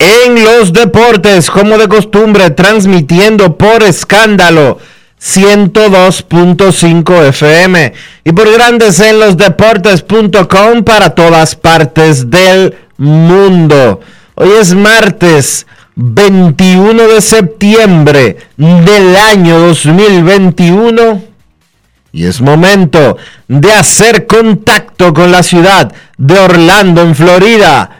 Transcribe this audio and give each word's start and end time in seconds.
en 0.00 0.42
los 0.42 0.72
Deportes, 0.72 1.50
como 1.50 1.78
de 1.78 1.86
costumbre, 1.86 2.50
transmitiendo 2.50 3.56
por 3.56 3.82
escándalo 3.82 4.78
102.5 5.22 7.28
FM 7.28 7.92
y 8.24 8.32
por 8.32 8.50
Grandes 8.50 8.98
en 9.00 9.20
los 9.20 9.36
Deportes.com 9.36 10.84
para 10.84 11.10
todas 11.10 11.54
partes 11.54 12.30
del 12.30 12.74
mundo. 12.96 14.00
Hoy 14.36 14.48
es 14.58 14.74
martes 14.74 15.66
21 15.96 17.08
de 17.08 17.20
septiembre 17.20 18.38
del 18.56 19.16
año 19.16 19.58
2021 19.58 21.24
y 22.12 22.24
es 22.24 22.40
momento 22.40 23.18
de 23.48 23.72
hacer 23.74 24.26
contacto 24.26 25.12
con 25.12 25.30
la 25.30 25.42
ciudad 25.42 25.92
de 26.16 26.38
Orlando, 26.38 27.02
en 27.02 27.14
Florida, 27.14 27.99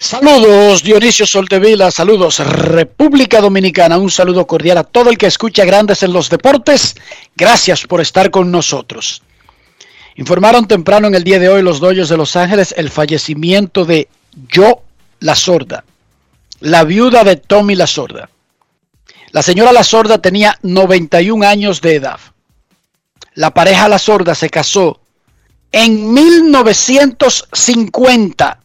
Saludos 0.00 0.84
Dionisio 0.84 1.26
Soltevila, 1.26 1.90
saludos 1.90 2.38
República 2.38 3.40
Dominicana, 3.40 3.98
un 3.98 4.12
saludo 4.12 4.46
cordial 4.46 4.78
a 4.78 4.84
todo 4.84 5.10
el 5.10 5.18
que 5.18 5.26
escucha 5.26 5.64
Grandes 5.64 6.04
en 6.04 6.12
los 6.12 6.30
Deportes. 6.30 6.94
Gracias 7.36 7.84
por 7.84 8.00
estar 8.00 8.30
con 8.30 8.52
nosotros. 8.52 9.24
Informaron 10.14 10.68
temprano 10.68 11.08
en 11.08 11.16
el 11.16 11.24
día 11.24 11.40
de 11.40 11.48
hoy 11.48 11.62
los 11.62 11.80
Dodgers 11.80 12.08
de 12.08 12.16
Los 12.16 12.36
Ángeles 12.36 12.72
el 12.76 12.90
fallecimiento 12.90 13.84
de 13.84 14.06
Yo 14.48 14.84
La 15.18 15.34
Sorda, 15.34 15.82
la 16.60 16.84
viuda 16.84 17.24
de 17.24 17.34
Tommy 17.34 17.74
La 17.74 17.88
Sorda. 17.88 18.30
La 19.32 19.42
señora 19.42 19.72
La 19.72 19.82
Sorda 19.82 20.18
tenía 20.18 20.56
91 20.62 21.44
años 21.44 21.80
de 21.80 21.96
edad. 21.96 22.20
La 23.34 23.52
pareja 23.52 23.88
La 23.88 23.98
Sorda 23.98 24.36
se 24.36 24.48
casó 24.48 25.00
en 25.72 26.14
1950. 26.14 28.60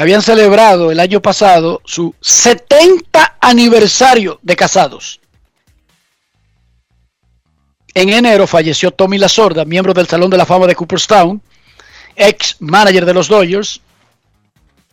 Habían 0.00 0.22
celebrado 0.22 0.90
el 0.90 0.98
año 0.98 1.20
pasado 1.20 1.82
su 1.84 2.14
70 2.22 3.36
aniversario 3.38 4.38
de 4.40 4.56
casados. 4.56 5.20
En 7.92 8.08
enero 8.08 8.46
falleció 8.46 8.92
Tommy 8.92 9.18
La 9.18 9.28
Sorda, 9.28 9.66
miembro 9.66 9.92
del 9.92 10.08
Salón 10.08 10.30
de 10.30 10.38
la 10.38 10.46
Fama 10.46 10.66
de 10.66 10.74
Cooperstown, 10.74 11.42
ex 12.16 12.56
manager 12.60 13.04
de 13.04 13.12
los 13.12 13.28
Dodgers, 13.28 13.82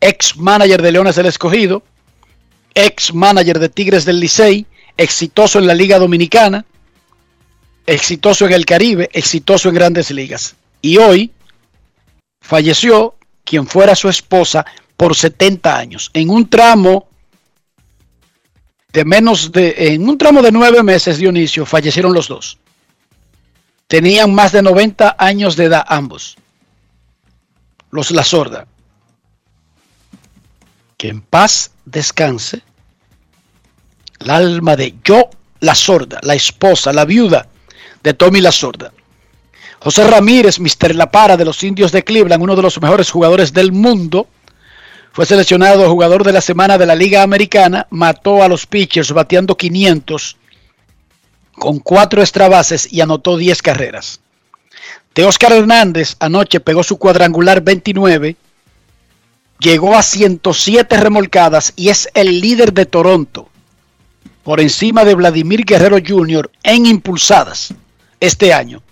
ex 0.01 0.35
manager 0.35 0.81
de 0.81 0.91
Leones 0.91 1.15
del 1.15 1.27
Escogido, 1.27 1.83
ex 2.73 3.13
manager 3.13 3.59
de 3.59 3.69
Tigres 3.69 4.03
del 4.03 4.19
Licey, 4.19 4.65
exitoso 4.97 5.57
en 5.57 5.67
la 5.67 5.73
Liga 5.73 5.99
Dominicana, 5.99 6.65
exitoso 7.85 8.45
en 8.45 8.51
el 8.51 8.65
Caribe, 8.65 9.09
exitoso 9.13 9.69
en 9.69 9.75
grandes 9.75 10.11
ligas. 10.11 10.57
Y 10.81 10.97
hoy 10.97 11.31
falleció 12.41 13.15
quien 13.45 13.67
fuera 13.67 13.95
su 13.95 14.09
esposa 14.09 14.65
por 14.97 15.15
70 15.15 15.77
años, 15.77 16.09
en 16.13 16.29
un 16.29 16.49
tramo 16.49 17.07
de 18.91 19.05
menos 19.05 19.51
de, 19.51 19.93
en 19.93 20.09
un 20.09 20.17
tramo 20.17 20.41
de 20.41 20.51
nueve 20.51 20.81
meses, 20.81 21.17
Dionisio, 21.17 21.65
fallecieron 21.65 22.13
los 22.13 22.27
dos. 22.27 22.57
Tenían 23.87 24.33
más 24.33 24.51
de 24.51 24.61
90 24.61 25.15
años 25.17 25.55
de 25.55 25.65
edad 25.65 25.85
ambos. 25.87 26.35
Los 27.91 28.11
La 28.11 28.23
Sorda. 28.23 28.67
Que 30.97 31.09
en 31.09 31.21
paz 31.21 31.71
descanse 31.85 32.63
el 34.19 34.29
alma 34.29 34.75
de 34.75 34.95
yo, 35.03 35.29
la 35.59 35.75
sorda, 35.75 36.19
la 36.23 36.33
esposa, 36.33 36.91
la 36.91 37.05
viuda 37.05 37.47
de 38.03 38.13
Tommy 38.13 38.41
la 38.41 38.51
sorda. 38.51 38.91
José 39.79 40.07
Ramírez, 40.07 40.59
Mr. 40.59 40.95
La 40.95 41.11
Para 41.11 41.37
de 41.37 41.45
los 41.45 41.63
Indios 41.63 41.91
de 41.91 42.03
Cleveland, 42.03 42.41
uno 42.41 42.55
de 42.55 42.63
los 42.63 42.81
mejores 42.81 43.11
jugadores 43.11 43.53
del 43.53 43.71
mundo, 43.71 44.27
fue 45.17 45.25
seleccionado 45.25 45.89
jugador 45.89 46.23
de 46.23 46.31
la 46.31 46.41
semana 46.41 46.77
de 46.77 46.85
la 46.85 46.93
Liga 46.93 47.23
Americana, 47.23 47.87
mató 47.89 48.43
a 48.43 48.47
los 48.47 48.67
pitchers 48.67 49.11
bateando 49.11 49.57
500 49.57 50.37
con 51.53 51.79
cuatro 51.79 52.21
extra 52.21 52.47
bases 52.47 52.87
y 52.93 53.01
anotó 53.01 53.35
10 53.35 53.63
carreras. 53.63 54.19
Oscar 55.25 55.53
Hernández 55.53 56.17
anoche 56.19 56.59
pegó 56.59 56.83
su 56.83 56.99
cuadrangular 56.99 57.61
29, 57.61 58.35
llegó 59.57 59.95
a 59.97 60.03
107 60.03 60.97
remolcadas 60.97 61.73
y 61.75 61.89
es 61.89 62.07
el 62.13 62.39
líder 62.39 62.71
de 62.71 62.85
Toronto 62.85 63.49
por 64.43 64.59
encima 64.59 65.03
de 65.03 65.15
Vladimir 65.15 65.65
Guerrero 65.65 65.97
Jr. 65.97 66.51
en 66.61 66.85
impulsadas 66.85 67.73
este 68.19 68.53
año 68.53 68.83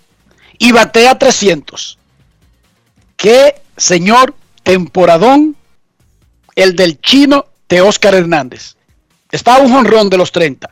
y 0.58 0.72
batea 0.72 1.16
300. 1.16 1.98
Qué 3.16 3.62
señor 3.76 4.34
temporadón 4.64 5.56
el 6.56 6.74
del 6.74 7.00
chino 7.00 7.46
de 7.68 7.82
Oscar 7.82 8.14
Hernández. 8.14 8.74
Está 9.30 9.56
a 9.56 9.58
un 9.58 9.72
jonrón 9.72 10.10
de 10.10 10.16
los 10.16 10.32
30 10.32 10.70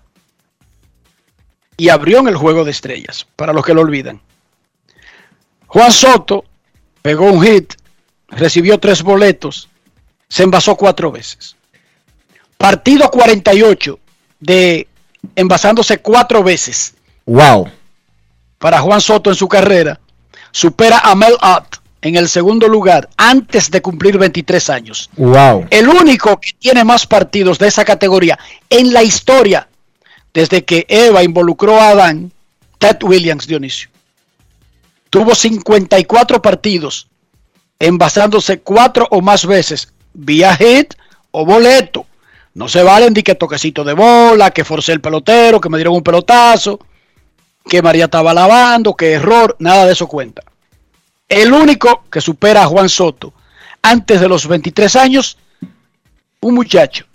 y 1.77 1.89
abrió 1.89 2.19
en 2.21 2.29
el 2.29 2.37
juego 2.37 2.65
de 2.65 2.71
estrellas, 2.71 3.27
para 3.37 3.53
los 3.53 3.65
que 3.65 3.75
lo 3.75 3.83
olvidan. 3.83 4.21
Juan 5.67 5.93
Soto 5.93 6.45
pegó 7.03 7.31
un 7.31 7.43
hit, 7.45 7.75
recibió 8.29 8.79
tres 8.79 9.03
boletos, 9.03 9.69
se 10.29 10.45
envasó 10.45 10.77
cuatro 10.77 11.13
veces. 11.13 11.57
Partido 12.57 13.11
48 13.11 13.99
de 14.41 14.89
envasándose 15.35 15.99
cuatro 15.99 16.43
veces. 16.43 16.95
Wow. 17.27 17.69
Para 18.59 18.81
Juan 18.81 19.01
Soto 19.01 19.31
en 19.31 19.37
su 19.37 19.49
carrera. 19.49 20.01
Supera 20.53 21.01
a 21.01 21.15
Mel 21.17 21.37
Ott 21.43 21.84
en 22.05 22.17
el 22.17 22.29
segundo 22.29 22.69
lugar 22.69 23.09
antes 23.17 23.71
de 23.71 23.81
cumplir 23.81 24.19
23 24.19 24.71
años. 24.71 25.11
Wow. 25.17 25.67
El 25.71 25.89
único 25.89 26.39
que 26.39 26.51
tiene 26.59 26.85
más 26.85 27.07
partidos 27.07 27.59
de 27.59 27.67
esa 27.67 27.85
categoría 27.85 28.39
en 28.69 28.93
la 28.93 29.03
historia 29.03 29.67
desde 30.35 30.65
que 30.65 30.85
Eva 30.89 31.25
involucró 31.25 31.81
a 31.81 31.89
Adán, 31.89 32.31
Ted 32.79 32.99
Williams, 33.03 33.47
Dionisio. 33.47 33.89
Tuvo 35.09 35.35
54 35.35 36.43
partidos, 36.43 37.09
envasándose 37.79 38.61
cuatro 38.61 39.09
o 39.11 39.23
más 39.23 39.47
veces 39.47 39.93
vía 40.13 40.55
hit 40.57 40.93
o 41.31 41.47
boleto. 41.47 42.05
No 42.53 42.69
se 42.69 42.83
valen 42.83 43.15
de 43.15 43.23
que 43.23 43.35
toquecito 43.35 43.83
de 43.83 43.95
bola, 43.95 44.51
que 44.51 44.63
forcé 44.63 44.93
el 44.93 45.01
pelotero, 45.01 45.59
que 45.59 45.71
me 45.71 45.79
dieron 45.79 45.95
un 45.95 46.03
pelotazo, 46.03 46.79
que 47.65 47.81
María 47.81 48.05
estaba 48.05 48.35
lavando, 48.35 48.95
que 48.95 49.13
error, 49.13 49.57
nada 49.59 49.87
de 49.87 49.95
eso 49.95 50.07
cuenta. 50.07 50.43
El 51.35 51.53
único 51.53 52.05
que 52.13 52.21
supera 52.21 52.63
a 52.63 52.67
Juan 52.67 52.89
Soto 52.89 53.35
antes 53.83 54.21
de 54.21 54.29
los 54.29 54.47
23 54.47 54.95
años, 54.95 55.37
un 56.39 56.55
muchacho 56.55 57.07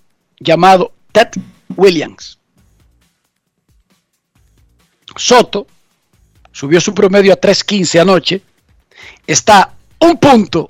llamado 0.41 0.91
Ted 1.13 1.29
Williams. 1.77 2.37
Soto 5.15 5.67
subió 6.51 6.81
su 6.81 6.93
promedio 6.93 7.31
a 7.31 7.39
3.15 7.39 8.01
anoche. 8.01 8.41
Está 9.25 9.71
un 9.99 10.17
punto 10.17 10.69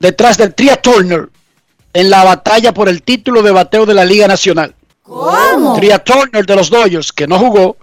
detrás 0.00 0.36
del 0.36 0.52
Tria 0.52 0.74
Turner 0.74 1.28
en 1.92 2.10
la 2.10 2.24
batalla 2.24 2.74
por 2.74 2.88
el 2.88 3.04
título 3.04 3.42
de 3.42 3.52
bateo 3.52 3.86
de 3.86 3.94
la 3.94 4.04
Liga 4.04 4.26
Nacional. 4.26 4.74
¿Cómo? 5.04 5.76
Tria 5.76 6.02
Turner 6.02 6.44
de 6.44 6.56
los 6.56 6.70
Dodgers, 6.70 7.12
que 7.12 7.28
no 7.28 7.38
jugó, 7.38 7.76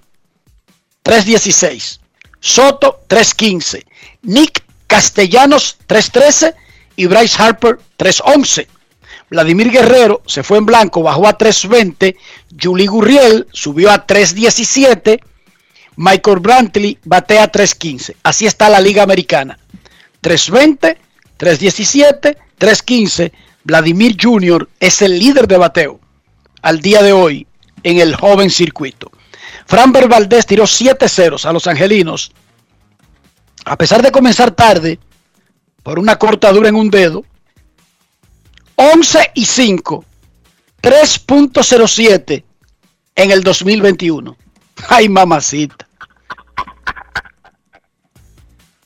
3.16. 1.06 2.02
Soto, 2.42 3.06
3.15. 3.08 3.86
Nick 4.24 4.66
Castellanos, 4.92 5.78
3.13. 5.88 6.54
Y 6.98 7.06
Bryce 7.06 7.42
Harper, 7.42 7.80
3.11. 7.98 8.68
Vladimir 9.30 9.72
Guerrero 9.72 10.22
se 10.28 10.44
fue 10.44 10.58
en 10.58 10.66
blanco, 10.66 11.02
bajó 11.02 11.26
a 11.28 11.38
3.20. 11.38 12.18
Julie 12.62 12.88
Gurriel 12.88 13.48
subió 13.54 13.90
a 13.90 14.06
3.17. 14.06 15.22
Michael 15.96 16.40
Brantley 16.40 17.00
batea 17.06 17.50
3.15. 17.50 18.16
Así 18.24 18.46
está 18.46 18.70
la 18.70 18.82
Liga 18.82 19.04
Americana. 19.04 19.58
3.20, 20.22 20.98
3.17, 21.40 22.38
3.15. 22.60 23.32
Vladimir 23.64 24.18
Jr. 24.22 24.68
es 24.82 25.02
el 25.02 25.18
líder 25.18 25.48
de 25.48 25.58
bateo 25.58 26.02
al 26.62 26.82
día 26.82 27.02
de 27.02 27.14
hoy 27.14 27.48
en 27.84 28.00
el 28.00 28.14
joven 28.14 28.50
circuito. 28.50 29.10
Framber 29.66 30.10
Valdez 30.10 30.46
tiró 30.46 30.68
7 30.68 31.08
ceros 31.08 31.46
a 31.46 31.54
los 31.54 31.66
angelinos. 31.68 32.34
A 33.66 33.78
pesar 33.78 34.02
de 34.02 34.12
comenzar 34.12 34.52
tarde, 34.52 35.00
por 35.84 36.00
una 36.00 36.18
cortadura 36.18 36.70
en 36.70 36.76
un 36.76 36.90
dedo, 36.90 37.24
11 38.76 39.32
y 39.36 39.46
5, 39.46 40.06
3.07 40.82 42.44
en 43.16 43.32
el 43.32 43.44
2021. 43.44 44.36
Ay, 44.90 45.10
mamacita. 45.10 45.88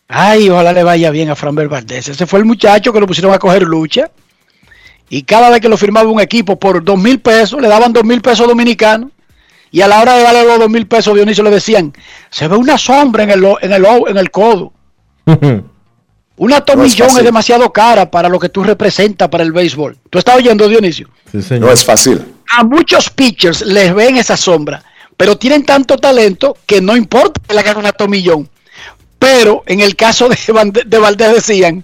Ay, 0.08 0.50
ojalá 0.50 0.72
le 0.72 0.84
vaya 0.84 1.10
bien 1.10 1.30
a 1.30 1.36
Framber 1.36 1.68
Valdez. 1.68 2.10
Ese 2.10 2.26
fue 2.26 2.40
el 2.40 2.46
muchacho 2.46 2.94
que 2.94 3.00
lo 3.00 3.08
pusieron 3.08 3.34
a 3.34 3.40
coger 3.40 3.64
lucha. 3.64 4.12
Y 5.10 5.24
cada 5.24 5.50
vez 5.50 5.62
que 5.62 5.70
lo 5.70 5.78
firmaba 5.78 6.10
un 6.10 6.20
equipo 6.20 6.58
por 6.60 6.84
dos 6.84 6.98
mil 7.00 7.20
pesos, 7.20 7.62
le 7.62 7.68
daban 7.68 7.94
dos 7.94 8.04
mil 8.04 8.22
pesos 8.22 8.48
dominicanos. 8.48 9.12
Y 9.76 9.82
a 9.82 9.90
la 9.90 10.00
hora 10.02 10.16
de 10.16 10.24
darle 10.24 10.46
los 10.46 10.58
dos 10.58 10.70
mil 10.70 10.88
pesos, 10.88 11.14
Dionisio 11.14 11.44
le 11.44 11.50
decían, 11.52 11.92
se 12.30 12.48
ve 12.48 12.56
una 12.56 12.78
sombra 12.78 13.24
en 13.24 13.32
el, 13.32 13.44
en 13.62 13.74
el, 13.74 13.84
o- 13.84 14.08
en 14.08 14.16
el 14.18 14.32
codo. 14.32 14.72
Una 16.38 16.62
tomillón 16.62 17.08
es, 17.08 17.14
fácil. 17.14 17.24
demasiado 17.26 17.74
cara 17.74 18.10
para 18.10 18.30
lo 18.30 18.40
que 18.40 18.48
tú 18.48 18.64
representas 18.64 19.28
para 19.28 19.44
el 19.44 19.52
béisbol. 19.52 19.98
¿Tú 20.10 20.18
estás 20.18 20.38
oyendo, 20.38 20.68
Dionisio? 20.70 21.10
Sí, 21.30 21.60
No 21.60 21.70
es 21.72 21.84
fácil. 21.84 22.26
A 22.58 22.64
muchos 22.64 23.10
pitchers 23.10 23.62
les 23.66 23.94
ven 23.94 24.16
esa 24.16 24.38
sombra, 24.38 24.82
pero 25.18 25.38
tienen 25.38 25.66
tanto 25.66 25.98
talento 25.98 26.58
que 26.66 26.80
no 26.82 26.96
importa 26.96 27.42
que 27.46 27.54
le 27.54 27.60
hagan 27.60 27.78
una 27.78 27.92
tomillón. 27.92 28.50
Pero 29.20 29.64
en 29.66 29.82
el 29.82 29.98
caso 29.98 30.30
de, 30.30 30.38
de 30.86 31.00
Valdés 31.00 31.34
decían, 31.34 31.84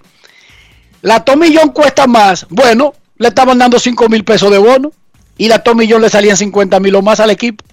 la 1.02 1.26
tomillón 1.26 1.70
cuesta 1.70 2.08
más. 2.08 2.46
Bueno, 2.50 2.94
le 3.18 3.28
estaban 3.30 3.58
dando 3.58 3.80
5 3.80 4.08
mil 4.08 4.24
pesos 4.24 4.50
de 4.52 4.60
bono 4.60 4.92
y 5.38 5.48
la 5.50 5.64
tomillón 5.64 6.02
le 6.02 6.10
salían 6.10 6.38
50 6.38 6.80
mil 6.80 6.96
o 6.96 7.02
más 7.02 7.20
al 7.20 7.32
equipo. 7.32 7.64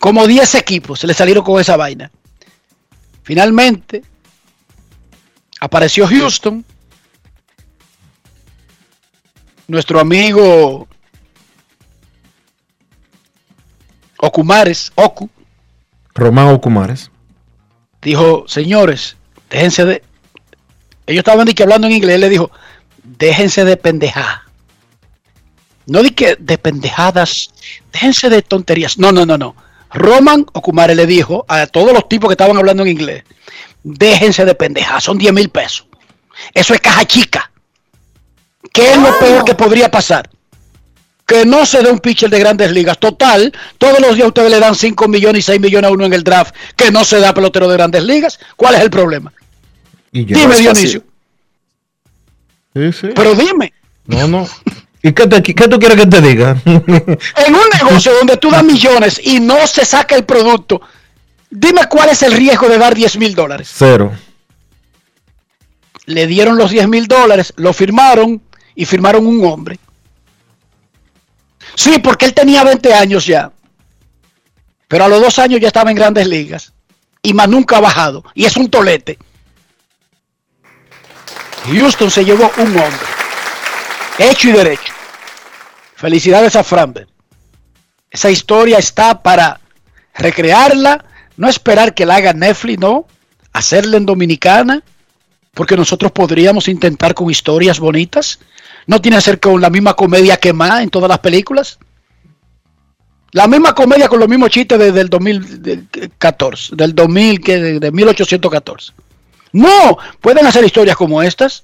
Como 0.00 0.26
10 0.26 0.54
equipos 0.56 0.98
se 0.98 1.06
le 1.06 1.14
salieron 1.14 1.44
con 1.44 1.60
esa 1.60 1.76
vaina. 1.76 2.10
Finalmente, 3.22 4.02
apareció 5.60 6.08
Houston. 6.08 6.64
Nuestro 9.68 10.00
amigo 10.00 10.88
Okumares, 14.18 14.90
Oku, 14.96 15.30
Román 16.14 16.48
Ocumares. 16.48 17.10
dijo, 18.02 18.44
señores, 18.48 19.16
déjense 19.48 19.84
de... 19.84 20.02
Ellos 21.06 21.20
estaban 21.20 21.46
de 21.46 21.54
que 21.54 21.62
hablando 21.62 21.86
en 21.86 21.92
inglés, 21.92 22.16
él 22.16 22.22
le 22.22 22.28
dijo, 22.28 22.50
déjense 23.04 23.64
de 23.64 23.76
pendejar. 23.76 24.42
No 25.86 26.02
di 26.02 26.10
que 26.10 26.36
de 26.36 26.58
pendejadas, 26.58 27.50
déjense 27.92 28.28
de 28.28 28.42
tonterías. 28.42 28.98
No, 28.98 29.12
no, 29.12 29.24
no, 29.24 29.38
no. 29.38 29.54
Roman 29.92 30.46
Okumare 30.52 30.94
le 30.94 31.06
dijo 31.06 31.44
a 31.48 31.66
todos 31.66 31.92
los 31.92 32.08
tipos 32.08 32.28
que 32.28 32.34
estaban 32.34 32.56
hablando 32.56 32.82
en 32.82 32.90
inglés, 32.90 33.24
déjense 33.82 34.44
de 34.44 34.54
pendejar, 34.54 35.00
son 35.02 35.18
10 35.18 35.32
mil 35.32 35.48
pesos. 35.48 35.86
Eso 36.54 36.74
es 36.74 36.80
caja 36.80 37.04
chica. 37.04 37.50
¿Qué 38.72 38.92
es 38.92 38.98
lo 38.98 39.18
peor 39.18 39.44
que 39.44 39.54
podría 39.54 39.90
pasar? 39.90 40.30
Que 41.26 41.44
no 41.44 41.64
se 41.64 41.82
dé 41.82 41.90
un 41.90 41.98
pitcher 41.98 42.30
de 42.30 42.38
grandes 42.38 42.70
ligas. 42.72 42.98
Total, 42.98 43.52
todos 43.78 44.00
los 44.00 44.16
días 44.16 44.28
ustedes 44.28 44.50
le 44.50 44.58
dan 44.58 44.74
5 44.74 45.08
millones 45.08 45.40
y 45.40 45.42
6 45.42 45.60
millones 45.60 45.88
a 45.88 45.92
uno 45.92 46.04
en 46.04 46.12
el 46.12 46.24
draft, 46.24 46.54
que 46.76 46.90
no 46.90 47.04
se 47.04 47.20
da 47.20 47.34
pelotero 47.34 47.68
de 47.68 47.76
grandes 47.76 48.02
ligas. 48.04 48.38
¿Cuál 48.56 48.74
es 48.74 48.80
el 48.80 48.90
problema? 48.90 49.32
Y 50.12 50.24
yo. 50.24 50.36
Dime. 50.36 50.56
Dionisio. 50.56 51.04
Sí, 52.74 52.92
sí. 52.92 53.08
Pero 53.14 53.34
dime, 53.34 53.72
No, 54.06 54.28
no. 54.28 54.48
¿Y 55.02 55.12
qué, 55.12 55.26
te- 55.26 55.42
qué 55.42 55.68
tú 55.68 55.78
quieres 55.78 55.96
que 55.98 56.06
te 56.06 56.20
diga? 56.20 56.56
en 56.64 57.54
un 57.54 57.68
negocio 57.82 58.12
donde 58.14 58.36
tú 58.36 58.50
das 58.50 58.62
millones 58.64 59.20
y 59.22 59.40
no 59.40 59.66
se 59.66 59.84
saca 59.84 60.14
el 60.14 60.24
producto, 60.24 60.80
dime 61.48 61.82
cuál 61.88 62.10
es 62.10 62.22
el 62.22 62.32
riesgo 62.32 62.68
de 62.68 62.76
dar 62.78 62.94
10 62.94 63.16
mil 63.16 63.34
dólares. 63.34 63.70
Cero. 63.74 64.12
Le 66.06 66.26
dieron 66.26 66.58
los 66.58 66.70
10 66.70 66.88
mil 66.88 67.06
dólares, 67.06 67.52
lo 67.56 67.72
firmaron 67.72 68.42
y 68.74 68.84
firmaron 68.84 69.26
un 69.26 69.44
hombre. 69.46 69.78
Sí, 71.76 71.98
porque 72.02 72.26
él 72.26 72.34
tenía 72.34 72.62
20 72.64 72.92
años 72.92 73.24
ya. 73.26 73.52
Pero 74.88 75.04
a 75.04 75.08
los 75.08 75.20
dos 75.20 75.38
años 75.38 75.60
ya 75.60 75.68
estaba 75.68 75.90
en 75.90 75.96
grandes 75.96 76.26
ligas. 76.26 76.72
Y 77.22 77.32
más 77.32 77.48
nunca 77.48 77.76
ha 77.76 77.80
bajado. 77.80 78.24
Y 78.34 78.44
es 78.44 78.56
un 78.56 78.68
tolete. 78.68 79.18
Houston 81.66 82.10
se 82.10 82.24
llevó 82.24 82.50
un 82.56 82.68
hombre. 82.68 83.06
Hecho 84.18 84.48
y 84.48 84.52
derecho. 84.52 84.92
Felicidades 86.00 86.56
a 86.56 86.64
Framber. 86.64 87.06
Esa 88.10 88.30
historia 88.30 88.78
está 88.78 89.22
para 89.22 89.60
recrearla. 90.14 91.04
No 91.36 91.46
esperar 91.46 91.92
que 91.92 92.06
la 92.06 92.16
haga 92.16 92.32
Netflix, 92.32 92.78
no. 92.78 93.06
Hacerla 93.52 93.98
en 93.98 94.06
Dominicana. 94.06 94.82
Porque 95.52 95.76
nosotros 95.76 96.10
podríamos 96.10 96.68
intentar 96.68 97.12
con 97.12 97.30
historias 97.30 97.78
bonitas. 97.78 98.38
No 98.86 99.02
tiene 99.02 99.18
que 99.18 99.20
ser 99.20 99.40
con 99.40 99.60
la 99.60 99.68
misma 99.68 99.92
comedia 99.92 100.38
que 100.38 100.54
más 100.54 100.80
en 100.80 100.88
todas 100.88 101.10
las 101.10 101.18
películas. 101.18 101.78
La 103.32 103.46
misma 103.46 103.74
comedia 103.74 104.08
con 104.08 104.20
los 104.20 104.28
mismos 104.28 104.48
chistes 104.48 104.78
desde 104.78 105.02
el 105.02 105.10
2014, 105.10 106.76
del 106.76 106.94
2000, 106.94 107.40
que 107.42 107.58
de, 107.58 107.78
de 107.78 107.92
1814. 107.92 108.94
No, 109.52 109.98
pueden 110.22 110.46
hacer 110.46 110.64
historias 110.64 110.96
como 110.96 111.22
estas. 111.22 111.62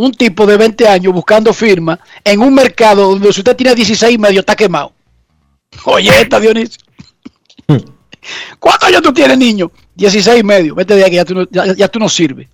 Un 0.00 0.12
tipo 0.12 0.46
de 0.46 0.56
20 0.56 0.88
años 0.88 1.12
buscando 1.12 1.52
firma 1.52 2.00
en 2.24 2.40
un 2.40 2.54
mercado 2.54 3.10
donde 3.10 3.30
si 3.34 3.40
usted 3.40 3.54
tiene 3.54 3.74
16 3.74 4.14
y 4.14 4.18
medio 4.18 4.40
está 4.40 4.56
quemado. 4.56 4.94
Oye, 5.84 6.10
esta 6.22 6.40
Dionisio. 6.40 6.82
¿Cuántos 8.58 8.88
años 8.88 9.02
tú 9.02 9.12
tienes, 9.12 9.36
niño? 9.36 9.70
16 9.96 10.40
y 10.40 10.42
medio. 10.42 10.74
Vete 10.74 10.94
de 10.96 11.04
aquí, 11.04 11.16
ya 11.16 11.24
tú 11.26 11.34
no, 11.34 11.46
ya- 11.50 11.74
ya 11.74 11.88
tú 11.88 11.98
no 11.98 12.08
sirves. 12.08 12.48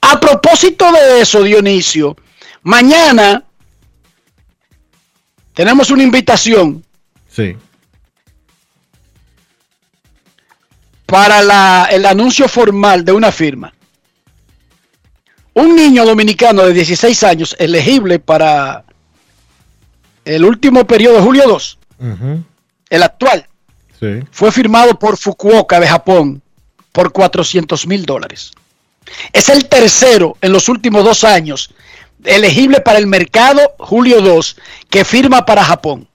A 0.00 0.18
propósito 0.18 0.90
de 0.90 1.20
eso, 1.20 1.44
Dionisio, 1.44 2.16
mañana 2.62 3.44
tenemos 5.54 5.88
una 5.90 6.02
invitación 6.02 6.84
Sí. 7.30 7.56
para 11.06 11.42
la- 11.42 11.88
el 11.92 12.04
anuncio 12.06 12.48
formal 12.48 13.04
de 13.04 13.12
una 13.12 13.30
firma. 13.30 13.72
Un 15.58 15.74
niño 15.74 16.04
dominicano 16.04 16.62
de 16.64 16.72
16 16.72 17.22
años 17.24 17.56
elegible 17.58 18.20
para 18.20 18.84
el 20.24 20.44
último 20.44 20.86
periodo, 20.86 21.20
julio 21.22 21.48
2, 21.48 21.78
Ujú. 21.98 22.44
el 22.90 23.02
actual, 23.02 23.46
Sí. 23.98 24.20
fue 24.30 24.52
firmado 24.52 24.96
por 24.98 25.16
Fukuoka 25.18 25.80
de 25.80 25.88
Japón 25.88 26.40
por 26.92 27.10
400 27.12 27.86
mil 27.88 28.06
dólares. 28.06 28.52
Es 29.32 29.48
el 29.48 29.68
tercero 29.68 30.36
en 30.40 30.52
los 30.52 30.68
últimos 30.68 31.02
dos 31.02 31.24
años 31.24 31.70
elegible 32.24 32.80
para 32.80 32.98
el 33.00 33.08
mercado 33.08 33.60
Julio 33.78 34.20
2 34.20 34.56
que 34.88 35.04
firma 35.04 35.44
para 35.44 35.64
Japón. 35.64 36.06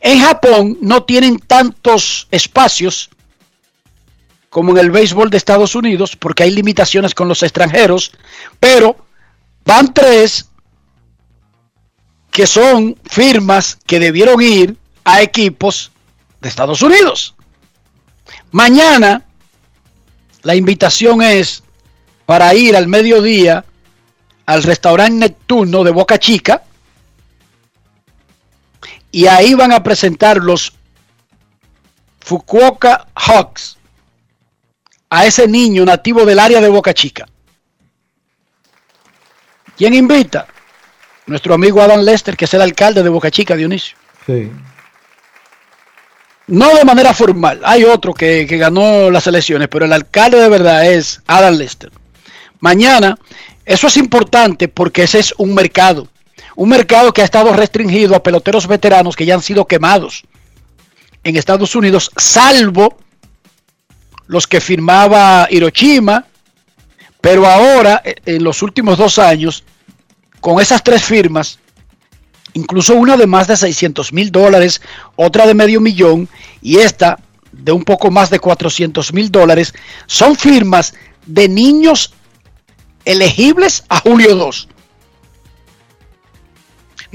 En 0.00 0.20
Japón 0.20 0.76
no 0.82 1.04
tienen 1.04 1.38
tantos 1.38 2.28
espacios 2.30 3.08
como 4.56 4.72
en 4.72 4.78
el 4.78 4.90
béisbol 4.90 5.28
de 5.28 5.36
Estados 5.36 5.74
Unidos 5.74 6.16
porque 6.16 6.44
hay 6.44 6.50
limitaciones 6.50 7.14
con 7.14 7.28
los 7.28 7.42
extranjeros, 7.42 8.12
pero 8.58 8.96
van 9.66 9.92
tres 9.92 10.48
que 12.30 12.46
son 12.46 12.96
firmas 13.04 13.76
que 13.86 14.00
debieron 14.00 14.40
ir 14.40 14.74
a 15.04 15.20
equipos 15.20 15.92
de 16.40 16.48
Estados 16.48 16.80
Unidos. 16.80 17.34
Mañana 18.50 19.26
la 20.40 20.54
invitación 20.54 21.20
es 21.20 21.62
para 22.24 22.54
ir 22.54 22.76
al 22.76 22.88
mediodía 22.88 23.62
al 24.46 24.62
restaurante 24.62 25.18
Neptuno 25.18 25.84
de 25.84 25.90
Boca 25.90 26.18
Chica 26.18 26.62
y 29.12 29.26
ahí 29.26 29.52
van 29.52 29.72
a 29.72 29.82
presentar 29.82 30.38
los 30.38 30.72
Fukuoka 32.20 33.08
Hawks 33.14 33.75
a 35.10 35.26
ese 35.26 35.46
niño 35.46 35.84
nativo 35.84 36.24
del 36.24 36.38
área 36.38 36.60
de 36.60 36.68
Boca 36.68 36.92
Chica. 36.94 37.26
¿Quién 39.76 39.94
invita? 39.94 40.46
Nuestro 41.26 41.54
amigo 41.54 41.80
Adam 41.80 42.00
Lester, 42.00 42.36
que 42.36 42.46
es 42.46 42.54
el 42.54 42.62
alcalde 42.62 43.02
de 43.02 43.08
Boca 43.08 43.30
Chica, 43.30 43.56
Dionisio. 43.56 43.96
Sí. 44.26 44.50
No 46.48 46.74
de 46.74 46.84
manera 46.84 47.12
formal, 47.12 47.60
hay 47.64 47.84
otro 47.84 48.14
que, 48.14 48.46
que 48.48 48.56
ganó 48.56 49.10
las 49.10 49.26
elecciones, 49.26 49.68
pero 49.68 49.84
el 49.84 49.92
alcalde 49.92 50.38
de 50.38 50.48
verdad 50.48 50.86
es 50.86 51.20
Adam 51.26 51.54
Lester. 51.54 51.90
Mañana, 52.60 53.18
eso 53.64 53.88
es 53.88 53.96
importante 53.96 54.68
porque 54.68 55.02
ese 55.02 55.18
es 55.18 55.34
un 55.38 55.54
mercado, 55.54 56.08
un 56.54 56.68
mercado 56.68 57.12
que 57.12 57.22
ha 57.22 57.24
estado 57.24 57.52
restringido 57.52 58.14
a 58.14 58.22
peloteros 58.22 58.68
veteranos 58.68 59.16
que 59.16 59.26
ya 59.26 59.34
han 59.34 59.42
sido 59.42 59.66
quemados 59.66 60.22
en 61.24 61.36
Estados 61.36 61.74
Unidos, 61.74 62.10
salvo 62.16 62.96
los 64.26 64.46
que 64.46 64.60
firmaba 64.60 65.46
Hiroshima, 65.50 66.26
pero 67.20 67.46
ahora, 67.46 68.02
eh, 68.04 68.16
en 68.26 68.44
los 68.44 68.62
últimos 68.62 68.98
dos 68.98 69.18
años, 69.18 69.64
con 70.40 70.60
esas 70.60 70.82
tres 70.82 71.02
firmas, 71.02 71.58
incluso 72.54 72.94
una 72.94 73.16
de 73.16 73.26
más 73.26 73.48
de 73.48 73.56
600 73.56 74.12
mil 74.12 74.30
dólares, 74.30 74.80
otra 75.16 75.46
de 75.46 75.54
medio 75.54 75.80
millón 75.80 76.28
y 76.62 76.78
esta 76.78 77.18
de 77.52 77.72
un 77.72 77.84
poco 77.84 78.10
más 78.10 78.30
de 78.30 78.38
400 78.38 79.12
mil 79.12 79.30
dólares, 79.30 79.74
son 80.06 80.36
firmas 80.36 80.94
de 81.26 81.48
niños 81.48 82.14
elegibles 83.04 83.84
a 83.88 84.00
julio 84.00 84.36
2. 84.36 84.68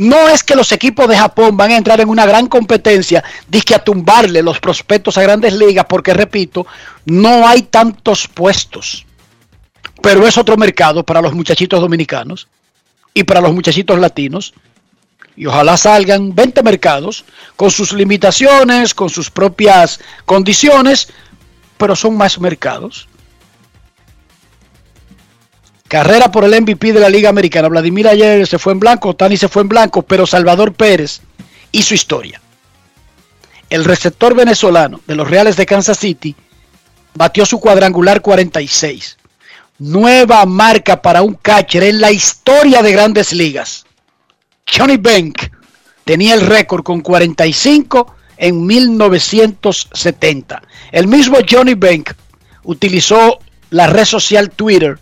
No 0.02 0.30
es 0.30 0.44
que 0.44 0.56
los 0.56 0.72
equipos 0.72 1.08
de 1.08 1.16
Japón 1.16 1.56
van 1.56 1.70
a 1.70 1.78
entrar 1.78 2.02
en 2.02 2.10
una 2.10 2.26
gran 2.26 2.48
competencia, 2.48 3.24
disque 3.48 3.76
a 3.76 3.84
tumbarle 3.84 4.42
los 4.42 4.60
prospectos 4.60 5.16
a 5.16 5.22
grandes 5.22 5.54
ligas, 5.54 5.86
porque 5.88 6.12
repito, 6.12 6.66
no 7.06 7.48
hay 7.48 7.62
tantos 7.62 8.28
puestos. 8.28 9.06
Pero 10.02 10.26
es 10.26 10.40
otro 10.40 10.58
mercado 10.58 11.04
para 11.04 11.22
los 11.22 11.36
muchachitos 11.36 11.80
dominicanos 11.80 12.48
y 13.14 13.26
para 13.26 13.42
los 13.42 13.54
muchachitos 13.54 14.00
latinos. 14.00 14.56
Y 15.36 15.46
ojalá 15.46 15.78
salgan 15.78 16.34
20 16.34 16.64
mercados 16.64 17.24
con 17.56 17.70
sus 17.70 17.94
limitaciones, 17.94 18.96
con 18.96 19.12
sus 19.12 19.30
propias 19.30 20.00
condiciones, 20.26 21.10
pero 21.78 21.96
son 21.96 22.18
más 22.18 22.40
mercados. 22.40 23.08
Carrera 25.92 26.32
por 26.32 26.46
el 26.46 26.62
MVP 26.62 26.94
de 26.94 27.02
la 27.02 27.10
Liga 27.10 27.28
Americana. 27.28 27.68
Vladimir 27.68 28.08
ayer 28.08 28.48
se 28.48 28.58
fue 28.58 28.72
en 28.72 28.80
blanco, 28.80 29.14
Tani 29.14 29.36
se 29.36 29.50
fue 29.50 29.64
en 29.64 29.68
blanco, 29.68 30.04
pero 30.04 30.26
Salvador 30.26 30.72
Pérez 30.72 31.20
hizo 31.74 31.94
historia. 31.94 32.40
El 33.70 33.84
receptor 33.84 34.34
venezolano 34.34 35.02
de 35.06 35.16
los 35.16 35.30
Reales 35.30 35.58
de 35.58 35.66
Kansas 35.66 35.98
City 35.98 36.34
batió 37.14 37.46
su 37.46 37.60
cuadrangular 37.60 38.22
46. 38.22 39.18
Nueva 39.80 40.46
marca 40.46 41.02
para 41.02 41.24
un 41.24 41.34
catcher 41.34 41.84
en 41.84 42.00
la 42.00 42.10
historia 42.10 42.82
de 42.82 42.94
grandes 42.94 43.34
ligas. 43.34 43.86
Johnny 44.66 44.96
Bank 44.96 45.40
tenía 46.06 46.36
el 46.36 46.48
récord 46.48 46.84
con 46.84 47.02
45 47.02 48.16
en 48.38 48.66
1970. 48.66 50.62
El 50.94 51.08
mismo 51.10 51.40
Johnny 51.46 51.74
Bank 51.74 52.12
utilizó 52.64 53.40
la 53.72 53.88
red 53.88 54.06
social 54.06 54.52
Twitter 54.52 54.98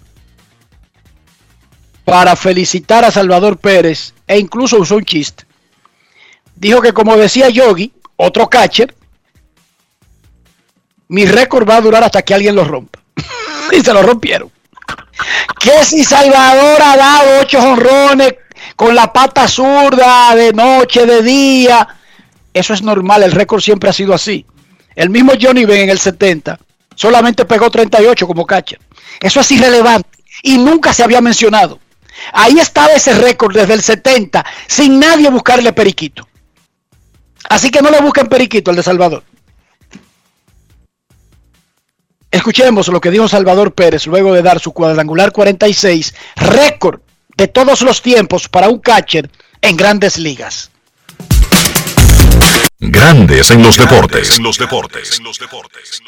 para 2.09 2.35
felicitar 2.35 3.05
a 3.05 3.11
Salvador 3.11 3.57
Pérez 3.57 4.13
e 4.27 4.39
incluso 4.39 4.77
usó 4.77 4.95
un 4.95 5.05
chiste. 5.05 5.45
Dijo 6.55 6.81
que 6.81 6.91
como 6.91 7.15
decía 7.15 7.49
Yogi, 7.49 7.93
otro 8.15 8.49
catcher, 8.49 8.95
mi 11.09 11.25
récord 11.25 11.69
va 11.69 11.77
a 11.77 11.81
durar 11.81 12.03
hasta 12.03 12.23
que 12.23 12.33
alguien 12.33 12.55
lo 12.55 12.63
rompa. 12.63 12.99
y 13.71 13.81
se 13.81 13.93
lo 13.93 14.01
rompieron. 14.01 14.51
Que 15.59 15.83
si 15.83 16.03
Salvador 16.03 16.81
ha 16.81 16.97
dado 16.97 17.41
ocho 17.41 17.59
honrones 17.59 18.35
con 18.75 18.95
la 18.95 19.13
pata 19.13 19.47
zurda 19.47 20.33
de 20.35 20.51
noche, 20.51 21.05
de 21.05 21.21
día, 21.21 21.87
eso 22.53 22.73
es 22.73 22.81
normal, 22.81 23.23
el 23.23 23.31
récord 23.31 23.61
siempre 23.61 23.89
ha 23.89 23.93
sido 23.93 24.13
así. 24.13 24.45
El 24.95 25.09
mismo 25.09 25.33
Johnny 25.39 25.65
Ben 25.65 25.81
en 25.81 25.89
el 25.89 25.99
70 25.99 26.59
solamente 26.95 27.45
pegó 27.45 27.69
38 27.69 28.25
como 28.25 28.45
catcher. 28.45 28.79
Eso 29.19 29.41
es 29.41 29.51
irrelevante 29.51 30.09
y 30.41 30.57
nunca 30.57 30.93
se 30.93 31.03
había 31.03 31.21
mencionado. 31.21 31.79
Ahí 32.33 32.59
estaba 32.59 32.93
ese 32.93 33.13
récord 33.13 33.55
desde 33.55 33.73
el 33.73 33.81
70 33.81 34.45
sin 34.67 34.99
nadie 34.99 35.29
buscarle 35.29 35.73
periquito. 35.73 36.27
Así 37.49 37.71
que 37.71 37.81
no 37.81 37.89
le 37.89 38.01
busquen 38.01 38.27
periquito 38.27 38.71
al 38.71 38.77
de 38.77 38.83
Salvador. 38.83 39.23
Escuchemos 42.31 42.87
lo 42.89 43.01
que 43.01 43.09
dijo 43.09 43.27
Salvador 43.27 43.73
Pérez 43.73 44.05
luego 44.05 44.33
de 44.33 44.43
dar 44.43 44.59
su 44.59 44.71
cuadrangular 44.71 45.31
46, 45.31 46.13
récord 46.35 47.01
de 47.35 47.47
todos 47.47 47.81
los 47.81 48.01
tiempos 48.01 48.47
para 48.47 48.69
un 48.69 48.79
catcher 48.79 49.29
en 49.61 49.75
grandes 49.75 50.17
ligas. 50.17 50.69
Grandes 52.79 53.49
en 53.51 53.63
los 53.63 53.77
deportes. 53.77 54.37
En 54.37 54.43
los 54.43 54.57
deportes. 54.57 55.17
En 55.17 55.25
los 55.25 55.39
deportes. 55.39 56.01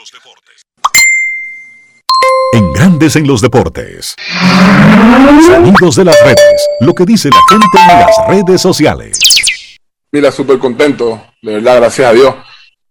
En 2.53 2.73
Grandes 2.73 3.15
en 3.15 3.27
los 3.27 3.41
deportes. 3.41 4.15
Sonidos 5.45 5.95
de 5.95 6.05
las 6.05 6.15
redes. 6.23 6.67
Lo 6.81 6.93
que 6.93 7.05
dice 7.05 7.29
la 7.29 7.39
gente 7.49 7.77
en 7.77 7.99
las 7.99 8.27
redes 8.27 8.61
sociales. 8.61 9.19
Mira, 10.11 10.31
súper 10.31 10.59
contento, 10.59 11.21
de 11.41 11.53
verdad, 11.53 11.77
gracias 11.77 12.09
a 12.09 12.13
Dios 12.13 12.35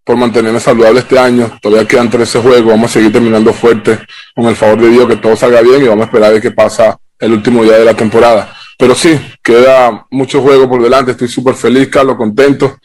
por 0.02 0.16
mantenerme 0.16 0.58
saludable 0.58 1.00
este 1.00 1.18
año. 1.18 1.58
Todavía 1.60 1.86
quedan 1.86 2.08
13 2.08 2.40
juegos, 2.40 2.72
vamos 2.72 2.90
a 2.90 2.94
seguir 2.94 3.12
terminando 3.12 3.52
fuerte 3.52 3.98
con 4.34 4.46
el 4.46 4.56
favor 4.56 4.80
de 4.80 4.88
Dios, 4.88 5.06
que 5.06 5.16
todo 5.16 5.36
salga 5.36 5.60
bien 5.60 5.84
y 5.84 5.88
vamos 5.88 6.04
a 6.04 6.06
esperar 6.06 6.30
a 6.30 6.32
ver 6.32 6.42
qué 6.42 6.50
pasa 6.50 6.98
el 7.18 7.32
último 7.32 7.62
día 7.62 7.78
de 7.78 7.84
la 7.84 7.94
temporada. 7.94 8.54
Pero 8.78 8.94
sí, 8.94 9.20
queda 9.42 10.06
mucho 10.10 10.40
juego 10.40 10.68
por 10.68 10.82
delante, 10.82 11.10
estoy 11.10 11.28
súper 11.28 11.54
feliz, 11.54 11.88
Carlos, 11.88 12.16
contento. 12.16 12.78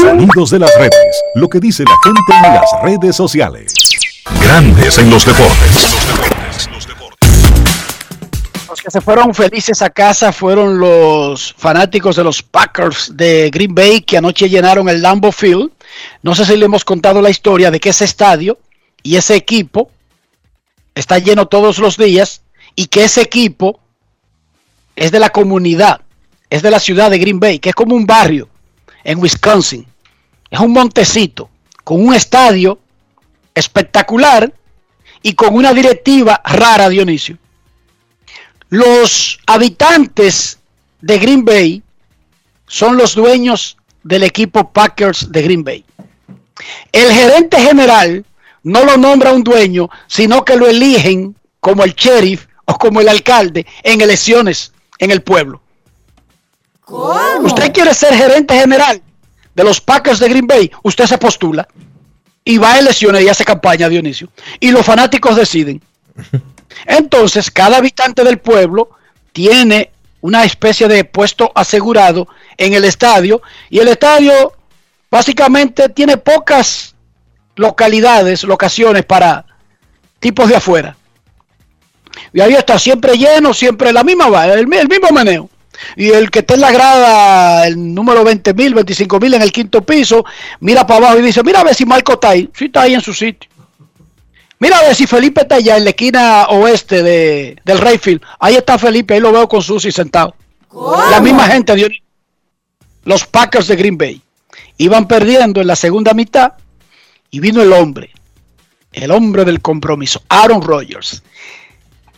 Sonidos 0.00 0.50
de 0.50 0.58
las 0.58 0.74
redes. 0.78 1.22
Lo 1.34 1.48
que 1.48 1.60
dice 1.60 1.84
la 1.84 1.96
gente 2.02 2.46
en 2.46 2.54
las 2.54 2.70
redes 2.82 3.14
sociales. 3.14 3.81
Grandes 4.24 4.98
en 4.98 5.10
los 5.10 5.26
deportes. 5.26 5.88
Los 8.68 8.80
que 8.80 8.90
se 8.90 9.00
fueron 9.00 9.34
felices 9.34 9.82
a 9.82 9.90
casa 9.90 10.32
fueron 10.32 10.78
los 10.78 11.54
fanáticos 11.58 12.16
de 12.16 12.24
los 12.24 12.42
Packers 12.42 13.16
de 13.16 13.50
Green 13.52 13.74
Bay 13.74 14.00
que 14.00 14.16
anoche 14.16 14.48
llenaron 14.48 14.88
el 14.88 15.02
Lambeau 15.02 15.32
Field. 15.32 15.70
No 16.22 16.34
sé 16.34 16.46
si 16.46 16.56
le 16.56 16.64
hemos 16.64 16.84
contado 16.84 17.20
la 17.20 17.30
historia 17.30 17.70
de 17.70 17.80
que 17.80 17.90
ese 17.90 18.04
estadio 18.04 18.58
y 19.02 19.16
ese 19.16 19.34
equipo 19.34 19.90
está 20.94 21.18
lleno 21.18 21.46
todos 21.46 21.78
los 21.78 21.96
días 21.96 22.42
y 22.74 22.86
que 22.86 23.04
ese 23.04 23.22
equipo 23.22 23.80
es 24.96 25.10
de 25.10 25.18
la 25.18 25.30
comunidad, 25.30 26.00
es 26.48 26.62
de 26.62 26.70
la 26.70 26.80
ciudad 26.80 27.10
de 27.10 27.18
Green 27.18 27.40
Bay, 27.40 27.58
que 27.58 27.70
es 27.70 27.74
como 27.74 27.94
un 27.94 28.06
barrio 28.06 28.48
en 29.04 29.18
Wisconsin. 29.18 29.86
Es 30.50 30.60
un 30.60 30.72
montecito 30.72 31.50
con 31.84 32.06
un 32.06 32.14
estadio 32.14 32.78
espectacular 33.54 34.52
y 35.22 35.34
con 35.34 35.54
una 35.54 35.72
directiva 35.72 36.40
rara, 36.44 36.88
Dionisio. 36.88 37.38
Los 38.68 39.38
habitantes 39.46 40.58
de 41.00 41.18
Green 41.18 41.44
Bay 41.44 41.82
son 42.66 42.96
los 42.96 43.14
dueños 43.14 43.76
del 44.02 44.24
equipo 44.24 44.72
Packers 44.72 45.30
de 45.30 45.42
Green 45.42 45.62
Bay. 45.62 45.84
El 46.90 47.12
gerente 47.12 47.60
general 47.60 48.24
no 48.62 48.84
lo 48.84 48.96
nombra 48.96 49.32
un 49.32 49.44
dueño, 49.44 49.90
sino 50.06 50.44
que 50.44 50.56
lo 50.56 50.66
eligen 50.66 51.36
como 51.60 51.84
el 51.84 51.94
sheriff 51.94 52.46
o 52.64 52.78
como 52.78 53.00
el 53.00 53.08
alcalde 53.08 53.66
en 53.82 54.00
elecciones 54.00 54.72
en 54.98 55.10
el 55.10 55.22
pueblo. 55.22 55.60
¿Usted 57.42 57.72
quiere 57.72 57.94
ser 57.94 58.14
gerente 58.14 58.58
general 58.58 59.02
de 59.54 59.64
los 59.64 59.80
Packers 59.80 60.18
de 60.18 60.28
Green 60.28 60.46
Bay, 60.46 60.70
usted 60.82 61.06
se 61.06 61.18
postula 61.18 61.68
y 62.44 62.58
va 62.58 62.74
a 62.74 62.78
elecciones 62.78 63.22
y 63.22 63.28
hace 63.28 63.44
campaña, 63.44 63.88
Dionisio. 63.88 64.28
Y 64.60 64.70
los 64.70 64.84
fanáticos 64.84 65.36
deciden. 65.36 65.80
Entonces, 66.86 67.50
cada 67.50 67.78
habitante 67.78 68.24
del 68.24 68.38
pueblo 68.38 68.90
tiene 69.32 69.90
una 70.20 70.44
especie 70.44 70.88
de 70.88 71.04
puesto 71.04 71.50
asegurado 71.54 72.28
en 72.56 72.74
el 72.74 72.84
estadio 72.84 73.42
y 73.70 73.78
el 73.80 73.88
estadio 73.88 74.52
básicamente 75.10 75.88
tiene 75.88 76.16
pocas 76.16 76.94
localidades, 77.56 78.44
locaciones 78.44 79.04
para 79.04 79.44
tipos 80.18 80.48
de 80.48 80.56
afuera. 80.56 80.96
Y 82.32 82.40
ahí 82.40 82.54
está 82.54 82.78
siempre 82.78 83.16
lleno, 83.16 83.52
siempre 83.52 83.92
la 83.92 84.04
misma 84.04 84.44
el, 84.46 84.72
el 84.72 84.88
mismo 84.88 85.10
meneo. 85.12 85.50
Y 85.96 86.10
el 86.10 86.30
que 86.30 86.40
está 86.40 86.54
en 86.54 86.60
la 86.60 86.72
grada, 86.72 87.66
el 87.66 87.94
número 87.94 88.24
20 88.24 88.54
mil, 88.54 88.74
25 88.74 89.20
mil 89.20 89.34
en 89.34 89.42
el 89.42 89.52
quinto 89.52 89.82
piso, 89.82 90.24
mira 90.60 90.86
para 90.86 91.06
abajo 91.06 91.18
y 91.18 91.22
dice, 91.22 91.42
mira 91.42 91.60
a 91.60 91.64
ver 91.64 91.74
si 91.74 91.84
Marco 91.84 92.14
está 92.14 92.30
ahí. 92.30 92.48
Sí 92.54 92.66
está 92.66 92.82
ahí 92.82 92.94
en 92.94 93.00
su 93.00 93.12
sitio. 93.12 93.50
Mira 94.58 94.78
a 94.78 94.82
ver 94.82 94.94
si 94.94 95.06
Felipe 95.06 95.40
está 95.40 95.56
allá 95.56 95.76
en 95.76 95.84
la 95.84 95.90
esquina 95.90 96.46
oeste 96.48 97.02
de, 97.02 97.56
del 97.64 97.78
Rayfield. 97.78 98.22
Ahí 98.38 98.54
está 98.54 98.78
Felipe, 98.78 99.14
ahí 99.14 99.20
lo 99.20 99.32
veo 99.32 99.48
con 99.48 99.60
Susi 99.60 99.90
sentado. 99.90 100.36
La 101.10 101.20
misma 101.20 101.46
gente, 101.48 101.74
dio 101.74 101.88
los 103.04 103.26
Packers 103.26 103.66
de 103.66 103.76
Green 103.76 103.98
Bay. 103.98 104.22
Iban 104.78 105.08
perdiendo 105.08 105.60
en 105.60 105.66
la 105.66 105.76
segunda 105.76 106.14
mitad 106.14 106.52
y 107.30 107.40
vino 107.40 107.62
el 107.62 107.72
hombre, 107.72 108.10
el 108.92 109.10
hombre 109.10 109.44
del 109.44 109.60
compromiso, 109.60 110.22
Aaron 110.28 110.62
Rodgers. 110.62 111.22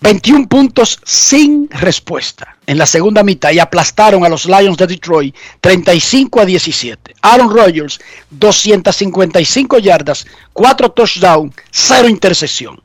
21 0.00 0.48
puntos 0.48 1.00
sin 1.04 1.68
respuesta 1.70 2.56
en 2.66 2.78
la 2.78 2.86
segunda 2.86 3.22
mitad 3.22 3.52
y 3.52 3.58
aplastaron 3.58 4.24
a 4.24 4.28
los 4.28 4.44
Lions 4.44 4.76
de 4.76 4.86
Detroit 4.86 5.34
35 5.60 6.40
a 6.40 6.44
17. 6.44 7.14
Aaron 7.22 7.50
Rodgers, 7.50 7.98
255 8.30 9.78
yardas, 9.78 10.26
4 10.52 10.90
touchdowns, 10.90 11.54
0 11.70 12.08
intercepción 12.08 12.80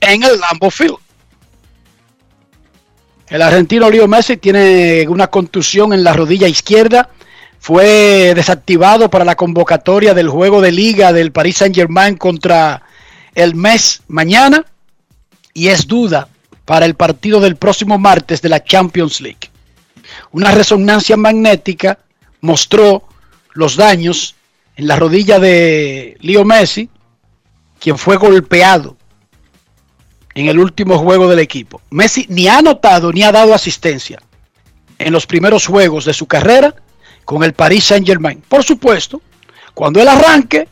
en 0.00 0.22
el 0.22 0.40
Lambeau 0.40 0.70
Field. 0.70 0.96
El 3.28 3.42
argentino 3.42 3.88
Leo 3.88 4.06
Messi 4.06 4.36
tiene 4.36 5.06
una 5.08 5.28
contusión 5.28 5.92
en 5.92 6.04
la 6.04 6.12
rodilla 6.12 6.46
izquierda. 6.46 7.08
Fue 7.58 8.32
desactivado 8.34 9.08
para 9.10 9.24
la 9.24 9.36
convocatoria 9.36 10.12
del 10.12 10.28
juego 10.28 10.60
de 10.60 10.72
liga 10.72 11.12
del 11.12 11.32
Paris 11.32 11.58
Saint 11.58 11.74
Germain 11.74 12.16
contra 12.16 12.82
el 13.34 13.54
mes 13.54 14.02
mañana 14.08 14.66
y 15.54 15.68
es 15.68 15.86
duda 15.86 16.28
para 16.64 16.84
el 16.84 16.94
partido 16.94 17.40
del 17.40 17.56
próximo 17.56 17.98
martes 17.98 18.42
de 18.42 18.48
la 18.48 18.62
Champions 18.62 19.20
League. 19.20 19.50
Una 20.32 20.50
resonancia 20.50 21.16
magnética 21.16 21.98
mostró 22.40 23.04
los 23.52 23.76
daños 23.76 24.34
en 24.76 24.88
la 24.88 24.96
rodilla 24.96 25.38
de 25.38 26.16
Leo 26.20 26.44
Messi, 26.44 26.90
quien 27.78 27.96
fue 27.96 28.16
golpeado 28.16 28.96
en 30.34 30.48
el 30.48 30.58
último 30.58 30.98
juego 30.98 31.28
del 31.28 31.38
equipo. 31.38 31.80
Messi 31.90 32.26
ni 32.28 32.48
ha 32.48 32.58
anotado 32.58 33.12
ni 33.12 33.22
ha 33.22 33.30
dado 33.30 33.54
asistencia 33.54 34.20
en 34.98 35.12
los 35.12 35.26
primeros 35.26 35.66
juegos 35.66 36.04
de 36.04 36.12
su 36.14 36.26
carrera 36.26 36.74
con 37.24 37.44
el 37.44 37.52
Paris 37.52 37.84
Saint 37.84 38.06
Germain. 38.06 38.42
Por 38.48 38.64
supuesto, 38.64 39.22
cuando 39.74 40.00
él 40.00 40.08
arranque, 40.08 40.68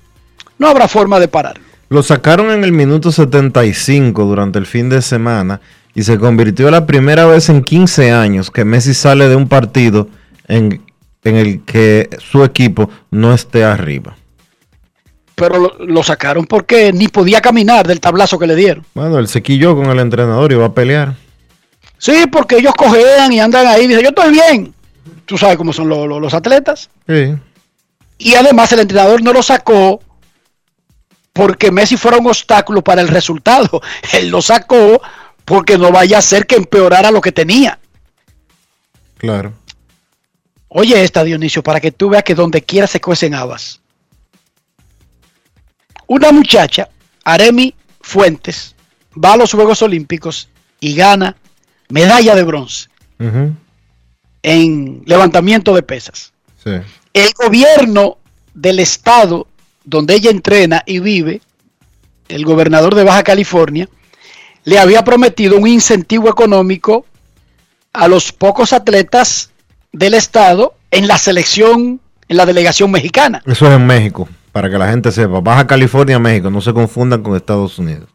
no 0.59 0.69
habrá 0.69 0.89
forma 0.89 1.21
de 1.21 1.29
pararlo. 1.29 1.72
Lo 1.93 2.03
sacaron 2.03 2.51
en 2.51 2.65
el 2.65 2.73
minuto 2.73 3.13
75 3.13 4.25
durante 4.25 4.59
el 4.59 4.65
fin 4.65 4.89
de 4.89 5.03
semana 5.03 5.61
y 5.95 6.05
se 6.05 6.19
convirtió 6.19 6.71
la 6.71 6.87
primera 6.87 7.27
vez 7.27 7.51
en 7.51 7.63
15 7.63 8.13
años 8.13 8.51
que 8.51 8.65
Messi 8.65 8.95
sale 8.95 9.29
de 9.29 9.37
un 9.37 9.47
partido 9.47 10.09
en, 10.49 10.83
el 11.23 11.63
que 11.67 12.09
su 12.19 12.45
equipo 12.45 12.89
no 13.11 13.35
esté 13.35 13.63
arriba. 13.63 14.17
Pero 15.35 15.77
lo, 15.81 16.03
sacaron 16.03 16.47
porque 16.47 16.95
ni 16.95 17.09
podía 17.09 17.43
caminar 17.43 17.87
del 17.87 18.01
tablazo 18.01 18.39
que 18.39 18.47
le 18.47 18.57
dieron. 18.57 18.87
Bueno, 18.95 19.19
él 19.19 19.29
se 19.29 19.43
quilló 19.43 19.77
con 19.77 19.91
el 19.91 19.99
entrenador 19.99 20.51
y 20.51 20.55
va 20.55 20.67
a 20.69 20.73
pelear. 20.73 21.15
Sí, 21.99 22.25
porque 22.33 22.57
ellos 22.57 22.73
cojean 22.75 23.35
y 23.35 23.41
andan 23.41 23.67
ahí 23.67 23.85
y 23.85 23.89
dicen, 23.89 24.03
yo 24.03 24.09
estoy 24.09 24.33
bien. 24.33 24.73
Tú 25.27 25.37
sabes 25.37 25.59
cómo 25.59 25.75
son 25.75 25.91
los 25.91 26.33
atletas. 26.33 26.89
Sí. 27.07 27.35
Y 28.17 28.35
además 28.35 28.73
el 28.73 28.81
entrenador 28.81 29.23
no 29.23 29.35
lo 29.35 29.43
sacó 29.43 30.01
porque 31.33 31.71
Messi 31.71 31.97
fuera 31.97 32.19
un 32.19 32.27
obstáculo 32.27 32.83
para 32.83 33.01
el 33.01 33.09
resultado. 33.09 33.81
Él 34.13 34.29
lo 34.29 34.43
sacó 34.43 35.01
porque 35.45 35.79
no 35.79 35.91
vaya 35.91 36.19
a 36.19 36.23
ser 36.23 36.47
que 36.47 36.57
empeorara 36.57 37.11
lo 37.11 37.21
que 37.21 37.33
tenía. 37.33 37.79
Claro. 39.19 39.53
Oye 40.69 41.03
esta, 41.03 41.23
Dionisio, 41.23 41.63
para 41.63 41.81
que 41.81 41.93
tú 41.93 42.09
veas 42.09 42.25
que 42.25 42.35
donde 42.35 42.63
quiera 42.63 42.87
se 42.87 43.01
cuecen 43.01 43.35
habas. 43.35 43.81
Una 46.07 46.33
muchacha, 46.33 46.89
Aremi 47.25 47.75
Fuentes, 48.01 48.75
va 49.13 49.35
a 49.35 49.37
los 49.37 49.53
Juegos 49.53 49.83
Olímpicos 49.83 50.49
y 50.81 50.95
gana 50.95 51.37
medalla 51.89 52.35
de 52.35 52.43
bronce 52.43 52.89
en 54.43 55.03
levantamiento 55.07 55.75
de 55.75 55.83
pesas. 55.83 56.33
El 56.65 57.33
gobierno 57.35 58.19
del 58.55 58.81
estado 58.81 59.47
donde 59.85 60.15
ella 60.15 60.31
entrena 60.31 60.83
y 60.87 61.01
vive, 61.01 61.41
el 62.29 62.45
gobernador 62.45 62.95
de 62.95 63.05
Baja 63.05 63.23
California, 63.23 63.89
le 64.65 64.79
había 64.79 65.05
prometido 65.05 65.59
un 65.59 65.67
incentivo 65.67 66.29
económico 66.29 67.05
a 67.93 68.09
los 68.09 68.33
pocos 68.33 68.73
atletas 68.73 69.51
del 69.93 70.15
estado 70.15 70.75
en 70.91 71.09
la 71.09 71.19
selección, 71.19 72.01
en 72.29 72.37
la 72.37 72.47
delegación 72.47 72.91
mexicana. 72.91 73.43
Eso 73.47 73.67
es 73.67 73.73
en 73.73 73.87
México, 73.87 74.29
para 74.53 74.71
que 74.71 74.79
la 74.79 74.89
gente 74.89 75.13
sepa. 75.13 75.41
Baja 75.41 75.67
California, 75.67 76.19
México, 76.19 76.51
no 76.51 76.61
se 76.61 76.73
confundan 76.73 77.23
con 77.23 77.37
Estados 77.37 77.79
Unidos. 77.79 78.09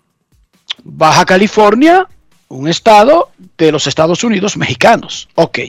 Baja 0.83 1.25
California, 1.25 2.07
un 2.47 2.67
estado 2.67 3.31
de 3.57 3.71
los 3.71 3.87
Estados 3.87 4.23
Unidos 4.23 4.57
mexicanos. 4.57 5.27
Ok. 5.35 5.59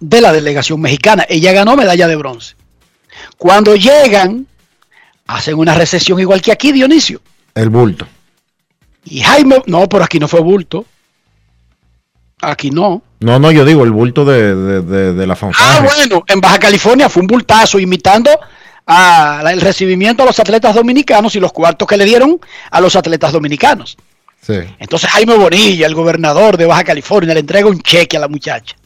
De 0.00 0.20
la 0.20 0.32
delegación 0.32 0.80
mexicana. 0.80 1.26
Ella 1.28 1.52
ganó 1.52 1.74
medalla 1.76 2.06
de 2.06 2.16
bronce. 2.16 2.54
Cuando 3.36 3.74
llegan 3.74 4.46
hacen 5.28 5.56
una 5.56 5.74
recesión 5.74 6.18
igual 6.18 6.42
que 6.42 6.50
aquí, 6.50 6.72
Dionisio. 6.72 7.20
El 7.54 7.70
bulto. 7.70 8.06
Y 9.04 9.20
Jaime, 9.20 9.62
no, 9.66 9.88
pero 9.88 10.02
aquí 10.02 10.18
no 10.18 10.26
fue 10.26 10.40
bulto. 10.40 10.84
Aquí 12.40 12.70
no. 12.70 13.02
No, 13.20 13.38
no, 13.38 13.50
yo 13.50 13.64
digo 13.64 13.84
el 13.84 13.90
bulto 13.90 14.24
de, 14.24 15.26
la 15.26 15.36
fanfarria. 15.36 15.78
Ah, 15.78 15.94
bueno, 15.96 16.24
en 16.26 16.40
Baja 16.40 16.58
California 16.58 17.08
fue 17.08 17.22
un 17.22 17.26
bultazo 17.26 17.78
imitando 17.78 18.30
el 19.50 19.60
recibimiento 19.60 20.22
a 20.22 20.26
los 20.26 20.38
atletas 20.38 20.74
dominicanos 20.74 21.34
y 21.36 21.40
los 21.40 21.52
cuartos 21.52 21.86
que 21.86 21.96
le 21.96 22.04
dieron 22.04 22.40
a 22.70 22.80
los 22.80 22.96
atletas 22.96 23.32
dominicanos. 23.32 23.98
Sí. 24.40 24.60
Entonces 24.78 25.10
Jaime 25.10 25.36
Bonilla, 25.36 25.86
el 25.86 25.94
gobernador 25.94 26.56
de 26.56 26.64
Baja 26.64 26.84
California, 26.84 27.34
le 27.34 27.40
entrega 27.40 27.68
un 27.68 27.80
cheque 27.80 28.16
a 28.16 28.20
la 28.20 28.28
muchacha 28.28 28.76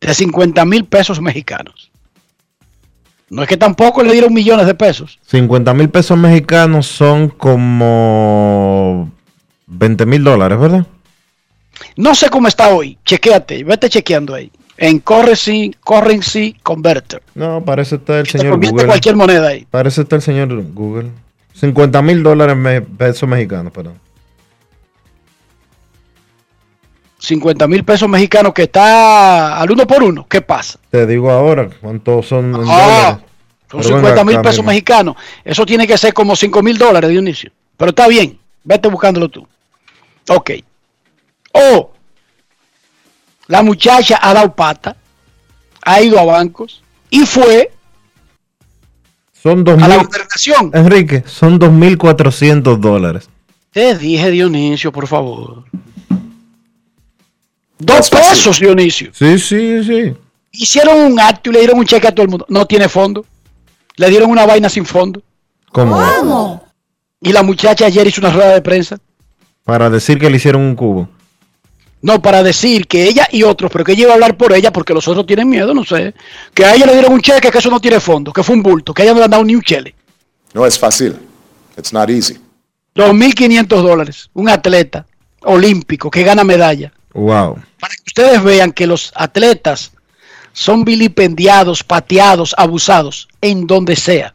de 0.00 0.12
50 0.12 0.64
mil 0.64 0.84
pesos 0.84 1.20
mexicanos. 1.20 1.91
No 3.32 3.42
es 3.42 3.48
que 3.48 3.56
tampoco 3.56 4.02
le 4.02 4.12
dieron 4.12 4.34
millones 4.34 4.66
de 4.66 4.74
pesos. 4.74 5.18
50 5.28 5.72
mil 5.72 5.88
pesos 5.88 6.18
mexicanos 6.18 6.86
son 6.86 7.30
como 7.30 9.10
20 9.68 10.04
mil 10.04 10.22
dólares, 10.22 10.60
¿verdad? 10.60 10.86
No 11.96 12.14
sé 12.14 12.28
cómo 12.28 12.46
está 12.46 12.68
hoy. 12.68 12.98
Chequéate, 13.06 13.64
vete 13.64 13.88
chequeando 13.88 14.34
ahí. 14.34 14.52
En 14.76 14.98
Currency, 14.98 15.74
Currency 15.82 16.56
Converter. 16.62 17.22
No, 17.34 17.64
parece 17.64 17.96
estar 17.96 18.16
el 18.16 18.26
señor 18.26 18.60
Google. 18.62 18.84
cualquier 18.84 19.16
moneda 19.16 19.48
ahí. 19.48 19.66
Parece 19.70 20.02
estar 20.02 20.18
el 20.18 20.22
señor 20.22 20.62
Google. 20.74 21.08
50 21.54 22.02
mil 22.02 22.22
dólares 22.22 22.82
pesos 22.98 23.26
mexicanos, 23.26 23.72
perdón. 23.72 23.94
50 27.22 27.68
mil 27.68 27.84
pesos 27.84 28.08
mexicanos 28.08 28.52
que 28.52 28.64
está 28.64 29.60
al 29.60 29.70
uno 29.70 29.86
por 29.86 30.02
uno. 30.02 30.26
¿Qué 30.28 30.40
pasa? 30.40 30.80
Te 30.90 31.06
digo 31.06 31.30
ahora, 31.30 31.70
¿cuántos 31.80 32.26
son 32.26 32.64
ah, 32.68 33.20
Son 33.70 33.82
50 33.82 34.24
mil 34.24 34.40
pesos 34.40 34.64
mexicanos. 34.64 35.14
Eso 35.44 35.64
tiene 35.64 35.86
que 35.86 35.96
ser 35.96 36.12
como 36.12 36.34
5 36.34 36.62
mil 36.64 36.76
dólares, 36.76 37.10
Dionisio. 37.10 37.52
Pero 37.76 37.90
está 37.90 38.08
bien, 38.08 38.38
vete 38.64 38.88
buscándolo 38.88 39.28
tú. 39.28 39.46
Ok. 40.28 40.50
O 41.52 41.92
la 43.46 43.62
muchacha 43.62 44.18
ha 44.20 44.34
dado 44.34 44.52
pata, 44.52 44.96
ha 45.82 46.02
ido 46.02 46.18
a 46.18 46.24
bancos 46.24 46.82
y 47.08 47.20
fue 47.20 47.70
son 49.40 49.68
a 49.68 49.88
la 49.88 49.96
gobernación. 49.98 50.72
Enrique, 50.74 51.22
son 51.26 51.60
2.400 51.60 52.78
dólares. 52.78 53.28
Te 53.70 53.96
dije, 53.96 54.30
Dionisio, 54.30 54.90
por 54.90 55.06
favor. 55.06 55.64
Dos 57.84 58.10
pesos, 58.10 58.60
Dionisio. 58.60 59.10
Sí, 59.12 59.38
sí, 59.40 59.82
sí. 59.82 60.14
Hicieron 60.52 60.98
un 60.98 61.18
acto 61.18 61.50
y 61.50 61.54
le 61.54 61.58
dieron 61.60 61.78
un 61.78 61.84
cheque 61.84 62.06
a 62.06 62.14
todo 62.14 62.22
el 62.22 62.28
mundo. 62.28 62.46
No 62.48 62.64
tiene 62.64 62.88
fondo. 62.88 63.24
Le 63.96 64.08
dieron 64.08 64.30
una 64.30 64.46
vaina 64.46 64.68
sin 64.68 64.86
fondo. 64.86 65.20
¿Cómo? 65.72 66.64
Y 67.20 67.32
la 67.32 67.42
muchacha 67.42 67.86
ayer 67.86 68.06
hizo 68.06 68.20
una 68.20 68.30
rueda 68.30 68.54
de 68.54 68.62
prensa. 68.62 68.98
Para 69.64 69.90
decir 69.90 70.18
que 70.18 70.30
le 70.30 70.36
hicieron 70.36 70.62
un 70.62 70.76
cubo. 70.76 71.08
No, 72.02 72.22
para 72.22 72.42
decir 72.42 72.86
que 72.86 73.04
ella 73.04 73.26
y 73.30 73.42
otros, 73.42 73.70
pero 73.72 73.84
que 73.84 73.92
ella 73.92 74.02
iba 74.02 74.12
a 74.12 74.14
hablar 74.14 74.36
por 74.36 74.52
ella 74.52 74.72
porque 74.72 74.94
los 74.94 75.06
otros 75.08 75.26
tienen 75.26 75.48
miedo, 75.48 75.74
no 75.74 75.84
sé. 75.84 76.14
Que 76.54 76.64
a 76.64 76.74
ella 76.74 76.86
le 76.86 76.92
dieron 76.92 77.12
un 77.12 77.20
cheque 77.20 77.50
que 77.50 77.58
eso 77.58 77.70
no 77.70 77.80
tiene 77.80 77.98
fondo, 77.98 78.32
que 78.32 78.44
fue 78.44 78.54
un 78.54 78.62
bulto, 78.62 78.94
que 78.94 79.02
a 79.02 79.04
ella 79.04 79.14
no 79.14 79.18
le 79.18 79.24
han 79.24 79.30
dado 79.30 79.44
ni 79.44 79.56
un 79.56 79.62
chele. 79.62 79.94
No 80.54 80.64
es 80.66 80.78
fácil. 80.78 81.16
It's 81.76 81.92
not 81.92 82.10
easy. 82.10 82.38
2.500 82.94 83.66
dólares, 83.82 84.30
un 84.34 84.48
atleta 84.48 85.06
olímpico 85.42 86.10
que 86.10 86.22
gana 86.22 86.44
medalla. 86.44 86.92
Wow. 87.14 87.58
Para 87.78 87.94
que 87.94 88.02
ustedes 88.06 88.42
vean 88.42 88.72
que 88.72 88.86
los 88.86 89.12
atletas 89.14 89.92
son 90.52 90.84
vilipendiados, 90.84 91.82
pateados, 91.82 92.54
abusados, 92.56 93.28
en 93.40 93.66
donde 93.66 93.96
sea. 93.96 94.34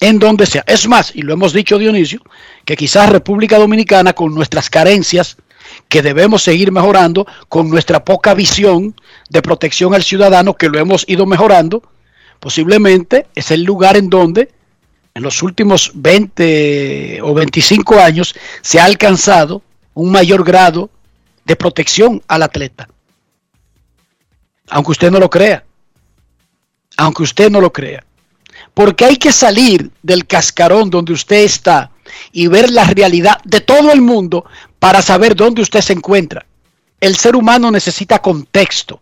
En 0.00 0.18
donde 0.18 0.46
sea. 0.46 0.64
Es 0.66 0.88
más, 0.88 1.14
y 1.14 1.22
lo 1.22 1.32
hemos 1.32 1.52
dicho 1.52 1.78
Dionisio, 1.78 2.22
que 2.64 2.76
quizás 2.76 3.10
República 3.10 3.58
Dominicana, 3.58 4.14
con 4.14 4.34
nuestras 4.34 4.68
carencias, 4.68 5.36
que 5.88 6.02
debemos 6.02 6.42
seguir 6.42 6.72
mejorando, 6.72 7.26
con 7.48 7.70
nuestra 7.70 8.04
poca 8.04 8.34
visión 8.34 8.94
de 9.30 9.42
protección 9.42 9.94
al 9.94 10.02
ciudadano, 10.02 10.54
que 10.54 10.68
lo 10.68 10.78
hemos 10.78 11.04
ido 11.08 11.24
mejorando, 11.24 11.82
posiblemente 12.40 13.26
es 13.34 13.50
el 13.50 13.62
lugar 13.62 13.96
en 13.96 14.10
donde 14.10 14.50
en 15.14 15.22
los 15.22 15.42
últimos 15.42 15.92
20 15.94 17.20
o 17.22 17.34
25 17.34 17.98
años 17.98 18.34
se 18.62 18.80
ha 18.80 18.84
alcanzado 18.84 19.62
un 19.94 20.10
mayor 20.10 20.44
grado 20.44 20.90
de 21.44 21.56
protección 21.56 22.22
al 22.28 22.42
atleta. 22.42 22.88
Aunque 24.70 24.92
usted 24.92 25.10
no 25.10 25.18
lo 25.18 25.28
crea. 25.28 25.64
Aunque 26.96 27.22
usted 27.22 27.50
no 27.50 27.60
lo 27.60 27.72
crea. 27.72 28.04
Porque 28.74 29.04
hay 29.04 29.16
que 29.16 29.32
salir 29.32 29.90
del 30.02 30.26
cascarón 30.26 30.88
donde 30.88 31.12
usted 31.12 31.44
está 31.44 31.90
y 32.32 32.46
ver 32.46 32.70
la 32.70 32.84
realidad 32.84 33.40
de 33.44 33.60
todo 33.60 33.92
el 33.92 34.00
mundo 34.00 34.46
para 34.78 35.02
saber 35.02 35.34
dónde 35.36 35.62
usted 35.62 35.80
se 35.80 35.92
encuentra. 35.92 36.46
El 37.00 37.16
ser 37.16 37.36
humano 37.36 37.70
necesita 37.70 38.20
contexto. 38.20 39.00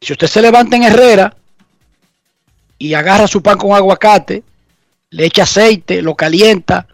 Si 0.00 0.12
usted 0.12 0.26
se 0.26 0.42
levanta 0.42 0.76
en 0.76 0.84
Herrera 0.84 1.37
y 2.78 2.94
agarra 2.94 3.26
su 3.26 3.42
pan 3.42 3.58
con 3.58 3.72
aguacate, 3.72 4.42
le 5.10 5.26
echa 5.26 5.42
aceite, 5.42 6.02
lo 6.02 6.14
calienta, 6.14 6.86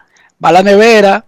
va 0.43 0.49
a 0.49 0.53
la 0.53 0.63
nevera, 0.63 1.25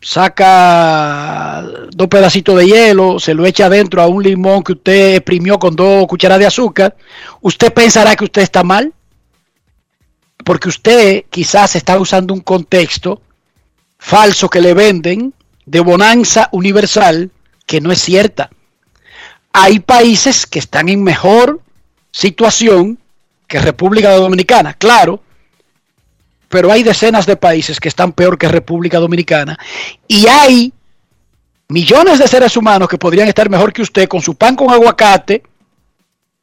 saca 0.00 1.64
dos 1.92 2.08
pedacitos 2.08 2.58
de 2.58 2.66
hielo, 2.66 3.20
se 3.20 3.34
lo 3.34 3.46
echa 3.46 3.66
adentro 3.66 4.02
a 4.02 4.08
un 4.08 4.22
limón 4.22 4.62
que 4.62 4.72
usted 4.72 5.16
exprimió 5.16 5.58
con 5.58 5.76
dos 5.76 6.06
cucharadas 6.08 6.40
de 6.40 6.46
azúcar, 6.46 6.96
usted 7.40 7.72
pensará 7.72 8.16
que 8.16 8.24
usted 8.24 8.42
está 8.42 8.64
mal, 8.64 8.92
porque 10.44 10.68
usted 10.68 11.24
quizás 11.30 11.76
está 11.76 11.98
usando 11.98 12.34
un 12.34 12.40
contexto 12.40 13.22
falso 13.98 14.48
que 14.48 14.60
le 14.60 14.74
venden 14.74 15.32
de 15.64 15.80
bonanza 15.80 16.48
universal 16.50 17.30
que 17.66 17.80
no 17.80 17.92
es 17.92 18.00
cierta. 18.00 18.50
Hay 19.52 19.80
países 19.80 20.46
que 20.46 20.58
están 20.58 20.88
en 20.88 21.02
mejor 21.02 21.60
situación 22.10 22.98
que 23.46 23.58
República 23.58 24.14
Dominicana, 24.14 24.74
claro, 24.74 25.22
pero 26.48 26.70
hay 26.70 26.82
decenas 26.82 27.26
de 27.26 27.36
países 27.36 27.80
que 27.80 27.88
están 27.88 28.12
peor 28.12 28.38
que 28.38 28.48
República 28.48 28.98
Dominicana 28.98 29.58
y 30.06 30.26
hay 30.26 30.72
millones 31.68 32.18
de 32.18 32.28
seres 32.28 32.56
humanos 32.56 32.88
que 32.88 32.98
podrían 32.98 33.28
estar 33.28 33.48
mejor 33.48 33.72
que 33.72 33.82
usted 33.82 34.08
con 34.08 34.20
su 34.20 34.34
pan 34.34 34.54
con 34.54 34.70
aguacate 34.70 35.42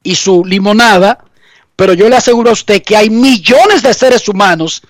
y 0.02 0.16
su 0.16 0.44
limonada, 0.44 1.24
pero 1.76 1.94
yo 1.94 2.10
le 2.10 2.16
aseguro 2.16 2.50
a 2.50 2.54
usted 2.54 2.82
que 2.82 2.98
hay 2.98 3.10
millones 3.10 3.84
de 3.84 3.94
seres 3.94 4.28
humanos 4.28 4.82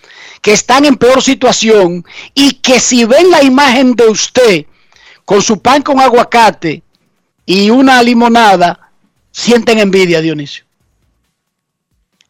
que 0.41 0.53
están 0.53 0.86
en 0.86 0.95
peor 0.95 1.21
situación 1.21 2.05
y 2.34 2.53
que 2.53 2.79
si 2.79 3.03
ven 3.03 3.29
la 3.29 3.43
imagen 3.43 3.95
de 3.95 4.08
usted 4.08 4.65
con 5.25 5.41
su 5.41 5.62
pan 5.62 5.82
con 5.82 5.99
aguacate 5.99 6.82
y 7.50 7.72
una 7.72 8.04
limonada, 8.04 8.92
sienten 9.32 9.80
envidia, 9.80 10.22
Dionisio. 10.22 10.66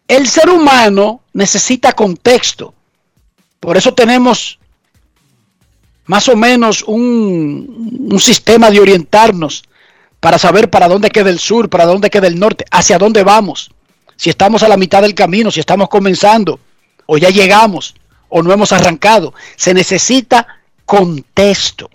El 0.07 0.25
ser 0.29 0.49
humano 0.49 1.23
necesita 1.33 1.91
contexto. 1.91 2.73
Por 3.59 3.75
eso 3.75 3.93
tenemos 3.93 4.59
más 6.05 6.29
o 6.29 6.37
menos 6.37 6.85
un, 6.87 8.17
sistema 8.17 8.71
de 8.71 8.79
orientarnos 8.79 9.65
para 10.21 10.39
saber 10.39 10.69
para 10.69 10.87
dónde 10.87 11.09
queda 11.09 11.29
el 11.29 11.39
sur, 11.39 11.69
para 11.69 11.85
dónde 11.85 12.09
queda 12.09 12.27
el 12.27 12.39
norte, 12.39 12.63
hacia 12.71 12.97
dónde 12.97 13.23
vamos. 13.23 13.71
Si 14.15 14.29
estamos 14.29 14.63
a 14.63 14.69
la 14.69 14.77
mitad 14.77 15.01
del 15.01 15.15
camino, 15.15 15.51
si 15.51 15.59
estamos 15.59 15.89
comenzando, 15.89 16.61
o 17.07 17.17
ya 17.17 17.29
llegamos, 17.29 17.93
o 18.29 18.41
no 18.41 18.53
hemos 18.53 18.71
arrancado. 18.71 19.33
Se 19.57 19.73
necesita 19.73 20.47
contexto. 20.85 21.89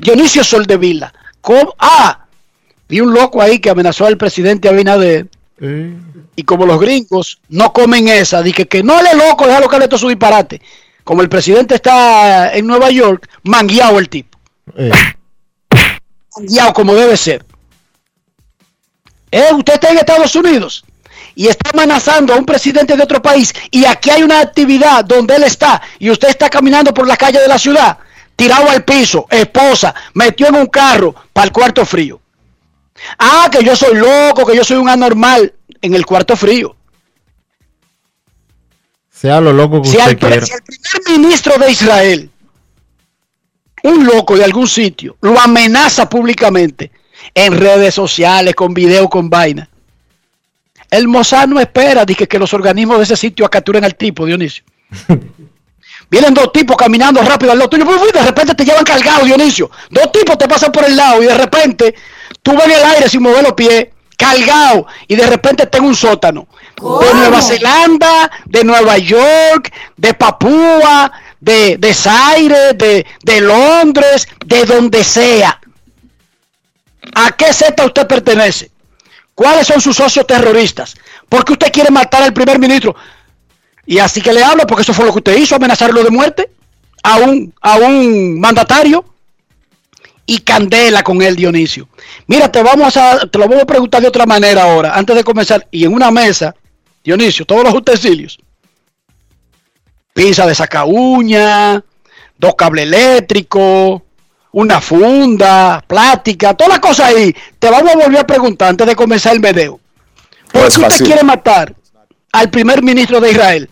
Dionisio 0.00 0.42
Soldevila. 0.42 1.14
¿cómo? 1.40 1.76
Ah, 1.78 2.23
vi 2.94 3.00
un 3.00 3.12
loco 3.12 3.42
ahí 3.42 3.58
que 3.58 3.70
amenazó 3.70 4.06
al 4.06 4.16
presidente 4.16 4.68
Abinader. 4.68 5.26
Eh. 5.60 5.94
Y 6.36 6.44
como 6.44 6.64
los 6.64 6.80
gringos 6.80 7.40
no 7.48 7.72
comen 7.72 8.06
esa, 8.06 8.40
dije 8.40 8.68
que 8.68 8.84
no 8.84 9.02
le 9.02 9.14
loco, 9.14 9.48
déjalo 9.48 9.68
que 9.68 9.80
le 9.80 9.88
todo 9.88 9.98
su 9.98 10.08
disparate. 10.08 10.62
Como 11.02 11.20
el 11.20 11.28
presidente 11.28 11.74
está 11.74 12.54
en 12.54 12.68
Nueva 12.68 12.90
York, 12.90 13.28
mangueado 13.42 13.98
el 13.98 14.08
tipo. 14.08 14.38
Eh. 14.76 14.92
Mangueado 16.36 16.72
como 16.72 16.94
debe 16.94 17.16
ser. 17.16 17.44
Eh, 19.32 19.52
usted 19.52 19.74
está 19.74 19.90
en 19.90 19.98
Estados 19.98 20.36
Unidos 20.36 20.84
y 21.34 21.48
está 21.48 21.70
amenazando 21.70 22.32
a 22.32 22.36
un 22.36 22.46
presidente 22.46 22.96
de 22.96 23.02
otro 23.02 23.20
país 23.20 23.52
y 23.72 23.84
aquí 23.86 24.10
hay 24.10 24.22
una 24.22 24.38
actividad 24.38 25.04
donde 25.04 25.34
él 25.34 25.42
está 25.42 25.82
y 25.98 26.10
usted 26.10 26.28
está 26.28 26.48
caminando 26.48 26.94
por 26.94 27.08
la 27.08 27.16
calle 27.16 27.40
de 27.40 27.48
la 27.48 27.58
ciudad, 27.58 27.98
tirado 28.36 28.70
al 28.70 28.84
piso, 28.84 29.26
esposa, 29.30 29.92
metió 30.14 30.46
en 30.46 30.54
un 30.54 30.66
carro 30.68 31.12
para 31.32 31.46
el 31.46 31.52
cuarto 31.52 31.84
frío. 31.84 32.20
Ah, 33.18 33.48
que 33.50 33.64
yo 33.64 33.74
soy 33.76 33.96
loco, 33.96 34.46
que 34.46 34.56
yo 34.56 34.64
soy 34.64 34.76
un 34.76 34.88
anormal 34.88 35.52
en 35.80 35.94
el 35.94 36.06
cuarto 36.06 36.36
frío. 36.36 36.76
Sea 39.10 39.40
lo 39.40 39.52
loco 39.52 39.82
que 39.82 39.88
si 39.88 39.96
usted 39.96 40.10
el, 40.10 40.18
quiera. 40.18 40.46
Si 40.46 40.52
el 40.52 40.62
primer 40.62 41.18
ministro 41.18 41.58
de 41.58 41.70
Israel, 41.70 42.30
un 43.84 44.06
loco 44.06 44.36
de 44.36 44.44
algún 44.44 44.66
sitio, 44.66 45.16
lo 45.20 45.38
amenaza 45.38 46.08
públicamente 46.08 46.90
en 47.34 47.58
redes 47.58 47.94
sociales, 47.94 48.54
con 48.54 48.74
video, 48.74 49.08
con 49.08 49.30
vaina. 49.30 49.68
El 50.90 51.08
Mossad 51.08 51.48
no 51.48 51.60
espera 51.60 52.06
que, 52.06 52.28
que 52.28 52.38
los 52.38 52.52
organismos 52.54 52.98
de 52.98 53.04
ese 53.04 53.16
sitio 53.16 53.48
capturen 53.48 53.84
al 53.84 53.96
tipo, 53.96 54.26
Dionisio. 54.26 54.64
Vienen 56.10 56.34
dos 56.34 56.52
tipos 56.52 56.76
caminando 56.76 57.22
rápido 57.22 57.52
al 57.52 57.58
lado 57.58 57.70
tuyo, 57.70 57.84
y 57.84 58.12
de 58.12 58.22
repente 58.22 58.54
te 58.54 58.64
llevan 58.64 58.84
cargado, 58.84 59.24
Dionisio. 59.24 59.70
Dos 59.90 60.12
tipos 60.12 60.38
te 60.38 60.46
pasan 60.46 60.70
por 60.70 60.84
el 60.84 60.96
lado 60.96 61.22
y 61.22 61.26
de 61.26 61.34
repente 61.34 61.94
tú 62.44 62.52
ves 62.52 62.66
en 62.66 62.72
el 62.72 62.84
aire 62.84 63.08
sin 63.08 63.22
mover 63.22 63.42
los 63.42 63.54
pies, 63.54 63.88
cargado, 64.16 64.86
y 65.08 65.16
de 65.16 65.26
repente 65.26 65.64
está 65.64 65.78
en 65.78 65.84
un 65.84 65.96
sótano. 65.96 66.46
De 66.76 67.14
Nueva 67.14 67.42
Zelanda, 67.42 68.30
de 68.44 68.62
Nueva 68.62 68.98
York, 68.98 69.72
de 69.96 70.14
Papúa, 70.14 71.10
de, 71.40 71.76
de 71.78 71.94
Zaire, 71.94 72.74
de, 72.74 73.04
de 73.22 73.40
Londres, 73.40 74.28
de 74.44 74.64
donde 74.64 75.02
sea. 75.02 75.58
¿A 77.14 77.32
qué 77.32 77.52
secta 77.52 77.86
usted 77.86 78.06
pertenece? 78.06 78.70
¿Cuáles 79.34 79.66
son 79.66 79.80
sus 79.80 79.96
socios 79.96 80.26
terroristas? 80.26 80.94
¿Por 81.28 81.44
qué 81.44 81.54
usted 81.54 81.72
quiere 81.72 81.90
matar 81.90 82.22
al 82.22 82.32
primer 82.32 82.58
ministro? 82.58 82.94
Y 83.86 83.98
así 83.98 84.20
que 84.20 84.32
le 84.32 84.44
hablo, 84.44 84.66
porque 84.66 84.82
eso 84.82 84.94
fue 84.94 85.06
lo 85.06 85.12
que 85.12 85.18
usted 85.18 85.36
hizo, 85.36 85.56
amenazarlo 85.56 86.04
de 86.04 86.10
muerte 86.10 86.50
a 87.02 87.16
un, 87.16 87.52
a 87.60 87.76
un 87.76 88.38
mandatario 88.38 89.04
y 90.26 90.38
candela 90.38 91.02
con 91.02 91.22
él, 91.22 91.36
Dionisio. 91.36 91.88
Mira, 92.26 92.50
te 92.50 92.62
vamos 92.62 92.96
a, 92.96 93.26
te 93.26 93.38
lo 93.38 93.46
voy 93.46 93.60
a 93.60 93.66
preguntar 93.66 94.00
de 94.00 94.08
otra 94.08 94.26
manera 94.26 94.62
ahora, 94.64 94.96
antes 94.96 95.16
de 95.16 95.24
comenzar, 95.24 95.66
y 95.70 95.84
en 95.84 95.92
una 95.92 96.10
mesa, 96.10 96.54
Dionisio, 97.02 97.44
todos 97.44 97.64
los 97.64 97.74
utensilios. 97.74 98.38
Pinza 100.12 100.46
de 100.46 100.54
saca 100.54 100.84
uña, 100.84 101.82
dos 102.38 102.54
cables 102.54 102.84
eléctricos, 102.84 104.02
una 104.52 104.80
funda, 104.80 105.84
plástica, 105.86 106.54
todas 106.54 106.74
las 106.74 106.80
cosas 106.80 107.08
ahí. 107.08 107.34
Te 107.58 107.68
vamos 107.68 107.92
a 107.92 107.96
volver 107.96 108.20
a 108.20 108.26
preguntar 108.26 108.70
antes 108.70 108.86
de 108.86 108.96
comenzar 108.96 109.34
el 109.34 109.40
video. 109.40 109.80
¿Por 110.52 110.68
qué 110.68 110.80
usted 110.80 111.04
quiere 111.04 111.24
matar 111.24 111.74
al 112.32 112.50
primer 112.50 112.82
ministro 112.82 113.20
de 113.20 113.32
Israel? 113.32 113.68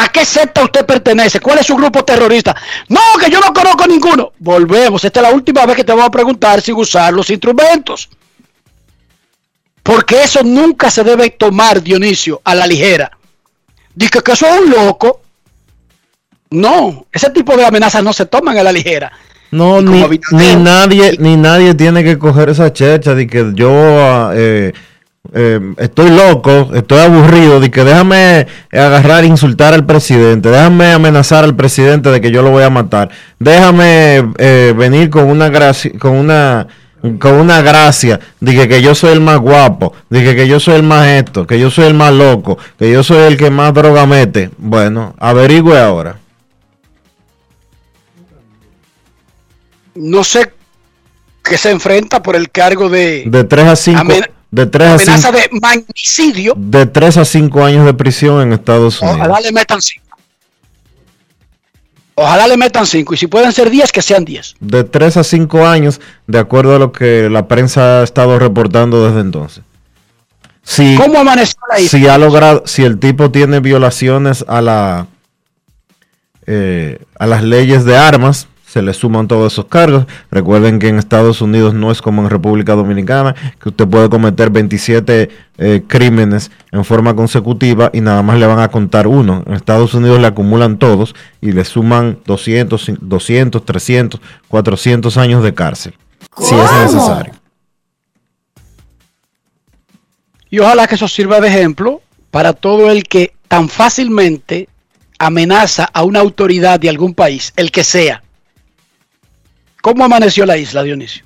¿A 0.00 0.08
qué 0.10 0.24
secta 0.24 0.62
usted 0.62 0.86
pertenece? 0.86 1.40
¿Cuál 1.40 1.58
es 1.58 1.66
su 1.66 1.74
grupo 1.74 2.04
terrorista? 2.04 2.54
No, 2.88 3.00
que 3.20 3.28
yo 3.28 3.40
no 3.40 3.52
conozco 3.52 3.84
ninguno. 3.84 4.32
Volvemos. 4.38 5.02
Esta 5.02 5.18
es 5.18 5.26
la 5.26 5.34
última 5.34 5.66
vez 5.66 5.74
que 5.74 5.82
te 5.82 5.92
voy 5.92 6.02
a 6.02 6.08
preguntar 6.08 6.60
si 6.60 6.72
usar 6.72 7.12
los 7.12 7.28
instrumentos. 7.30 8.08
Porque 9.82 10.22
eso 10.22 10.44
nunca 10.44 10.88
se 10.88 11.02
debe 11.02 11.30
tomar, 11.30 11.82
Dionisio, 11.82 12.40
a 12.44 12.54
la 12.54 12.64
ligera. 12.68 13.10
Dice 13.92 14.20
que 14.22 14.32
eso 14.32 14.46
es 14.46 14.60
un 14.60 14.70
loco. 14.70 15.20
No, 16.50 17.06
ese 17.12 17.30
tipo 17.30 17.56
de 17.56 17.66
amenazas 17.66 18.04
no 18.04 18.12
se 18.12 18.26
toman 18.26 18.56
a 18.56 18.62
la 18.62 18.70
ligera. 18.70 19.10
No, 19.50 19.82
ni, 19.82 20.04
ni, 20.30 20.54
nadie, 20.54 21.16
ni 21.18 21.36
nadie 21.36 21.74
tiene 21.74 22.04
que 22.04 22.18
coger 22.18 22.50
esa 22.50 22.72
checha 22.72 23.16
de 23.16 23.26
que 23.26 23.50
yo, 23.54 24.30
eh, 24.32 24.72
eh, 25.32 25.60
estoy 25.78 26.10
loco, 26.10 26.70
estoy 26.74 27.00
aburrido, 27.00 27.60
de 27.60 27.70
que 27.70 27.84
déjame 27.84 28.46
agarrar 28.72 29.24
e 29.24 29.26
insultar 29.26 29.74
al 29.74 29.84
presidente, 29.86 30.48
déjame 30.50 30.92
amenazar 30.92 31.44
al 31.44 31.54
presidente 31.56 32.10
de 32.10 32.20
que 32.20 32.30
yo 32.30 32.42
lo 32.42 32.50
voy 32.50 32.62
a 32.64 32.70
matar, 32.70 33.10
déjame 33.38 34.32
eh, 34.38 34.74
venir 34.76 35.10
con 35.10 35.24
una 35.24 35.48
gracia, 35.48 35.90
con 35.98 36.12
una 36.12 36.66
con 37.20 37.34
una 37.34 37.62
gracia, 37.62 38.18
dije 38.40 38.66
que 38.66 38.82
yo 38.82 38.92
soy 38.92 39.12
el 39.12 39.20
más 39.20 39.38
guapo, 39.38 39.92
dije 40.10 40.34
que 40.34 40.48
yo 40.48 40.58
soy 40.58 40.74
el 40.74 40.82
más 40.82 41.06
esto, 41.06 41.46
que 41.46 41.60
yo 41.60 41.70
soy 41.70 41.84
el 41.86 41.94
más 41.94 42.12
loco, 42.12 42.58
que 42.76 42.90
yo 42.90 43.04
soy 43.04 43.18
el 43.18 43.36
que 43.36 43.50
más 43.50 43.72
droga 43.72 44.04
mete. 44.04 44.50
Bueno, 44.58 45.14
averigüe 45.18 45.78
ahora. 45.78 46.16
No 49.94 50.24
sé 50.24 50.52
que 51.42 51.56
se 51.56 51.70
enfrenta 51.70 52.22
por 52.22 52.36
el 52.36 52.50
cargo 52.50 52.88
de, 52.88 53.24
De 53.26 53.44
3 53.44 53.66
a 53.66 53.76
5 53.76 54.00
Amen- 54.00 54.24
de 54.50 54.66
3 54.66 54.88
a 54.88 54.94
amenaza 54.94 55.28
5 55.30 55.36
de 55.36 55.60
magnicidio. 55.60 56.54
de 56.56 56.86
3 56.86 57.16
a 57.18 57.24
5 57.24 57.64
años 57.64 57.84
de 57.86 57.94
prisión 57.94 58.40
en 58.42 58.52
Estados 58.52 59.00
Unidos. 59.00 59.20
Ojalá 59.20 59.40
le 59.40 59.52
metan 59.52 59.82
cinco. 59.82 60.04
Ojalá 62.14 62.48
le 62.48 62.56
metan 62.56 62.84
cinco. 62.86 63.14
Y 63.14 63.16
si 63.16 63.26
pueden 63.28 63.52
ser 63.52 63.70
10, 63.70 63.92
que 63.92 64.02
sean 64.02 64.24
10. 64.24 64.56
de 64.58 64.84
3 64.84 65.18
a 65.18 65.24
5 65.24 65.66
años, 65.66 66.00
de 66.26 66.38
acuerdo 66.38 66.74
a 66.74 66.78
lo 66.78 66.90
que 66.90 67.28
la 67.30 67.46
prensa 67.46 68.00
ha 68.00 68.02
estado 68.02 68.38
reportando 68.38 69.06
desde 69.06 69.20
entonces. 69.20 69.62
Si, 70.64 70.96
¿Cómo 70.96 71.20
amaneció 71.20 71.58
la 71.70 71.80
isla? 71.80 71.98
si 71.98 72.08
ha 72.08 72.18
logrado, 72.18 72.62
si 72.66 72.82
el 72.82 72.98
tipo 72.98 73.30
tiene 73.30 73.60
violaciones 73.60 74.44
a 74.48 74.60
la 74.60 75.06
eh, 76.46 76.98
a 77.18 77.26
las 77.26 77.42
leyes 77.42 77.84
de 77.84 77.96
armas, 77.96 78.48
se 78.68 78.82
le 78.82 78.92
suman 78.92 79.28
todos 79.28 79.52
esos 79.52 79.64
cargos. 79.64 80.06
Recuerden 80.30 80.78
que 80.78 80.88
en 80.88 80.98
Estados 80.98 81.40
Unidos 81.40 81.72
no 81.72 81.90
es 81.90 82.02
como 82.02 82.22
en 82.22 82.28
República 82.28 82.74
Dominicana, 82.74 83.34
que 83.60 83.70
usted 83.70 83.88
puede 83.88 84.10
cometer 84.10 84.50
27 84.50 85.30
eh, 85.56 85.82
crímenes 85.86 86.50
en 86.70 86.84
forma 86.84 87.16
consecutiva 87.16 87.90
y 87.94 88.02
nada 88.02 88.22
más 88.22 88.38
le 88.38 88.46
van 88.46 88.58
a 88.60 88.68
contar 88.68 89.06
uno. 89.06 89.42
En 89.46 89.54
Estados 89.54 89.94
Unidos 89.94 90.20
le 90.20 90.26
acumulan 90.26 90.78
todos 90.78 91.14
y 91.40 91.52
le 91.52 91.64
suman 91.64 92.18
200, 92.26 92.88
cin- 92.88 92.98
200 93.00 93.64
300, 93.64 94.20
400 94.48 95.16
años 95.16 95.42
de 95.42 95.54
cárcel, 95.54 95.94
si 96.38 96.54
es 96.54 96.72
necesario. 96.84 97.32
Y 100.50 100.58
ojalá 100.58 100.86
que 100.86 100.94
eso 100.94 101.08
sirva 101.08 101.40
de 101.40 101.48
ejemplo 101.48 102.00
para 102.30 102.52
todo 102.52 102.90
el 102.90 103.04
que 103.04 103.32
tan 103.48 103.68
fácilmente 103.68 104.68
amenaza 105.18 105.88
a 105.92 106.04
una 106.04 106.20
autoridad 106.20 106.78
de 106.78 106.88
algún 106.88 107.14
país, 107.14 107.52
el 107.56 107.70
que 107.70 107.82
sea. 107.84 108.22
¿Cómo 109.88 110.04
amaneció 110.04 110.44
la 110.44 110.58
isla, 110.58 110.82
Dionisio? 110.82 111.24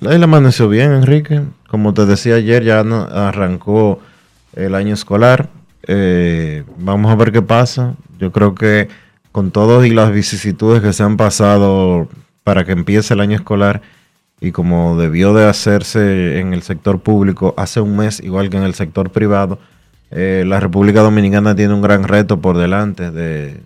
La 0.00 0.12
isla 0.12 0.24
amaneció 0.24 0.68
bien, 0.68 0.92
Enrique. 0.92 1.40
Como 1.66 1.94
te 1.94 2.04
decía 2.04 2.34
ayer, 2.34 2.62
ya 2.62 2.80
arrancó 2.80 4.00
el 4.54 4.74
año 4.74 4.92
escolar. 4.92 5.48
Eh, 5.86 6.62
vamos 6.76 7.10
a 7.10 7.14
ver 7.14 7.32
qué 7.32 7.40
pasa. 7.40 7.94
Yo 8.18 8.30
creo 8.30 8.54
que 8.54 8.88
con 9.32 9.50
todas 9.50 9.86
y 9.86 9.90
las 9.92 10.12
vicisitudes 10.12 10.82
que 10.82 10.92
se 10.92 11.02
han 11.02 11.16
pasado 11.16 12.06
para 12.44 12.66
que 12.66 12.72
empiece 12.72 13.14
el 13.14 13.20
año 13.20 13.36
escolar 13.36 13.80
y 14.42 14.52
como 14.52 14.98
debió 14.98 15.32
de 15.32 15.46
hacerse 15.48 16.38
en 16.38 16.52
el 16.52 16.60
sector 16.60 17.00
público 17.00 17.54
hace 17.56 17.80
un 17.80 17.96
mes, 17.96 18.20
igual 18.20 18.50
que 18.50 18.58
en 18.58 18.64
el 18.64 18.74
sector 18.74 19.08
privado, 19.08 19.58
eh, 20.10 20.44
la 20.46 20.60
República 20.60 21.00
Dominicana 21.00 21.56
tiene 21.56 21.72
un 21.72 21.80
gran 21.80 22.04
reto 22.04 22.42
por 22.42 22.58
delante 22.58 23.10
de 23.10 23.62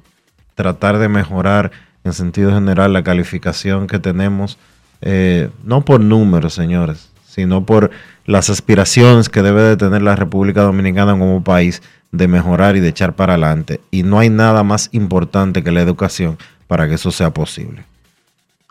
tratar 0.54 0.98
de 0.98 1.08
mejorar 1.08 1.72
en 2.06 2.14
sentido 2.14 2.52
general 2.52 2.92
la 2.92 3.02
calificación 3.02 3.86
que 3.86 3.98
tenemos, 3.98 4.58
eh, 5.02 5.50
no 5.64 5.84
por 5.84 6.00
números, 6.00 6.54
señores, 6.54 7.10
sino 7.26 7.64
por 7.64 7.90
las 8.24 8.50
aspiraciones 8.50 9.28
que 9.28 9.42
debe 9.42 9.62
de 9.62 9.76
tener 9.76 10.02
la 10.02 10.16
República 10.16 10.62
Dominicana 10.62 11.12
como 11.12 11.44
país 11.44 11.82
de 12.12 12.28
mejorar 12.28 12.76
y 12.76 12.80
de 12.80 12.88
echar 12.88 13.14
para 13.14 13.34
adelante. 13.34 13.80
Y 13.90 14.02
no 14.02 14.18
hay 14.18 14.30
nada 14.30 14.62
más 14.62 14.88
importante 14.92 15.62
que 15.62 15.70
la 15.70 15.82
educación 15.82 16.38
para 16.66 16.88
que 16.88 16.94
eso 16.94 17.10
sea 17.10 17.30
posible. 17.30 17.84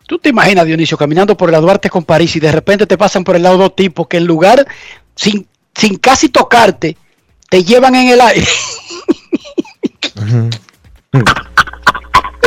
¿Tú 0.08 0.20
te 0.20 0.30
imaginas, 0.30 0.66
Dionisio, 0.66 0.98
caminando 0.98 1.36
por 1.36 1.52
la 1.52 1.60
Duarte 1.60 1.90
con 1.90 2.04
París 2.04 2.36
y 2.36 2.40
de 2.40 2.52
repente 2.52 2.86
te 2.86 2.98
pasan 2.98 3.24
por 3.24 3.36
el 3.36 3.44
lado 3.44 3.58
dos 3.58 3.76
tipos 3.76 4.08
que 4.08 4.18
en 4.18 4.26
lugar, 4.26 4.68
sin, 5.16 5.48
sin 5.74 5.98
casi 5.98 6.30
tocarte, 6.30 6.96
te 7.50 7.64
llevan 7.64 7.96
en 7.96 8.10
el 8.10 8.22
aire? 8.22 8.48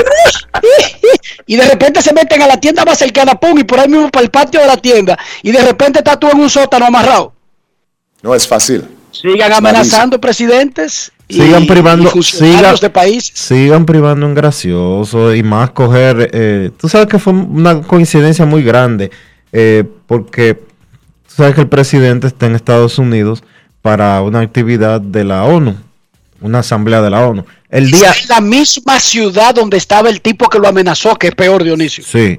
y 1.46 1.56
de 1.56 1.64
repente 1.64 2.02
se 2.02 2.12
meten 2.12 2.42
a 2.42 2.46
la 2.46 2.58
tienda 2.58 2.84
más 2.84 2.98
cercana, 2.98 3.34
pum, 3.38 3.58
y 3.58 3.64
por 3.64 3.80
ahí 3.80 3.88
mismo 3.88 4.10
para 4.10 4.24
el 4.24 4.30
patio 4.30 4.60
de 4.60 4.66
la 4.66 4.76
tienda, 4.76 5.18
y 5.42 5.52
de 5.52 5.62
repente 5.62 5.98
estás 5.98 6.18
tú 6.18 6.28
en 6.30 6.40
un 6.40 6.50
sótano 6.50 6.86
amarrado. 6.86 7.32
No 8.22 8.34
es 8.34 8.46
fácil. 8.46 8.84
Sigan 9.10 9.52
amenazando 9.52 10.20
presidentes 10.20 11.10
y, 11.26 11.34
Sigan 11.40 11.66
privando, 11.66 12.10
y 12.14 12.22
sigan- 12.22 12.78
de 12.78 12.90
país. 12.90 13.30
sigan 13.34 13.84
privando 13.86 14.26
en 14.26 14.34
gracioso 14.34 15.34
y 15.34 15.42
más 15.42 15.70
coger. 15.70 16.30
eh, 16.32 16.70
tú 16.78 16.88
sabes 16.88 17.06
que 17.08 17.18
fue 17.18 17.32
una 17.32 17.80
coincidencia 17.82 18.44
muy 18.44 18.62
grande 18.62 19.10
eh, 19.52 19.84
porque 20.06 20.54
tú 20.54 21.34
sabes 21.36 21.54
que 21.54 21.62
el 21.62 21.68
presidente 21.68 22.26
está 22.26 22.46
en 22.46 22.54
Estados 22.54 22.98
Unidos 22.98 23.42
para 23.82 24.20
una 24.22 24.40
actividad 24.40 25.00
de 25.00 25.24
la 25.24 25.44
ONU, 25.44 25.76
una 26.40 26.60
asamblea 26.60 27.02
de 27.02 27.10
la 27.10 27.26
ONU. 27.26 27.44
El 27.70 27.90
día, 27.90 28.12
en 28.22 28.28
la 28.28 28.40
misma 28.40 28.98
ciudad 29.00 29.54
donde 29.54 29.76
estaba 29.76 30.08
el 30.08 30.20
tipo 30.20 30.48
que 30.48 30.58
lo 30.58 30.68
amenazó, 30.68 31.16
que 31.16 31.28
es 31.28 31.34
peor, 31.34 31.64
Dionisio. 31.64 32.04
sí, 32.04 32.38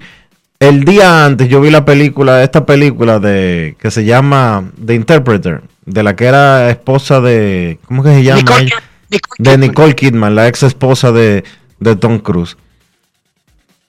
el 0.59 0.83
día 0.83 1.25
antes 1.25 1.47
yo 1.47 1.61
vi 1.61 1.69
la 1.71 1.85
película, 1.85 2.43
esta 2.43 2.65
película 2.65 3.19
de 3.19 3.77
que 3.79 3.91
se 3.91 4.03
llama 4.03 4.69
The 4.85 4.93
Interpreter, 4.93 5.61
de 5.85 6.03
la 6.03 6.15
que 6.15 6.25
era 6.25 6.69
esposa 6.69 7.21
de, 7.21 7.79
¿cómo 7.85 8.03
que 8.03 8.09
se 8.09 8.23
llama? 8.23 8.41
Nicole, 8.41 8.63
ella? 8.63 8.75
Nicole 9.09 9.39
de 9.39 9.51
Kidman. 9.51 9.59
Nicole 9.61 9.95
Kidman, 9.95 10.35
la 10.35 10.47
ex 10.47 10.63
esposa 10.63 11.11
de, 11.13 11.45
de 11.79 11.95
Tom 11.95 12.19
Cruise. 12.19 12.57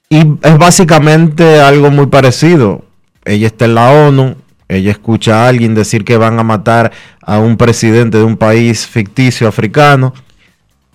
Y 0.09 0.19
es 0.41 0.57
básicamente 0.57 1.59
algo 1.61 1.89
muy 1.89 2.07
parecido. 2.07 2.83
Ella 3.23 3.47
está 3.47 3.65
en 3.65 3.75
la 3.75 3.91
ONU, 3.91 4.35
ella 4.71 4.91
escucha 4.91 5.43
a 5.43 5.49
alguien 5.49 5.75
decir 5.75 6.05
que 6.05 6.15
van 6.15 6.39
a 6.39 6.43
matar 6.43 6.93
a 7.21 7.39
un 7.39 7.57
presidente 7.57 8.17
de 8.17 8.23
un 8.23 8.37
país 8.37 8.87
ficticio 8.87 9.47
africano 9.47 10.13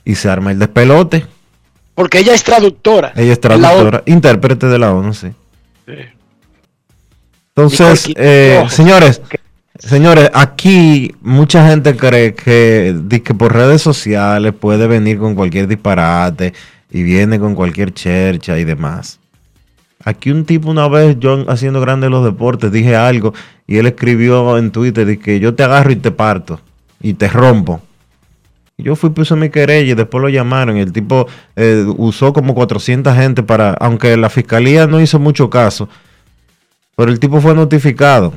y 0.03 0.15
se 0.15 0.31
arma 0.31 0.51
el 0.51 0.59
despelote. 0.59 1.27
Porque 1.95 2.21
ella 2.21 2.33
es 2.33 2.43
traductora. 2.43 3.13
Ella 3.17 3.35
es 3.35 3.41
traductora, 3.41 4.03
intérprete 4.07 4.67
de 4.67 4.79
la 4.79 4.95
ONU, 4.95 5.13
sí. 5.13 5.29
Entonces, 7.55 8.09
eh, 8.17 8.61
ojo. 8.61 8.71
señores, 8.71 9.21
señores, 9.79 10.31
aquí 10.33 11.15
mucha 11.21 11.69
gente 11.69 11.97
cree 11.97 12.35
que, 12.35 12.97
que 13.23 13.35
por 13.35 13.55
redes 13.55 13.83
sociales 13.83 14.55
puede 14.59 14.87
venir 14.87 15.19
con 15.19 15.35
cualquier 15.35 15.69
disparate 15.69 16.55
y 16.91 17.03
viene 17.03 17.39
con 17.39 17.55
cualquier 17.55 17.93
chercha 17.93 18.59
y 18.59 18.65
demás. 18.65 19.19
Aquí 20.07 20.31
un 20.31 20.45
tipo 20.45 20.71
una 20.71 20.87
vez, 20.87 21.19
yo 21.19 21.45
haciendo 21.51 21.81
grandes 21.81 22.11
los 22.11 22.25
deportes, 22.25 22.71
dije 22.71 22.95
algo 22.95 23.35
y 23.67 23.79
él 23.79 23.87
escribió 23.87 24.57
en 24.57 24.71
Twitter 24.71 25.19
que 25.19 25.41
yo 25.41 25.57
te 25.57 25.65
agarro 25.65 25.91
y 25.91 25.97
te 25.97 26.13
parto 26.13 26.61
y 27.01 27.15
te 27.15 27.27
rompo. 27.27 27.83
Yo 28.79 28.95
fui, 28.95 29.11
puse 29.11 29.35
mi 29.35 29.51
querella 29.51 29.91
y 29.91 29.95
después 29.97 30.23
lo 30.23 30.29
llamaron. 30.29 30.77
Y 30.77 30.81
el 30.81 30.93
tipo 30.93 31.27
eh, 31.57 31.85
usó 31.97 32.33
como 32.33 32.55
400 32.55 33.17
gente 33.17 33.43
para, 33.43 33.73
aunque 33.73 34.17
la 34.17 34.31
fiscalía 34.31 34.87
no 34.87 35.01
hizo 35.01 35.19
mucho 35.19 35.51
caso, 35.51 35.89
pero 36.95 37.11
el 37.11 37.19
tipo 37.19 37.41
fue 37.41 37.57
notificado. 37.57 38.33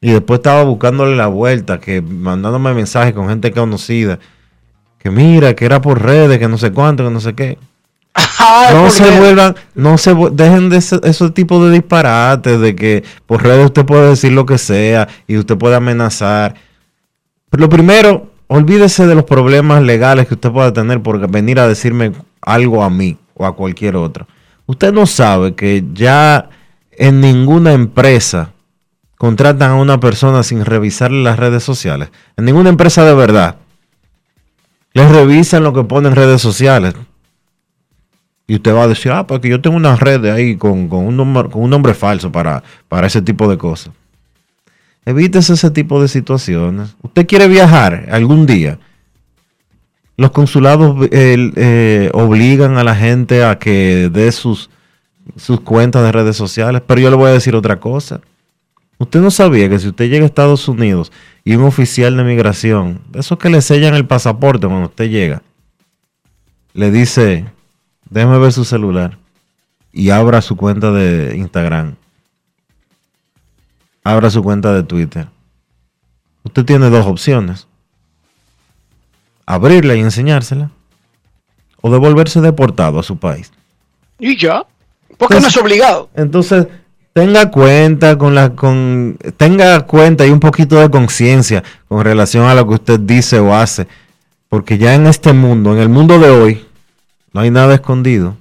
Y 0.00 0.12
después 0.12 0.38
estaba 0.38 0.62
buscándole 0.62 1.16
la 1.16 1.26
vuelta, 1.26 1.80
que 1.80 2.00
mandándome 2.00 2.74
mensajes 2.74 3.12
con 3.12 3.28
gente 3.28 3.50
conocida. 3.50 4.20
Que 5.00 5.10
mira, 5.10 5.56
que 5.56 5.64
era 5.64 5.80
por 5.80 6.00
redes, 6.00 6.38
que 6.38 6.46
no 6.46 6.58
sé 6.58 6.70
cuánto, 6.70 7.02
que 7.02 7.10
no 7.10 7.18
sé 7.18 7.34
qué. 7.34 7.58
Ay, 8.14 8.74
No 8.74 8.82
¿por 8.82 8.90
se 8.90 9.04
qué? 9.04 9.18
vuelvan, 9.18 9.54
no 9.74 9.96
se 9.98 10.14
dejen 10.32 10.68
de 10.68 10.76
ese, 10.78 11.00
esos 11.04 11.32
tipos 11.32 11.64
de 11.64 11.70
disparates, 11.72 12.60
de 12.60 12.74
que 12.74 13.04
por 13.26 13.42
redes 13.42 13.66
usted 13.66 13.84
puede 13.86 14.10
decir 14.10 14.32
lo 14.32 14.44
que 14.46 14.58
sea 14.58 15.08
y 15.26 15.36
usted 15.38 15.56
puede 15.56 15.76
amenazar. 15.76 16.54
Pero 17.50 17.62
lo 17.62 17.68
primero, 17.68 18.30
olvídese 18.48 19.06
de 19.06 19.14
los 19.14 19.24
problemas 19.24 19.82
legales 19.82 20.26
que 20.26 20.34
usted 20.34 20.50
pueda 20.50 20.72
tener 20.72 21.02
por 21.02 21.26
venir 21.30 21.58
a 21.60 21.68
decirme 21.68 22.12
algo 22.40 22.82
a 22.82 22.90
mí 22.90 23.16
o 23.34 23.46
a 23.46 23.54
cualquier 23.56 23.96
otro. 23.96 24.26
Usted 24.66 24.92
no 24.92 25.06
sabe 25.06 25.54
que 25.54 25.84
ya 25.92 26.50
en 26.92 27.20
ninguna 27.20 27.72
empresa 27.72 28.52
contratan 29.16 29.70
a 29.70 29.74
una 29.76 30.00
persona 30.00 30.42
sin 30.42 30.64
revisarle 30.64 31.22
las 31.22 31.38
redes 31.38 31.62
sociales. 31.62 32.10
En 32.36 32.44
ninguna 32.44 32.70
empresa 32.70 33.04
de 33.04 33.14
verdad. 33.14 33.56
Les 34.94 35.10
revisan 35.10 35.62
lo 35.62 35.72
que 35.72 35.84
pone 35.84 36.08
en 36.08 36.16
redes 36.16 36.42
sociales. 36.42 36.94
Y 38.46 38.56
usted 38.56 38.74
va 38.74 38.84
a 38.84 38.88
decir, 38.88 39.12
ah, 39.12 39.26
porque 39.26 39.48
yo 39.48 39.60
tengo 39.60 39.76
una 39.76 39.96
red 39.96 40.24
ahí 40.26 40.56
con, 40.56 40.88
con 40.88 41.06
un, 41.06 41.16
nombre, 41.16 41.48
con 41.48 41.62
un 41.62 41.70
nombre 41.70 41.94
falso 41.94 42.30
para, 42.30 42.62
para 42.88 43.06
ese 43.06 43.22
tipo 43.22 43.48
de 43.48 43.56
cosas. 43.56 43.92
Evítese 45.04 45.54
ese 45.54 45.70
tipo 45.70 46.00
de 46.00 46.08
situaciones. 46.08 46.96
¿Usted 47.02 47.26
quiere 47.26 47.48
viajar 47.48 48.06
algún 48.10 48.46
día? 48.46 48.78
Los 50.16 50.30
consulados 50.30 51.08
eh, 51.10 52.10
obligan 52.12 52.76
a 52.76 52.84
la 52.84 52.94
gente 52.94 53.42
a 53.42 53.58
que 53.58 54.10
dé 54.12 54.30
sus, 54.30 54.70
sus 55.36 55.60
cuentas 55.60 56.02
de 56.04 56.12
redes 56.12 56.36
sociales, 56.36 56.82
pero 56.86 57.00
yo 57.00 57.10
le 57.10 57.16
voy 57.16 57.30
a 57.30 57.34
decir 57.34 57.56
otra 57.56 57.80
cosa. 57.80 58.20
Usted 58.98 59.20
no 59.20 59.32
sabía 59.32 59.68
que 59.68 59.80
si 59.80 59.88
usted 59.88 60.08
llega 60.08 60.22
a 60.22 60.26
Estados 60.26 60.68
Unidos 60.68 61.10
y 61.44 61.56
un 61.56 61.64
oficial 61.64 62.16
de 62.16 62.22
migración, 62.22 63.00
esos 63.14 63.36
que 63.38 63.50
le 63.50 63.60
sellan 63.60 63.94
el 63.94 64.06
pasaporte 64.06 64.68
cuando 64.68 64.86
usted 64.86 65.10
llega, 65.10 65.42
le 66.74 66.92
dice, 66.92 67.46
déjeme 68.12 68.38
ver 68.38 68.52
su 68.52 68.64
celular 68.64 69.18
y 69.92 70.10
abra 70.10 70.42
su 70.42 70.56
cuenta 70.56 70.92
de 70.92 71.36
Instagram, 71.36 71.96
abra 74.04 74.30
su 74.30 74.42
cuenta 74.42 74.72
de 74.72 74.82
Twitter. 74.82 75.28
Usted 76.44 76.64
tiene 76.64 76.90
dos 76.90 77.06
opciones. 77.06 77.66
Abrirla 79.46 79.94
y 79.94 80.00
enseñársela 80.00 80.70
o 81.80 81.90
devolverse 81.90 82.40
deportado 82.40 82.98
a 83.00 83.02
su 83.02 83.16
país. 83.16 83.50
Y 84.18 84.36
ya, 84.36 84.64
porque 85.18 85.40
no 85.40 85.48
es 85.48 85.56
obligado. 85.56 86.10
Entonces, 86.14 86.68
tenga 87.12 87.50
cuenta 87.50 88.16
con 88.16 88.34
la 88.34 88.54
con 88.54 89.18
tenga 89.36 89.80
cuenta 89.86 90.26
y 90.26 90.30
un 90.30 90.40
poquito 90.40 90.78
de 90.80 90.90
conciencia 90.90 91.64
con 91.88 92.04
relación 92.04 92.46
a 92.46 92.54
lo 92.54 92.66
que 92.68 92.74
usted 92.74 93.00
dice 93.00 93.40
o 93.40 93.54
hace, 93.54 93.88
porque 94.48 94.78
ya 94.78 94.94
en 94.94 95.06
este 95.06 95.32
mundo, 95.32 95.72
en 95.72 95.78
el 95.78 95.88
mundo 95.88 96.18
de 96.18 96.30
hoy, 96.30 96.64
no 97.32 97.40
hay 97.40 97.50
nada 97.50 97.74
escondido 97.74 98.36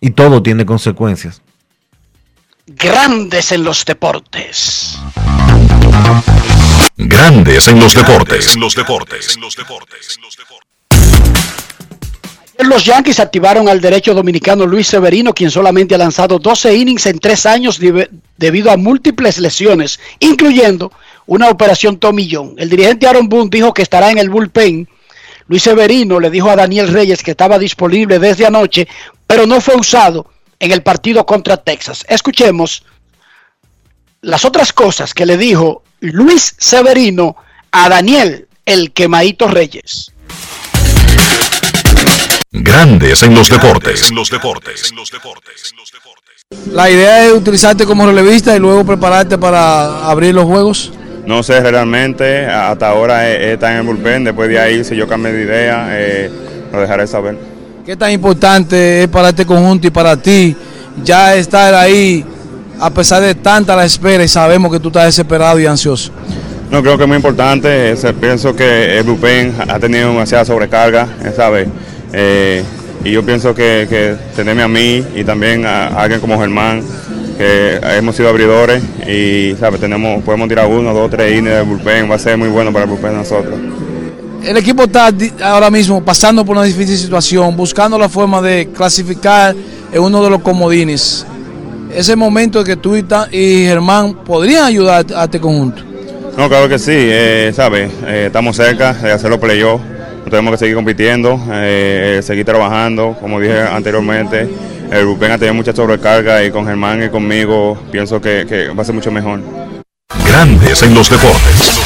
y 0.00 0.10
todo 0.10 0.42
tiene 0.42 0.64
consecuencias. 0.64 1.42
Grandes 2.66 3.52
en 3.52 3.64
los 3.64 3.84
deportes. 3.84 4.98
Grandes 6.96 7.68
en 7.68 7.80
los 7.80 7.94
deportes. 7.94 8.54
En 8.54 8.60
los 8.60 8.74
deportes. 8.74 9.34
En 9.34 9.42
los 9.42 9.56
deportes. 9.56 10.18
Los 12.58 12.84
Yankees 12.84 13.20
activaron 13.20 13.68
al 13.68 13.80
derecho 13.80 14.12
dominicano 14.12 14.66
Luis 14.66 14.86
Severino, 14.86 15.32
quien 15.32 15.50
solamente 15.50 15.94
ha 15.94 15.98
lanzado 15.98 16.38
12 16.38 16.74
innings 16.76 17.06
en 17.06 17.18
tres 17.18 17.46
años 17.46 17.80
debido 18.36 18.70
a 18.70 18.76
múltiples 18.76 19.38
lesiones, 19.38 19.98
incluyendo 20.18 20.92
una 21.26 21.48
operación 21.48 21.98
tomillón. 21.98 22.54
El 22.58 22.68
dirigente 22.68 23.06
Aaron 23.06 23.28
Boone 23.30 23.48
dijo 23.50 23.72
que 23.72 23.82
estará 23.82 24.10
en 24.10 24.18
el 24.18 24.28
bullpen. 24.28 24.86
Luis 25.50 25.64
Severino 25.64 26.20
le 26.20 26.30
dijo 26.30 26.48
a 26.48 26.54
Daniel 26.54 26.86
Reyes 26.86 27.24
que 27.24 27.32
estaba 27.32 27.58
disponible 27.58 28.20
desde 28.20 28.46
anoche, 28.46 28.86
pero 29.26 29.46
no 29.48 29.60
fue 29.60 29.74
usado 29.74 30.30
en 30.60 30.70
el 30.70 30.84
partido 30.84 31.26
contra 31.26 31.56
Texas. 31.56 32.06
Escuchemos 32.08 32.84
las 34.20 34.44
otras 34.44 34.72
cosas 34.72 35.12
que 35.12 35.26
le 35.26 35.36
dijo 35.36 35.82
Luis 35.98 36.54
Severino 36.56 37.34
a 37.72 37.88
Daniel 37.88 38.46
el 38.64 38.92
Quemadito 38.92 39.48
Reyes. 39.48 40.12
Grandes 42.52 43.24
en 43.24 43.34
los 43.34 43.48
deportes. 43.48 44.08
En 44.08 44.14
los 44.14 44.30
deportes. 44.30 44.92
La 46.70 46.88
idea 46.88 47.26
es 47.26 47.32
utilizarte 47.32 47.86
como 47.86 48.06
relevista 48.06 48.54
y 48.54 48.60
luego 48.60 48.86
prepararte 48.86 49.36
para 49.36 50.08
abrir 50.08 50.32
los 50.32 50.44
juegos. 50.44 50.92
No 51.26 51.42
sé 51.42 51.60
realmente, 51.60 52.46
hasta 52.46 52.88
ahora 52.88 53.30
está 53.30 53.72
en 53.72 53.78
el 53.78 53.82
bullpen, 53.84 54.24
después 54.24 54.48
de 54.48 54.58
ahí 54.58 54.84
si 54.84 54.96
yo 54.96 55.06
cambio 55.06 55.32
de 55.32 55.42
idea, 55.42 55.88
eh, 55.92 56.30
lo 56.72 56.80
dejaré 56.80 57.06
saber. 57.06 57.36
¿Qué 57.84 57.96
tan 57.96 58.12
importante 58.12 59.02
es 59.02 59.08
para 59.08 59.30
este 59.30 59.44
conjunto 59.44 59.86
y 59.86 59.90
para 59.90 60.16
ti 60.16 60.56
ya 61.04 61.34
estar 61.34 61.74
ahí 61.74 62.24
a 62.78 62.90
pesar 62.90 63.22
de 63.22 63.34
tanta 63.34 63.76
la 63.76 63.84
espera 63.84 64.24
y 64.24 64.28
sabemos 64.28 64.72
que 64.72 64.80
tú 64.80 64.88
estás 64.88 65.06
desesperado 65.06 65.58
y 65.60 65.66
ansioso? 65.66 66.10
No, 66.70 66.82
creo 66.82 66.96
que 66.96 67.02
es 67.02 67.08
muy 67.08 67.16
importante, 67.16 67.94
pienso 68.20 68.54
que 68.54 68.98
el 68.98 69.04
bullpen 69.04 69.54
ha 69.68 69.78
tenido 69.78 70.08
demasiada 70.08 70.44
sobrecarga, 70.44 71.08
¿sabes? 71.34 71.68
Eh, 72.12 72.62
y 73.04 73.12
yo 73.12 73.24
pienso 73.24 73.54
que, 73.54 73.86
que, 73.88 74.16
tenerme 74.36 74.62
a 74.62 74.68
mí 74.68 75.04
y 75.14 75.24
también 75.24 75.64
a, 75.66 75.88
alguien 75.88 76.20
como 76.20 76.38
Germán, 76.38 76.82
que 77.40 77.80
hemos 77.96 78.14
sido 78.16 78.28
abridores 78.28 78.82
y 79.08 79.56
¿sabe? 79.58 79.78
Tenemos, 79.78 80.22
podemos 80.22 80.46
tirar 80.46 80.66
uno, 80.66 80.92
dos, 80.92 81.10
tres 81.10 81.32
innings 81.32 81.56
del 81.56 81.64
bullpen, 81.64 82.10
va 82.10 82.16
a 82.16 82.18
ser 82.18 82.36
muy 82.36 82.48
bueno 82.48 82.70
para 82.70 82.84
el 82.84 82.90
bullpen 82.90 83.12
de 83.12 83.16
nosotros. 83.16 83.58
El 84.44 84.58
equipo 84.58 84.82
está 84.82 85.10
ahora 85.42 85.70
mismo 85.70 86.04
pasando 86.04 86.44
por 86.44 86.54
una 86.54 86.66
difícil 86.66 86.98
situación, 86.98 87.56
buscando 87.56 87.98
la 87.98 88.10
forma 88.10 88.42
de 88.42 88.68
clasificar 88.76 89.56
en 89.90 90.02
uno 90.02 90.22
de 90.22 90.28
los 90.28 90.42
comodines. 90.42 91.24
Ese 91.94 92.14
momento 92.14 92.62
que 92.62 92.76
tú 92.76 92.94
y 92.94 93.04
Germán 93.64 94.16
podrían 94.22 94.64
ayudar 94.64 95.06
a 95.16 95.24
este 95.24 95.40
conjunto. 95.40 95.82
No, 96.36 96.46
claro 96.46 96.68
que 96.68 96.78
sí, 96.78 96.92
eh, 96.94 97.52
¿sabe? 97.54 97.90
Eh, 98.06 98.24
estamos 98.26 98.54
cerca 98.54 98.92
de 98.92 99.12
hacer 99.12 99.30
los 99.30 99.38
playoffs 99.38 99.82
tenemos 100.30 100.52
que 100.52 100.58
seguir 100.58 100.76
compitiendo, 100.76 101.40
eh, 101.52 102.20
seguir 102.22 102.44
trabajando, 102.44 103.16
como 103.20 103.40
dije 103.40 103.60
anteriormente. 103.60 104.48
El 104.90 105.04
Rubén 105.04 105.30
ha 105.30 105.38
tenido 105.38 105.54
mucha 105.54 105.72
sobrecarga 105.72 106.44
y 106.44 106.50
con 106.50 106.66
Germán 106.66 107.00
y 107.04 107.08
conmigo 107.08 107.80
pienso 107.92 108.20
que, 108.20 108.44
que 108.48 108.68
va 108.70 108.82
a 108.82 108.84
ser 108.84 108.94
mucho 108.94 109.12
mejor. 109.12 109.40
Grandes 110.26 110.82
en 110.82 110.94
los 110.94 111.08
deportes. 111.08 111.80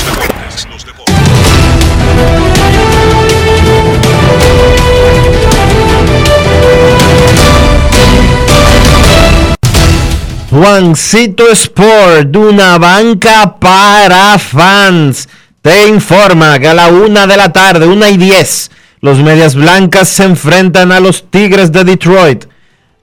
Juancito 10.51 11.51
Sport, 11.51 12.29
de 12.29 12.38
una 12.38 12.79
banca 12.79 13.57
para 13.59 14.38
fans 14.38 15.29
te 15.61 15.88
informa 15.88 16.59
que 16.59 16.69
a 16.69 16.75
la 16.75 16.88
una 16.88 17.27
de 17.27 17.37
la 17.37 17.53
tarde, 17.53 17.87
una 17.87 18.09
y 18.09 18.17
diez, 18.17 18.71
los 19.01 19.19
Medias 19.19 19.55
Blancas 19.55 20.09
se 20.09 20.25
enfrentan 20.25 20.90
a 20.93 21.01
los 21.01 21.31
Tigres 21.31 21.71
de 21.71 21.85
Detroit. 21.85 22.45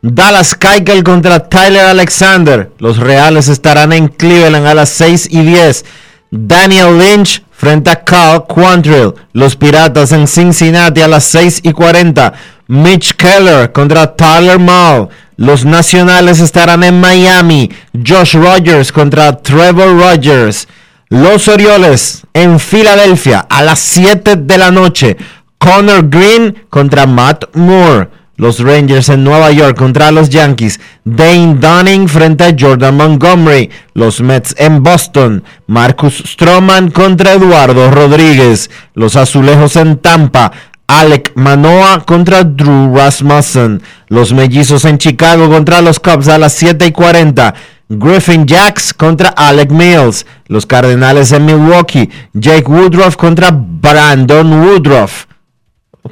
Dallas 0.02 0.56
Keuchel 0.56 1.04
contra 1.04 1.48
Tyler 1.48 1.86
Alexander. 1.86 2.72
Los 2.80 2.98
Reales 2.98 3.48
estarán 3.48 3.94
en 3.94 4.08
Cleveland 4.08 4.66
a 4.66 4.74
las 4.74 4.90
6 4.90 5.28
y 5.30 5.42
10. 5.42 5.86
Daniel 6.32 6.98
Lynch 6.98 7.44
frente 7.52 7.92
a 7.92 8.04
Carl 8.04 8.46
Quantrill. 8.48 9.14
Los 9.34 9.56
Piratas 9.56 10.12
en 10.12 10.28
Cincinnati 10.28 11.02
a 11.02 11.08
las 11.08 11.26
6 11.26 11.62
y 11.64 11.72
40. 11.72 12.34
Mitch 12.68 13.14
Keller 13.16 13.72
contra 13.72 14.16
Tyler 14.16 14.58
Mall. 14.58 15.10
Los 15.38 15.66
Nacionales 15.66 16.40
estarán 16.40 16.84
en 16.84 17.00
Miami. 17.00 17.70
Josh 17.94 18.34
Rogers 18.34 18.92
contra 18.92 19.38
Trevor 19.38 20.00
Rogers. 20.00 20.68
Los 21.10 21.48
Orioles 21.48 22.24
en 22.34 22.60
Filadelfia 22.60 23.46
a 23.48 23.62
las 23.62 23.80
7 23.80 24.36
de 24.36 24.58
la 24.58 24.72
noche. 24.72 25.18
Connor 25.60 26.10
Green 26.10 26.66
contra 26.72 27.06
Matt 27.06 27.56
Moore. 27.56 28.21
Los 28.42 28.60
Rangers 28.60 29.10
en 29.10 29.24
Nueva 29.24 29.52
York 29.52 29.78
contra 29.78 30.10
los 30.10 30.30
Yankees. 30.30 30.80
Dane 31.06 31.58
Dunning 31.60 32.08
frente 32.10 32.44
a 32.44 32.56
Jordan 32.60 32.98
Montgomery. 32.98 33.70
Los 33.94 34.20
Mets 34.20 34.56
en 34.58 34.82
Boston. 34.82 35.44
Marcus 35.68 36.24
Stroman 36.26 36.90
contra 36.90 37.34
Eduardo 37.34 37.92
Rodríguez. 37.92 38.72
Los 38.96 39.16
Azulejos 39.16 39.76
en 39.76 40.00
Tampa. 40.00 40.52
Alec 40.88 41.34
Manoa 41.36 42.04
contra 42.04 42.44
Drew 42.44 42.98
Rasmussen. 42.98 43.84
Los 44.08 44.34
Mellizos 44.34 44.86
en 44.86 44.98
Chicago 44.98 45.48
contra 45.48 45.84
los 45.84 46.00
Cubs 46.00 46.28
a 46.28 46.40
las 46.40 46.54
7 46.54 46.88
y 46.88 46.92
40. 46.92 47.54
Griffin 47.90 48.48
Jacks 48.48 48.92
contra 48.92 49.30
Alec 49.30 49.70
Mills. 49.70 50.26
Los 50.48 50.66
Cardenales 50.66 51.32
en 51.32 51.46
Milwaukee. 51.46 52.10
Jake 52.34 52.66
Woodruff 52.68 53.18
contra 53.18 53.52
Brandon 53.52 54.52
Woodruff. 54.64 55.28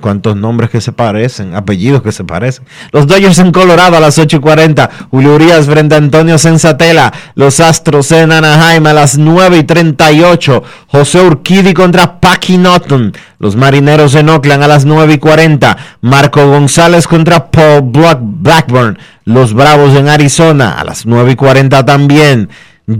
¿Cuántos 0.02 0.36
nombres 0.36 0.70
que 0.70 0.82
se 0.82 0.92
parecen? 0.92 1.56
Apellidos 1.56 2.04
que 2.04 2.12
se 2.12 2.24
parecen. 2.24 2.64
Los 2.92 3.08
Dodgers 3.08 3.40
en 3.40 3.52
Colorado 3.52 3.98
a 3.98 4.00
las 4.00 4.20
8 4.20 4.38
y 4.38 4.40
40. 4.40 4.90
Julio 5.10 5.34
Urias 5.34 5.66
frente 5.66 5.96
a 5.96 5.98
Antonio 5.98 6.38
Sensatela. 6.38 7.12
Los 7.34 7.60
Astros 7.60 8.12
en 8.12 8.32
Anaheim 8.32 8.86
a 8.86 8.94
las 8.94 9.18
9 9.18 9.58
y 9.58 9.64
38. 9.64 10.64
José 10.88 11.22
Urquidi 11.22 11.74
contra 11.74 12.20
Packy 12.20 12.60
Norton. 12.60 13.14
Los 13.40 13.56
Marineros 13.56 14.14
en 14.14 14.30
Oakland 14.30 14.64
a 14.64 14.68
las 14.68 14.86
9 14.86 15.14
y 15.14 15.18
40. 15.18 15.78
Marco 16.02 16.46
González 16.46 17.08
contra 17.08 17.50
Paul 17.50 17.92
Blackburn. 17.92 19.00
Los 19.26 19.56
Bravos 19.56 19.96
en 19.96 20.08
Arizona 20.08 20.80
a 20.80 20.84
las 20.84 21.08
9 21.08 21.32
y 21.32 21.36
40 21.36 21.84
también. 21.84 22.50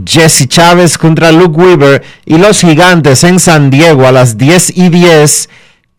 Jesse 0.04 0.48
Chávez 0.48 0.98
contra 0.98 1.30
Luke 1.30 1.56
Weaver. 1.56 2.02
Y 2.26 2.38
los 2.38 2.60
Gigantes 2.60 3.22
en 3.22 3.38
San 3.38 3.70
Diego 3.70 4.08
a 4.08 4.12
las 4.12 4.36
10 4.36 4.76
y 4.76 4.88
10. 4.88 5.48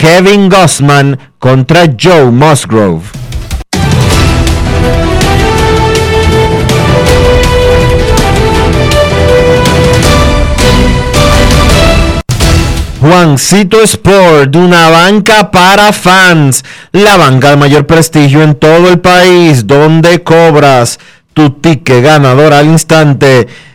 Kevin 0.01 0.49
Gossman 0.49 1.15
contra 1.37 1.85
Joe 1.95 2.31
Musgrove. 2.31 3.03
Juancito 12.99 13.83
Sport, 13.83 14.55
una 14.55 14.89
banca 14.89 15.51
para 15.51 15.93
fans, 15.93 16.65
la 16.93 17.17
banca 17.17 17.51
de 17.51 17.57
mayor 17.57 17.85
prestigio 17.85 18.41
en 18.41 18.55
todo 18.55 18.89
el 18.89 18.99
país, 18.99 19.67
donde 19.67 20.23
cobras 20.23 20.97
tu 21.35 21.51
ticket 21.51 22.03
ganador 22.03 22.53
al 22.53 22.65
instante 22.65 23.47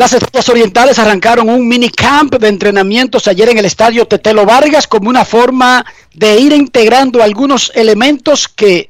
Las 0.00 0.14
Estrellas 0.14 0.48
Orientales 0.48 0.98
arrancaron 0.98 1.50
un 1.50 1.68
minicamp 1.68 2.34
de 2.36 2.48
entrenamientos 2.48 3.28
ayer 3.28 3.50
en 3.50 3.58
el 3.58 3.66
estadio 3.66 4.06
Tetelo 4.06 4.46
Vargas 4.46 4.86
como 4.86 5.10
una 5.10 5.26
forma 5.26 5.84
de 6.14 6.40
ir 6.40 6.54
integrando 6.54 7.22
algunos 7.22 7.70
elementos 7.74 8.48
que 8.48 8.88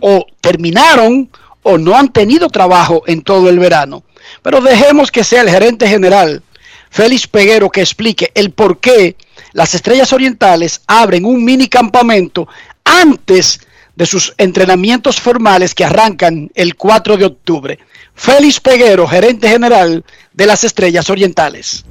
o 0.00 0.24
terminaron 0.40 1.28
o 1.64 1.76
no 1.76 1.96
han 1.96 2.12
tenido 2.12 2.48
trabajo 2.48 3.02
en 3.08 3.22
todo 3.22 3.48
el 3.48 3.58
verano. 3.58 4.04
Pero 4.42 4.60
dejemos 4.60 5.10
que 5.10 5.24
sea 5.24 5.40
el 5.40 5.50
gerente 5.50 5.88
general, 5.88 6.40
Félix 6.88 7.26
Peguero, 7.26 7.68
que 7.68 7.80
explique 7.80 8.30
el 8.36 8.52
por 8.52 8.78
qué 8.78 9.16
las 9.54 9.74
Estrellas 9.74 10.12
Orientales 10.12 10.82
abren 10.86 11.24
un 11.24 11.44
mini 11.44 11.66
campamento 11.66 12.46
antes 12.84 13.58
de 13.96 14.06
sus 14.06 14.34
entrenamientos 14.38 15.20
formales 15.20 15.74
que 15.74 15.84
arrancan 15.84 16.48
el 16.54 16.76
4 16.76 17.16
de 17.16 17.24
octubre. 17.24 17.80
Félix 18.16 18.58
Peguero, 18.60 19.06
gerente 19.06 19.48
general 19.48 20.02
de 20.32 20.46
las 20.46 20.64
Estrellas 20.64 21.08
Orientales. 21.10 21.84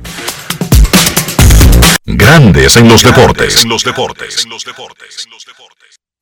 Grandes 2.04 2.76
en 2.78 2.90
los 2.90 3.04
deportes. 3.04 3.64
En 3.64 3.70
los 3.70 3.84
deportes. 3.84 4.46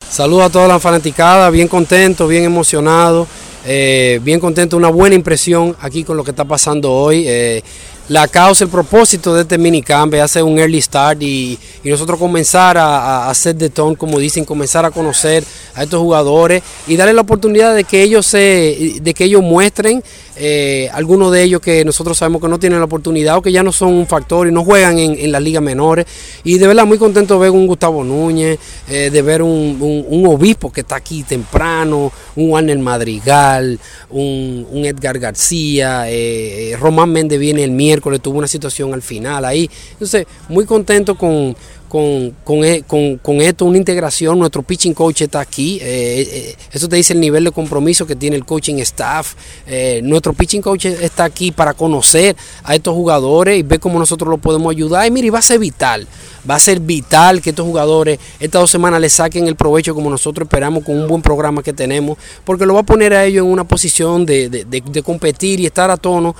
Saludos 0.08 0.45
a 0.45 0.49
toda 0.49 0.68
la 0.68 0.80
fanaticada, 0.80 1.49
bien 1.49 1.68
contento, 1.68 2.28
bien 2.28 2.43
emocionado, 2.43 3.28
eh, 3.66 4.20
bien 4.22 4.39
contento, 4.39 4.78
una 4.78 4.89
buena 4.89 5.16
impresión 5.16 5.76
aquí 5.80 6.04
con 6.04 6.18
lo 6.18 6.24
que 6.24 6.32
está 6.32 6.45
pasando 6.45 6.91
hoy. 6.91 7.26
Eh, 7.28 7.64
la 8.10 8.28
causa, 8.28 8.66
el 8.66 8.70
propósito 8.70 9.34
de 9.34 9.43
este 9.43 9.58
minicamp 9.58 10.14
es 10.14 10.22
hacer 10.22 10.43
un 10.43 10.60
early 10.60 10.82
start 10.82 11.22
y, 11.22 11.58
nosotros 11.84 12.20
comenzar 12.20 12.78
a, 12.78 13.30
hacer 13.30 13.56
de 13.56 13.70
ton, 13.70 13.95
como 13.95 14.20
dicen, 14.20 14.45
comenzar 14.45 14.86
a 14.86 14.91
conocer 14.91 15.43
a 15.76 15.84
estos 15.84 15.99
jugadores 15.99 16.64
y 16.88 16.95
darle 16.95 17.14
la 17.14 17.22
oportunidad 17.22 17.76
de 17.76 17.84
que 17.84 18.01
ellos 18.01 18.26
se, 18.26 18.99
de 19.01 19.14
que 19.14 19.26
ellos 19.26 19.41
muestren 19.41 20.04
eh, 20.36 20.90
algunos 20.94 21.32
de 21.32 21.44
ellos 21.44 21.62
que 21.62 21.86
nosotros 21.86 22.18
sabemos 22.18 22.42
que 22.42 22.48
no 22.48 22.60
tienen 22.60 22.80
la 22.80 22.86
oportunidad 22.86 23.38
o 23.38 23.42
que 23.42 23.52
ya 23.52 23.62
no 23.62 23.72
son 23.72 23.94
un 23.94 24.08
factor 24.08 24.48
y 24.48 24.52
no 24.52 24.64
juegan 24.64 24.98
en, 24.98 25.32
las 25.32 25.42
ligas 25.42 25.62
menores. 25.62 26.06
Y 26.44 26.58
de 26.58 26.68
verdad 26.68 26.86
muy 26.86 26.98
contento 26.98 27.36
de 27.36 27.42
ver 27.42 27.52
un 27.52 27.68
Gustavo 27.68 28.04
Núñez, 28.04 28.60
eh, 28.90 29.10
de 29.12 29.22
ver 29.22 29.42
un, 29.42 30.24
obispo 30.26 30.72
que 30.72 30.82
está 30.82 30.96
aquí 30.96 31.24
temprano, 31.24 32.12
un 32.36 32.50
Warner 32.50 32.80
Madrigal, 32.80 33.80
un, 34.10 34.84
Edgar 34.84 35.20
García, 35.20 36.06
eh, 36.08 36.76
Román 36.80 37.12
Méndez 37.12 37.40
viene 37.40 37.64
el 37.64 37.72
miércoles, 37.72 38.22
tuvo 38.22 38.40
una 38.40 38.48
situación 38.48 38.94
al 38.94 39.02
final 39.02 39.46
ahí. 39.46 39.70
Entonces, 39.94 40.26
muy 40.50 40.66
contento 40.66 41.16
con, 41.16 41.56
e, 41.94 42.84
con, 42.88 43.18
con, 43.18 43.41
esto, 43.41 43.66
una 43.66 43.78
integración. 43.78 44.39
Nuestro 44.39 44.64
pitching 44.64 44.94
coach 44.94 45.22
está 45.22 45.39
aquí. 45.39 45.78
Eh, 45.82 46.22
eh, 46.22 46.56
eso 46.72 46.89
te 46.89 46.96
dice 46.96 47.14
el 47.14 47.20
nivel 47.20 47.44
de 47.44 47.52
compromiso 47.52 48.08
que 48.08 48.16
tiene 48.16 48.36
el 48.36 48.46
coaching 48.46 48.76
staff. 48.80 49.36
Eh, 49.68 50.02
nuestro 50.04 50.34
pitching 50.34 50.62
coach 50.62 50.86
está 50.86 51.26
aquí 51.26 51.52
para 51.52 51.74
conocer 51.74 52.36
a 52.64 52.76
estos 52.76 52.96
jugadores 52.96 53.60
y 53.60 53.64
ver 53.64 53.80
cómo 53.80 54.00
nosotros 54.00 54.30
los 54.30 54.39
podemos 54.39 54.72
ayudar. 54.72 55.06
Y 55.06 55.12
mire, 55.12 55.30
va 55.30 55.39
a 55.39 55.44
ser 55.44 55.60
vital. 55.60 56.08
Va 56.50 56.56
a 56.56 56.60
ser 56.60 56.80
vital 56.80 57.41
que 57.41 57.52
estos 57.52 57.66
jugadores 57.66 58.20
estas 58.39 58.62
dos 58.62 58.70
semanas 58.70 59.00
le 59.00 59.10
saquen 59.10 59.48
el 59.48 59.56
provecho 59.56 59.96
como 59.96 60.10
nosotros 60.10 60.46
esperamos 60.46 60.84
con 60.84 60.98
un 60.98 61.08
buen 61.08 61.22
programa 61.22 61.64
que 61.64 61.72
tenemos, 61.72 62.18
porque 62.44 62.66
lo 62.66 62.74
va 62.74 62.82
a 62.82 62.84
poner 62.84 63.14
a 63.14 63.24
ellos 63.24 63.46
en 63.46 63.52
una 63.52 63.64
posición 63.64 64.26
de, 64.26 64.66
competir 65.06 65.62
y 65.62 65.66
estar 65.66 65.89
a 65.89 65.96
tono 65.96 66.36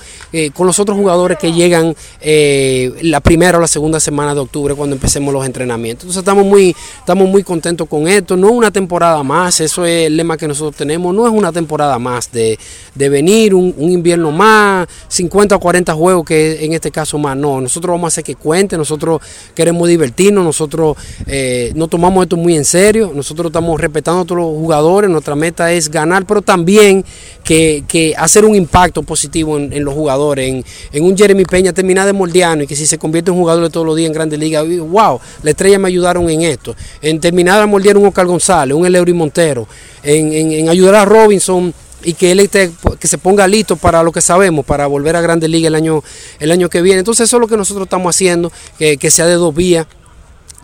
con 0.52 0.66
los 0.66 0.78
otros 0.78 0.98
jugadores 0.98 1.38
que 1.38 1.52
llegan 1.52 1.96
la 2.20 3.20
primera 3.20 3.56
o 3.56 3.60
la 3.62 3.66
segunda 3.66 3.98
semana 3.98 4.34
de 4.34 4.40
octubre 4.40 4.74
cuando 4.74 4.94
empecemos 4.94 5.32
los 5.32 5.43
entrenamientos. 5.46 6.04
Entonces 6.04 6.20
estamos 6.20 6.44
muy, 6.44 6.74
estamos 6.98 7.28
muy 7.28 7.42
contentos 7.42 7.88
con 7.88 8.08
esto. 8.08 8.36
No 8.36 8.48
es 8.48 8.54
una 8.54 8.70
temporada 8.70 9.22
más, 9.22 9.60
eso 9.60 9.84
es 9.84 10.06
el 10.06 10.16
lema 10.16 10.36
que 10.36 10.48
nosotros 10.48 10.76
tenemos. 10.76 11.14
No 11.14 11.26
es 11.26 11.32
una 11.32 11.52
temporada 11.52 11.98
más 11.98 12.30
de, 12.32 12.58
venir, 12.96 13.54
un, 13.54 13.74
invierno 13.78 14.30
más, 14.30 14.88
50 15.08 15.56
o 15.56 15.60
40 15.60 15.94
juegos 15.94 16.24
que 16.24 16.64
en 16.64 16.72
este 16.72 16.90
caso 16.90 17.18
más. 17.18 17.36
No, 17.36 17.60
nosotros 17.60 17.92
vamos 17.92 18.06
a 18.06 18.08
hacer 18.08 18.24
que 18.24 18.34
cuente, 18.34 18.76
nosotros 18.76 19.20
queremos 19.54 19.88
divertirnos, 19.88 20.44
nosotros 20.44 20.96
eh, 21.26 21.72
no 21.74 21.88
tomamos 21.88 22.24
esto 22.24 22.36
muy 22.36 22.56
en 22.56 22.64
serio, 22.64 23.12
nosotros 23.14 23.46
estamos 23.46 23.80
respetando 23.80 24.22
a 24.22 24.24
todos 24.24 24.40
los 24.40 24.50
jugadores, 24.50 25.10
nuestra 25.10 25.34
meta 25.34 25.72
es 25.72 25.90
ganar, 25.90 26.26
pero 26.26 26.42
también 26.42 27.04
que, 27.42 28.14
hacer 28.16 28.44
un 28.44 28.54
impacto 28.54 29.02
positivo 29.02 29.58
en, 29.58 29.84
los 29.84 29.94
jugadores, 29.94 30.64
en, 30.92 31.04
un 31.04 31.16
Jeremy 31.16 31.44
Peña 31.44 31.72
terminar 31.72 32.06
de 32.06 32.12
moldearnos 32.12 32.64
y 32.64 32.66
que 32.66 32.76
si 32.76 32.86
se 32.86 32.98
convierte 32.98 33.30
en 33.30 33.36
jugador 33.36 33.62
de 33.62 33.70
todos 33.70 33.86
los 33.86 33.96
días 33.96 34.08
en 34.08 34.14
Grandes 34.14 34.38
Ligas, 34.38 34.64
wow, 34.66 35.20
la 35.42 35.50
estrella 35.50 35.78
me 35.78 35.88
ayudaron 35.88 36.28
en 36.28 36.42
esto, 36.42 36.74
en 37.00 37.20
terminar 37.20 37.60
a 37.60 37.66
moldear 37.66 37.96
un 37.96 38.06
Oscar 38.06 38.26
González, 38.26 38.76
un 38.76 38.86
Eleury 38.86 39.12
Montero, 39.12 39.66
en, 40.02 40.68
ayudar 40.68 40.94
a 40.96 41.04
Robinson 41.04 41.72
y 42.02 42.14
que 42.14 42.32
él 42.32 42.50
que 42.50 43.08
se 43.08 43.18
ponga 43.18 43.46
listo 43.46 43.76
para 43.76 44.02
lo 44.02 44.12
que 44.12 44.20
sabemos, 44.20 44.64
para 44.64 44.86
volver 44.86 45.16
a 45.16 45.20
Grandes 45.20 45.48
Ligas 45.48 45.68
el 45.68 45.74
año, 45.74 46.02
el 46.38 46.50
año 46.50 46.68
que 46.68 46.82
viene. 46.82 46.98
Entonces 46.98 47.28
eso 47.28 47.36
es 47.38 47.40
lo 47.40 47.48
que 47.48 47.56
nosotros 47.56 47.86
estamos 47.86 48.14
haciendo, 48.14 48.52
que, 48.78 48.98
que 48.98 49.10
sea 49.10 49.26
de 49.26 49.34
dos 49.34 49.54
vías 49.54 49.86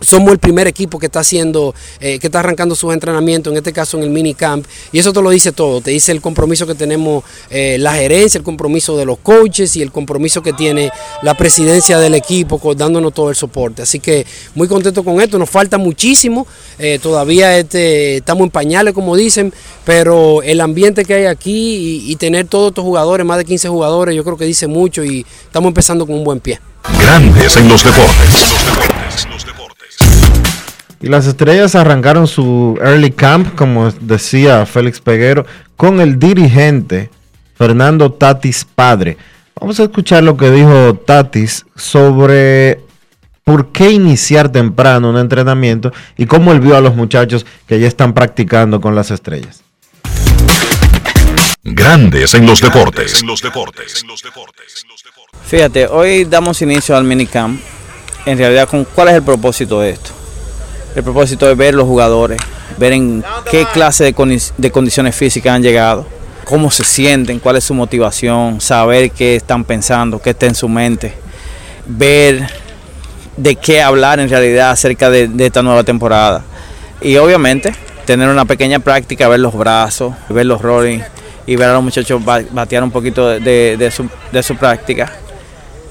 somos 0.01 0.31
el 0.31 0.39
primer 0.39 0.67
equipo 0.67 0.99
que 0.99 1.05
está 1.05 1.19
haciendo, 1.19 1.73
eh, 1.99 2.19
que 2.19 2.27
está 2.27 2.39
arrancando 2.39 2.75
sus 2.75 2.91
entrenamientos, 2.93 3.51
en 3.51 3.57
este 3.57 3.71
caso 3.71 3.97
en 3.97 4.03
el 4.03 4.09
minicamp, 4.09 4.65
y 4.91 4.99
eso 4.99 5.13
te 5.13 5.21
lo 5.21 5.29
dice 5.29 5.51
todo, 5.51 5.81
te 5.81 5.91
dice 5.91 6.11
el 6.11 6.21
compromiso 6.21 6.67
que 6.67 6.75
tenemos 6.75 7.23
eh, 7.49 7.77
la 7.79 7.93
gerencia, 7.93 8.37
el 8.37 8.43
compromiso 8.43 8.97
de 8.97 9.05
los 9.05 9.19
coaches 9.19 9.75
y 9.75 9.81
el 9.81 9.91
compromiso 9.91 10.41
que 10.41 10.53
tiene 10.53 10.91
la 11.21 11.35
presidencia 11.35 11.99
del 11.99 12.15
equipo 12.15 12.59
dándonos 12.75 13.13
todo 13.13 13.29
el 13.29 13.35
soporte. 13.35 13.83
Así 13.83 13.99
que 13.99 14.25
muy 14.55 14.67
contento 14.67 15.03
con 15.03 15.21
esto, 15.21 15.37
nos 15.37 15.49
falta 15.49 15.77
muchísimo, 15.77 16.47
eh, 16.79 16.99
todavía 17.01 17.57
este, 17.57 18.17
estamos 18.17 18.45
en 18.45 18.49
pañales 18.49 18.93
como 18.93 19.15
dicen, 19.15 19.53
pero 19.85 20.41
el 20.41 20.61
ambiente 20.61 21.05
que 21.05 21.13
hay 21.13 21.25
aquí 21.25 22.01
y, 22.05 22.11
y 22.11 22.15
tener 22.15 22.47
todos 22.47 22.69
estos 22.69 22.83
jugadores, 22.83 23.25
más 23.25 23.37
de 23.37 23.45
15 23.45 23.69
jugadores, 23.69 24.15
yo 24.15 24.23
creo 24.23 24.37
que 24.37 24.45
dice 24.45 24.67
mucho 24.67 25.03
y 25.03 25.25
estamos 25.45 25.67
empezando 25.69 26.05
con 26.05 26.15
un 26.15 26.23
buen 26.23 26.39
pie. 26.39 26.59
Grandes 26.99 27.57
en 27.57 27.67
los 27.67 27.83
deportes. 27.83 28.55
Y 31.01 31.07
las 31.07 31.25
estrellas 31.25 31.73
arrancaron 31.73 32.27
su 32.27 32.77
early 32.79 33.11
camp, 33.11 33.55
como 33.55 33.91
decía 33.91 34.65
Félix 34.67 35.01
Peguero, 35.01 35.45
con 35.75 35.99
el 35.99 36.19
dirigente 36.19 37.09
Fernando 37.55 38.11
Tatis 38.11 38.65
padre. 38.65 39.17
Vamos 39.59 39.79
a 39.79 39.83
escuchar 39.83 40.23
lo 40.23 40.37
que 40.37 40.51
dijo 40.51 40.95
Tatis 40.95 41.65
sobre 41.75 42.81
por 43.43 43.71
qué 43.71 43.89
iniciar 43.89 44.49
temprano 44.49 45.09
un 45.09 45.17
entrenamiento 45.17 45.91
y 46.17 46.27
cómo 46.27 46.51
él 46.51 46.59
vio 46.59 46.77
a 46.77 46.81
los 46.81 46.95
muchachos 46.95 47.47
que 47.67 47.79
ya 47.79 47.87
están 47.87 48.13
practicando 48.13 48.79
con 48.79 48.93
las 48.93 49.09
estrellas. 49.09 49.63
Grandes 51.63 52.35
en 52.35 52.45
los 52.45 52.61
deportes. 52.61 53.21
En 53.21 53.27
los 53.27 53.41
deportes. 53.41 54.05
Fíjate, 55.47 55.87
hoy 55.87 56.25
damos 56.25 56.61
inicio 56.61 56.95
al 56.95 57.03
minicamp. 57.03 57.59
En 58.27 58.37
realidad, 58.37 58.69
¿con 58.69 58.85
¿cuál 58.85 59.09
es 59.09 59.15
el 59.15 59.23
propósito 59.23 59.81
de 59.81 59.91
esto? 59.91 60.20
El 60.93 61.03
propósito 61.03 61.49
es 61.49 61.55
ver 61.55 61.73
los 61.73 61.85
jugadores, 61.85 62.37
ver 62.77 62.91
en 62.91 63.23
qué 63.49 63.65
clase 63.71 64.03
de, 64.03 64.71
condiciones 64.71 65.15
físicas 65.15 65.55
han 65.55 65.63
llegado, 65.63 66.05
cómo 66.43 66.69
se 66.69 66.83
sienten, 66.83 67.39
cuál 67.39 67.55
es 67.55 67.63
su 67.63 67.73
motivación, 67.73 68.59
saber 68.59 69.11
qué 69.11 69.37
están 69.37 69.63
pensando, 69.63 70.21
qué 70.21 70.31
está 70.31 70.47
en 70.47 70.55
su 70.55 70.67
mente, 70.67 71.13
ver 71.85 72.45
de 73.37 73.55
qué 73.55 73.81
hablar 73.81 74.19
en 74.19 74.29
realidad 74.29 74.71
acerca 74.71 75.09
de, 75.09 75.29
esta 75.39 75.61
nueva 75.61 75.85
temporada. 75.85 76.43
Y 76.99 77.15
obviamente 77.15 77.73
tener 78.05 78.27
una 78.27 78.43
pequeña 78.43 78.79
práctica, 78.79 79.29
ver 79.29 79.39
los 79.39 79.55
brazos, 79.55 80.13
ver 80.27 80.45
los 80.45 80.61
rolling 80.61 80.99
y 81.47 81.55
ver 81.55 81.69
a 81.69 81.73
los 81.73 81.83
muchachos 81.83 82.21
batear 82.25 82.83
un 82.83 82.91
poquito 82.91 83.29
de, 83.29 83.91
su, 83.95 84.09
de 84.31 84.43
su 84.43 84.57
práctica 84.57 85.09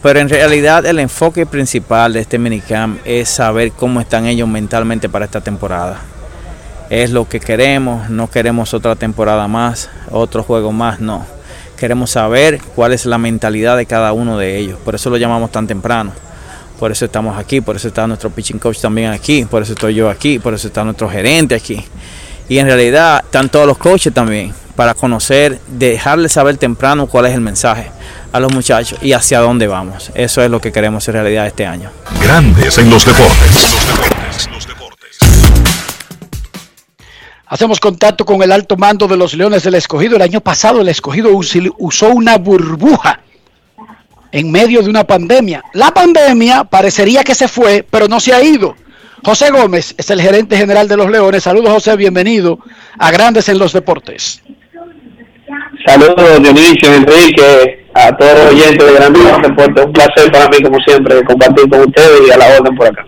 pero 0.02 0.18
en 0.18 0.28
realidad 0.28 0.86
el 0.86 0.98
enfoque 0.98 1.44
principal 1.44 2.14
de 2.14 2.20
este 2.20 2.38
minicamp 2.38 3.00
es 3.04 3.28
saber 3.28 3.72
cómo 3.72 4.00
están 4.00 4.26
ellos 4.26 4.48
mentalmente 4.48 5.08
para 5.08 5.26
esta 5.26 5.42
temporada. 5.42 6.00
Es 6.88 7.10
lo 7.10 7.28
que 7.28 7.38
queremos, 7.38 8.08
no 8.08 8.30
queremos 8.30 8.72
otra 8.72 8.96
temporada 8.96 9.46
más, 9.46 9.90
otro 10.10 10.42
juego 10.42 10.72
más, 10.72 11.00
no. 11.00 11.26
Queremos 11.76 12.10
saber 12.10 12.60
cuál 12.74 12.92
es 12.92 13.04
la 13.06 13.18
mentalidad 13.18 13.76
de 13.76 13.86
cada 13.86 14.12
uno 14.12 14.38
de 14.38 14.56
ellos. 14.56 14.78
Por 14.84 14.94
eso 14.94 15.10
lo 15.10 15.18
llamamos 15.18 15.52
tan 15.52 15.66
temprano. 15.66 16.12
Por 16.78 16.90
eso 16.90 17.04
estamos 17.04 17.38
aquí, 17.38 17.60
por 17.60 17.76
eso 17.76 17.88
está 17.88 18.06
nuestro 18.06 18.30
pitching 18.30 18.58
coach 18.58 18.80
también 18.80 19.10
aquí, 19.10 19.44
por 19.44 19.62
eso 19.62 19.74
estoy 19.74 19.94
yo 19.94 20.08
aquí, 20.08 20.38
por 20.38 20.54
eso 20.54 20.68
está 20.68 20.82
nuestro 20.82 21.10
gerente 21.10 21.54
aquí. 21.54 21.84
Y 22.48 22.58
en 22.58 22.66
realidad 22.66 23.22
están 23.22 23.50
todos 23.50 23.66
los 23.66 23.76
coaches 23.76 24.14
también 24.14 24.54
para 24.80 24.94
conocer, 24.94 25.60
dejarles 25.66 26.32
saber 26.32 26.56
temprano 26.56 27.06
cuál 27.06 27.26
es 27.26 27.34
el 27.34 27.42
mensaje 27.42 27.90
a 28.32 28.40
los 28.40 28.50
muchachos 28.50 28.98
y 29.02 29.12
hacia 29.12 29.40
dónde 29.40 29.66
vamos. 29.66 30.10
Eso 30.14 30.42
es 30.42 30.50
lo 30.50 30.58
que 30.58 30.72
queremos 30.72 31.06
en 31.06 31.12
realidad 31.12 31.46
este 31.46 31.66
año. 31.66 31.90
Grandes 32.22 32.78
en 32.78 32.88
los 32.88 33.04
deportes. 33.04 33.76
Hacemos 37.44 37.78
contacto 37.78 38.24
con 38.24 38.42
el 38.42 38.50
alto 38.50 38.78
mando 38.78 39.06
de 39.06 39.18
los 39.18 39.34
Leones 39.34 39.64
del 39.64 39.74
Escogido. 39.74 40.16
El 40.16 40.22
año 40.22 40.40
pasado 40.40 40.80
el 40.80 40.88
Escogido 40.88 41.28
usó 41.76 42.08
una 42.08 42.38
burbuja 42.38 43.20
en 44.32 44.50
medio 44.50 44.80
de 44.80 44.88
una 44.88 45.04
pandemia. 45.04 45.62
La 45.74 45.90
pandemia 45.90 46.64
parecería 46.64 47.22
que 47.22 47.34
se 47.34 47.48
fue, 47.48 47.86
pero 47.90 48.08
no 48.08 48.18
se 48.18 48.32
ha 48.32 48.42
ido. 48.42 48.74
José 49.22 49.50
Gómez 49.50 49.94
es 49.98 50.08
el 50.08 50.22
gerente 50.22 50.56
general 50.56 50.88
de 50.88 50.96
los 50.96 51.10
Leones. 51.10 51.42
Saludos 51.42 51.70
José, 51.70 51.96
bienvenido 51.96 52.60
a 52.98 53.10
Grandes 53.10 53.50
en 53.50 53.58
los 53.58 53.74
Deportes. 53.74 54.40
Saludos 55.86 56.42
Dionisio, 56.42 56.94
Enrique, 56.94 57.86
a 57.94 58.14
todos 58.16 58.32
los 58.34 58.46
oyentes 58.52 58.86
de 58.86 59.10
los 59.10 59.42
Deportes. 59.42 59.86
Un 59.86 59.92
placer 59.92 60.30
para 60.30 60.48
mí, 60.48 60.62
como 60.62 60.78
siempre, 60.86 61.24
compartir 61.24 61.68
con 61.68 61.80
ustedes 61.80 62.20
y 62.28 62.30
a 62.30 62.36
la 62.36 62.46
orden 62.58 62.74
por 62.76 62.86
acá. 62.86 63.06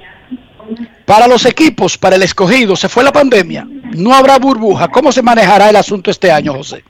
Para 1.04 1.26
los 1.26 1.44
equipos, 1.44 1.98
para 1.98 2.16
el 2.16 2.22
escogido, 2.22 2.76
se 2.76 2.88
fue 2.88 3.04
la 3.04 3.12
pandemia. 3.12 3.66
No 3.96 4.14
habrá 4.14 4.38
burbuja. 4.38 4.88
¿Cómo 4.88 5.12
se 5.12 5.22
manejará 5.22 5.68
el 5.68 5.76
asunto 5.76 6.10
este 6.10 6.30
año, 6.30 6.54
José? 6.54 6.82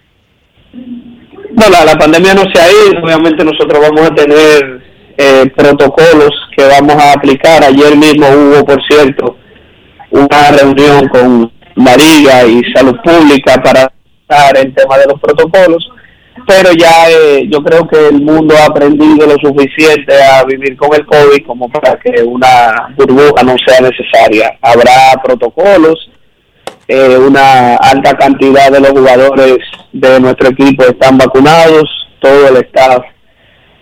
No, 0.72 1.68
la, 1.68 1.84
la 1.84 1.96
pandemia 1.96 2.34
no 2.34 2.44
se 2.52 2.60
ha 2.60 2.70
ido. 2.70 3.02
Obviamente 3.02 3.44
nosotros 3.44 3.80
vamos 3.80 4.10
a 4.10 4.14
tener 4.14 4.82
eh, 5.16 5.50
protocolos 5.56 6.30
que 6.56 6.64
vamos 6.64 6.94
a 6.94 7.12
aplicar. 7.12 7.64
Ayer 7.64 7.96
mismo 7.96 8.28
hubo, 8.28 8.64
por 8.64 8.80
cierto, 8.86 9.36
una 10.10 10.50
reunión 10.50 11.08
con 11.08 11.52
María 11.74 12.46
y 12.46 12.62
Salud 12.72 12.96
Pública 13.02 13.60
para 13.62 13.92
el 14.56 14.74
tema 14.74 14.98
de 14.98 15.06
los 15.06 15.20
protocolos, 15.20 15.88
pero 16.46 16.70
ya 16.72 17.10
eh, 17.10 17.48
yo 17.48 17.62
creo 17.62 17.86
que 17.86 18.08
el 18.08 18.22
mundo 18.22 18.54
ha 18.56 18.66
aprendido 18.66 19.26
lo 19.26 19.36
suficiente 19.38 20.14
a 20.22 20.44
vivir 20.44 20.76
con 20.76 20.94
el 20.94 21.06
COVID 21.06 21.46
como 21.46 21.68
para 21.68 21.98
que 21.98 22.22
una 22.22 22.88
burbuja 22.96 23.42
no 23.42 23.54
sea 23.66 23.80
necesaria. 23.80 24.58
Habrá 24.60 25.20
protocolos, 25.22 26.10
eh, 26.88 27.16
una 27.16 27.76
alta 27.76 28.14
cantidad 28.14 28.70
de 28.70 28.80
los 28.80 28.90
jugadores 28.90 29.58
de 29.92 30.20
nuestro 30.20 30.48
equipo 30.48 30.84
están 30.84 31.18
vacunados, 31.18 31.84
todo 32.20 32.48
el 32.48 32.56
staff 32.64 33.04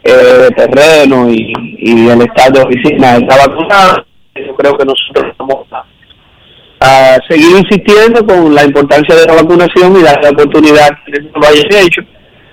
eh, 0.03 0.13
de 0.13 0.51
terreno 0.51 1.31
y, 1.31 1.53
y 1.79 2.09
el 2.09 2.23
staff 2.23 2.51
de 2.51 2.63
oficina 2.63 3.17
está 3.17 3.47
vacunado. 3.47 4.05
Yo 4.35 4.55
creo 4.57 4.77
que 4.77 4.85
nosotros 4.85 5.35
vamos 5.39 5.67
a, 6.81 7.19
seguir 7.29 7.59
insistiendo 7.59 8.27
con 8.27 8.55
la 8.55 8.65
importancia 8.65 9.15
de 9.15 9.27
la 9.27 9.35
vacunación 9.35 9.97
y 9.97 10.03
dar 10.03 10.23
la 10.23 10.31
oportunidad 10.31 10.89
que 11.07 11.21
lo 11.21 11.47
hayan 11.47 11.87
hecho 11.87 12.01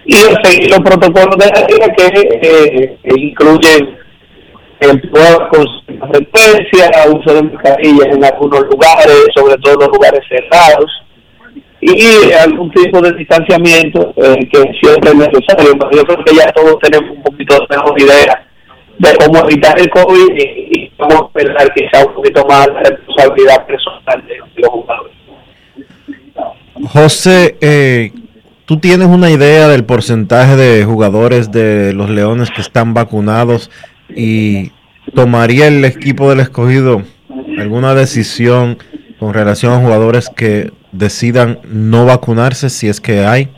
y 0.05 0.13
seguir 0.13 0.69
los 0.69 0.79
protocolos 0.79 1.37
de 1.37 1.45
la 1.47 1.67
liga 1.67 1.93
que 1.95 2.39
eh, 2.41 2.97
que 3.03 3.19
incluyen 3.19 3.97
el 4.79 5.09
con 5.09 6.11
frecuencia, 6.11 6.91
uso 7.11 7.33
de 7.33 7.43
mascarillas 7.43 8.07
en 8.11 8.23
algunos 8.23 8.61
lugares, 8.69 9.25
sobre 9.35 9.57
todo 9.57 9.73
en 9.73 9.79
los 9.79 9.89
lugares 9.89 10.21
cerrados, 10.29 10.91
y 11.81 12.31
algún 12.33 12.71
tipo 12.71 13.01
de 13.01 13.13
distanciamiento 13.13 14.13
eh, 14.17 14.47
que 14.51 14.63
siempre 14.81 15.11
es 15.11 15.15
necesario. 15.15 15.73
Yo 15.91 16.03
creo 16.03 16.23
que 16.23 16.35
ya 16.35 16.51
todos 16.51 16.77
tenemos 16.81 17.17
un 17.17 17.23
poquito 17.23 17.55
de 17.55 17.75
mejor 17.75 18.01
idea 18.01 18.47
de 18.99 19.15
cómo 19.17 19.47
evitar 19.47 19.79
el 19.79 19.89
COVID 19.89 20.35
y 20.35 20.86
cómo 20.97 21.29
pensar 21.31 21.71
quizá 21.73 22.05
un 22.05 22.13
poquito 22.13 22.45
más 22.47 22.67
la 22.67 22.81
responsabilidad 22.81 23.65
personal 23.65 24.23
de 24.27 24.61
los 24.61 24.69
jugadores. 24.69 25.13
José, 26.91 27.57
eh, 27.61 28.11
¿tú 28.65 28.79
tienes 28.79 29.07
una 29.07 29.29
idea 29.29 29.67
del 29.67 29.83
porcentaje 29.83 30.55
de 30.55 30.85
jugadores 30.85 31.51
de 31.51 31.93
los 31.93 32.09
Leones 32.09 32.49
que 32.51 32.61
están 32.61 32.93
vacunados 32.93 33.71
y 34.09 34.71
tomaría 35.13 35.67
el 35.67 35.83
equipo 35.85 36.29
del 36.29 36.39
escogido 36.41 37.01
alguna 37.57 37.95
decisión 37.95 38.77
con 39.19 39.33
relación 39.33 39.73
a 39.73 39.79
jugadores 39.79 40.29
que 40.29 40.71
decidan 40.91 41.59
no 41.63 42.05
vacunarse 42.05 42.69
si 42.69 42.87
es 42.87 43.01
que 43.01 43.25
hay? 43.25 43.49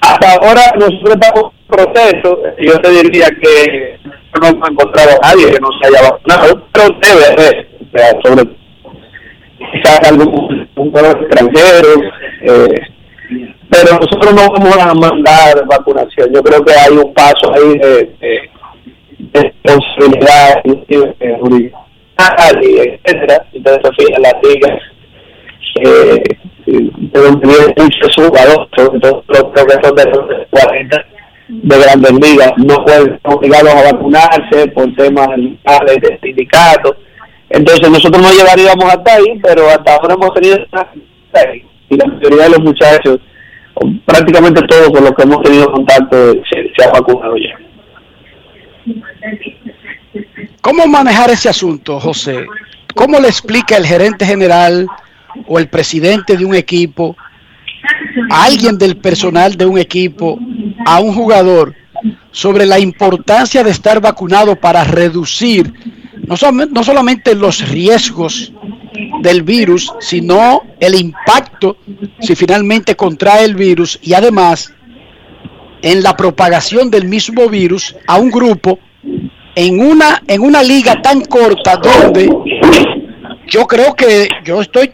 Hasta 0.00 0.32
ahora 0.34 0.72
nosotros 0.78 1.14
estamos 1.14 1.52
en 1.52 1.76
proceso, 1.76 2.42
yo 2.60 2.80
te 2.80 2.90
diría 2.90 3.26
que 3.42 3.98
no 4.38 4.48
hemos 4.48 4.70
encontrado 4.70 5.10
a 5.22 5.28
nadie 5.28 5.52
que 5.52 5.60
no 5.60 5.68
se 5.80 5.88
haya 5.88 6.10
vacunado, 6.10 6.62
pero 6.72 6.88
debe 7.00 7.26
haber, 7.32 7.68
o 7.80 7.98
sea, 7.98 8.20
sobre 8.22 8.44
quizás 9.58 10.10
algún 10.10 10.68
un 10.76 10.88
extranjero, 10.88 11.88
eh, 12.42 12.80
pero 13.70 13.98
nosotros 13.98 14.34
no 14.34 14.50
vamos 14.52 14.76
a 14.78 14.94
mandar 14.94 15.66
vacunación. 15.66 16.32
Yo 16.32 16.42
creo 16.42 16.64
que 16.64 16.72
hay 16.72 16.96
un 16.96 17.12
paso 17.12 17.52
ahí 17.52 17.78
de, 17.78 18.14
de, 18.20 18.50
de 19.18 19.42
responsabilidad 19.42 20.62
eh, 21.20 21.36
jurídica, 21.40 21.78
etcétera. 22.52 23.46
Entonces, 23.52 23.82
se 23.82 24.04
fijan 24.04 24.22
las 24.22 24.34
ligas 24.42 24.80
eh, 25.82 26.22
de 26.66 27.20
donde 27.20 27.46
vienen 27.46 27.74
muchos 27.76 28.16
los 28.18 28.68
son 28.76 29.00
de 29.00 29.08
los 29.08 29.24
40 30.50 31.06
de 31.48 31.78
grandes 31.78 32.12
ligas, 32.12 32.52
no 32.56 32.84
pueden 32.84 33.18
obligados 33.22 33.74
a 33.74 33.92
vacunarse 33.92 34.68
por 34.74 34.94
temas 34.94 35.28
legales 35.36 36.00
de 36.00 36.18
sindicatos. 36.22 36.96
Entonces 37.48 37.88
nosotros 37.88 38.22
no 38.22 38.32
llegaríamos 38.32 38.84
hasta 38.84 39.14
ahí, 39.14 39.38
pero 39.42 39.68
hasta 39.68 39.94
ahora 39.94 40.14
hemos 40.14 40.34
tenido 40.34 40.58
y 41.88 41.96
la 41.96 42.06
mayoría 42.06 42.44
de 42.44 42.50
los 42.50 42.60
muchachos, 42.60 43.20
prácticamente 44.04 44.62
todos 44.62 44.90
con 44.90 45.04
los 45.04 45.12
que 45.12 45.22
hemos 45.22 45.42
tenido 45.42 45.70
contacto, 45.70 46.32
se, 46.50 46.72
se 46.76 46.84
han 46.84 46.92
vacunado 46.92 47.36
ya. 47.36 47.56
¿Cómo 50.60 50.86
manejar 50.86 51.30
ese 51.30 51.48
asunto, 51.48 52.00
José? 52.00 52.46
¿Cómo 52.94 53.20
le 53.20 53.28
explica 53.28 53.76
el 53.76 53.86
gerente 53.86 54.24
general 54.24 54.88
o 55.46 55.58
el 55.58 55.68
presidente 55.68 56.36
de 56.36 56.44
un 56.44 56.54
equipo, 56.54 57.16
alguien 58.30 58.78
del 58.78 58.96
personal 58.96 59.56
de 59.56 59.66
un 59.66 59.78
equipo, 59.78 60.38
a 60.84 61.00
un 61.00 61.14
jugador, 61.14 61.74
sobre 62.30 62.66
la 62.66 62.78
importancia 62.78 63.64
de 63.64 63.70
estar 63.70 64.00
vacunado 64.00 64.56
para 64.56 64.84
reducir 64.84 65.72
no, 66.26 66.36
solamente, 66.36 66.74
no 66.74 66.82
solamente 66.82 67.34
los 67.34 67.68
riesgos 67.68 68.52
del 69.22 69.42
virus, 69.42 69.92
sino 70.00 70.62
el 70.80 70.94
impacto 70.94 71.78
si 72.20 72.34
finalmente 72.34 72.94
contrae 72.94 73.44
el 73.44 73.54
virus 73.54 73.98
y 74.02 74.14
además 74.14 74.72
en 75.82 76.02
la 76.02 76.16
propagación 76.16 76.90
del 76.90 77.06
mismo 77.06 77.48
virus 77.48 77.94
a 78.06 78.16
un 78.18 78.30
grupo 78.30 78.78
en 79.54 79.80
una 79.80 80.22
en 80.26 80.42
una 80.42 80.62
liga 80.62 81.00
tan 81.00 81.22
corta 81.22 81.76
donde 81.76 82.28
yo 83.46 83.66
creo 83.66 83.94
que 83.94 84.28
yo 84.44 84.60
estoy 84.60 84.92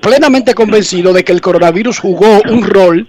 plenamente 0.00 0.54
convencido 0.54 1.12
de 1.12 1.24
que 1.24 1.32
el 1.32 1.40
coronavirus 1.40 1.98
jugó 1.98 2.40
un 2.48 2.62
rol 2.64 3.06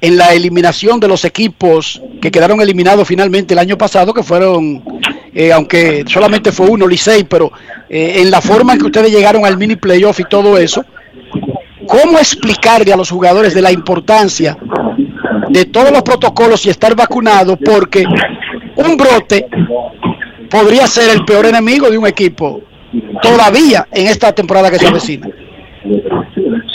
en 0.00 0.16
la 0.16 0.34
eliminación 0.34 1.00
de 1.00 1.08
los 1.08 1.24
equipos 1.24 2.02
que 2.20 2.30
quedaron 2.30 2.60
eliminados 2.60 3.08
finalmente 3.08 3.54
el 3.54 3.58
año 3.58 3.78
pasado, 3.78 4.12
que 4.12 4.22
fueron, 4.22 4.82
eh, 5.34 5.52
aunque 5.52 6.04
solamente 6.06 6.52
fue 6.52 6.68
uno, 6.68 6.86
Licey, 6.86 7.24
pero 7.24 7.50
eh, 7.88 8.14
en 8.16 8.30
la 8.30 8.40
forma 8.40 8.74
en 8.74 8.80
que 8.80 8.86
ustedes 8.86 9.10
llegaron 9.10 9.46
al 9.46 9.56
mini 9.56 9.76
playoff 9.76 10.20
y 10.20 10.24
todo 10.24 10.58
eso, 10.58 10.84
¿cómo 11.86 12.18
explicarle 12.18 12.92
a 12.92 12.96
los 12.96 13.10
jugadores 13.10 13.54
de 13.54 13.62
la 13.62 13.72
importancia 13.72 14.56
de 15.48 15.64
todos 15.64 15.90
los 15.90 16.02
protocolos 16.02 16.66
y 16.66 16.70
estar 16.70 16.94
vacunado? 16.94 17.56
Porque 17.56 18.04
un 18.76 18.96
brote 18.96 19.48
podría 20.50 20.86
ser 20.86 21.10
el 21.10 21.24
peor 21.24 21.46
enemigo 21.46 21.90
de 21.90 21.96
un 21.96 22.06
equipo 22.06 22.60
todavía 23.22 23.88
en 23.92 24.06
esta 24.08 24.32
temporada 24.32 24.70
que 24.70 24.78
se 24.78 24.86
avecina. 24.86 25.28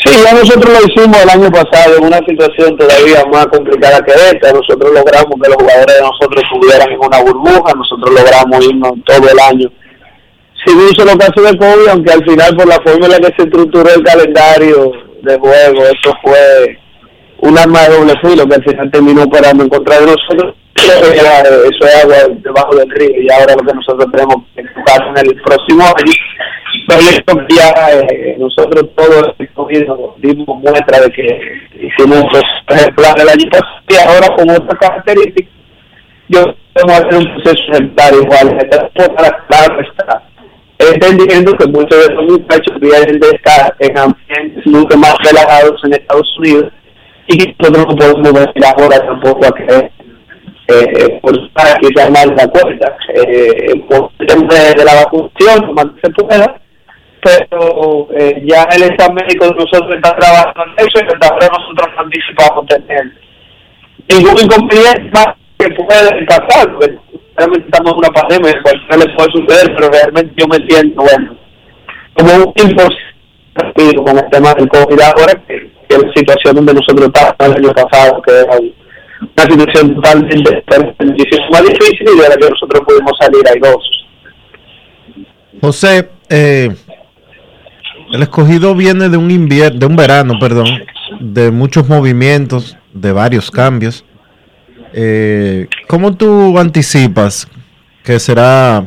Sí, 0.04 0.10
ya 0.24 0.34
nosotros 0.34 0.72
lo 0.72 0.88
hicimos 0.88 1.22
el 1.22 1.30
año 1.30 1.50
pasado 1.52 1.98
en 1.98 2.06
una 2.06 2.20
situación 2.20 2.78
todavía 2.78 3.24
más 3.32 3.48
complicada 3.48 4.02
que 4.02 4.14
esta. 4.14 4.54
Nosotros 4.54 4.92
logramos 4.94 5.36
que 5.42 5.50
los 5.50 5.58
jugadores 5.58 5.96
de 5.96 6.02
nosotros 6.02 6.44
estuvieran 6.44 6.92
en 6.92 7.00
una 7.00 7.22
burbuja, 7.22 7.74
nosotros 7.76 8.10
logramos 8.16 8.66
irnos 8.66 8.94
todo 9.06 9.30
el 9.30 9.40
año 9.40 9.72
sin 10.66 10.78
un 10.78 10.94
solo 10.94 11.18
caso 11.18 11.42
de 11.42 11.58
COVID, 11.58 11.88
aunque 11.90 12.14
al 12.14 12.24
final 12.24 12.56
por 12.56 12.68
la 12.68 12.80
forma 12.84 13.06
en 13.08 13.12
la 13.12 13.20
que 13.20 13.36
se 13.36 13.44
estructuró 13.44 13.90
el 13.94 14.04
calendario 14.04 14.92
de 15.24 15.38
juego, 15.38 15.84
eso 15.84 16.14
fue 16.24 16.78
un 17.42 17.58
arma 17.58 17.82
de 17.82 17.98
doble 17.98 18.14
filo 18.22 18.48
que 18.48 18.56
al 18.56 18.64
final 18.64 18.92
terminó 18.92 19.30
parando 19.30 19.64
en 19.64 19.70
contra 19.70 20.00
de 20.00 20.06
nosotros. 20.06 20.56
Eh, 20.76 21.70
Eso 21.70 21.86
es 21.86 22.04
agua 22.04 22.16
debajo 22.42 22.76
del 22.76 22.90
río 22.90 23.22
y 23.22 23.32
ahora 23.32 23.56
lo 23.56 23.64
que 23.64 23.74
nosotros 23.74 24.12
tenemos 24.12 24.38
que 24.56 24.62
enfocar 24.62 25.08
en 25.10 25.30
el 25.30 25.42
próximo 25.42 25.84
año 25.84 26.14
pero 26.88 27.48
ya 27.50 27.74
eh, 27.92 28.36
nosotros 28.40 28.90
todos 28.96 29.36
dimos 30.18 30.58
muestra 30.60 31.02
de 31.02 31.12
que 31.12 31.62
hicimos 31.82 32.24
un 32.24 32.76
ejemplar 32.76 33.20
el 33.20 33.30
año 33.30 33.46
y 33.90 33.96
ahora 33.96 34.36
con 34.36 34.50
otras 34.50 34.80
características 34.80 35.54
yo 36.30 36.46
tengo 36.74 36.94
hacer 36.94 37.16
un 37.16 37.34
proceso 37.36 37.72
ejemplar 37.74 38.14
igual 38.14 38.70
claro 39.48 39.82
está 39.82 40.22
entendiendo 41.08 41.54
que 41.54 41.68
muchos 41.68 41.98
de 41.98 42.06
estos 42.06 42.26
muchachos 42.26 42.80
vienen 42.80 43.20
de 43.20 43.30
estar 43.30 43.76
en 43.80 43.98
ambientes 43.98 44.66
mucho 44.66 44.98
más 44.98 45.16
relajados 45.24 45.80
en 45.84 45.94
Estados 45.94 46.38
Unidos 46.40 46.72
y 47.34 47.56
nosotros 47.60 47.88
no 47.88 47.96
podemos 47.96 48.34
venir 48.34 48.66
ahora 48.66 49.00
tampoco 49.06 49.46
a 49.46 49.52
que 49.52 49.92
eh, 50.68 51.20
por 51.22 51.52
para 51.52 51.76
que 51.76 51.88
se 51.96 52.10
mal 52.10 52.34
la 52.36 52.48
cuenta. 52.48 52.98
Eh, 53.14 53.74
por 53.90 54.12
el 54.20 54.28
tema 54.28 54.54
de, 54.54 54.86
la 54.86 54.96
vacunación 54.96 55.68
lo 55.68 55.74
más 55.74 55.86
se 56.02 56.10
pueda 56.12 56.62
pero 57.24 58.08
eh, 58.18 58.42
ya 58.46 58.64
el 58.76 58.84
estado 58.84 59.14
médico 59.14 59.46
de 59.46 59.52
nosotros 59.52 59.96
está 59.96 60.16
trabajando 60.16 60.74
en 60.78 60.88
eso 60.88 61.06
y 61.06 61.26
ahora 61.26 61.50
nosotros 61.50 61.88
no 61.96 62.02
anticipamos 62.02 62.66
tener 62.66 63.12
ningún 64.10 64.44
inconveniente 64.44 65.12
más 65.14 65.28
que 65.60 65.70
puede 65.76 66.26
pasar 66.26 66.74
porque 66.74 66.98
realmente 67.36 67.68
estamos 67.68 67.92
en 67.94 67.98
una 68.00 68.10
pandemia 68.10 68.62
cualquiera 68.64 68.98
le 68.98 69.16
puede 69.16 69.32
suceder 69.34 69.76
pero 69.76 69.92
realmente 69.92 70.34
yo 70.36 70.48
me 70.48 70.58
siento 70.68 71.02
bueno 71.02 71.36
como 72.16 72.34
un 72.34 72.54
imposible 72.56 73.11
con 73.54 74.18
el 74.18 74.30
tema 74.32 74.54
del 74.54 74.68
COVID 74.70 75.00
ahora, 75.02 75.42
la 75.90 76.14
situación 76.16 76.56
donde 76.56 76.74
nosotros 76.74 77.08
estábamos 77.08 77.58
el 77.58 77.66
año 77.66 77.74
pasado, 77.74 78.22
que 78.22 78.32
era 78.34 78.58
un- 78.58 78.74
una 79.38 79.44
situación 79.46 79.96
totalmente 79.96 80.64
más 81.52 81.64
difícil 81.64 82.08
y 82.16 82.22
de 82.22 82.30
la 82.30 82.36
que 82.38 82.50
nosotros 82.50 82.82
pudimos 82.88 83.12
salir 83.20 83.42
airosos. 83.48 84.08
José, 85.62 86.10
eh, 86.30 86.70
el 88.14 88.22
escogido 88.24 88.74
viene 88.74 89.10
de 89.10 89.18
un 89.18 89.30
invierno, 89.30 89.80
de 89.80 89.86
un 89.86 89.96
verano, 89.96 90.34
perdón, 90.40 90.68
de 91.20 91.52
muchos 91.52 91.88
movimientos, 91.88 92.78
de 92.94 93.12
varios 93.12 93.52
cambios. 93.52 94.04
Eh, 94.94 95.68
¿Cómo 95.88 96.16
tú 96.16 96.58
anticipas 96.58 97.48
que 98.04 98.20
será 98.20 98.86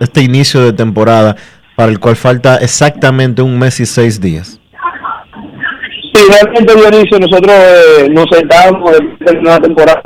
este 0.00 0.22
inicio 0.22 0.60
de 0.62 0.72
temporada 0.72 1.36
para 1.76 1.92
el 1.92 2.00
cual 2.00 2.16
falta 2.16 2.56
exactamente 2.56 3.42
un 3.42 3.58
mes 3.58 3.78
y 3.80 3.86
seis 3.86 4.20
días? 4.20 4.58
Sí, 6.12 6.22
realmente 6.30 6.74
Dionisio, 6.74 7.18
nosotros 7.18 7.54
eh, 7.54 8.08
nos 8.10 8.24
sentamos 8.32 8.90
en 8.98 9.38
una 9.38 9.60
temporada 9.60 10.02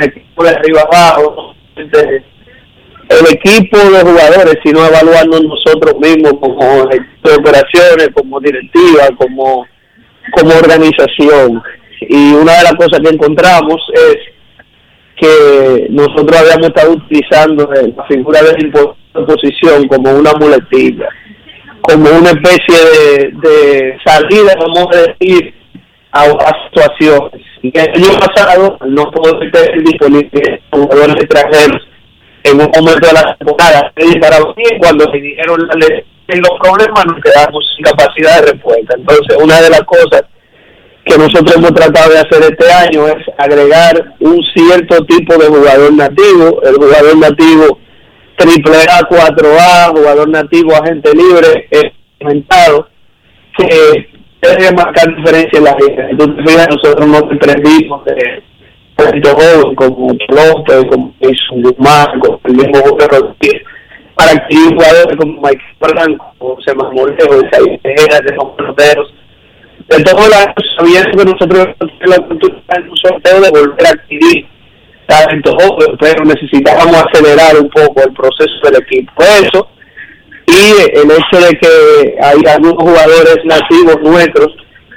el 0.00 0.08
equipo 0.08 0.44
de 0.44 0.50
arriba 0.50 0.80
abajo, 0.90 1.54
el 1.76 3.26
equipo 3.30 3.76
de 3.76 4.00
jugadores, 4.00 4.56
sino 4.64 4.86
evaluarnos 4.86 5.42
nosotros 5.42 5.94
mismos 6.00 6.32
como 6.40 6.86
de 6.86 7.34
operaciones, 7.34 8.08
como 8.14 8.40
directiva, 8.40 9.08
como, 9.18 9.66
como 10.32 10.54
organización. 10.54 11.62
Y 12.00 12.32
una 12.32 12.56
de 12.56 12.62
las 12.64 12.74
cosas 12.74 13.00
que 13.00 13.14
encontramos 13.14 13.76
es 13.94 14.16
que 15.20 15.86
nosotros 15.90 16.40
habíamos 16.40 16.68
estado 16.68 16.92
utilizando 16.92 17.72
eh, 17.74 17.92
la 17.94 18.04
figura 18.06 18.42
de 18.42 18.52
la 18.52 18.58
posición 19.12 19.86
como 19.88 20.10
una 20.10 20.32
muletilla 20.34 21.08
como 21.82 22.08
una 22.10 22.30
especie 22.30 22.76
de, 22.76 23.30
de 23.42 23.98
salida, 24.04 24.54
vamos 24.58 24.86
a 24.94 25.12
decir, 25.12 25.54
a, 26.12 26.22
a 26.22 26.64
situaciones. 26.68 27.42
Y 27.62 27.76
el 27.76 28.04
año 28.04 28.18
pasado 28.18 28.78
no 28.86 29.10
pudo 29.10 29.38
tener 29.38 29.82
disponibles 29.84 30.60
jugadores 30.70 31.16
extranjeros 31.16 31.82
en 32.44 32.60
un 32.60 32.70
momento 32.74 33.06
de 33.06 33.12
la 33.12 33.36
temporada. 33.36 33.92
Y 33.96 34.18
para 34.18 34.38
mí, 34.38 34.64
cuando 34.78 35.04
se 35.10 35.18
dijeron 35.18 35.68
en 36.28 36.40
los 36.40 36.58
problemas, 36.60 37.04
nos 37.06 37.20
quedamos 37.20 37.64
sin 37.74 37.84
capacidad 37.84 38.40
de 38.40 38.52
respuesta. 38.52 38.94
Entonces, 38.96 39.36
una 39.40 39.60
de 39.60 39.70
las 39.70 39.82
cosas 39.82 40.22
que 41.04 41.18
nosotros 41.18 41.56
hemos 41.56 41.74
tratado 41.74 42.12
de 42.12 42.18
hacer 42.20 42.42
este 42.42 42.72
año 42.72 43.08
es 43.08 43.26
agregar 43.36 44.14
un 44.20 44.40
cierto 44.54 45.04
tipo 45.04 45.36
de 45.36 45.48
jugador 45.48 45.92
nativo, 45.92 46.62
el 46.62 46.76
jugador 46.76 47.16
nativo 47.16 47.78
triple 48.36 48.76
A, 48.88 49.00
4A, 49.08 49.96
jugador 49.96 50.28
nativo, 50.28 50.74
agente 50.74 51.10
libre, 51.14 51.68
experimentado, 51.70 52.88
que 53.56 54.08
debe 54.40 54.72
marcar 54.72 55.14
diferencia 55.16 55.58
en 55.58 55.64
la 55.64 55.76
liga. 55.76 56.10
Entonces, 56.10 56.44
fíjate, 56.44 56.74
nosotros 56.74 57.08
nos 57.08 57.28
desprendimos 57.28 58.04
de 58.04 58.42
talento 58.96 59.30
joven 59.30 59.74
como 59.74 60.16
López, 60.28 60.84
como 60.90 61.14
Jason 61.20 61.62
Guzmán, 61.62 62.20
como 62.20 62.40
el 62.44 62.54
mismo 62.54 62.80
Jorge 62.82 63.08
Rodríguez, 63.08 63.62
para 64.14 64.32
adquirir 64.32 64.74
jugadores 64.74 65.16
como 65.16 65.40
Mike 65.42 65.62
como 66.38 66.56
José 66.56 66.74
Mamolejo, 66.74 67.46
Isaías 67.46 67.80
Tejera, 67.82 68.20
los 68.36 68.50
peloteros. 68.56 69.14
De 69.88 70.02
todo 70.04 70.28
la 70.28 70.54
sabiendo 70.76 71.18
que 71.18 71.24
nosotros 71.24 71.68
la 72.02 72.16
oportunidad 72.16 72.76
en 72.76 72.90
un 72.90 72.96
sorteo 72.96 73.40
de 73.40 73.50
volver 73.50 73.86
a 73.86 73.90
adquirir 73.90 74.46
pero 76.00 76.24
necesitábamos 76.24 76.96
acelerar 76.96 77.58
un 77.60 77.68
poco 77.70 78.02
el 78.02 78.12
proceso 78.12 78.54
del 78.64 78.82
equipo. 78.82 79.12
Eso, 79.22 79.68
y 80.46 80.98
el 80.98 81.10
hecho 81.10 81.46
de 81.46 81.58
que 81.58 82.16
hay 82.20 82.40
algunos 82.52 82.82
jugadores 82.82 83.38
nativos 83.44 83.96
nuestros 84.02 84.48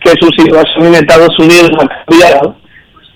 que 0.03 0.11
su 0.19 0.29
situación 0.37 0.87
en 0.87 0.95
Estados 0.95 1.37
Unidos 1.39 1.71
ha 1.79 2.05
cambiado, 2.05 2.55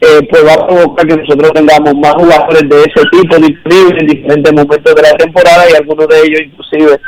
eh, 0.02 0.28
pues 0.30 0.46
va 0.46 0.54
a 0.54 0.68
provocar 0.68 1.08
que 1.08 1.18
nosotros 1.18 1.52
tengamos 1.54 1.94
más 1.96 2.14
jugadores 2.14 2.64
de 2.70 2.80
ese 2.82 3.06
tipo 3.12 3.36
disponibles 3.36 4.02
en 4.02 4.08
diferentes 4.08 4.54
momentos 4.54 4.96
de 4.96 5.02
la 5.02 5.12
temporada 5.18 5.70
y 5.70 5.76
algunos 5.76 6.08
de 6.08 6.20
ellos 6.22 6.42
inclusive 6.46 7.00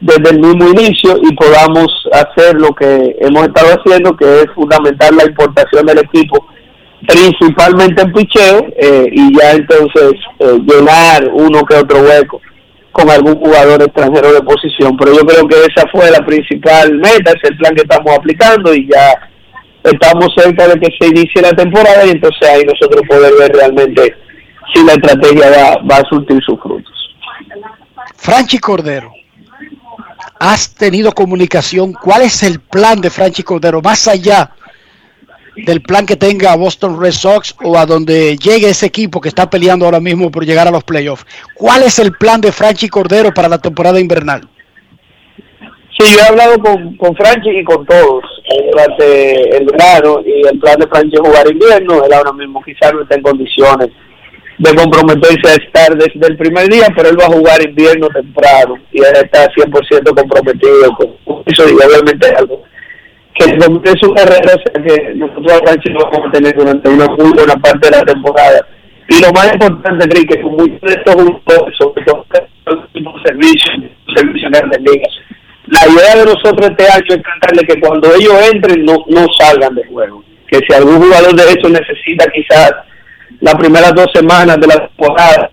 desde 0.00 0.30
el 0.30 0.40
mismo 0.40 0.68
inicio 0.68 1.18
y 1.22 1.34
podamos 1.34 1.88
hacer 2.12 2.54
lo 2.60 2.68
que 2.74 3.16
hemos 3.20 3.46
estado 3.46 3.80
haciendo, 3.80 4.14
que 4.16 4.40
es 4.40 4.46
fundamentar 4.54 5.12
la 5.14 5.24
importación 5.24 5.86
del 5.86 5.98
equipo 5.98 6.46
principalmente 7.06 8.02
en 8.02 8.12
picheo 8.12 8.66
eh, 8.76 9.08
y 9.10 9.38
ya 9.38 9.52
entonces 9.52 10.12
eh, 10.38 10.58
llenar 10.66 11.28
uno 11.32 11.64
que 11.64 11.76
otro 11.76 12.00
hueco 12.00 12.40
con 12.92 13.10
algún 13.10 13.36
jugador 13.36 13.82
extranjero 13.82 14.32
de 14.32 14.40
posición. 14.42 14.96
Pero 14.96 15.14
yo 15.14 15.26
creo 15.26 15.46
que 15.46 15.56
esa 15.56 15.86
fue 15.92 16.10
la 16.10 16.24
principal 16.24 16.94
meta, 16.94 17.32
es 17.32 17.50
el 17.50 17.56
plan 17.58 17.74
que 17.74 17.82
estamos 17.82 18.16
aplicando 18.16 18.74
y 18.74 18.88
ya 18.90 19.12
estamos 19.84 20.28
cerca 20.34 20.66
de 20.68 20.80
que 20.80 20.88
se 20.98 21.08
inicie 21.08 21.42
la 21.42 21.52
temporada 21.52 22.06
y 22.06 22.10
entonces 22.10 22.48
ahí 22.48 22.64
nosotros 22.64 23.02
poder 23.08 23.32
ver 23.38 23.52
realmente 23.52 24.16
si 24.74 24.84
la 24.84 24.94
estrategia 24.94 25.50
va, 25.50 25.82
va 25.82 25.96
a 25.98 26.08
surtir 26.08 26.42
sus 26.44 26.58
frutos. 26.60 26.92
Franchi 28.16 28.58
Cordero, 28.58 29.12
has 30.40 30.74
tenido 30.74 31.12
comunicación. 31.12 31.92
¿Cuál 31.92 32.22
es 32.22 32.42
el 32.42 32.60
plan 32.60 33.00
de 33.00 33.10
Franchi 33.10 33.42
Cordero 33.42 33.80
más 33.82 34.08
allá 34.08 34.55
del 35.56 35.80
plan 35.82 36.06
que 36.06 36.16
tenga 36.16 36.54
Boston 36.56 37.00
Red 37.00 37.12
Sox 37.12 37.54
o 37.64 37.78
a 37.78 37.86
donde 37.86 38.36
llegue 38.36 38.68
ese 38.68 38.86
equipo 38.86 39.20
que 39.20 39.28
está 39.28 39.48
peleando 39.48 39.84
ahora 39.84 40.00
mismo 40.00 40.30
por 40.30 40.44
llegar 40.44 40.68
a 40.68 40.70
los 40.70 40.84
playoffs? 40.84 41.26
¿Cuál 41.54 41.82
es 41.82 41.98
el 41.98 42.12
plan 42.12 42.40
de 42.40 42.52
Franchi 42.52 42.88
Cordero 42.88 43.32
para 43.32 43.48
la 43.48 43.58
temporada 43.58 43.98
invernal? 43.98 44.48
Sí, 45.98 46.04
yo 46.12 46.20
he 46.20 46.28
hablado 46.28 46.58
con, 46.58 46.96
con 46.98 47.16
Franchi 47.16 47.50
y 47.50 47.64
con 47.64 47.86
todos 47.86 48.22
eh, 48.52 48.68
durante 48.70 49.56
el 49.56 49.64
verano 49.64 50.20
y 50.24 50.46
el 50.46 50.58
plan 50.58 50.78
de 50.78 50.86
Franchi 50.88 51.14
es 51.14 51.20
jugar 51.20 51.50
invierno. 51.50 52.04
Él 52.04 52.12
ahora 52.12 52.32
mismo 52.32 52.62
quizás 52.62 52.92
no 52.92 53.02
está 53.02 53.14
en 53.14 53.22
condiciones 53.22 53.88
de 54.58 54.74
comprometerse 54.74 55.48
a 55.48 55.54
estar 55.54 55.96
desde 55.96 56.26
el 56.28 56.36
primer 56.36 56.68
día, 56.68 56.86
pero 56.94 57.08
él 57.08 57.18
va 57.18 57.26
a 57.26 57.32
jugar 57.32 57.62
invierno 57.62 58.08
temprano 58.08 58.76
y 58.92 58.98
él 58.98 59.16
está 59.22 59.48
100% 59.52 60.14
comprometido 60.14 60.94
con 60.96 61.42
eso 61.46 61.68
y 61.68 61.72
obviamente 61.72 62.26
algo 62.36 62.62
que 63.38 63.44
es 63.44 64.02
una 64.02 64.14
carrera 64.14 64.54
o 64.54 64.82
que 64.82 65.14
nosotros 65.14 65.52
a 65.52 65.90
lo 65.90 66.10
vamos 66.10 66.28
a 66.28 66.32
tener 66.32 66.56
durante 66.56 66.88
una 66.88 67.06
muy 67.06 67.32
buena 67.32 67.56
parte 67.56 67.90
de 67.90 67.96
la 67.96 68.04
temporada. 68.04 68.66
Y 69.08 69.20
lo 69.20 69.32
más 69.32 69.52
importante, 69.52 70.04
Enrique, 70.04 70.36
que 70.36 70.42
con 70.42 70.52
muchos 70.52 70.80
de 70.80 70.92
estos 70.92 71.14
jugadores, 71.14 71.76
sobre 71.78 72.04
todo 72.04 72.26
los 72.94 73.22
servicios, 73.22 73.70
servicios 74.14 74.50
grandes 74.50 74.80
ligas, 74.80 75.14
la 75.66 75.80
idea 75.88 76.16
de 76.16 76.24
nosotros 76.24 76.70
este 76.70 76.84
año 76.84 77.04
es 77.08 77.22
tratarle 77.22 77.66
que 77.66 77.80
cuando 77.80 78.14
ellos 78.14 78.34
entren 78.52 78.84
no, 78.84 79.04
no 79.08 79.26
salgan 79.38 79.74
de 79.74 79.84
juego. 79.86 80.22
Que 80.48 80.58
si 80.58 80.72
algún 80.74 81.02
jugador 81.02 81.34
de 81.34 81.42
eso 81.42 81.68
necesita 81.68 82.26
quizás 82.32 82.72
las 83.40 83.54
primeras 83.56 83.92
dos 83.94 84.06
semanas 84.14 84.58
de 84.60 84.66
la 84.66 84.86
temporada 84.86 85.50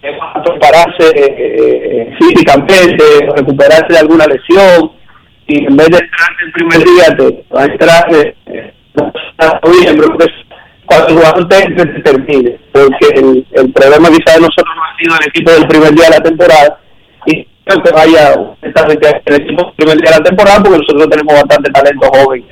eh, 0.00 0.16
prepararse 0.44 1.08
eh, 1.16 1.34
eh, 1.36 2.16
físicamente, 2.18 3.02
recuperarse 3.36 3.92
de 3.92 3.98
alguna 3.98 4.26
lesión, 4.26 4.92
y 5.48 5.64
en 5.64 5.76
vez 5.76 5.88
de 5.88 5.98
entrar 5.98 6.30
el 6.44 6.52
primer 6.52 6.84
día 6.84 7.16
te 7.16 7.44
va 7.54 7.62
a 7.62 7.64
entrar 7.64 8.14
eh, 8.14 8.34
eh, 8.46 8.72
noviembre, 9.64 10.08
pues, 10.16 10.28
cuando 10.84 11.08
el 11.08 11.14
jugador 11.16 11.48
te 11.48 11.84
termine, 12.02 12.58
porque 12.72 13.06
el, 13.14 13.46
el 13.52 13.72
problema 13.72 14.08
quizás 14.08 14.36
de 14.36 14.40
nosotros 14.40 14.74
no 14.76 14.84
ha 14.84 14.96
sido 14.98 15.14
el 15.20 15.28
equipo 15.28 15.50
del 15.50 15.66
primer 15.66 15.94
día 15.94 16.04
de 16.04 16.10
la 16.10 16.22
temporada, 16.22 16.80
y 17.26 17.46
creo 17.64 17.82
que 17.82 17.92
vaya 17.92 18.34
el 18.62 19.34
equipo 19.34 19.64
del 19.64 19.74
primer 19.76 19.96
día 19.98 20.10
de 20.10 20.18
la 20.18 20.24
temporada, 20.24 20.62
porque 20.62 20.78
nosotros 20.78 21.10
tenemos 21.10 21.34
bastante 21.34 21.70
talento 21.70 22.08
joven 22.08 22.44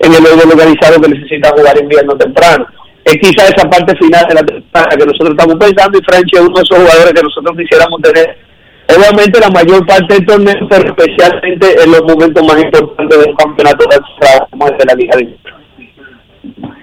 en 0.00 0.14
el 0.14 0.22
medio 0.22 0.48
organizado 0.48 1.00
que 1.00 1.08
necesita 1.08 1.50
jugar 1.50 1.80
invierno 1.80 2.16
temprano. 2.16 2.66
Es 3.04 3.16
quizá 3.16 3.44
esa 3.44 3.68
parte 3.68 3.96
final 3.96 4.26
de 4.28 4.34
la 4.34 4.42
temporada 4.42 4.96
que 4.96 5.06
nosotros 5.06 5.30
estamos 5.30 5.56
pensando, 5.56 5.98
y 5.98 6.02
Franchi 6.02 6.36
es 6.36 6.42
uno 6.42 6.56
de 6.56 6.62
esos 6.62 6.78
jugadores 6.78 7.12
que 7.12 7.22
nosotros 7.22 7.56
quisiéramos 7.56 8.02
tener 8.02 8.49
obviamente 8.96 9.40
la 9.40 9.50
mayor 9.50 9.86
parte 9.86 10.14
del 10.14 10.26
torneo, 10.26 10.68
pero 10.68 10.88
especialmente 10.88 11.82
en 11.82 11.90
los 11.90 12.02
momentos 12.02 12.44
más 12.44 12.62
importantes 12.62 13.18
del 13.18 13.34
campeonato 13.36 13.84
de 13.88 14.84
la, 14.86 14.94
Liga 14.94 15.16
de 15.16 15.36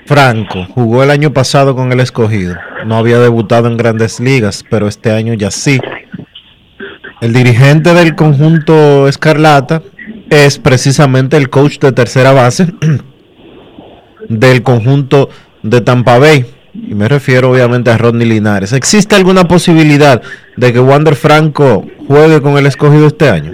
Franco 0.05 0.65
jugó 0.73 1.03
el 1.03 1.11
año 1.11 1.33
pasado 1.33 1.75
con 1.75 1.91
el 1.91 1.99
escogido. 1.99 2.55
No 2.85 2.97
había 2.97 3.19
debutado 3.19 3.67
en 3.67 3.77
grandes 3.77 4.19
ligas, 4.19 4.63
pero 4.69 4.87
este 4.87 5.11
año 5.11 5.33
ya 5.33 5.51
sí. 5.51 5.79
El 7.19 7.33
dirigente 7.33 7.93
del 7.93 8.15
conjunto 8.15 9.07
Escarlata 9.07 9.81
es 10.29 10.59
precisamente 10.59 11.35
el 11.35 11.49
coach 11.49 11.79
de 11.79 11.91
tercera 11.91 12.31
base 12.31 12.67
del 14.29 14.63
conjunto 14.63 15.29
de 15.63 15.81
Tampa 15.81 16.19
Bay. 16.19 16.45
Y 16.73 16.93
me 16.93 17.07
refiero 17.07 17.49
obviamente 17.51 17.89
a 17.89 17.97
Rodney 17.97 18.27
Linares. 18.27 18.71
¿Existe 18.71 19.15
alguna 19.15 19.47
posibilidad 19.47 20.21
de 20.57 20.73
que 20.73 20.79
Wander 20.79 21.15
Franco 21.15 21.85
juegue 22.07 22.41
con 22.41 22.57
el 22.57 22.65
escogido 22.65 23.07
este 23.07 23.29
año? 23.29 23.51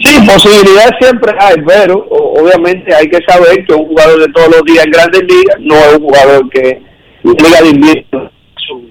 Sí, 0.00 0.20
posibilidad 0.24 0.90
siempre 1.00 1.32
hay, 1.40 1.56
pero 1.66 2.06
obviamente 2.08 2.94
hay 2.94 3.08
que 3.08 3.18
saber 3.26 3.64
que 3.66 3.74
un 3.74 3.86
jugador 3.86 4.20
de 4.20 4.32
todos 4.32 4.48
los 4.48 4.62
días 4.62 4.84
en 4.84 4.92
grandes 4.92 5.22
ligas 5.22 5.56
no 5.60 5.74
es 5.74 5.96
un 5.96 6.02
jugador 6.04 6.50
que 6.50 6.82
en 7.24 7.32
liga 7.32 7.60
de 7.62 7.68
invierno 7.68 8.30
su, 8.66 8.88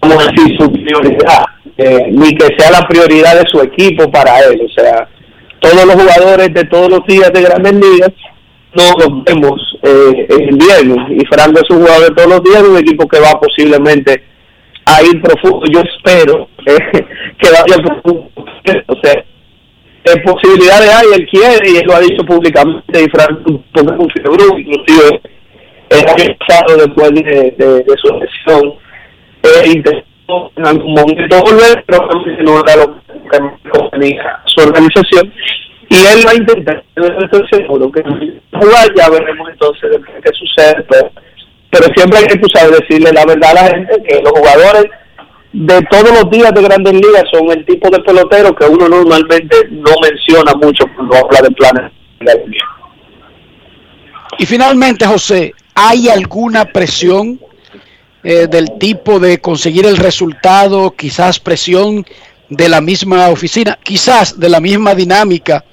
vamos 0.00 0.26
a 0.26 0.30
decir, 0.32 0.56
su 0.58 0.72
prioridad, 0.72 1.44
eh, 1.76 2.08
ni 2.10 2.34
que 2.34 2.48
sea 2.58 2.72
la 2.72 2.88
prioridad 2.88 3.38
de 3.38 3.48
su 3.48 3.60
equipo 3.60 4.10
para 4.10 4.40
él. 4.40 4.60
O 4.60 4.80
sea, 4.80 5.08
todos 5.60 5.84
los 5.84 5.94
jugadores 5.94 6.52
de 6.52 6.64
todos 6.64 6.90
los 6.90 7.06
días 7.06 7.32
de 7.32 7.42
grandes 7.42 7.74
ligas 7.74 8.12
no 8.74 8.84
los 8.98 9.24
vemos 9.24 9.60
eh, 9.82 10.26
en 10.30 10.48
invierno. 10.48 11.06
Y 11.10 11.24
Franco 11.26 11.60
es 11.60 11.70
un 11.70 11.82
jugador 11.82 12.08
de 12.08 12.14
todos 12.14 12.28
los 12.28 12.42
días 12.42 12.62
de 12.62 12.68
un 12.68 12.78
equipo 12.78 13.06
que 13.06 13.20
va 13.20 13.38
posiblemente 13.40 14.27
a 14.98 15.02
ir 15.02 15.20
profundo. 15.22 15.66
Yo 15.70 15.80
espero 15.80 16.48
eh, 16.66 16.78
que 17.38 17.50
vaya 17.50 17.82
profundo. 17.82 18.30
O 18.86 18.96
sea, 19.02 19.24
en 20.04 20.22
posibilidades 20.22 20.90
hay, 20.90 21.06
él 21.14 21.28
quiere 21.30 21.70
y 21.70 21.76
él 21.76 21.84
lo 21.86 21.94
ha 21.94 22.00
dicho 22.00 22.24
públicamente. 22.24 23.02
Y 23.02 23.08
porque 23.08 23.44
un 23.46 24.58
inclusive 24.58 25.20
el 25.90 26.08
año 26.08 26.36
pasado 26.46 26.76
después 26.76 27.10
de, 27.14 27.84
su 27.96 28.18
lesión. 28.18 28.74
Eh, 29.42 29.68
intentó 29.68 30.52
en 30.56 30.66
algún 30.66 30.94
momento 30.94 31.40
volver, 31.42 31.84
pero 31.86 32.08
no 32.40 32.60
era 32.60 32.76
lo 32.76 32.96
que 33.30 33.70
convenía 33.70 34.40
su 34.46 34.60
organización 34.66 35.32
y 35.90 35.94
él 35.94 36.26
va 36.26 36.32
a 36.32 36.34
intentar, 36.34 36.84
estoy 36.96 37.48
seguro 37.50 37.90
que 37.90 38.02
jugar, 38.02 38.94
ya 38.94 39.08
veremos 39.08 39.48
entonces 39.50 39.90
qué 40.22 40.30
sucede, 40.34 40.84
pero, 40.88 41.10
pero 41.70 41.86
siempre 41.94 42.18
hay 42.18 42.26
que 42.26 42.38
tú 42.38 42.48
sabes, 42.52 42.78
decirle 42.80 43.12
la 43.12 43.24
verdad 43.24 43.50
a 43.50 43.54
la 43.54 43.70
gente 43.70 44.02
que 44.08 44.22
los 44.22 44.32
jugadores 44.32 44.86
de 45.52 45.80
todos 45.90 46.10
los 46.10 46.30
días 46.30 46.52
de 46.54 46.62
grandes 46.62 46.94
ligas 46.94 47.24
son 47.32 47.50
el 47.50 47.64
tipo 47.64 47.90
de 47.90 48.00
pelotero 48.00 48.54
que 48.54 48.66
uno 48.66 48.88
normalmente 48.88 49.56
no 49.70 49.92
menciona 50.02 50.52
mucho 50.54 50.84
cuando 50.94 51.16
habla 51.16 51.40
de 51.42 51.50
planes. 51.52 51.92
Y 54.38 54.46
finalmente, 54.46 55.06
José, 55.06 55.54
¿hay 55.74 56.08
alguna 56.08 56.66
presión 56.66 57.40
eh, 58.22 58.46
del 58.46 58.78
tipo 58.78 59.18
de 59.18 59.40
conseguir 59.40 59.86
el 59.86 59.96
resultado, 59.96 60.90
quizás 60.90 61.40
presión 61.40 62.04
de 62.48 62.68
la 62.68 62.80
misma 62.80 63.28
oficina, 63.28 63.78
quizás 63.82 64.38
de 64.38 64.48
la 64.48 64.60
misma 64.60 64.94
dinámica 64.94 65.64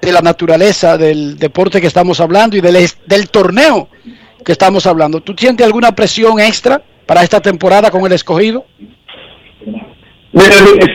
de 0.00 0.12
la 0.12 0.20
naturaleza 0.20 0.98
del 0.98 1.38
deporte 1.38 1.80
que 1.80 1.86
estamos 1.86 2.20
hablando 2.20 2.56
y 2.56 2.60
del, 2.60 2.88
del 3.06 3.30
torneo 3.30 3.88
que 4.44 4.52
estamos 4.52 4.86
hablando. 4.86 5.20
¿Tú 5.20 5.34
sientes 5.36 5.66
alguna 5.66 5.92
presión 5.92 6.38
extra 6.38 6.80
para 7.06 7.22
esta 7.22 7.40
temporada 7.40 7.90
con 7.90 8.04
el 8.06 8.12
escogido? 8.12 8.64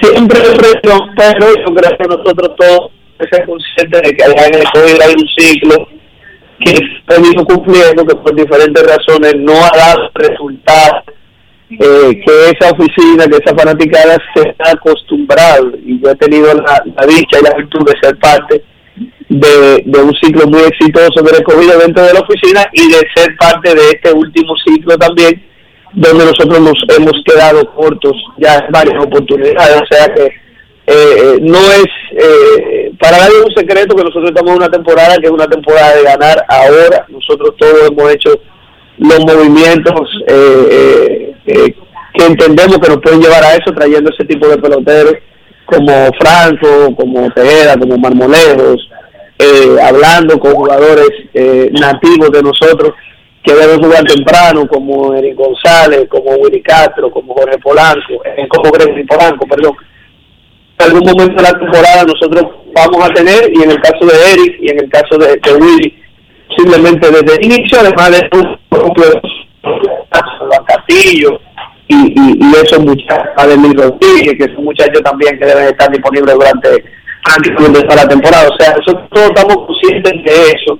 siempre 0.02 0.40
hay 0.42 0.58
presión, 0.58 1.00
pero 1.16 1.48
yo 1.56 1.74
creo 1.74 1.98
que 1.98 2.08
nosotros 2.08 2.56
todos 2.58 2.92
somos 3.32 3.46
conscientes 3.48 4.02
de 4.02 4.16
que 4.16 4.24
en 4.24 4.56
el 4.56 4.62
escogido 4.62 4.98
hay 5.02 5.14
un 5.14 5.28
ciclo 5.38 5.88
que 6.60 6.76
se 6.76 7.16
ha 7.16 7.44
cumpliendo, 7.46 8.06
que 8.06 8.16
por 8.16 8.36
diferentes 8.36 8.84
razones 8.84 9.34
no 9.38 9.54
ha 9.54 9.78
dado 9.78 10.10
resultados, 10.14 11.04
eh, 11.70 12.22
que 12.26 12.50
esa 12.50 12.72
oficina, 12.72 13.28
que 13.28 13.38
esa 13.38 13.56
fanaticada 13.56 14.18
se 14.36 14.56
ha 14.60 14.72
acostumbrado, 14.72 15.72
y 15.86 16.02
yo 16.02 16.10
he 16.10 16.16
tenido 16.16 16.54
la 16.54 17.06
dicha 17.08 17.40
y 17.40 17.44
la 17.44 17.56
virtud 17.56 17.86
de 17.86 18.00
ser 18.02 18.18
parte 18.20 18.64
de, 19.30 19.84
de 19.86 20.02
un 20.02 20.14
ciclo 20.16 20.48
muy 20.48 20.62
exitoso 20.62 21.22
del 21.24 21.36
escogido 21.36 21.80
dentro 21.80 22.04
de 22.04 22.14
la 22.14 22.22
oficina 22.22 22.66
y 22.74 22.90
de 22.90 23.02
ser 23.16 23.36
parte 23.38 23.74
de 23.76 23.82
este 23.94 24.12
último 24.12 24.54
ciclo 24.66 24.98
también, 24.98 25.44
donde 25.94 26.26
nosotros 26.26 26.60
nos 26.60 26.98
hemos 26.98 27.14
quedado 27.26 27.72
cortos 27.74 28.14
ya 28.38 28.68
varias 28.72 29.04
oportunidades. 29.04 29.82
O 29.82 29.96
sea 29.96 30.14
que 30.14 30.24
eh, 30.24 30.92
eh, 30.92 31.40
no 31.42 31.60
es 31.60 31.88
eh, 32.14 32.92
para 33.00 33.20
nadie 33.20 33.42
un 33.46 33.54
secreto 33.54 33.96
que 33.96 34.04
nosotros 34.04 34.30
estamos 34.30 34.52
en 34.52 34.58
una 34.58 34.72
temporada 34.72 35.18
que 35.18 35.28
es 35.28 35.32
una 35.32 35.48
temporada 35.48 35.96
de 35.96 36.04
ganar 36.04 36.46
ahora. 36.48 37.06
Nosotros 37.10 37.56
todos 37.58 37.92
hemos 37.92 38.12
hecho 38.12 38.42
los 38.98 39.20
movimientos 39.20 40.10
que 40.28 42.26
entendemos 42.26 42.80
que 42.80 42.90
nos 42.90 43.02
pueden 43.02 43.22
llevar 43.22 43.44
a 43.44 43.54
eso, 43.54 43.72
trayendo 43.74 44.10
ese 44.12 44.26
tipo 44.26 44.48
de 44.48 44.58
peloteros 44.58 45.14
como 45.70 46.10
Franco, 46.20 46.96
como 46.96 47.30
Tejeda, 47.32 47.78
como 47.78 47.98
Marmolejos, 47.98 48.90
eh, 49.38 49.78
hablando 49.82 50.40
con 50.40 50.54
jugadores 50.54 51.10
eh, 51.34 51.70
nativos 51.72 52.32
de 52.32 52.42
nosotros 52.42 52.94
que 53.44 53.54
deben 53.54 53.82
jugar 53.82 54.04
temprano, 54.04 54.68
como 54.68 55.14
Eric 55.14 55.36
González, 55.36 56.08
como 56.10 56.32
Willy 56.32 56.62
Castro, 56.62 57.10
como 57.10 57.34
Jorge 57.34 57.58
Polanco, 57.60 58.22
eh, 58.26 58.48
como 58.50 58.72
Gregory 58.72 59.06
Polanco, 59.06 59.48
perdón. 59.48 59.76
En 60.78 60.86
algún 60.86 61.12
momento 61.12 61.36
de 61.36 61.44
la 61.44 61.60
temporada 61.60 62.04
nosotros 62.04 62.44
vamos 62.74 63.10
a 63.10 63.14
tener, 63.14 63.52
y 63.54 63.64
en 63.64 63.72
el 63.72 63.82
caso 63.82 64.06
de 64.06 64.34
Eric 64.34 64.58
y 64.62 64.70
en 64.72 64.80
el 64.80 64.90
caso 64.90 65.18
de, 65.18 65.38
de 65.38 65.54
Willy, 65.54 66.04
simplemente 66.58 67.10
desde 67.10 67.36
el 67.36 67.46
inicio, 67.46 67.80
además 67.80 68.12
de 68.12 68.38
un 68.38 68.58
propio 68.70 69.22
Castillo 70.66 71.40
y, 71.90 71.96
y, 71.96 72.38
y 72.40 72.52
esos 72.64 72.80
muchachos, 72.80 73.34
Ademir 73.36 73.76
Rodríguez, 73.76 74.36
que 74.38 74.54
son 74.54 74.64
muchachos 74.64 75.02
también 75.04 75.38
que 75.40 75.46
deben 75.46 75.66
estar 75.66 75.92
disponibles 75.92 76.36
durante 76.36 76.84
prácticamente 77.24 77.82
toda 77.82 77.96
la 77.96 78.08
temporada. 78.08 78.48
O 78.48 78.58
sea, 78.60 78.76
nosotros 78.76 79.10
todos 79.12 79.28
estamos 79.30 79.66
conscientes 79.66 80.14
de 80.24 80.52
eso. 80.52 80.80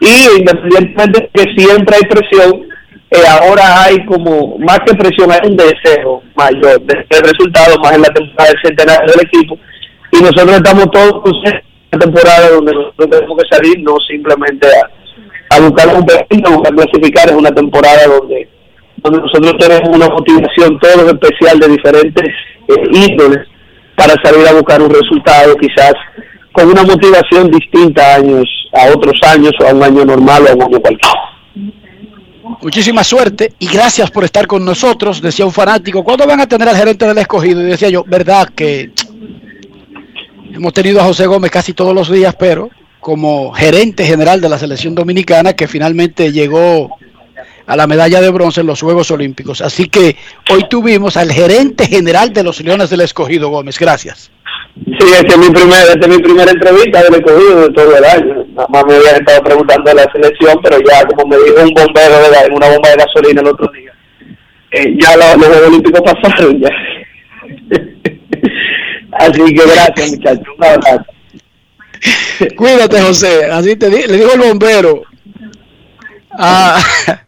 Y 0.00 0.38
independientemente 0.38 1.20
de 1.20 1.30
que 1.34 1.54
siempre 1.54 1.96
hay 1.96 2.08
presión, 2.08 2.66
eh, 3.10 3.26
ahora 3.28 3.84
hay 3.84 4.04
como, 4.06 4.56
más 4.58 4.80
que 4.86 4.94
presión, 4.94 5.30
hay 5.30 5.50
un 5.50 5.56
deseo 5.56 6.22
mayor 6.34 6.80
de 6.80 6.98
este 6.98 7.30
resultado, 7.30 7.78
más 7.80 7.94
en 7.94 8.02
la 8.02 8.08
temporada 8.08 8.50
del 8.50 8.62
centenario 8.62 9.12
del 9.12 9.26
equipo. 9.26 9.58
Y 10.12 10.22
nosotros 10.22 10.56
estamos 10.56 10.90
todos 10.90 11.22
conscientes 11.22 11.62
de 11.90 11.98
la 11.98 11.98
temporada 11.98 12.50
donde 12.50 12.72
nosotros 12.72 13.10
tenemos 13.10 13.36
que 13.36 13.54
salir, 13.54 13.82
no 13.82 13.96
simplemente 14.08 14.66
a, 15.50 15.60
buscar 15.60 15.88
un 15.88 15.94
a 15.94 16.50
buscar 16.50 16.74
clasificar, 16.74 17.28
es 17.28 17.34
una 17.34 17.50
temporada 17.50 18.06
donde 18.06 18.48
donde 19.02 19.20
nosotros 19.20 19.54
tenemos 19.58 19.96
una 19.96 20.08
motivación 20.08 20.78
todo 20.78 21.10
especial 21.10 21.58
de 21.58 21.68
diferentes 21.68 22.34
eh, 22.68 23.44
para 23.96 24.14
salir 24.22 24.46
a 24.46 24.52
buscar 24.52 24.80
un 24.82 24.90
resultado 24.90 25.54
quizás 25.56 25.94
con 26.52 26.68
una 26.68 26.82
motivación 26.82 27.50
distinta 27.50 28.02
a 28.02 28.16
años, 28.16 28.48
a 28.72 28.90
otros 28.94 29.20
años 29.22 29.52
o 29.60 29.66
a 29.66 29.74
un 29.74 29.82
año 29.82 30.04
normal 30.04 30.44
o 30.44 30.50
a 30.50 30.54
un 30.54 30.62
año 30.62 30.80
cualquiera. 30.80 31.14
Muchísima 32.62 33.04
suerte 33.04 33.52
y 33.58 33.66
gracias 33.68 34.10
por 34.10 34.24
estar 34.24 34.46
con 34.46 34.64
nosotros, 34.64 35.20
decía 35.20 35.44
un 35.44 35.52
fanático. 35.52 36.02
¿Cuándo 36.02 36.26
van 36.26 36.40
a 36.40 36.48
tener 36.48 36.68
al 36.68 36.76
gerente 36.76 37.06
del 37.06 37.18
escogido? 37.18 37.60
Y 37.60 37.66
decía 37.66 37.90
yo, 37.90 38.04
verdad 38.04 38.48
que 38.48 38.90
hemos 40.52 40.72
tenido 40.72 41.00
a 41.00 41.04
José 41.04 41.26
Gómez 41.26 41.50
casi 41.50 41.72
todos 41.72 41.94
los 41.94 42.10
días, 42.10 42.34
pero 42.38 42.70
como 43.00 43.52
gerente 43.52 44.04
general 44.04 44.40
de 44.40 44.48
la 44.48 44.58
selección 44.58 44.94
dominicana 44.94 45.52
que 45.52 45.68
finalmente 45.68 46.32
llegó 46.32 46.96
a 47.68 47.76
la 47.76 47.86
medalla 47.86 48.20
de 48.22 48.30
bronce 48.30 48.62
en 48.62 48.66
los 48.66 48.80
Juegos 48.80 49.10
Olímpicos. 49.10 49.60
Así 49.60 49.88
que 49.88 50.16
hoy 50.50 50.64
tuvimos 50.70 51.18
al 51.18 51.30
gerente 51.30 51.86
general 51.86 52.32
de 52.32 52.42
los 52.42 52.60
Leones 52.62 52.88
del 52.88 53.02
Escogido, 53.02 53.50
Gómez. 53.50 53.78
Gracias. 53.78 54.30
Sí, 54.86 55.06
esta 55.12 55.34
es 55.34 55.38
mi, 55.38 55.50
primer, 55.50 55.86
esta 55.86 56.00
es 56.00 56.08
mi 56.08 56.18
primera 56.18 56.50
entrevista 56.50 57.02
del 57.02 57.16
escogido 57.16 57.60
de 57.60 57.70
todo 57.74 57.94
el 57.94 58.04
año. 58.04 58.46
Nada 58.54 58.68
más 58.70 58.84
me 58.86 58.94
habían 58.94 59.16
estado 59.16 59.42
preguntando 59.42 59.90
de 59.90 59.96
la 59.96 60.10
selección, 60.10 60.58
pero 60.62 60.78
ya 60.80 61.04
como 61.04 61.28
me 61.28 61.36
dijo 61.36 61.62
un 61.62 61.74
bombero 61.74 62.14
de 62.18 62.46
en 62.46 62.54
una 62.54 62.68
bomba 62.70 62.88
de 62.88 62.96
gasolina 62.96 63.42
el 63.42 63.48
otro 63.48 63.70
día, 63.72 63.92
eh, 64.70 64.94
ya 64.98 65.16
los, 65.16 65.36
los 65.36 65.46
Juegos 65.46 65.68
Olímpicos 65.68 66.00
pasaron 66.00 66.60
ya. 66.60 66.70
Así 69.12 69.44
que 69.44 69.62
gracias 69.66 70.10
muchachos, 70.12 70.46
un 70.56 70.64
abrazo. 70.64 71.04
Cuídate 72.56 73.00
José, 73.02 73.46
así 73.50 73.74
te 73.74 73.90
di, 73.90 74.06
le 74.06 74.16
dijo 74.16 74.32
el 74.34 74.40
bombero. 74.40 75.02
Ah, 76.30 76.80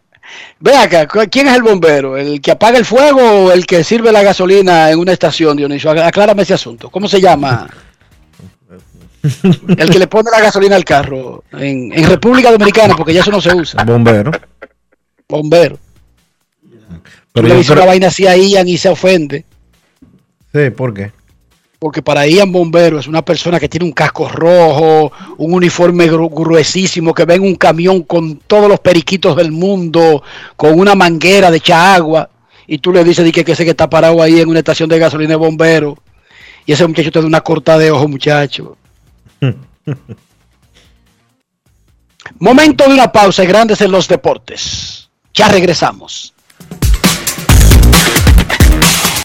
Ve 0.63 0.77
acá, 0.77 1.07
¿quién 1.27 1.49
es 1.49 1.57
el 1.57 1.63
bombero? 1.63 2.17
¿El 2.19 2.41
que 2.41 2.51
apaga 2.51 2.77
el 2.79 2.85
fuego 2.85 3.21
o 3.47 3.53
el 3.53 3.65
que 3.65 3.83
sirve 3.83 4.13
la 4.13 4.23
gasolina 4.23 4.91
en 4.91 4.99
una 4.99 5.13
estación, 5.13 5.57
Dionisio? 5.57 5.91
Aclárame 5.91 6.43
ese 6.43 6.53
asunto. 6.55 6.91
¿Cómo 6.91 7.09
se 7.09 7.21
llama? 7.21 7.67
El 9.23 9.91
que 9.91 9.99
le 9.99 10.07
pone 10.07 10.31
la 10.31 10.41
gasolina 10.41 10.77
al 10.77 10.85
carro 10.85 11.45
en, 11.53 11.93
en 11.93 12.09
República 12.09 12.51
Dominicana, 12.51 12.95
porque 12.97 13.13
ya 13.13 13.21
eso 13.21 13.31
no 13.31 13.41
se 13.41 13.55
usa. 13.55 13.85
Bombero. 13.85 14.31
Bombero. 15.29 15.79
Pero 17.33 17.47
le 17.49 17.55
dice 17.57 17.73
creo- 17.73 17.83
una 17.83 17.87
vaina 17.93 18.07
así 18.09 18.27
a 18.27 18.35
Ian 18.37 18.67
y 18.67 18.79
se 18.79 18.89
ofende. 18.89 19.45
Sí, 20.55 20.71
¿por 20.71 20.95
qué? 20.95 21.13
Porque 21.81 22.03
para 22.03 22.27
Ian 22.27 22.53
Bombero 22.53 22.99
es 23.01 23.07
una 23.07 23.23
persona 23.25 23.59
que 23.59 23.67
tiene 23.69 23.87
un 23.87 23.93
casco 23.93 24.29
rojo, 24.29 25.11
un 25.39 25.55
uniforme 25.55 26.13
gru- 26.13 26.29
gruesísimo, 26.31 27.15
que 27.15 27.25
ve 27.25 27.37
en 27.37 27.43
un 27.43 27.55
camión 27.55 28.03
con 28.03 28.37
todos 28.37 28.69
los 28.69 28.81
periquitos 28.81 29.35
del 29.35 29.51
mundo, 29.51 30.23
con 30.57 30.79
una 30.79 30.95
manguera 30.95 31.51
de 31.51 31.57
echar 31.57 31.97
agua, 31.97 32.29
y 32.67 32.77
tú 32.79 32.93
le 32.93 33.03
dices 33.03 33.25
di 33.25 33.33
que, 33.33 33.43
que 33.47 33.53
ese 33.53 33.65
que 33.65 33.71
está 33.71 33.89
parado 33.89 34.23
ahí 34.23 34.41
en 34.41 34.49
una 34.51 34.59
estación 34.59 34.91
de 34.91 34.99
gasolina 34.99 35.31
de 35.31 35.37
bombero, 35.37 35.97
y 36.67 36.73
ese 36.73 36.87
muchacho 36.87 37.11
te 37.11 37.19
da 37.21 37.27
una 37.27 37.41
corta 37.41 37.79
de 37.79 37.91
ojo, 37.91 38.07
muchacho. 38.07 38.77
Momento 42.39 42.87
de 42.87 42.93
una 42.95 43.11
pausa, 43.11 43.45
grandes 43.45 43.81
en 43.81 43.91
los 43.91 44.07
deportes. 44.07 45.09
Ya 45.33 45.49
regresamos. 45.49 46.35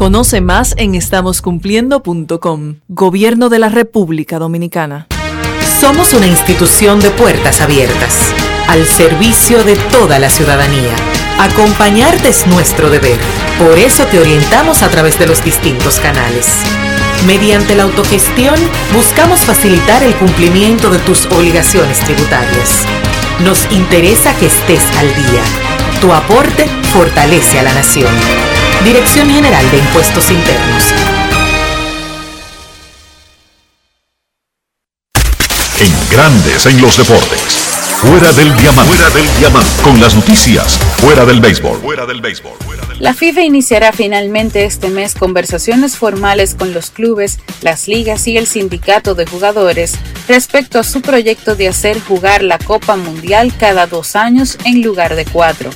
Conoce 0.00 0.40
más 0.40 0.74
en 0.78 0.94
estamoscumpliendo.com. 0.94 2.76
Gobierno 2.88 3.50
de 3.50 3.58
la 3.58 3.68
República 3.68 4.38
Dominicana. 4.38 5.08
Somos 5.78 6.14
una 6.14 6.26
institución 6.26 7.00
de 7.00 7.10
puertas 7.10 7.60
abiertas, 7.60 8.32
al 8.66 8.86
servicio 8.86 9.62
de 9.62 9.76
toda 9.76 10.18
la 10.18 10.30
ciudadanía. 10.30 10.96
Acompañarte 11.38 12.30
es 12.30 12.46
nuestro 12.46 12.88
deber. 12.88 13.18
Por 13.58 13.78
eso 13.78 14.06
te 14.06 14.18
orientamos 14.18 14.82
a 14.82 14.88
través 14.88 15.18
de 15.18 15.26
los 15.26 15.44
distintos 15.44 16.00
canales. 16.00 16.62
Mediante 17.26 17.74
la 17.74 17.82
autogestión, 17.82 18.54
buscamos 18.94 19.40
facilitar 19.40 20.02
el 20.02 20.14
cumplimiento 20.14 20.88
de 20.88 20.98
tus 21.00 21.26
obligaciones 21.26 22.00
tributarias. 22.00 22.86
Nos 23.44 23.70
interesa 23.70 24.34
que 24.38 24.46
estés 24.46 24.82
al 24.96 25.08
día. 25.08 25.42
Tu 26.00 26.10
aporte 26.10 26.64
fortalece 26.90 27.60
a 27.60 27.64
la 27.64 27.74
nación. 27.74 28.08
Dirección 28.84 29.30
General 29.30 29.70
de 29.70 29.76
Impuestos 29.76 30.30
Internos. 30.30 30.84
En 35.78 36.10
Grandes 36.10 36.64
en 36.64 36.80
los 36.80 36.96
Deportes. 36.96 37.58
Fuera 37.96 38.32
del 38.32 38.56
diamante. 38.56 38.94
Fuera 38.94 39.10
del 39.10 39.38
diamante. 39.38 39.82
Con 39.82 40.00
las 40.00 40.14
noticias. 40.14 40.78
Fuera 40.96 41.26
del 41.26 41.40
béisbol. 41.40 41.78
Fuera 41.80 42.06
del 42.06 42.22
béisbol. 42.22 42.52
La 43.00 43.12
FIFA 43.12 43.42
iniciará 43.42 43.92
finalmente 43.92 44.64
este 44.64 44.88
mes 44.88 45.14
conversaciones 45.14 45.98
formales 45.98 46.54
con 46.54 46.72
los 46.72 46.90
clubes, 46.90 47.38
las 47.60 47.86
ligas 47.86 48.26
y 48.28 48.38
el 48.38 48.46
sindicato 48.46 49.14
de 49.14 49.26
jugadores 49.26 49.94
respecto 50.26 50.78
a 50.78 50.84
su 50.84 51.02
proyecto 51.02 51.54
de 51.54 51.68
hacer 51.68 52.00
jugar 52.00 52.42
la 52.42 52.56
Copa 52.56 52.96
Mundial 52.96 53.52
cada 53.58 53.86
dos 53.86 54.16
años 54.16 54.56
en 54.64 54.82
lugar 54.82 55.16
de 55.16 55.26
cuatro. 55.26 55.70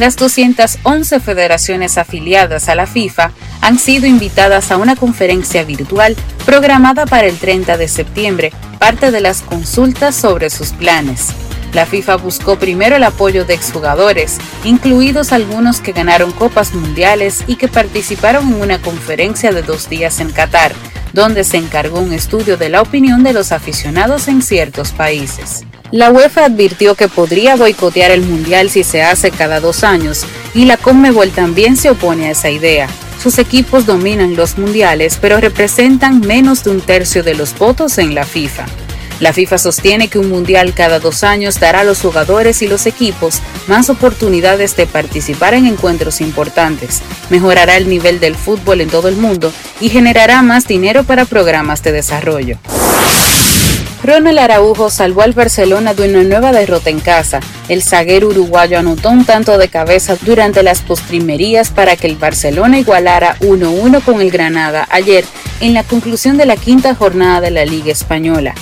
Las 0.00 0.16
211 0.16 1.20
federaciones 1.20 1.98
afiliadas 1.98 2.70
a 2.70 2.74
la 2.74 2.86
FIFA 2.86 3.32
han 3.60 3.78
sido 3.78 4.06
invitadas 4.06 4.70
a 4.70 4.78
una 4.78 4.96
conferencia 4.96 5.62
virtual 5.62 6.16
programada 6.46 7.04
para 7.04 7.26
el 7.26 7.36
30 7.36 7.76
de 7.76 7.86
septiembre, 7.86 8.50
parte 8.78 9.10
de 9.10 9.20
las 9.20 9.42
consultas 9.42 10.16
sobre 10.16 10.48
sus 10.48 10.70
planes. 10.70 11.34
La 11.74 11.84
FIFA 11.84 12.16
buscó 12.16 12.58
primero 12.58 12.96
el 12.96 13.04
apoyo 13.04 13.44
de 13.44 13.52
exjugadores, 13.52 14.38
incluidos 14.64 15.34
algunos 15.34 15.82
que 15.82 15.92
ganaron 15.92 16.32
copas 16.32 16.72
mundiales 16.72 17.44
y 17.46 17.56
que 17.56 17.68
participaron 17.68 18.48
en 18.48 18.62
una 18.62 18.80
conferencia 18.80 19.52
de 19.52 19.60
dos 19.60 19.90
días 19.90 20.18
en 20.20 20.30
Qatar, 20.30 20.72
donde 21.12 21.44
se 21.44 21.58
encargó 21.58 22.00
un 22.00 22.14
estudio 22.14 22.56
de 22.56 22.70
la 22.70 22.80
opinión 22.80 23.22
de 23.22 23.34
los 23.34 23.52
aficionados 23.52 24.28
en 24.28 24.40
ciertos 24.40 24.92
países. 24.92 25.66
La 25.92 26.12
UEFA 26.12 26.44
advirtió 26.44 26.94
que 26.94 27.08
podría 27.08 27.56
boicotear 27.56 28.12
el 28.12 28.22
Mundial 28.22 28.70
si 28.70 28.84
se 28.84 29.02
hace 29.02 29.32
cada 29.32 29.58
dos 29.58 29.82
años, 29.82 30.24
y 30.54 30.64
la 30.64 30.76
Conmebol 30.76 31.30
también 31.30 31.76
se 31.76 31.90
opone 31.90 32.28
a 32.28 32.30
esa 32.30 32.48
idea. 32.48 32.88
Sus 33.20 33.38
equipos 33.38 33.86
dominan 33.86 34.36
los 34.36 34.56
mundiales, 34.56 35.18
pero 35.20 35.40
representan 35.40 36.20
menos 36.20 36.62
de 36.62 36.70
un 36.70 36.80
tercio 36.80 37.24
de 37.24 37.34
los 37.34 37.58
votos 37.58 37.98
en 37.98 38.14
la 38.14 38.24
FIFA. 38.24 38.66
La 39.18 39.32
FIFA 39.32 39.58
sostiene 39.58 40.08
que 40.08 40.18
un 40.20 40.30
mundial 40.30 40.74
cada 40.74 41.00
dos 41.00 41.24
años 41.24 41.58
dará 41.58 41.80
a 41.80 41.84
los 41.84 42.00
jugadores 42.00 42.62
y 42.62 42.68
los 42.68 42.86
equipos 42.86 43.40
más 43.66 43.90
oportunidades 43.90 44.76
de 44.76 44.86
participar 44.86 45.54
en 45.54 45.66
encuentros 45.66 46.20
importantes, 46.20 47.02
mejorará 47.30 47.76
el 47.76 47.88
nivel 47.88 48.20
del 48.20 48.36
fútbol 48.36 48.80
en 48.80 48.88
todo 48.88 49.08
el 49.08 49.16
mundo 49.16 49.52
y 49.80 49.88
generará 49.88 50.40
más 50.42 50.66
dinero 50.66 51.02
para 51.02 51.24
programas 51.24 51.82
de 51.82 51.92
desarrollo. 51.92 52.58
Ronald 54.02 54.38
Araujo 54.38 54.88
salvó 54.88 55.20
al 55.22 55.32
Barcelona 55.32 55.92
de 55.92 56.08
una 56.08 56.22
nueva 56.22 56.52
derrota 56.52 56.88
en 56.88 57.00
casa. 57.00 57.40
El 57.68 57.82
zaguero 57.82 58.28
uruguayo 58.28 58.78
anotó 58.78 59.10
un 59.10 59.26
tanto 59.26 59.58
de 59.58 59.68
cabeza 59.68 60.16
durante 60.22 60.62
las 60.62 60.80
postrimerías 60.80 61.70
para 61.70 61.96
que 61.96 62.06
el 62.06 62.16
Barcelona 62.16 62.78
igualara 62.78 63.36
1-1 63.40 64.02
con 64.02 64.22
el 64.22 64.30
Granada 64.30 64.88
ayer 64.90 65.24
en 65.60 65.74
la 65.74 65.84
conclusión 65.84 66.38
de 66.38 66.46
la 66.46 66.56
quinta 66.56 66.94
jornada 66.94 67.42
de 67.42 67.50
la 67.50 67.66
Liga 67.66 67.92
Española. 67.92 68.54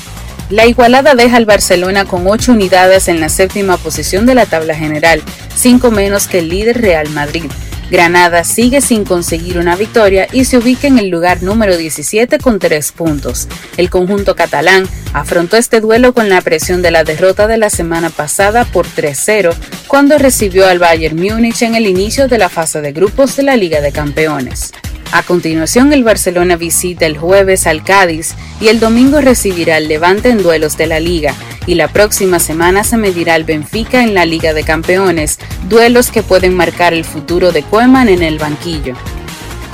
La 0.51 0.66
igualada 0.66 1.14
deja 1.14 1.36
al 1.36 1.45
Barcelona 1.45 2.05
con 2.05 2.26
8 2.26 2.53
unidades 2.53 3.07
en 3.07 3.20
la 3.20 3.28
séptima 3.28 3.76
posición 3.76 4.26
de 4.26 4.34
la 4.34 4.47
tabla 4.47 4.74
general, 4.74 5.22
5 5.55 5.91
menos 5.93 6.26
que 6.26 6.39
el 6.39 6.49
líder 6.49 6.80
Real 6.80 7.11
Madrid. 7.11 7.51
Granada 7.91 8.45
sigue 8.45 8.80
sin 8.80 9.05
conseguir 9.05 9.59
una 9.59 9.76
victoria 9.76 10.28
y 10.32 10.45
se 10.45 10.59
ubica 10.59 10.86
en 10.86 10.99
el 10.99 11.09
lugar 11.09 11.43
número 11.43 11.76
17 11.76 12.39
con 12.39 12.59
3 12.59 12.93
puntos. 12.93 13.49
El 13.76 13.91
conjunto 13.91 14.36
catalán 14.36 14.86
afrontó 15.12 15.57
este 15.57 15.80
duelo 15.80 16.12
con 16.12 16.28
la 16.28 16.41
presión 16.41 16.82
de 16.82 16.91
la 16.91 17.05
derrota 17.05 17.47
de 17.47 17.59
la 17.59 17.70
semana 17.70 18.11
pasada 18.11 18.64
por 18.64 18.86
3-0 18.86 19.55
cuando 19.86 20.18
recibió 20.18 20.66
al 20.66 20.78
Bayern 20.78 21.16
Múnich 21.16 21.62
en 21.62 21.74
el 21.74 21.86
inicio 21.86 22.28
de 22.28 22.39
la 22.39 22.49
fase 22.49 22.80
de 22.80 22.93
grupos 22.93 23.36
de 23.36 23.43
la 23.45 23.57
Liga 23.57 23.80
de 23.80 23.93
Campeones. 23.93 24.72
A 25.11 25.22
continuación, 25.22 25.92
el 25.94 26.04
Barcelona 26.04 26.56
visita 26.56 27.06
el 27.06 27.16
jueves 27.16 27.66
al 27.66 27.82
Cádiz 27.82 28.34
y 28.61 28.68
el 28.68 28.78
domingo 28.78 29.20
recibirá 29.22 29.76
al 29.76 29.88
Levante 29.88 30.28
en 30.28 30.42
duelos 30.42 30.76
de 30.76 30.86
la 30.86 31.00
Liga. 31.00 31.34
Y 31.66 31.76
la 31.76 31.88
próxima 31.88 32.38
semana 32.38 32.84
se 32.84 32.98
medirá 32.98 33.34
al 33.34 33.44
Benfica 33.44 34.02
en 34.02 34.14
la 34.14 34.26
Liga 34.26 34.52
de 34.52 34.64
Campeones, 34.64 35.38
duelos 35.68 36.11
que 36.11 36.22
pueden 36.22 36.54
marcar 36.54 36.92
el 36.92 37.04
futuro 37.04 37.52
de 37.52 37.62
Koeman 37.62 38.09
en 38.09 38.22
el 38.22 38.38
banquillo. 38.38 38.94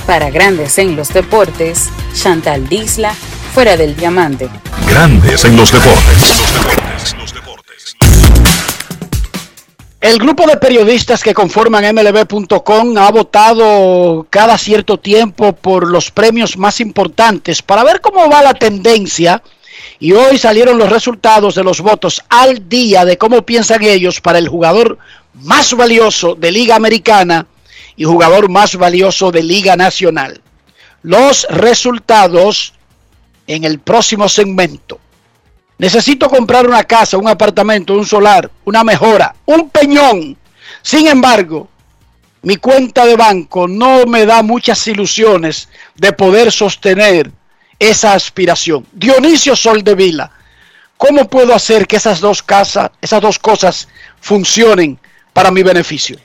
Para 0.06 0.30
Grandes 0.30 0.78
en 0.78 0.94
los 0.94 1.08
Deportes, 1.08 1.88
Chantal 2.14 2.68
Disla, 2.68 3.12
fuera 3.54 3.76
del 3.76 3.96
diamante. 3.96 4.48
Grandes 4.88 5.44
en 5.44 5.56
los 5.56 5.72
deportes. 5.72 6.42
El 10.04 10.18
grupo 10.18 10.46
de 10.46 10.58
periodistas 10.58 11.22
que 11.22 11.32
conforman 11.32 11.94
MLB.com 11.94 12.98
ha 12.98 13.10
votado 13.10 14.26
cada 14.28 14.58
cierto 14.58 14.98
tiempo 14.98 15.54
por 15.54 15.90
los 15.90 16.10
premios 16.10 16.58
más 16.58 16.78
importantes 16.80 17.62
para 17.62 17.84
ver 17.84 18.02
cómo 18.02 18.28
va 18.28 18.42
la 18.42 18.52
tendencia 18.52 19.42
Y 19.98 20.12
hoy 20.12 20.36
salieron 20.36 20.76
los 20.76 20.90
resultados 20.90 21.54
de 21.54 21.64
los 21.64 21.80
votos 21.80 22.22
al 22.28 22.68
día 22.68 23.06
de 23.06 23.16
cómo 23.16 23.46
piensan 23.46 23.82
ellos 23.82 24.20
para 24.20 24.38
el 24.38 24.46
jugador 24.46 24.98
más 25.32 25.72
valioso 25.72 26.34
de 26.34 26.52
Liga 26.52 26.76
Americana 26.76 27.46
y 27.96 28.04
jugador 28.04 28.50
más 28.50 28.76
valioso 28.76 29.32
de 29.32 29.42
Liga 29.42 29.74
Nacional. 29.74 30.42
Los 31.00 31.46
resultados 31.48 32.74
en 33.46 33.64
el 33.64 33.78
próximo 33.78 34.28
segmento. 34.28 35.00
Necesito 35.78 36.28
comprar 36.28 36.66
una 36.66 36.84
casa, 36.84 37.18
un 37.18 37.28
apartamento, 37.28 37.94
un 37.94 38.06
solar, 38.06 38.50
una 38.64 38.84
mejora, 38.84 39.34
un 39.46 39.70
peñón. 39.70 40.36
Sin 40.82 41.08
embargo, 41.08 41.68
mi 42.42 42.56
cuenta 42.56 43.06
de 43.06 43.16
banco 43.16 43.66
no 43.66 44.06
me 44.06 44.26
da 44.26 44.42
muchas 44.42 44.86
ilusiones 44.86 45.68
de 45.96 46.12
poder 46.12 46.52
sostener 46.52 47.30
esa 47.78 48.14
aspiración. 48.14 48.86
Dionisio 48.92 49.56
Soldevila, 49.56 50.30
¿cómo 50.96 51.28
puedo 51.28 51.54
hacer 51.54 51.86
que 51.86 51.96
esas 51.96 52.20
dos, 52.20 52.42
casas, 52.42 52.90
esas 53.00 53.20
dos 53.20 53.38
cosas 53.38 53.88
funcionen 54.20 54.98
para 55.32 55.50
mi 55.50 55.62
beneficio? 55.62 56.18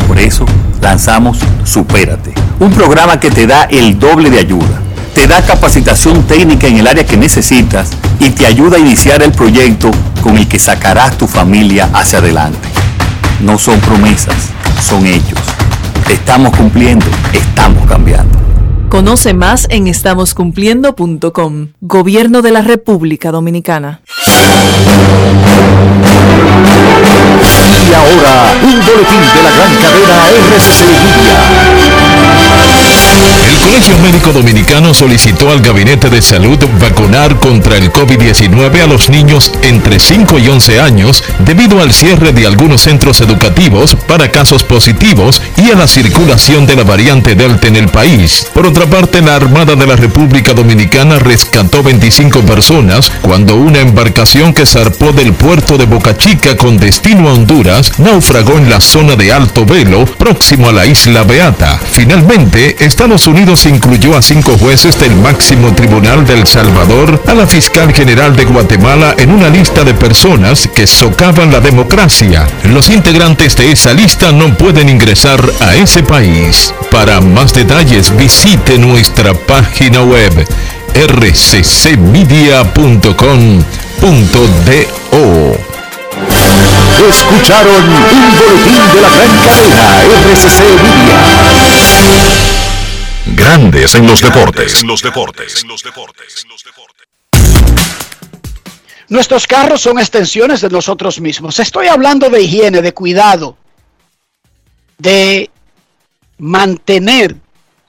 Por 0.06 0.18
eso 0.18 0.44
lanzamos 0.80 1.38
Supérate, 1.64 2.34
un 2.58 2.72
programa 2.72 3.20
que 3.20 3.30
te 3.30 3.46
da 3.46 3.64
el 3.64 3.98
doble 3.98 4.30
de 4.30 4.40
ayuda. 4.40 4.89
Te 5.14 5.26
da 5.26 5.42
capacitación 5.42 6.26
técnica 6.26 6.66
en 6.66 6.78
el 6.78 6.86
área 6.86 7.04
que 7.04 7.16
necesitas 7.16 7.90
y 8.18 8.30
te 8.30 8.46
ayuda 8.46 8.76
a 8.76 8.80
iniciar 8.80 9.22
el 9.22 9.32
proyecto 9.32 9.90
con 10.22 10.38
el 10.38 10.46
que 10.48 10.58
sacarás 10.58 11.18
tu 11.18 11.26
familia 11.26 11.90
hacia 11.92 12.18
adelante. 12.18 12.68
No 13.40 13.58
son 13.58 13.80
promesas, 13.80 14.50
son 14.82 15.06
hechos. 15.06 15.38
Estamos 16.08 16.56
cumpliendo, 16.56 17.06
estamos 17.32 17.86
cambiando. 17.86 18.38
Conoce 18.88 19.34
más 19.34 19.66
en 19.70 19.86
estamoscumpliendo.com. 19.86 21.68
Gobierno 21.80 22.42
de 22.42 22.50
la 22.50 22.62
República 22.62 23.30
Dominicana. 23.30 24.00
Y 27.88 27.94
ahora, 27.94 28.52
un 28.62 28.80
boletín 28.84 29.20
de 29.34 29.42
la 29.42 29.50
gran 29.50 29.74
cadena 29.76 30.28
RCC 30.28 30.80
Media. 30.86 31.38
Colegio 33.60 33.98
Médico 33.98 34.32
Dominicano 34.32 34.94
solicitó 34.94 35.50
al 35.50 35.60
Gabinete 35.60 36.08
de 36.08 36.22
Salud 36.22 36.58
vacunar 36.80 37.36
contra 37.36 37.76
el 37.76 37.92
COVID-19 37.92 38.82
a 38.82 38.86
los 38.86 39.10
niños 39.10 39.52
entre 39.62 40.00
5 40.00 40.38
y 40.38 40.48
11 40.48 40.80
años 40.80 41.22
debido 41.40 41.82
al 41.82 41.92
cierre 41.92 42.32
de 42.32 42.46
algunos 42.46 42.80
centros 42.80 43.20
educativos 43.20 43.94
para 43.94 44.30
casos 44.30 44.64
positivos 44.64 45.42
y 45.58 45.70
a 45.70 45.74
la 45.74 45.86
circulación 45.86 46.66
de 46.66 46.74
la 46.76 46.84
variante 46.84 47.34
Delta 47.34 47.66
en 47.66 47.76
el 47.76 47.88
país. 47.88 48.46
Por 48.54 48.64
otra 48.64 48.86
parte, 48.86 49.20
la 49.20 49.36
Armada 49.36 49.76
de 49.76 49.86
la 49.86 49.96
República 49.96 50.54
Dominicana 50.54 51.18
rescató 51.18 51.82
25 51.82 52.40
personas 52.40 53.12
cuando 53.20 53.56
una 53.56 53.80
embarcación 53.80 54.54
que 54.54 54.64
zarpó 54.64 55.12
del 55.12 55.34
puerto 55.34 55.76
de 55.76 55.84
Boca 55.84 56.16
Chica 56.16 56.56
con 56.56 56.78
destino 56.78 57.28
a 57.28 57.34
Honduras 57.34 57.98
naufragó 57.98 58.56
en 58.56 58.70
la 58.70 58.80
zona 58.80 59.16
de 59.16 59.34
Alto 59.34 59.66
Velo, 59.66 60.06
próximo 60.06 60.70
a 60.70 60.72
la 60.72 60.86
isla 60.86 61.24
Beata. 61.24 61.78
Finalmente, 61.92 62.82
Estados 62.82 63.26
Unidos 63.26 63.49
incluyó 63.66 64.16
a 64.16 64.22
cinco 64.22 64.56
jueces 64.56 64.96
del 65.00 65.16
máximo 65.16 65.74
tribunal 65.74 66.24
de 66.24 66.34
El 66.34 66.46
Salvador, 66.46 67.20
a 67.26 67.34
la 67.34 67.48
fiscal 67.48 67.92
general 67.92 68.36
de 68.36 68.44
Guatemala 68.44 69.16
en 69.18 69.32
una 69.32 69.48
lista 69.48 69.82
de 69.82 69.92
personas 69.92 70.68
que 70.68 70.86
socavan 70.86 71.50
la 71.50 71.58
democracia. 71.58 72.46
Los 72.62 72.90
integrantes 72.90 73.56
de 73.56 73.72
esa 73.72 73.92
lista 73.92 74.30
no 74.30 74.56
pueden 74.56 74.88
ingresar 74.88 75.42
a 75.58 75.74
ese 75.74 76.04
país. 76.04 76.72
Para 76.92 77.20
más 77.20 77.52
detalles 77.52 78.16
visite 78.16 78.78
nuestra 78.78 79.34
página 79.34 80.02
web 80.02 80.46
rccmedia.com.do. 80.94 81.60
Escucharon 87.08 87.82
un 87.82 88.38
boletín 88.38 88.82
de 88.94 89.00
la 89.00 89.08
gran 89.10 89.32
cadena 89.44 90.04
RCC 90.22 90.60
Media. 90.84 91.18
Grandes 93.26 93.94
en 93.94 94.06
los 94.06 94.20
deportes. 94.20 94.82
los 94.82 95.02
deportes. 95.02 95.64
los 95.64 95.82
deportes. 95.82 96.46
Nuestros 99.08 99.46
carros 99.46 99.82
son 99.82 99.98
extensiones 99.98 100.60
de 100.60 100.70
nosotros 100.70 101.20
mismos. 101.20 101.58
Estoy 101.58 101.88
hablando 101.88 102.30
de 102.30 102.42
higiene, 102.42 102.80
de 102.80 102.94
cuidado, 102.94 103.56
de 104.98 105.50
mantener 106.38 107.36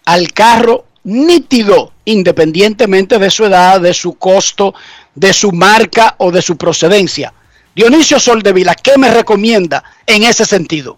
al 0.05 0.31
carro 0.33 0.85
nítido, 1.03 1.93
independientemente 2.05 3.17
de 3.17 3.29
su 3.29 3.45
edad, 3.45 3.79
de 3.79 3.93
su 3.93 4.15
costo, 4.15 4.73
de 5.15 5.31
su 5.31 5.51
marca 5.51 6.15
o 6.17 6.31
de 6.31 6.41
su 6.41 6.57
procedencia. 6.57 7.33
Dionisio 7.75 8.19
Soldevila, 8.19 8.75
¿qué 8.75 8.97
me 8.97 9.11
recomienda 9.11 9.83
en 10.05 10.23
ese 10.23 10.45
sentido? 10.45 10.97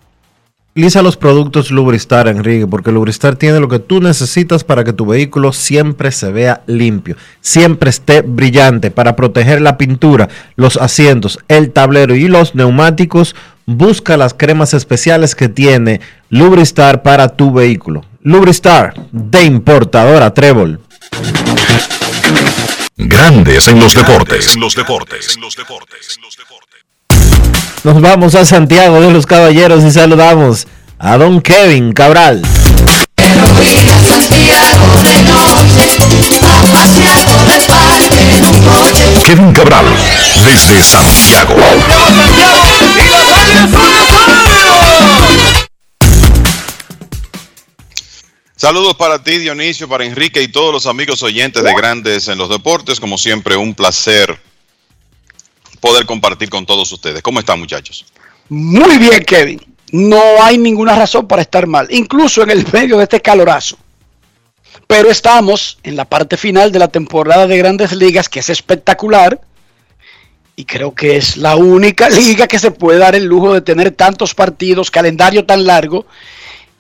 Utiliza 0.76 1.04
los 1.04 1.18
productos 1.18 1.70
Lubristar, 1.70 2.28
Enrique, 2.28 2.66
porque 2.66 2.92
Lubristar 2.92 3.36
tiene 3.36 3.60
lo 3.60 3.68
que 3.68 3.78
tú 3.78 4.02
necesitas 4.02 4.64
para 4.64 4.84
que 4.84 4.92
tu 4.92 5.06
vehículo 5.06 5.54
siempre 5.54 6.12
se 6.12 6.32
vea 6.32 6.64
limpio, 6.66 7.16
siempre 7.42 7.92
esté 7.92 8.22
brillante, 8.22 8.90
para 8.90 9.16
proteger 9.16 9.62
la 9.62 9.78
pintura, 9.78 10.30
los 10.56 10.78
asientos, 10.78 11.38
el 11.48 11.70
tablero 11.70 12.16
y 12.16 12.28
los 12.28 12.56
neumáticos. 12.56 13.36
Busca 13.68 14.18
las 14.18 14.34
cremas 14.34 14.74
especiales 14.74 15.36
que 15.36 15.48
tiene 15.48 16.02
Lubristar 16.32 17.04
para 17.04 17.30
tu 17.30 17.54
vehículo. 17.54 18.04
Lubristar, 18.24 18.96
de 19.12 19.44
importadora 19.44 20.34
Trébol. 20.34 20.80
Grandes 22.98 23.68
en 23.68 23.80
los 23.80 23.94
deportes. 23.94 24.58
los 24.58 24.74
deportes. 24.74 25.38
los 25.40 25.56
deportes. 25.56 26.20
Nos 27.84 28.00
vamos 28.00 28.34
a 28.36 28.46
Santiago 28.46 29.02
de 29.02 29.12
los 29.12 29.26
Caballeros 29.26 29.84
y 29.84 29.92
saludamos 29.92 30.68
a 31.00 31.18
don 31.18 31.42
Kevin 31.42 31.92
Cabral. 31.92 32.42
Kevin 39.26 39.52
Cabral, 39.52 39.86
desde 40.46 40.82
Santiago. 40.82 41.56
Saludos 48.56 48.96
para 48.96 49.22
ti, 49.22 49.40
Dionisio, 49.40 49.90
para 49.90 50.06
Enrique 50.06 50.42
y 50.42 50.48
todos 50.48 50.72
los 50.72 50.86
amigos 50.86 51.22
oyentes 51.22 51.62
de 51.62 51.74
Grandes 51.76 52.30
en 52.30 52.38
los 52.38 52.48
Deportes. 52.48 53.02
Como 53.02 53.18
siempre, 53.18 53.58
un 53.58 53.74
placer 53.74 54.40
poder 55.84 56.06
compartir 56.06 56.50
con 56.50 56.66
todos 56.66 56.90
ustedes. 56.94 57.22
¿Cómo 57.22 57.42
están, 57.42 57.60
muchachos? 57.60 58.06
Muy 58.48 58.98
bien, 58.98 59.22
Kevin. 59.26 59.60
No 59.92 60.22
hay 60.42 60.58
ninguna 60.58 60.96
razón 60.96 61.28
para 61.28 61.42
estar 61.42 61.68
mal, 61.68 61.88
incluso 61.92 62.42
en 62.42 62.52
el 62.52 62.66
medio 62.72 62.98
de 62.98 63.04
este 63.04 63.20
calorazo. 63.20 63.78
Pero 64.88 65.12
estamos 65.12 65.78
en 65.84 65.98
la 65.98 66.06
parte 66.06 66.38
final 66.38 66.72
de 66.72 66.80
la 66.80 66.88
temporada 66.88 67.48
de 67.48 67.58
Grandes 67.58 67.92
Ligas, 67.92 68.30
que 68.30 68.40
es 68.40 68.50
espectacular. 68.50 69.42
Y 70.56 70.64
creo 70.64 70.96
que 70.96 71.18
es 71.18 71.36
la 71.36 71.58
única 71.58 72.10
liga 72.22 72.48
que 72.48 72.60
se 72.60 72.72
puede 72.72 73.00
dar 73.00 73.14
el 73.14 73.26
lujo 73.26 73.54
de 73.54 73.60
tener 73.60 73.92
tantos 73.92 74.34
partidos, 74.34 74.90
calendario 74.90 75.46
tan 75.46 75.66
largo 75.66 76.06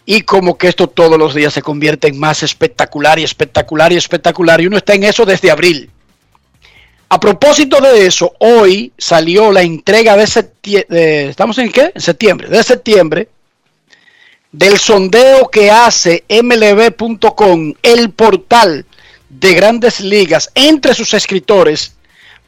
y 0.05 0.21
como 0.21 0.57
que 0.57 0.69
esto 0.69 0.87
todos 0.87 1.17
los 1.17 1.33
días 1.33 1.53
se 1.53 1.61
convierte 1.61 2.07
en 2.07 2.19
más 2.19 2.41
espectacular 2.41 3.19
y 3.19 3.23
espectacular 3.23 3.91
y 3.91 3.97
espectacular 3.97 4.61
y 4.61 4.67
uno 4.67 4.77
está 4.77 4.93
en 4.93 5.03
eso 5.03 5.25
desde 5.25 5.51
abril. 5.51 5.89
A 7.09 7.19
propósito 7.19 7.79
de 7.79 8.07
eso, 8.07 8.33
hoy 8.39 8.91
salió 8.97 9.51
la 9.51 9.61
entrega 9.61 10.17
de 10.17 10.25
septiembre, 10.25 11.29
¿estamos 11.29 11.57
en 11.59 11.71
qué? 11.71 11.91
En 11.93 12.01
septiembre, 12.01 12.47
de 12.47 12.63
septiembre, 12.63 13.29
del 14.51 14.77
sondeo 14.77 15.49
que 15.49 15.69
hace 15.69 16.23
mlb.com, 16.29 17.73
el 17.83 18.11
portal 18.11 18.85
de 19.29 19.53
grandes 19.53 19.99
ligas, 19.99 20.49
entre 20.55 20.93
sus 20.93 21.13
escritores, 21.13 21.95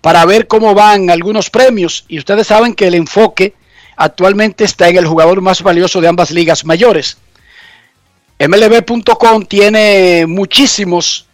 para 0.01 0.23
ver 0.25 0.47
cómo 0.47 0.73
van 0.75 1.09
algunos 1.09 1.49
premios. 1.49 2.05
Y 2.07 2.19
ustedes 2.19 2.47
saben 2.47 2.75
que 2.75 2.87
el 2.87 2.95
enfoque 2.95 3.53
actualmente 3.97 4.63
está 4.63 4.87
en 4.87 4.97
el 4.97 5.07
jugador 5.07 5.41
más 5.41 5.63
valioso 5.63 5.99
de 5.99 6.07
ambas 6.07 6.31
ligas 6.31 6.63
mayores. 6.63 7.17
MLB.com 8.39 9.45
tiene 9.45 10.25
muchísimos 10.27 11.25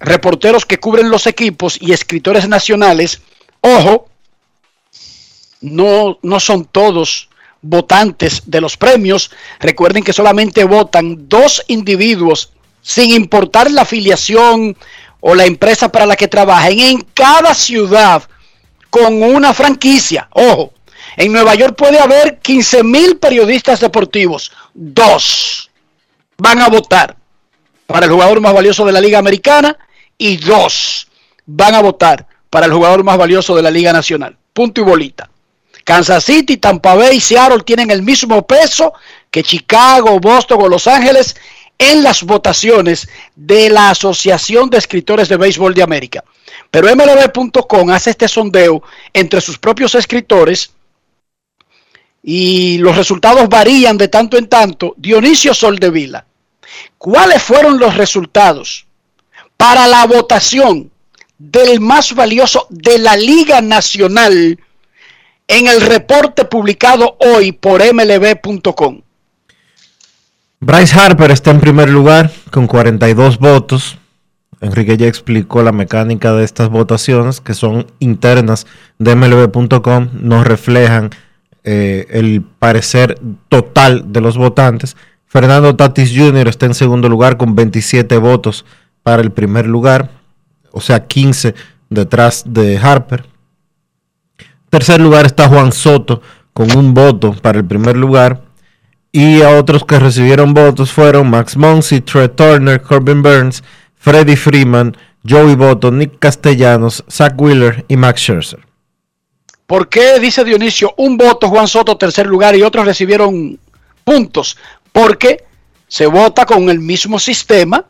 reporteros 0.00 0.64
que 0.64 0.80
cubren 0.80 1.10
los 1.10 1.26
equipos 1.26 1.76
y 1.80 1.92
escritores 1.92 2.48
nacionales. 2.48 3.20
Ojo, 3.60 4.08
no, 5.60 6.18
no 6.22 6.40
son 6.40 6.64
todos 6.64 7.28
votantes 7.62 8.42
de 8.46 8.60
los 8.60 8.76
premios. 8.76 9.30
Recuerden 9.60 10.02
que 10.02 10.14
solamente 10.14 10.64
votan 10.64 11.28
dos 11.28 11.62
individuos, 11.68 12.52
sin 12.82 13.10
importar 13.10 13.70
la 13.70 13.82
afiliación 13.82 14.76
o 15.20 15.34
la 15.34 15.44
empresa 15.44 15.92
para 15.92 16.06
la 16.06 16.16
que 16.16 16.28
trabajen, 16.28 16.80
en 16.80 17.00
cada 17.12 17.54
ciudad 17.54 18.22
con 18.88 19.22
una 19.22 19.52
franquicia. 19.52 20.28
Ojo, 20.32 20.72
en 21.16 21.32
Nueva 21.32 21.54
York 21.54 21.76
puede 21.76 21.98
haber 21.98 22.38
15 22.38 22.82
mil 22.82 23.18
periodistas 23.18 23.80
deportivos. 23.80 24.50
Dos 24.72 25.70
van 26.38 26.62
a 26.62 26.68
votar 26.68 27.16
para 27.86 28.06
el 28.06 28.12
jugador 28.12 28.40
más 28.40 28.54
valioso 28.54 28.86
de 28.86 28.92
la 28.92 29.00
Liga 29.00 29.18
Americana 29.18 29.76
y 30.20 30.36
dos 30.36 31.08
van 31.46 31.74
a 31.74 31.80
votar 31.80 32.26
para 32.50 32.66
el 32.66 32.72
jugador 32.74 33.02
más 33.02 33.16
valioso 33.16 33.56
de 33.56 33.62
la 33.62 33.70
Liga 33.70 33.90
Nacional. 33.90 34.36
Punto 34.52 34.82
y 34.82 34.84
bolita. 34.84 35.30
Kansas 35.82 36.22
City, 36.24 36.58
Tampa 36.58 36.94
Bay 36.94 37.16
y 37.16 37.20
Seattle 37.20 37.62
tienen 37.64 37.90
el 37.90 38.02
mismo 38.02 38.46
peso 38.46 38.92
que 39.30 39.42
Chicago, 39.42 40.20
Boston 40.20 40.58
o 40.60 40.68
Los 40.68 40.86
Ángeles 40.86 41.36
en 41.78 42.02
las 42.02 42.22
votaciones 42.22 43.08
de 43.34 43.70
la 43.70 43.88
Asociación 43.88 44.68
de 44.68 44.76
Escritores 44.76 45.30
de 45.30 45.38
Béisbol 45.38 45.72
de 45.72 45.82
América. 45.82 46.22
Pero 46.70 46.94
MLB.com 46.94 47.88
hace 47.90 48.10
este 48.10 48.28
sondeo 48.28 48.82
entre 49.14 49.40
sus 49.40 49.58
propios 49.58 49.94
escritores 49.94 50.70
y 52.22 52.76
los 52.76 52.94
resultados 52.94 53.48
varían 53.48 53.96
de 53.96 54.08
tanto 54.08 54.36
en 54.36 54.50
tanto. 54.50 54.92
Dionisio 54.98 55.54
Soldevila, 55.54 56.26
¿cuáles 56.98 57.42
fueron 57.42 57.78
los 57.78 57.96
resultados 57.96 58.84
para 59.60 59.86
la 59.86 60.06
votación 60.06 60.90
del 61.36 61.80
más 61.80 62.14
valioso 62.14 62.66
de 62.70 62.98
la 62.98 63.14
Liga 63.14 63.60
Nacional 63.60 64.58
en 65.46 65.66
el 65.68 65.82
reporte 65.82 66.46
publicado 66.46 67.18
hoy 67.20 67.52
por 67.52 67.82
mlb.com? 67.82 69.02
Bryce 70.60 70.98
Harper 70.98 71.30
está 71.30 71.50
en 71.50 71.60
primer 71.60 71.90
lugar 71.90 72.30
con 72.50 72.66
42 72.66 73.38
votos. 73.38 73.98
Enrique 74.62 74.96
ya 74.96 75.06
explicó 75.06 75.62
la 75.62 75.72
mecánica 75.72 76.32
de 76.32 76.44
estas 76.44 76.70
votaciones 76.70 77.42
que 77.42 77.52
son 77.52 77.86
internas 77.98 78.66
de 78.98 79.14
mlb.com, 79.14 80.08
no 80.14 80.42
reflejan 80.42 81.10
eh, 81.64 82.06
el 82.08 82.42
parecer 82.42 83.20
total 83.50 84.10
de 84.10 84.22
los 84.22 84.38
votantes. 84.38 84.96
Fernando 85.26 85.76
Tatis 85.76 86.12
Jr. 86.16 86.48
está 86.48 86.64
en 86.64 86.74
segundo 86.74 87.10
lugar 87.10 87.36
con 87.36 87.54
27 87.54 88.16
votos 88.16 88.64
para 89.02 89.22
el 89.22 89.30
primer 89.30 89.66
lugar, 89.66 90.10
o 90.72 90.80
sea, 90.80 91.06
15 91.06 91.54
detrás 91.88 92.44
de 92.46 92.78
Harper. 92.78 93.26
Tercer 94.68 95.00
lugar 95.00 95.26
está 95.26 95.48
Juan 95.48 95.72
Soto 95.72 96.22
con 96.52 96.76
un 96.76 96.94
voto 96.94 97.32
para 97.32 97.58
el 97.58 97.64
primer 97.64 97.96
lugar. 97.96 98.42
Y 99.12 99.42
a 99.42 99.58
otros 99.58 99.84
que 99.84 99.98
recibieron 99.98 100.54
votos 100.54 100.92
fueron 100.92 101.30
Max 101.30 101.56
Monsi, 101.56 102.00
Trey 102.00 102.28
Turner, 102.28 102.80
Corbin 102.80 103.22
Burns, 103.22 103.64
Freddie 103.96 104.36
Freeman, 104.36 104.96
Joey 105.28 105.56
Boto, 105.56 105.90
Nick 105.90 106.18
Castellanos, 106.20 107.04
Zach 107.10 107.34
Wheeler 107.36 107.84
y 107.88 107.96
Max 107.96 108.20
Scherzer. 108.20 108.60
¿Por 109.66 109.88
qué, 109.88 110.18
dice 110.20 110.44
Dionisio, 110.44 110.94
un 110.96 111.16
voto 111.16 111.48
Juan 111.48 111.68
Soto 111.68 111.96
tercer 111.96 112.26
lugar 112.26 112.56
y 112.56 112.62
otros 112.62 112.84
recibieron 112.84 113.58
puntos? 114.04 114.56
Porque 114.92 115.44
se 115.88 116.06
vota 116.06 116.46
con 116.46 116.70
el 116.70 116.78
mismo 116.78 117.18
sistema 117.18 117.84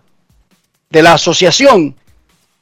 de 0.90 1.02
la 1.02 1.14
asociación. 1.14 1.96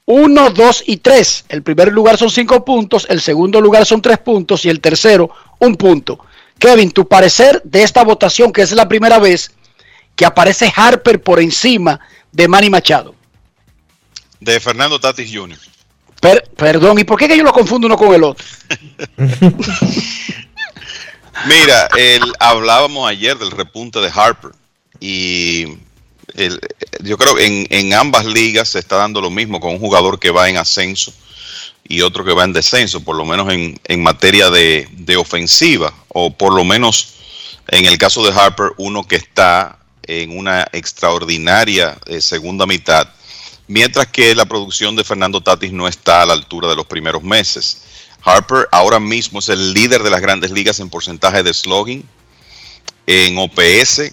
Uno, 0.05 0.51
dos 0.51 0.85
y 0.87 0.99
tres. 0.99 1.45
El 1.49 1.62
primer 1.62 1.93
lugar 1.93 2.16
son 2.16 2.31
cinco 2.31 2.64
puntos, 2.64 3.07
el 3.11 3.20
segundo 3.20 3.61
lugar 3.61 3.85
son 3.85 4.01
tres 4.01 4.18
puntos 4.18 4.64
y 4.64 4.68
el 4.68 4.81
tercero 4.81 5.31
un 5.59 5.76
punto. 5.76 6.20
Kevin, 6.59 6.91
tu 6.91 7.07
parecer 7.07 7.61
de 7.64 7.83
esta 7.83 8.05
votación, 8.05 8.53
que 8.53 8.62
es 8.62 8.72
la 8.72 8.89
primera 8.89 9.18
vez 9.18 9.53
que 10.16 10.24
aparece 10.26 10.72
Harper 10.74 11.22
por 11.22 11.41
encima 11.41 12.01
de 12.33 12.49
Manny 12.49 12.70
Machado. 12.70 13.14
De 14.41 14.59
Fernando 14.61 14.99
Tatis 15.01 15.31
Jr. 15.33 15.59
perdón, 16.57 16.99
¿y 16.99 17.05
por 17.05 17.18
qué 17.18 17.29
que 17.29 17.37
yo 17.37 17.45
lo 17.45 17.53
confundo 17.53 17.87
uno 17.87 17.97
con 17.97 18.14
el 18.14 18.24
otro? 18.24 18.45
Mira, 21.47 21.89
el, 21.97 22.22
hablábamos 22.41 23.09
ayer 23.09 23.39
del 23.39 23.53
repunte 23.53 24.01
de 24.01 24.11
Harper 24.12 24.51
y 24.99 25.79
yo 27.01 27.18
creo 27.18 27.34
que 27.34 27.47
en, 27.47 27.66
en 27.70 27.95
ambas 27.95 28.24
ligas 28.24 28.68
se 28.68 28.78
está 28.78 28.97
dando 28.97 29.20
lo 29.20 29.30
mismo 29.30 29.61
con 29.61 29.72
un 29.72 29.78
jugador 29.78 30.18
que 30.18 30.30
va 30.30 30.49
en 30.49 30.57
ascenso 30.57 31.12
y 31.89 32.02
otro 32.02 32.24
que 32.24 32.35
va 32.35 32.44
en 32.44 32.52
descenso, 32.52 33.01
por 33.02 33.16
lo 33.16 33.24
menos 33.24 33.52
en, 33.52 33.81
en 33.85 34.02
materia 34.02 34.51
de, 34.51 34.89
de, 34.93 35.16
ofensiva, 35.16 35.93
o 36.09 36.31
por 36.31 36.55
lo 36.55 36.65
menos 36.65 37.15
en 37.69 37.86
el 37.86 37.97
caso 37.97 38.23
de 38.24 38.39
Harper, 38.39 38.73
uno 38.77 39.06
que 39.06 39.16
está 39.16 39.78
en 40.02 40.36
una 40.36 40.66
extraordinaria 40.73 41.98
eh, 42.06 42.20
segunda 42.20 42.66
mitad, 42.66 43.09
mientras 43.66 44.06
que 44.09 44.35
la 44.35 44.47
producción 44.47 44.97
de 44.97 45.05
Fernando 45.05 45.40
Tatis 45.40 45.73
no 45.73 45.89
está 45.89 46.23
a 46.23 46.27
la 46.27 46.35
altura 46.35 46.69
de 46.69 46.77
los 46.77 46.86
primeros 46.86 47.23
meses. 47.23 47.82
Harper 48.23 48.69
ahora 48.73 49.01
mismo 49.01 49.39
es 49.39 49.48
el 49.48 49.73
líder 49.73 50.02
de 50.02 50.10
las 50.10 50.20
grandes 50.20 50.51
ligas 50.51 50.81
en 50.81 50.90
porcentaje 50.90 51.43
de 51.43 51.55
slugging, 51.55 52.05
en 53.06 53.39
OPS 53.39 54.12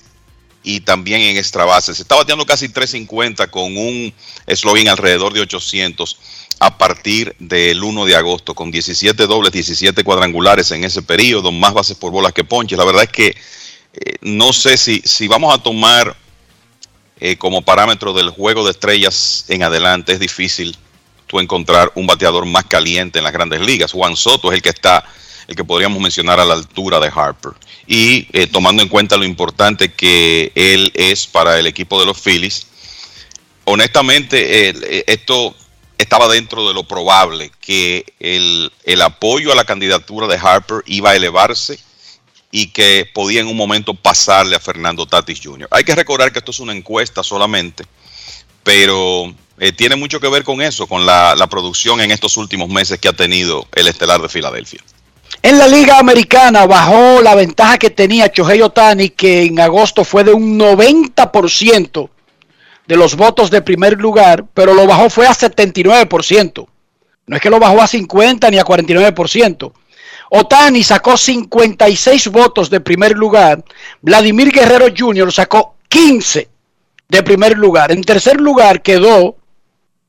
y 0.66 0.82
también 0.82 1.22
en 1.22 1.38
extra 1.38 1.64
base. 1.64 1.94
Se 1.94 2.02
está 2.02 2.16
bateando 2.16 2.46
casi 2.46 2.68
350 2.68 3.52
con 3.52 3.78
un 3.78 4.14
slugging 4.48 4.90
alrededor 4.90 5.32
de 5.32 5.42
800 5.42 6.18
a 6.60 6.78
partir 6.78 7.36
del 7.38 7.84
1 7.84 8.06
de 8.06 8.16
agosto, 8.16 8.56
con 8.56 8.72
17 8.72 9.28
dobles, 9.28 9.54
17 9.54 10.04
cuadrangulares 10.04 10.72
en 10.72 10.84
ese 10.84 11.04
periodo, 11.04 11.52
más 11.52 11.74
bases 11.74 11.96
por 11.96 12.12
bolas 12.12 12.34
que 12.34 12.44
ponches. 12.44 12.78
La 12.78 12.86
verdad 12.86 13.04
es 13.04 13.10
que 13.10 13.28
eh, 13.28 14.16
no 14.22 14.52
sé 14.54 14.78
si, 14.78 15.02
si 15.06 15.28
vamos 15.28 15.54
a 15.54 15.62
tomar 15.62 16.16
eh, 17.20 17.38
como 17.38 17.62
parámetro 17.62 18.12
del 18.14 18.32
juego 18.32 18.66
de 18.66 18.72
estrellas 18.72 19.46
en 19.50 19.64
adelante, 19.64 20.14
es 20.14 20.20
difícil 20.20 20.76
tú 21.28 21.40
encontrar 21.40 21.92
un 21.96 22.08
bateador 22.08 22.46
más 22.46 22.66
caliente 22.66 23.20
en 23.20 23.24
las 23.24 23.34
grandes 23.34 23.62
ligas. 23.62 23.92
Juan 23.92 24.16
Soto 24.16 24.52
es 24.52 24.56
el 24.56 24.62
que 24.62 24.70
está, 24.70 25.06
el 25.48 25.56
que 25.56 25.64
podríamos 25.64 26.02
mencionar 26.02 26.40
a 26.40 26.46
la 26.46 26.54
altura 26.54 27.00
de 27.00 27.12
Harper. 27.14 27.54
Y 27.88 28.28
eh, 28.34 28.48
tomando 28.48 28.82
en 28.82 28.90
cuenta 28.90 29.18
lo 29.18 29.26
importante 29.26 29.94
que 29.94 30.52
él 30.56 30.92
es 30.96 31.28
para 31.28 31.60
el 31.60 31.68
equipo 31.68 32.00
de 32.00 32.06
los 32.06 32.20
Phillies, 32.20 32.68
honestamente, 33.66 34.70
eh, 34.70 35.04
esto 35.08 35.56
estaba 35.98 36.28
dentro 36.28 36.68
de 36.68 36.74
lo 36.74 36.84
probable, 36.84 37.52
que 37.62 38.06
el, 38.20 38.72
el, 38.84 39.02
apoyo 39.02 39.52
a 39.52 39.56
la 39.56 39.66
candidatura 39.66 40.28
de 40.28 40.38
Harper 40.38 40.84
iba 40.86 41.12
a 41.12 41.16
elevarse 41.16 41.80
y 42.52 42.68
que 42.68 43.10
podía 43.14 43.42
en 43.42 43.48
un 43.48 43.58
momento 43.58 43.94
pasarle 43.94 44.56
a 44.56 44.60
Fernando 44.60 45.06
Tatis 45.06 45.40
Jr. 45.44 45.68
Hay 45.72 45.84
que 45.84 45.96
recordar 45.96 46.32
que 46.32 46.40
esto 46.40 46.52
es 46.52 46.60
una 46.60 46.74
encuesta 46.74 47.24
solamente, 47.24 47.86
pero 48.64 49.34
eh, 49.58 49.72
tiene 49.72 49.96
mucho 49.96 50.20
que 50.20 50.30
ver 50.30 50.44
con 50.44 50.62
eso, 50.62 50.88
con 50.88 51.06
la, 51.06 51.36
la 51.36 51.48
producción 51.48 52.02
en 52.02 52.12
estos 52.12 52.38
últimos 52.38 52.70
meses 52.70 53.00
que 53.00 53.08
ha 53.08 53.14
tenido 53.14 53.68
el 53.74 53.88
estelar 53.88 54.22
de 54.22 54.30
Filadelfia. 54.30 54.82
En 55.42 55.58
la 55.58 55.68
Liga 55.68 56.00
Americana 56.00 56.66
bajó 56.66 57.22
la 57.22 57.36
ventaja 57.36 57.78
que 57.78 57.90
tenía 57.90 58.32
Chohei 58.32 58.62
Otani, 58.62 59.10
que 59.10 59.44
en 59.44 59.60
agosto 59.60 60.04
fue 60.04 60.24
de 60.24 60.34
un 60.34 60.60
90% 60.60 62.10
de 62.88 62.98
los 62.98 63.16
votos 63.16 63.50
de 63.52 63.62
primer 63.62 64.00
lugar, 64.00 64.46
pero 64.54 64.74
lo 64.74 64.88
bajó 64.88 65.10
fue 65.10 65.28
a 65.28 65.32
79%. 65.32 66.68
No 67.28 67.36
es 67.36 67.42
que 67.42 67.50
lo 67.50 67.60
bajó 67.60 67.82
a 67.82 67.88
50 67.88 68.50
ni 68.52 68.58
a 68.58 68.64
49%. 68.66 69.72
Otani 70.30 70.84
sacó 70.84 71.18
56 71.18 72.28
votos 72.30 72.70
de 72.70 72.80
primer 72.82 73.12
lugar. 73.12 73.64
Vladimir 74.02 74.52
Guerrero 74.52 74.88
Jr. 74.96 75.32
sacó 75.32 75.76
15 75.88 76.50
de 77.08 77.24
primer 77.24 77.58
lugar. 77.58 77.92
En 77.92 78.04
tercer 78.04 78.40
lugar 78.40 78.82
quedó 78.82 79.38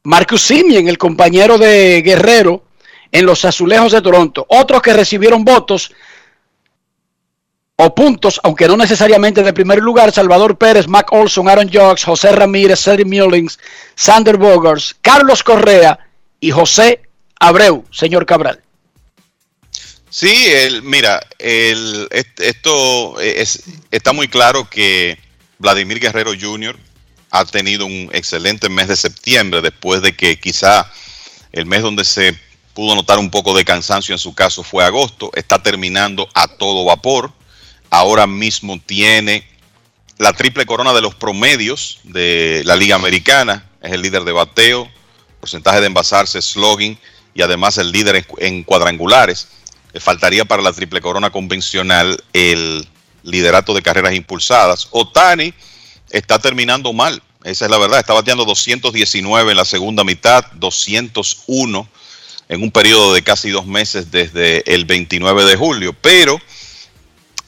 Marcus 0.05 0.43
Simeon, 0.43 0.89
el 0.89 0.99
compañero 0.99 1.59
de 1.59 2.03
Guerrero, 2.03 2.66
en 3.13 3.27
los 3.27 3.45
azulejos 3.45 3.93
de 3.93 4.03
Toronto. 4.03 4.47
Otros 4.49 4.83
que 4.83 4.93
recibieron 4.93 5.45
votos 5.45 5.93
o 7.77 7.95
puntos, 7.95 8.41
aunque 8.43 8.67
no 8.67 8.77
necesariamente 8.77 9.43
de 9.43 9.53
primer 9.53 9.81
lugar, 9.81 10.11
Salvador 10.11 10.57
Pérez, 10.57 10.89
Mac 10.89 11.13
Olson, 11.13 11.49
Aaron 11.49 11.71
Jocks, 11.71 12.05
José 12.05 12.33
Ramírez, 12.33 12.81
Cedric 12.81 13.07
Mullins, 13.07 13.59
Sander 13.95 14.39
Bogers, 14.39 14.97
Carlos 15.03 15.43
Correa 15.43 15.99
y 16.41 16.51
José 16.51 17.03
Abreu, 17.39 17.85
señor 17.91 18.25
Cabral. 18.25 18.63
Sí, 20.09 20.49
mira, 20.83 21.21
esto 21.39 23.21
es, 23.21 23.65
está 23.91 24.15
muy 24.15 24.29
claro 24.29 24.69
que 24.71 25.19
Vladimir 25.59 26.01
Guerrero 26.01 26.33
Jr. 26.39 26.79
ha 27.31 27.45
tenido 27.45 27.85
un 27.85 28.09
excelente 28.13 28.71
mes 28.71 28.89
de 28.89 28.97
septiembre 28.97 29.61
después 29.61 30.01
de 30.01 30.17
que 30.17 30.41
quizá 30.41 30.91
el 31.53 31.67
mes 31.67 31.83
donde 31.83 32.05
se 32.05 32.35
pudo 32.77 32.95
notar 32.95 33.19
un 33.19 33.31
poco 33.31 33.57
de 33.57 33.65
cansancio 33.65 34.15
en 34.15 34.19
su 34.19 34.35
caso 34.35 34.63
fue 34.63 34.85
agosto, 34.85 35.31
está 35.35 35.59
terminando 35.63 36.29
a 36.35 36.47
todo 36.47 36.85
vapor 36.85 37.33
ahora 37.89 38.27
mismo 38.27 38.79
tiene 38.85 39.49
la 40.19 40.35
triple 40.35 40.67
corona 40.67 40.93
de 40.93 41.01
los 41.01 41.15
promedios 41.15 42.01
de 42.05 42.61
la 42.67 42.77
Liga 42.77 42.95
Americana, 42.95 43.65
es 43.81 43.93
el 43.93 44.03
líder 44.03 44.25
de 44.25 44.33
bateo, 44.33 44.91
porcentaje 45.41 45.81
de 45.81 45.87
envasarse, 45.87 46.43
slogan 46.43 46.99
y 47.35 47.41
además 47.41 47.79
el 47.79 47.93
líder 47.93 48.27
en, 48.39 48.63
cuadrangulares. 48.63 49.49
Le 49.95 50.01
faltaría 50.01 50.45
para 50.45 50.63
la 50.63 50.75
triple 50.75 51.01
corona 51.01 51.31
convencional 51.31 52.23
el 52.35 52.87
liderato 53.23 53.73
de 53.73 53.81
carreras 53.81 54.15
impulsadas. 54.15 54.89
Otani 54.91 55.55
está 56.11 56.39
terminando 56.39 56.93
mal, 56.93 57.23
esa 57.45 57.65
es 57.65 57.71
la 57.71 57.79
verdad, 57.79 58.01
está 58.01 58.13
bateando 58.13 58.45
219 58.45 59.51
en 59.51 59.57
la 59.57 59.65
segunda 59.65 60.05
mitad, 60.05 60.45
201 60.53 61.89
en 62.49 62.63
un 62.63 62.71
periodo 62.71 63.15
de 63.15 63.23
casi 63.23 63.51
dos 63.51 63.67
meses 63.67 64.11
desde 64.11 64.63
el 64.73 64.85
29 64.85 65.45
de 65.45 65.57
julio, 65.57 65.93
pero 66.01 66.41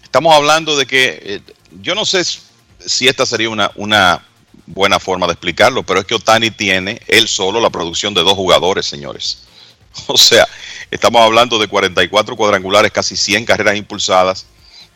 estamos 0.03 0.35
hablando 0.35 0.77
de 0.77 0.87
que, 0.87 1.21
eh, 1.23 1.41
yo 1.81 1.95
no 1.95 2.05
sé 2.05 2.25
si 2.25 3.09
esta 3.09 3.27
sería 3.27 3.51
una, 3.51 4.25
buena 4.67 4.99
forma 5.01 5.27
de 5.27 5.33
explicarlo, 5.33 5.83
pero 5.83 6.01
es 6.01 6.07
que 6.07 6.15
Otani 6.15 6.51
tiene 6.51 7.01
él 7.09 7.27
solo 7.27 7.61
la 7.61 7.71
producción 7.71 8.13
de 8.13 8.23
dos 8.23 8.35
jugadores, 8.35 8.87
señores. 8.87 9.45
O 10.07 10.17
sea, 10.17 10.47
estamos 10.91 11.23
hablando 11.23 11.59
de 11.59 11.67
44 11.67 12.37
cuadrangulares, 12.37 12.93
casi 12.93 13.17
100 13.17 13.47
carreras 13.47 13.77
impulsadas, 13.77 14.47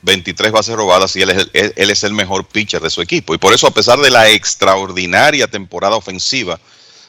23 0.02 0.52
bases 0.52 0.76
robadas 0.76 1.16
y 1.16 1.22
él 1.22 1.30
es, 1.30 1.48
el, 1.52 1.72
él 1.74 1.90
es 1.90 2.04
el 2.04 2.12
mejor 2.12 2.44
pitcher 2.46 2.80
de 2.80 2.90
su 2.90 3.00
equipo. 3.00 3.34
Y 3.34 3.38
por 3.38 3.52
eso, 3.52 3.66
a 3.66 3.72
pesar 3.72 3.98
de 3.98 4.10
la 4.10 4.28
extraordinaria 4.28 5.48
temporada 5.48 5.96
ofensiva 5.96 6.60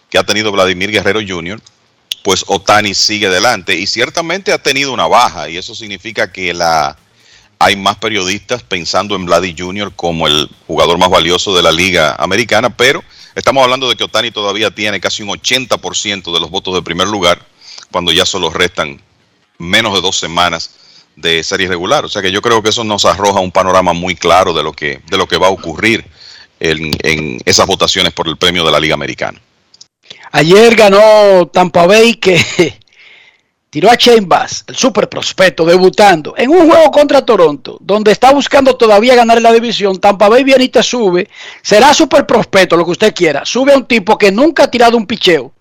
que 0.09 0.17
ha 0.17 0.23
tenido 0.23 0.51
Vladimir 0.51 0.89
Guerrero 0.91 1.19
Jr., 1.27 1.61
pues 2.23 2.45
Otani 2.47 2.95
sigue 2.95 3.27
adelante 3.27 3.77
y 3.77 3.85
ciertamente 3.85 4.53
ha 4.53 4.57
tenido 4.57 4.93
una 4.93 5.07
baja 5.07 5.49
y 5.49 5.57
eso 5.57 5.75
significa 5.75 6.31
que 6.31 6.53
la, 6.53 6.97
hay 7.59 7.75
más 7.75 7.97
periodistas 7.97 8.63
pensando 8.63 9.15
en 9.15 9.25
Vladi 9.25 9.55
Jr. 9.57 9.93
como 9.95 10.27
el 10.27 10.49
jugador 10.65 10.97
más 10.97 11.09
valioso 11.09 11.55
de 11.55 11.61
la 11.61 11.71
liga 11.71 12.15
americana, 12.17 12.69
pero 12.69 13.03
estamos 13.35 13.63
hablando 13.63 13.89
de 13.89 13.95
que 13.95 14.05
Otani 14.05 14.31
todavía 14.31 14.71
tiene 14.71 14.99
casi 15.01 15.21
un 15.21 15.29
80% 15.29 16.33
de 16.33 16.39
los 16.39 16.49
votos 16.49 16.73
de 16.73 16.81
primer 16.81 17.07
lugar, 17.07 17.45
cuando 17.91 18.11
ya 18.11 18.25
solo 18.25 18.49
restan 18.49 19.01
menos 19.57 19.93
de 19.93 20.01
dos 20.01 20.17
semanas 20.17 20.71
de 21.15 21.43
serie 21.43 21.67
regular. 21.67 22.05
O 22.05 22.09
sea 22.09 22.21
que 22.21 22.31
yo 22.31 22.41
creo 22.41 22.63
que 22.63 22.69
eso 22.69 22.83
nos 22.83 23.05
arroja 23.05 23.39
un 23.39 23.51
panorama 23.51 23.93
muy 23.93 24.15
claro 24.15 24.53
de 24.53 24.63
lo 24.63 24.73
que, 24.73 25.01
de 25.09 25.17
lo 25.17 25.27
que 25.27 25.37
va 25.37 25.47
a 25.47 25.51
ocurrir 25.51 26.05
en, 26.59 26.95
en 27.03 27.39
esas 27.45 27.67
votaciones 27.67 28.13
por 28.13 28.27
el 28.27 28.37
premio 28.37 28.65
de 28.65 28.71
la 28.71 28.79
Liga 28.79 28.93
Americana. 28.93 29.39
Ayer 30.35 30.75
ganó 30.75 31.45
Tampa 31.45 31.85
Bay 31.85 32.15
que 32.15 32.35
tiró 33.69 33.91
a 33.91 33.95
Shane 33.95 34.25
Bass, 34.25 34.63
el 34.65 34.75
super 34.75 35.07
prospecto, 35.07 35.63
debutando 35.63 36.33
en 36.35 36.49
un 36.49 36.67
juego 36.67 36.89
contra 36.89 37.23
Toronto, 37.23 37.77
donde 37.79 38.11
está 38.11 38.33
buscando 38.33 38.75
todavía 38.75 39.13
ganar 39.13 39.39
la 39.43 39.53
división. 39.53 39.99
Tampa 39.99 40.29
Bay 40.29 40.43
viene 40.43 40.63
y 40.63 40.69
te 40.69 40.81
sube. 40.81 41.29
Será 41.61 41.93
super 41.93 42.25
prospecto, 42.25 42.75
lo 42.75 42.83
que 42.83 42.91
usted 42.91 43.13
quiera. 43.13 43.45
Sube 43.45 43.73
a 43.73 43.77
un 43.77 43.85
tipo 43.85 44.17
que 44.17 44.31
nunca 44.31 44.63
ha 44.63 44.71
tirado 44.71 44.97
un 44.97 45.05
picheo 45.05 45.53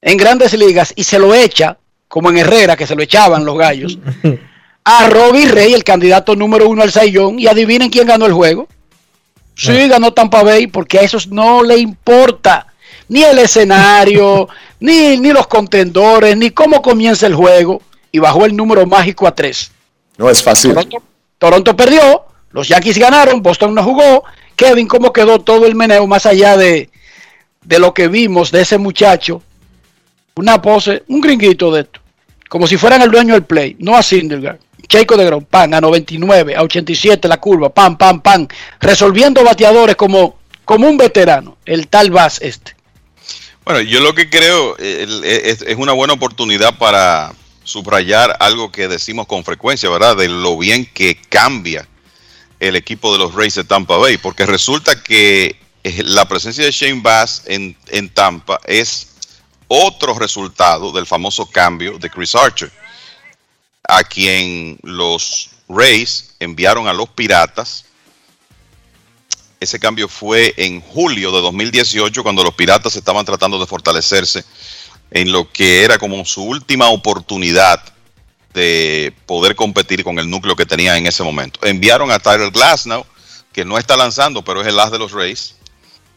en 0.00 0.16
grandes 0.16 0.54
ligas 0.54 0.94
y 0.96 1.04
se 1.04 1.18
lo 1.18 1.34
echa, 1.34 1.76
como 2.08 2.30
en 2.30 2.38
Herrera, 2.38 2.78
que 2.78 2.86
se 2.86 2.94
lo 2.94 3.02
echaban 3.02 3.44
los 3.44 3.58
gallos, 3.58 3.98
a 4.84 5.10
Robbie 5.10 5.48
Rey, 5.48 5.74
el 5.74 5.84
candidato 5.84 6.34
número 6.34 6.70
uno 6.70 6.82
al 6.82 6.90
Sayón. 6.90 7.38
Y 7.38 7.48
adivinen 7.48 7.90
quién 7.90 8.06
ganó 8.06 8.24
el 8.24 8.32
juego. 8.32 8.66
Sí, 9.54 9.88
ganó 9.88 10.14
Tampa 10.14 10.42
Bay 10.42 10.68
porque 10.68 11.00
a 11.00 11.02
esos 11.02 11.28
no 11.28 11.62
le 11.62 11.76
importa 11.76 12.69
ni 13.10 13.24
el 13.24 13.38
escenario, 13.40 14.48
ni, 14.80 15.18
ni 15.18 15.32
los 15.32 15.46
contendores, 15.46 16.36
ni 16.36 16.50
cómo 16.50 16.80
comienza 16.80 17.26
el 17.26 17.34
juego. 17.34 17.82
Y 18.12 18.18
bajó 18.18 18.46
el 18.46 18.56
número 18.56 18.86
mágico 18.86 19.26
a 19.26 19.34
3. 19.34 19.70
No 20.16 20.30
es 20.30 20.42
fácil. 20.42 20.72
Toronto, 20.72 21.02
Toronto, 21.38 21.76
perdió, 21.76 22.24
los 22.50 22.66
Yankees 22.66 22.98
ganaron, 22.98 23.42
Boston 23.42 23.74
no 23.74 23.84
jugó. 23.84 24.24
Kevin, 24.56 24.88
¿cómo 24.88 25.12
quedó 25.12 25.38
todo 25.38 25.66
el 25.66 25.74
meneo 25.74 26.06
más 26.06 26.26
allá 26.26 26.56
de, 26.56 26.90
de 27.64 27.78
lo 27.78 27.94
que 27.94 28.08
vimos 28.08 28.50
de 28.50 28.62
ese 28.62 28.78
muchacho? 28.78 29.42
Una 30.34 30.60
pose, 30.60 31.04
un 31.08 31.20
gringuito 31.20 31.70
de 31.72 31.82
esto. 31.82 32.00
Como 32.48 32.66
si 32.66 32.76
fueran 32.76 33.02
el 33.02 33.10
dueño 33.10 33.34
del 33.34 33.44
play, 33.44 33.76
no 33.78 33.96
a 33.96 34.02
Syndergaard. 34.02 34.58
Checo 34.88 35.16
de 35.16 35.24
Grom, 35.24 35.44
pan, 35.44 35.72
a 35.72 35.80
99, 35.80 36.56
a 36.56 36.62
87 36.62 37.28
la 37.28 37.36
curva, 37.38 37.68
pan, 37.68 37.96
pan, 37.96 38.20
pan. 38.20 38.48
Resolviendo 38.80 39.44
bateadores 39.44 39.94
como, 39.94 40.38
como 40.64 40.88
un 40.88 40.96
veterano, 40.96 41.58
el 41.64 41.86
tal 41.86 42.10
Bass 42.10 42.40
este. 42.42 42.79
Bueno, 43.70 43.88
yo 43.88 44.00
lo 44.00 44.16
que 44.16 44.28
creo 44.28 44.76
es, 44.78 45.62
es, 45.62 45.76
una 45.76 45.92
buena 45.92 46.14
oportunidad 46.14 46.76
para 46.76 47.32
subrayar 47.62 48.36
algo 48.40 48.72
que 48.72 48.88
decimos 48.88 49.28
con 49.28 49.44
frecuencia, 49.44 49.88
¿verdad? 49.88 50.16
De 50.16 50.28
lo 50.28 50.58
bien 50.58 50.84
que 50.84 51.14
cambia 51.28 51.86
el 52.58 52.74
equipo 52.74 53.12
de 53.12 53.20
los 53.20 53.32
Rays 53.32 53.54
de 53.54 53.62
Tampa 53.62 53.96
Bay, 53.96 54.18
porque 54.18 54.44
resulta 54.44 55.00
que 55.00 55.54
eh, 55.84 56.02
la 56.02 56.26
presencia 56.26 56.64
de 56.64 56.72
Shane 56.72 57.00
Bass 57.00 57.44
en, 57.46 57.76
en 57.90 58.08
Tampa 58.08 58.58
es 58.66 59.12
otro 59.68 60.18
resultado 60.18 60.90
del 60.90 61.06
famoso 61.06 61.46
cambio 61.46 61.96
de 61.96 62.10
Chris 62.10 62.34
Archer, 62.34 62.72
a 63.84 64.02
quien 64.02 64.80
los 64.82 65.50
Rays 65.68 66.34
enviaron 66.40 66.88
a 66.88 66.92
los 66.92 67.08
Piratas 67.10 67.84
ese 69.60 69.78
cambio 69.78 70.08
fue 70.08 70.54
en 70.56 70.80
julio 70.80 71.30
de 71.30 71.42
2018, 71.42 72.22
cuando 72.22 72.42
los 72.42 72.54
Piratas 72.54 72.96
estaban 72.96 73.26
tratando 73.26 73.60
de 73.60 73.66
fortalecerse 73.66 74.42
en 75.10 75.30
lo 75.30 75.52
que 75.52 75.84
era 75.84 75.98
como 75.98 76.24
su 76.24 76.42
última 76.42 76.88
oportunidad 76.88 77.84
de 78.54 79.12
poder 79.26 79.54
competir 79.54 80.02
con 80.02 80.18
el 80.18 80.30
núcleo 80.30 80.56
que 80.56 80.64
tenían 80.64 80.96
en 80.96 81.06
ese 81.06 81.22
momento. 81.22 81.60
Enviaron 81.62 82.10
a 82.10 82.18
Tyler 82.18 82.50
Glasnow, 82.50 83.04
que 83.52 83.66
no 83.66 83.76
está 83.76 83.98
lanzando, 83.98 84.42
pero 84.42 84.62
es 84.62 84.66
el 84.66 84.80
as 84.80 84.90
de 84.90 84.98
los 84.98 85.12
Rays. 85.12 85.56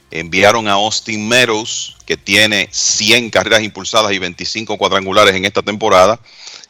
Enviaron 0.09 0.69
a 0.69 0.73
Austin 0.73 1.27
Meadows, 1.27 1.97
que 2.05 2.15
tiene 2.15 2.69
100 2.71 3.29
carreras 3.29 3.61
impulsadas 3.61 4.13
y 4.13 4.19
25 4.19 4.77
cuadrangulares 4.77 5.35
en 5.35 5.43
esta 5.43 5.61
temporada. 5.61 6.17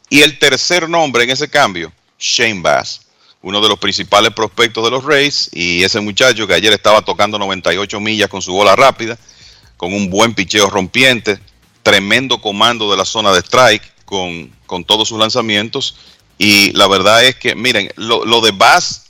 Y 0.10 0.22
el 0.22 0.40
tercer 0.40 0.90
nombre 0.90 1.24
en 1.24 1.30
ese 1.30 1.50
cambio, 1.50 1.94
Shane 2.18 2.62
Bass 2.62 3.03
uno 3.44 3.62
de 3.62 3.70
los 3.70 3.78
principales 3.78 4.34
prospectos 4.34 4.84
de 4.84 4.90
los 4.90 5.04
Rays, 5.04 5.52
y 5.54 5.84
ese 5.84 6.00
muchacho 6.00 6.48
que 6.48 6.54
ayer 6.54 6.72
estaba 6.74 7.02
tocando 7.02 7.38
98 7.38 8.00
millas 8.00 8.30
con 8.30 8.42
su 8.42 8.54
bola 8.54 8.74
rápida, 8.76 9.20
con 9.78 9.94
un 9.94 10.10
buen 10.10 10.34
picheo 10.34 10.68
rompiente, 10.70 11.40
tremendo 11.84 12.40
comando 12.40 12.90
de 12.90 12.98
la 12.98 13.06
zona 13.06 13.34
de 13.34 13.42
strike 13.42 13.84
con, 14.06 14.50
con 14.66 14.86
todos 14.86 15.10
sus 15.10 15.20
lanzamientos. 15.20 15.98
Y 16.38 16.72
la 16.72 16.88
verdad 16.88 17.26
es 17.26 17.36
que, 17.36 17.54
miren, 17.54 17.92
lo, 17.98 18.24
lo 18.24 18.40
de 18.40 18.52
Bass 18.52 19.02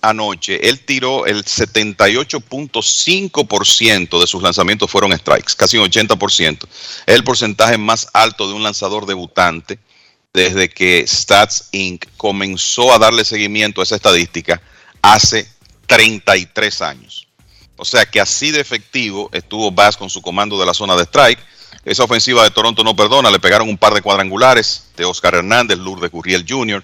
anoche, 0.00 0.68
él 0.68 0.84
tiró 0.84 1.26
el 1.26 1.44
78.5% 1.44 4.20
de 4.20 4.26
sus 4.26 4.42
lanzamientos 4.42 4.90
fueron 4.90 5.12
strikes, 5.12 5.54
casi 5.56 5.78
un 5.78 5.90
80%. 5.90 6.68
Es 7.06 7.14
el 7.14 7.24
porcentaje 7.24 7.78
más 7.78 8.08
alto 8.12 8.46
de 8.46 8.54
un 8.54 8.62
lanzador 8.62 9.06
debutante 9.06 9.80
desde 10.32 10.68
que 10.70 11.04
Stats 11.06 11.68
Inc. 11.72 12.06
comenzó 12.16 12.92
a 12.94 12.98
darle 12.98 13.24
seguimiento 13.24 13.80
a 13.80 13.84
esa 13.84 13.96
estadística 13.96 14.62
hace 15.02 15.46
33 15.86 16.82
años. 16.82 17.26
O 17.76 17.84
sea 17.84 18.06
que 18.06 18.20
así 18.20 18.50
de 18.50 18.60
efectivo 18.60 19.28
estuvo 19.32 19.70
Bass 19.70 19.96
con 19.96 20.08
su 20.08 20.22
comando 20.22 20.58
de 20.58 20.66
la 20.66 20.72
zona 20.74 20.96
de 20.96 21.02
strike. 21.02 21.38
Esa 21.84 22.04
ofensiva 22.04 22.44
de 22.44 22.50
Toronto 22.50 22.84
no 22.84 22.94
perdona, 22.96 23.30
le 23.30 23.40
pegaron 23.40 23.68
un 23.68 23.76
par 23.76 23.92
de 23.92 24.02
cuadrangulares 24.02 24.84
de 24.96 25.04
Oscar 25.04 25.34
Hernández, 25.34 25.78
Lourdes 25.78 26.10
Gurriel 26.10 26.46
Jr., 26.48 26.82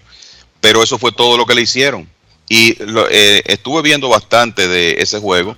pero 0.61 0.83
eso 0.83 0.99
fue 0.99 1.13
todo 1.13 1.37
lo 1.39 1.47
que 1.47 1.55
le 1.55 1.63
hicieron. 1.63 2.09
Y 2.49 2.75
lo- 2.83 3.09
eh, 3.09 3.43
estuve 3.47 3.81
viendo 3.83 4.09
bastante 4.09 4.67
de 4.67 4.97
ese 5.01 5.21
juego 5.21 5.57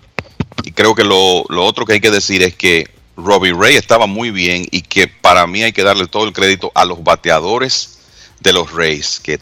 y 0.62 0.72
creo 0.72 0.94
que 0.94 1.04
lo, 1.04 1.44
lo 1.48 1.64
otro 1.64 1.86
que 1.86 1.94
hay 1.94 2.00
que 2.00 2.10
decir 2.10 2.42
es 2.42 2.54
que 2.54 2.88
Robbie 3.24 3.52
Ray 3.52 3.76
estaba 3.76 4.06
muy 4.06 4.30
bien 4.30 4.66
y 4.70 4.82
que 4.82 5.08
para 5.08 5.46
mí 5.46 5.62
hay 5.62 5.72
que 5.72 5.82
darle 5.82 6.06
todo 6.06 6.24
el 6.24 6.32
crédito 6.32 6.72
a 6.74 6.84
los 6.84 7.02
bateadores 7.02 7.98
de 8.40 8.52
los 8.52 8.72
Rays, 8.72 9.20
que 9.20 9.38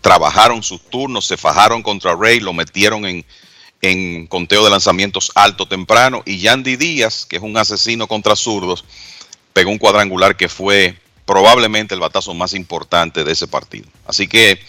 trabajaron 0.00 0.62
sus 0.62 0.80
turnos, 0.88 1.26
se 1.26 1.36
fajaron 1.36 1.82
contra 1.82 2.16
Ray, 2.16 2.40
lo 2.40 2.52
metieron 2.52 3.04
en, 3.04 3.24
en 3.82 4.26
conteo 4.26 4.64
de 4.64 4.70
lanzamientos 4.70 5.30
alto 5.34 5.66
temprano 5.66 6.22
y 6.24 6.38
Yandy 6.38 6.76
Díaz, 6.76 7.26
que 7.26 7.36
es 7.36 7.42
un 7.42 7.56
asesino 7.56 8.06
contra 8.06 8.36
zurdos, 8.36 8.84
pegó 9.52 9.70
un 9.70 9.78
cuadrangular 9.78 10.36
que 10.36 10.48
fue 10.48 10.96
probablemente 11.26 11.94
el 11.94 12.00
batazo 12.00 12.34
más 12.34 12.54
importante 12.54 13.24
de 13.24 13.32
ese 13.32 13.46
partido. 13.46 13.86
Así 14.06 14.26
que 14.26 14.60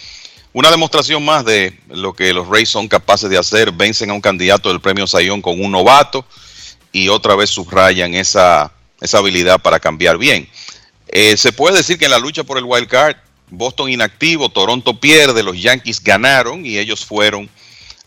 una 0.53 0.69
demostración 0.69 1.23
más 1.23 1.45
de 1.45 1.79
lo 1.87 2.13
que 2.13 2.33
los 2.33 2.47
Rays 2.47 2.69
son 2.69 2.87
capaces 2.87 3.29
de 3.29 3.37
hacer, 3.37 3.71
vencen 3.71 4.09
a 4.09 4.13
un 4.13 4.21
candidato 4.21 4.69
del 4.69 4.81
premio 4.81 5.07
Sayón 5.07 5.41
con 5.41 5.63
un 5.63 5.71
novato 5.71 6.25
y 6.91 7.09
otra 7.09 7.35
vez 7.35 7.49
subrayan 7.49 8.13
esa, 8.13 8.71
esa 8.99 9.17
habilidad 9.17 9.61
para 9.61 9.79
cambiar 9.79 10.17
bien. 10.17 10.47
Eh, 11.07 11.35
se 11.37 11.51
puede 11.51 11.77
decir 11.77 11.97
que 11.97 12.05
en 12.05 12.11
la 12.11 12.19
lucha 12.19 12.43
por 12.43 12.57
el 12.57 12.63
wild 12.63 12.87
card, 12.87 13.15
Boston 13.49 13.89
inactivo, 13.89 14.49
Toronto 14.49 14.99
pierde, 14.99 15.43
los 15.43 15.61
Yankees 15.61 16.01
ganaron 16.01 16.65
y 16.65 16.77
ellos 16.77 17.05
fueron 17.05 17.49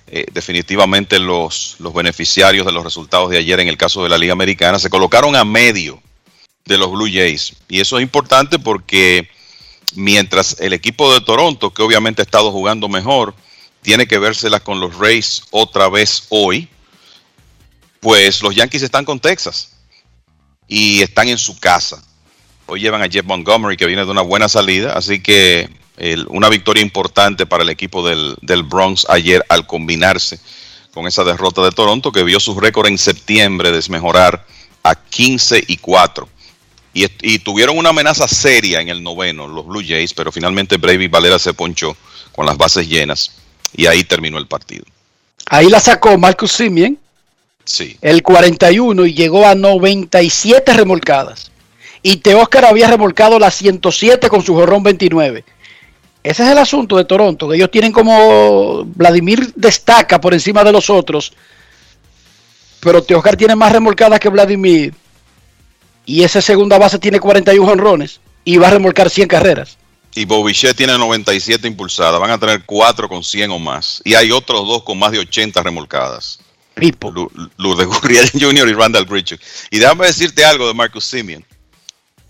eh, 0.06 0.26
definitivamente 0.32 1.18
los, 1.18 1.76
los 1.78 1.92
beneficiarios 1.92 2.64
de 2.66 2.72
los 2.72 2.84
resultados 2.84 3.30
de 3.30 3.38
ayer 3.38 3.60
en 3.60 3.68
el 3.68 3.76
caso 3.76 4.02
de 4.02 4.08
la 4.08 4.18
Liga 4.18 4.32
Americana. 4.32 4.78
Se 4.78 4.90
colocaron 4.90 5.36
a 5.36 5.44
medio 5.44 6.02
de 6.64 6.78
los 6.78 6.90
Blue 6.90 7.10
Jays 7.12 7.54
y 7.68 7.80
eso 7.80 7.98
es 7.98 8.02
importante 8.02 8.58
porque 8.58 9.28
mientras 9.94 10.56
el 10.60 10.72
equipo 10.72 11.12
de 11.12 11.20
Toronto, 11.20 11.72
que 11.72 11.82
obviamente 11.82 12.22
ha 12.22 12.24
estado 12.24 12.50
jugando 12.50 12.88
mejor, 12.88 13.34
tiene 13.82 14.06
que 14.06 14.18
vérselas 14.18 14.62
con 14.62 14.80
los 14.80 14.96
Rays 14.96 15.42
otra 15.50 15.88
vez 15.88 16.24
hoy, 16.30 16.68
pues 18.04 18.42
los 18.42 18.54
Yankees 18.54 18.82
están 18.82 19.06
con 19.06 19.18
Texas 19.18 19.70
y 20.68 21.00
están 21.00 21.26
en 21.28 21.38
su 21.38 21.58
casa. 21.58 22.04
Hoy 22.66 22.80
llevan 22.80 23.00
a 23.00 23.08
Jeff 23.08 23.24
Montgomery 23.24 23.78
que 23.78 23.86
viene 23.86 24.04
de 24.04 24.10
una 24.10 24.20
buena 24.20 24.46
salida, 24.46 24.92
así 24.92 25.22
que 25.22 25.70
una 26.28 26.50
victoria 26.50 26.82
importante 26.82 27.46
para 27.46 27.62
el 27.62 27.70
equipo 27.70 28.06
del, 28.06 28.36
del 28.42 28.62
Bronx 28.62 29.06
ayer 29.08 29.42
al 29.48 29.66
combinarse 29.66 30.38
con 30.92 31.06
esa 31.06 31.24
derrota 31.24 31.62
de 31.62 31.70
Toronto 31.70 32.12
que 32.12 32.24
vio 32.24 32.38
su 32.40 32.60
récord 32.60 32.88
en 32.88 32.98
septiembre 32.98 33.72
desmejorar 33.72 34.44
a 34.82 34.94
15 34.94 35.64
y 35.66 35.78
4. 35.78 36.28
Y, 36.92 37.38
tuvieron 37.38 37.78
una 37.78 37.88
amenaza 37.88 38.28
seria 38.28 38.82
en 38.82 38.90
el 38.90 39.02
noveno, 39.02 39.48
los 39.48 39.66
Blue 39.66 39.82
Jays, 39.82 40.12
pero 40.12 40.30
finalmente 40.30 40.76
Brady 40.76 41.08
Valera 41.08 41.38
se 41.38 41.54
ponchó 41.54 41.96
con 42.32 42.44
las 42.44 42.58
bases 42.58 42.86
llenas 42.86 43.32
y 43.74 43.86
ahí 43.86 44.04
terminó 44.04 44.36
el 44.36 44.46
partido. 44.46 44.84
Ahí 45.46 45.70
la 45.70 45.80
sacó 45.80 46.18
Marcus 46.18 46.52
Simeon, 46.52 46.98
Sí. 47.64 47.96
el 48.02 48.22
41, 48.22 49.06
y 49.06 49.14
llegó 49.14 49.46
a 49.46 49.54
97 49.54 50.72
remolcadas. 50.74 51.50
Y 52.02 52.16
Teóscar 52.16 52.66
había 52.66 52.88
remolcado 52.88 53.38
las 53.38 53.54
107 53.54 54.28
con 54.28 54.42
su 54.42 54.54
jorrón 54.54 54.82
29. 54.82 55.44
Ese 56.22 56.42
es 56.42 56.48
el 56.50 56.58
asunto 56.58 56.96
de 56.96 57.04
Toronto, 57.04 57.48
que 57.48 57.56
ellos 57.56 57.70
tienen 57.70 57.92
como 57.92 58.84
Vladimir 58.84 59.52
destaca 59.54 60.20
por 60.20 60.34
encima 60.34 60.64
de 60.64 60.72
los 60.72 60.90
otros, 60.90 61.32
pero 62.80 63.02
Teóscar 63.02 63.36
tiene 63.36 63.56
más 63.56 63.72
remolcadas 63.72 64.20
que 64.20 64.28
Vladimir. 64.28 64.94
Y 66.06 66.22
esa 66.22 66.42
segunda 66.42 66.78
base 66.78 66.98
tiene 66.98 67.18
41 67.18 67.72
honrones 67.72 68.20
y 68.44 68.58
va 68.58 68.68
a 68.68 68.72
remolcar 68.72 69.08
100 69.08 69.28
carreras. 69.28 69.78
Y 70.14 70.26
Bobichet 70.26 70.76
tiene 70.76 70.96
97 70.96 71.66
impulsadas. 71.66 72.20
Van 72.20 72.30
a 72.30 72.38
tener 72.38 72.64
4 72.64 73.08
con 73.08 73.24
100 73.24 73.50
o 73.50 73.58
más. 73.58 74.00
Y 74.04 74.14
hay 74.14 74.30
otros 74.30 74.66
dos 74.66 74.84
con 74.84 74.98
más 74.98 75.10
de 75.10 75.18
80 75.18 75.62
remolcadas. 75.62 76.38
Lourdes 77.56 77.86
Gurriel 77.86 78.30
Jr. 78.38 78.68
y 78.68 78.72
Randall 78.72 79.04
Grichuk. 79.04 79.40
Y 79.70 79.78
déjame 79.78 80.06
decirte 80.06 80.44
algo 80.44 80.66
de 80.66 80.74
Marcus 80.74 81.04
Simeon. 81.04 81.44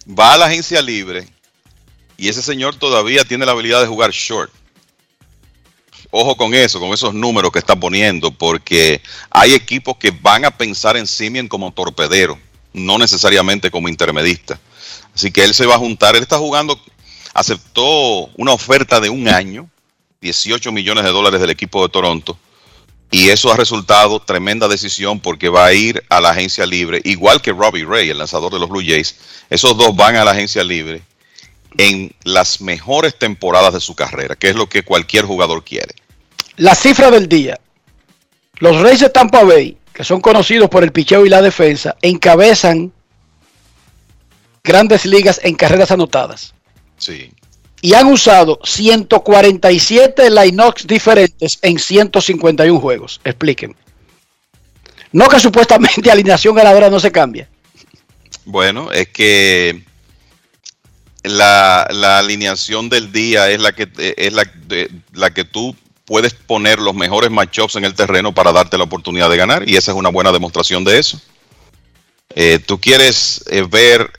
Va 0.07 0.35
a 0.35 0.39
la 0.39 0.47
agencia 0.47 0.83
libre 0.83 1.27
y 2.17 2.29
ese 2.29 2.43
señor 2.43 2.77
todavía 2.77 3.25
tiene 3.25 3.47
la 3.47 3.53
habilidad 3.53 3.81
de 3.81 3.87
jugar 3.87 4.11
short. 4.11 4.53
Ojo 6.11 6.37
con 6.37 6.55
eso, 6.55 6.79
con 6.79 6.91
esos 6.91 7.13
números 7.13 7.51
que 7.51 7.59
está 7.59 7.75
poniendo, 7.75 8.31
porque 8.31 9.03
hay 9.31 9.53
equipos 9.53 9.97
que 9.97 10.13
van 10.13 10.45
a 10.45 10.51
pensar 10.57 10.97
en 10.97 11.07
Simeon 11.07 11.49
como 11.49 11.73
torpedero, 11.73 12.39
no 12.73 12.99
necesariamente 12.99 13.71
como 13.71 13.89
intermedista. 13.89 14.61
Así 15.13 15.33
que 15.33 15.43
él 15.43 15.55
se 15.55 15.67
va 15.67 15.75
a 15.75 15.79
juntar. 15.79 16.15
Él 16.15 16.23
está 16.23 16.39
jugando, 16.39 16.81
aceptó 17.33 18.27
una 18.37 18.53
oferta 18.53 19.01
de 19.01 19.11
un 19.11 19.29
año, 19.29 19.69
18 20.21 20.71
millones 20.71 21.05
de 21.05 21.11
dólares 21.11 21.41
del 21.41 21.51
equipo 21.51 21.83
de 21.83 21.89
Toronto, 21.89 22.39
y 23.15 23.31
eso 23.31 23.53
ha 23.53 23.57
resultado 23.57 24.19
tremenda 24.19 24.67
decisión 24.67 25.21
porque 25.21 25.49
va 25.49 25.67
a 25.67 25.73
ir 25.73 26.03
a 26.09 26.21
la 26.21 26.31
agencia 26.31 26.67
libre, 26.67 27.01
igual 27.05 27.41
que 27.41 27.53
Robbie 27.53 27.85
Ray, 27.85 28.11
el 28.11 28.19
lanzador 28.19 28.53
de 28.53 28.59
los 28.59 28.69
Blue 28.69 28.83
Jays. 28.85 29.15
Esos 29.49 29.77
dos 29.77 29.95
van 29.95 30.17
a 30.17 30.25
la 30.25 30.33
agencia 30.33 30.65
libre 30.65 31.01
en 31.79 32.13
las 32.25 32.61
mejores 32.61 33.17
temporadas 33.17 33.73
de 33.73 33.79
su 33.79 33.95
carrera, 33.95 34.35
que 34.35 34.49
es 34.49 34.57
lo 34.57 34.69
que 34.69 34.83
cualquier 34.83 35.27
jugador 35.27 35.63
quiere. 35.63 35.95
La 36.57 36.75
cifra 36.75 37.13
del 37.13 37.29
día. 37.29 37.61
Los 38.57 38.81
Reyes 38.81 39.03
de 39.03 39.11
Tampa 39.11 39.45
Bay, 39.45 39.77
que 39.93 40.03
son 40.03 40.21
conocidos 40.21 40.69
por 40.69 40.83
el 40.83 40.91
picheo 40.91 41.25
y 41.25 41.29
la 41.29 41.41
defensa, 41.41 41.95
encabezan 42.03 42.93
grandes 44.65 45.07
ligas 45.07 45.41
en 45.45 45.55
carreras 45.55 45.93
anotadas. 45.93 46.53
Sí. 46.99 47.31
Y 47.85 47.93
han 47.93 48.07
usado 48.07 48.59
147 48.65 50.31
lineups 50.31 50.87
diferentes 50.87 51.59
en 51.61 51.79
151 51.79 52.81
juegos. 52.81 53.21
Explíquenme. 53.25 53.77
No 55.13 55.29
que 55.29 55.39
supuestamente 55.39 56.11
alineación 56.11 56.55
ganadora 56.55 56.89
no 56.89 56.99
se 56.99 57.13
cambia. 57.13 57.47
Bueno, 58.47 58.91
es 58.91 59.09
que 59.09 59.83
la, 61.25 61.87
la 61.91 62.21
alineación 62.21 62.89
del 62.89 63.13
día 63.13 63.51
es 63.51 63.61
la 63.61 63.73
que 63.73 63.87
es 64.17 64.33
la, 64.33 64.51
la 65.13 65.35
que 65.35 65.45
tú 65.45 65.77
puedes 66.07 66.33
poner 66.33 66.79
los 66.79 66.95
mejores 66.95 67.31
matchups 67.31 67.77
en 67.77 67.85
el 67.85 67.93
terreno 67.93 68.33
para 68.33 68.53
darte 68.53 68.79
la 68.79 68.85
oportunidad 68.85 69.29
de 69.29 69.37
ganar 69.37 69.69
y 69.69 69.77
esa 69.77 69.91
es 69.91 69.99
una 69.99 70.09
buena 70.09 70.33
demostración 70.33 70.85
de 70.85 71.01
eso. 71.01 71.21
Eh, 72.35 72.61
tú 72.65 72.81
quieres 72.81 73.45
eh, 73.51 73.63
ver 73.71 74.11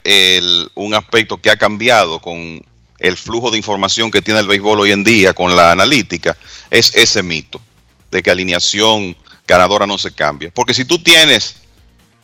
un 0.76 0.94
aspecto 0.94 1.38
que 1.38 1.50
ha 1.50 1.56
cambiado 1.56 2.20
con 2.20 2.64
el 2.98 3.16
flujo 3.16 3.50
de 3.50 3.58
información 3.58 4.10
que 4.10 4.22
tiene 4.22 4.40
el 4.40 4.46
béisbol 4.46 4.80
hoy 4.80 4.92
en 4.92 5.04
día, 5.04 5.32
con 5.34 5.54
la 5.54 5.72
analítica, 5.72 6.36
es 6.70 6.94
ese 6.94 7.22
mito 7.22 7.60
de 8.10 8.22
que 8.22 8.30
alineación 8.30 9.16
ganadora 9.46 9.86
no 9.86 9.98
se 9.98 10.12
cambia. 10.12 10.50
Porque 10.54 10.74
si 10.74 10.84
tú 10.84 10.98
tienes 10.98 11.56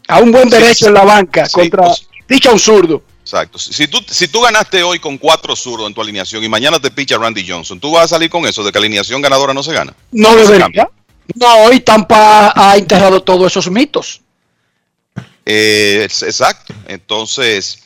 A 0.08 0.18
un 0.20 0.32
buen 0.32 0.48
derecho 0.48 0.84
sí. 0.84 0.86
en 0.86 0.94
la 0.94 1.04
banca 1.04 1.46
Sí, 1.46 1.52
contra 1.52 1.82
pues- 1.84 2.06
dicha 2.28 2.50
un 2.50 2.58
zurdo. 2.58 3.02
Exacto. 3.22 3.58
Si 3.58 3.86
tú, 3.86 3.98
si 4.08 4.26
tú 4.28 4.40
ganaste 4.40 4.82
hoy 4.82 4.98
con 4.98 5.16
cuatro 5.16 5.54
zurdos 5.54 5.86
en 5.86 5.94
tu 5.94 6.00
alineación 6.02 6.42
y 6.42 6.48
mañana 6.48 6.80
te 6.80 6.90
picha 6.90 7.16
Randy 7.18 7.48
Johnson, 7.48 7.78
¿tú 7.78 7.92
vas 7.92 8.06
a 8.06 8.08
salir 8.08 8.28
con 8.28 8.44
eso 8.46 8.64
de 8.64 8.72
que 8.72 8.78
alineación 8.78 9.22
ganadora 9.22 9.54
no 9.54 9.62
se 9.62 9.72
gana? 9.72 9.94
No 10.10 10.30
se 10.32 10.52
debería. 10.52 10.88
No, 11.36 11.72
y 11.72 11.78
Tampa 11.80 12.52
ha 12.56 12.76
enterrado 12.76 13.22
todos 13.22 13.52
esos 13.52 13.70
mitos. 13.70 14.20
Eh, 15.46 16.00
exacto. 16.02 16.74
Entonces, 16.88 17.78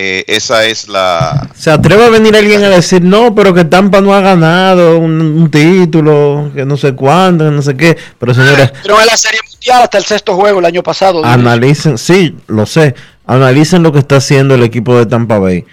eh, 0.00 0.24
esa 0.28 0.64
es 0.64 0.86
la... 0.88 1.50
Se 1.56 1.70
atreve 1.72 2.04
a 2.04 2.08
venir 2.08 2.36
alguien 2.36 2.62
a 2.62 2.68
decir, 2.68 3.02
no, 3.02 3.34
pero 3.34 3.52
que 3.52 3.64
Tampa 3.64 4.00
no 4.00 4.14
ha 4.14 4.20
ganado 4.20 4.96
un, 4.98 5.20
un 5.20 5.50
título, 5.50 6.52
que 6.54 6.64
no 6.64 6.76
sé 6.76 6.94
cuándo, 6.94 7.44
que 7.46 7.50
no 7.50 7.62
sé 7.62 7.76
qué. 7.76 7.98
Pero 8.18 8.32
señores, 8.32 8.72
Pero 8.82 9.00
en 9.00 9.06
la 9.06 9.16
Serie 9.16 9.40
Mundial 9.50 9.82
hasta 9.82 9.98
el 9.98 10.04
sexto 10.04 10.36
juego 10.36 10.60
el 10.60 10.66
año 10.66 10.84
pasado. 10.84 11.24
analicen, 11.24 11.98
sí, 11.98 12.36
lo 12.46 12.64
sé, 12.64 12.94
analicen 13.26 13.82
lo 13.82 13.92
que 13.92 13.98
está 13.98 14.16
haciendo 14.18 14.54
el 14.54 14.62
equipo 14.62 14.96
de 14.96 15.06
Tampa 15.06 15.38
Bay 15.40 15.64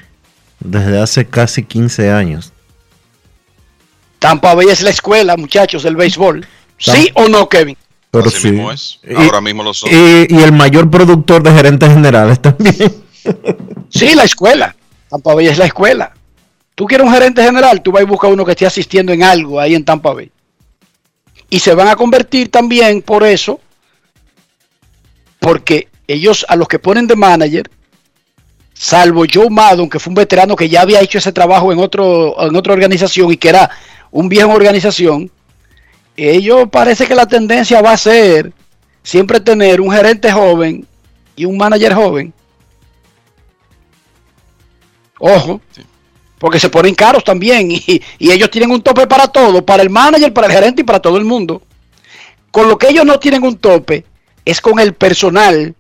desde 0.60 0.99
hace 0.99 1.26
casi 1.27 1.61
15 1.64 2.11
años. 2.11 2.52
Tampa 4.19 4.56
Bay 4.56 4.69
es 4.69 4.81
la 4.81 4.89
escuela, 4.89 5.38
muchachos, 5.38 5.84
del 5.84 5.95
béisbol. 5.95 6.45
¿Sí 6.77 7.11
o 7.14 7.27
no, 7.30 7.47
Kevin? 7.47 7.77
Pero 8.11 8.26
Así 8.27 8.39
sí. 8.39 8.52
mismo 8.52 8.72
es. 8.72 8.99
Y- 9.07 9.14
Ahora 9.14 9.41
mismo 9.41 9.61
lo 9.61 9.73
son. 9.73 9.89
Y, 9.91 10.34
y 10.34 10.41
el 10.41 10.52
mayor 10.52 10.89
productor 10.89 11.43
de 11.43 11.52
gerentes 11.52 11.89
generales 11.89 12.41
también. 12.41 13.05
Sí, 13.89 14.14
la 14.15 14.23
escuela. 14.23 14.76
Tampa 15.10 15.34
Bay 15.34 15.47
es 15.47 15.57
la 15.57 15.65
escuela. 15.65 16.14
Tú 16.73 16.85
quieres 16.85 17.07
un 17.07 17.14
gerente 17.14 17.43
general, 17.43 17.81
tú 17.81 17.91
vas 17.91 18.03
y 18.03 18.06
buscas 18.06 18.31
uno 18.31 18.43
que 18.43 18.52
esté 18.52 18.65
asistiendo 18.65 19.14
en 19.14 19.23
algo 19.23 19.60
ahí 19.60 19.76
en 19.76 19.85
Tampa 19.85 20.14
Bay. 20.14 20.31
Y 21.49 21.60
se 21.60 21.73
van 21.73 21.88
a 21.88 21.95
convertir 21.95 22.49
también 22.52 23.02
por 23.02 23.23
eso, 23.23 23.60
porque 25.39 25.88
ellos 26.07 26.45
a 26.49 26.56
los 26.56 26.68
que 26.68 26.80
ponen 26.80 27.07
de 27.07 27.15
manager 27.15 27.69
salvo 28.73 29.23
Joe 29.31 29.49
Maddon, 29.49 29.89
que 29.89 29.99
fue 29.99 30.11
un 30.11 30.15
veterano 30.15 30.56
que 30.56 30.69
ya 30.69 30.81
había 30.81 31.02
hecho 31.02 31.18
ese 31.18 31.31
trabajo 31.31 31.72
en, 31.72 31.80
otro, 31.80 32.35
en 32.45 32.56
otra 32.56 32.73
organización 32.73 33.31
y 33.31 33.38
que 33.38 33.49
era 33.49 33.69
un 34.11 34.30
viejo 34.30 34.52
organización, 34.52 35.31
ellos 36.18 36.68
parece 36.72 37.07
que 37.07 37.15
la 37.15 37.26
tendencia 37.26 37.81
va 37.81 37.91
a 37.91 37.97
ser 37.97 38.53
siempre 39.02 39.39
tener 39.39 39.81
un 39.81 39.91
gerente 39.91 40.31
joven 40.31 40.85
y 41.35 41.45
un 41.45 41.57
manager 41.57 41.93
joven. 41.93 42.34
Ojo, 45.19 45.61
porque 46.37 46.59
se 46.59 46.69
ponen 46.69 46.95
caros 46.95 47.23
también 47.23 47.71
y, 47.71 48.01
y 48.19 48.31
ellos 48.31 48.51
tienen 48.51 48.71
un 48.71 48.81
tope 48.81 49.07
para 49.07 49.27
todo, 49.27 49.65
para 49.65 49.83
el 49.83 49.89
manager, 49.89 50.33
para 50.33 50.47
el 50.47 50.53
gerente 50.53 50.81
y 50.81 50.85
para 50.85 50.99
todo 50.99 51.17
el 51.17 51.25
mundo. 51.25 51.61
Con 52.51 52.67
lo 52.67 52.77
que 52.77 52.89
ellos 52.89 53.05
no 53.05 53.19
tienen 53.19 53.43
un 53.43 53.57
tope 53.57 54.05
es 54.45 54.61
con 54.61 54.79
el 54.79 54.93
personal 54.93 55.75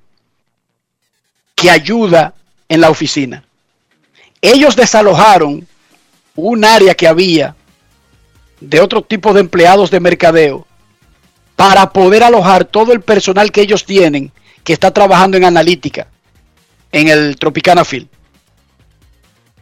que 1.55 1.69
ayuda 1.69 2.33
en 2.67 2.81
la 2.81 2.89
oficina. 2.89 3.43
Ellos 4.41 4.75
desalojaron 4.75 5.67
un 6.35 6.65
área 6.65 6.93
que 6.93 7.07
había 7.07 7.55
de 8.59 8.79
otro 8.81 9.01
tipo 9.01 9.33
de 9.33 9.41
empleados 9.41 9.89
de 9.91 9.99
mercadeo 9.99 10.67
para 11.55 11.91
poder 11.91 12.23
alojar 12.23 12.65
todo 12.65 12.91
el 12.91 13.01
personal 13.01 13.51
que 13.51 13.61
ellos 13.61 13.85
tienen 13.85 14.31
que 14.63 14.73
está 14.73 14.91
trabajando 14.91 15.37
en 15.37 15.45
analítica 15.45 16.07
en 16.91 17.07
el 17.07 17.37
Tropicana 17.37 17.85
Field. 17.85 18.07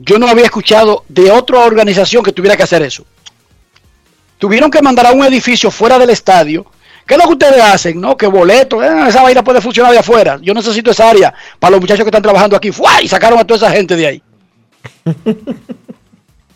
Yo 0.06 0.20
no 0.20 0.28
había 0.28 0.46
escuchado 0.46 1.06
de 1.08 1.32
otra 1.32 1.60
organización 1.60 2.24
que 2.24 2.32
tuviera 2.34 2.58
que 2.58 2.64
hacer 2.64 2.82
eso. 2.82 3.06
Tuvieron 4.38 4.70
que 4.70 4.82
mandar 4.82 5.06
a 5.08 5.12
un 5.14 5.24
edificio 5.24 5.72
fuera 5.72 5.98
del 5.98 6.10
estadio. 6.10 6.66
¿Qué 7.08 7.14
es 7.14 7.18
lo 7.20 7.26
que 7.28 7.34
ustedes 7.34 7.62
hacen? 7.62 8.00
No, 8.02 8.18
que 8.18 8.28
boleto, 8.28 8.84
eh, 8.84 9.08
esa 9.08 9.22
vaina 9.24 9.44
puede 9.44 9.62
funcionar 9.62 9.92
de 9.94 10.00
afuera. 10.00 10.40
Yo 10.42 10.54
necesito 10.54 10.92
esa 10.92 11.10
área 11.10 11.34
para 11.60 11.72
los 11.72 11.82
muchachos 11.82 12.04
que 12.04 12.10
están 12.10 12.22
trabajando 12.22 12.56
aquí. 12.58 12.72
¡Fua! 12.72 13.02
Y 13.02 13.08
sacaron 13.08 13.40
a 13.40 13.46
toda 13.46 13.58
esa 13.68 13.72
gente 13.76 13.96
de 13.96 14.08
ahí. 14.08 14.24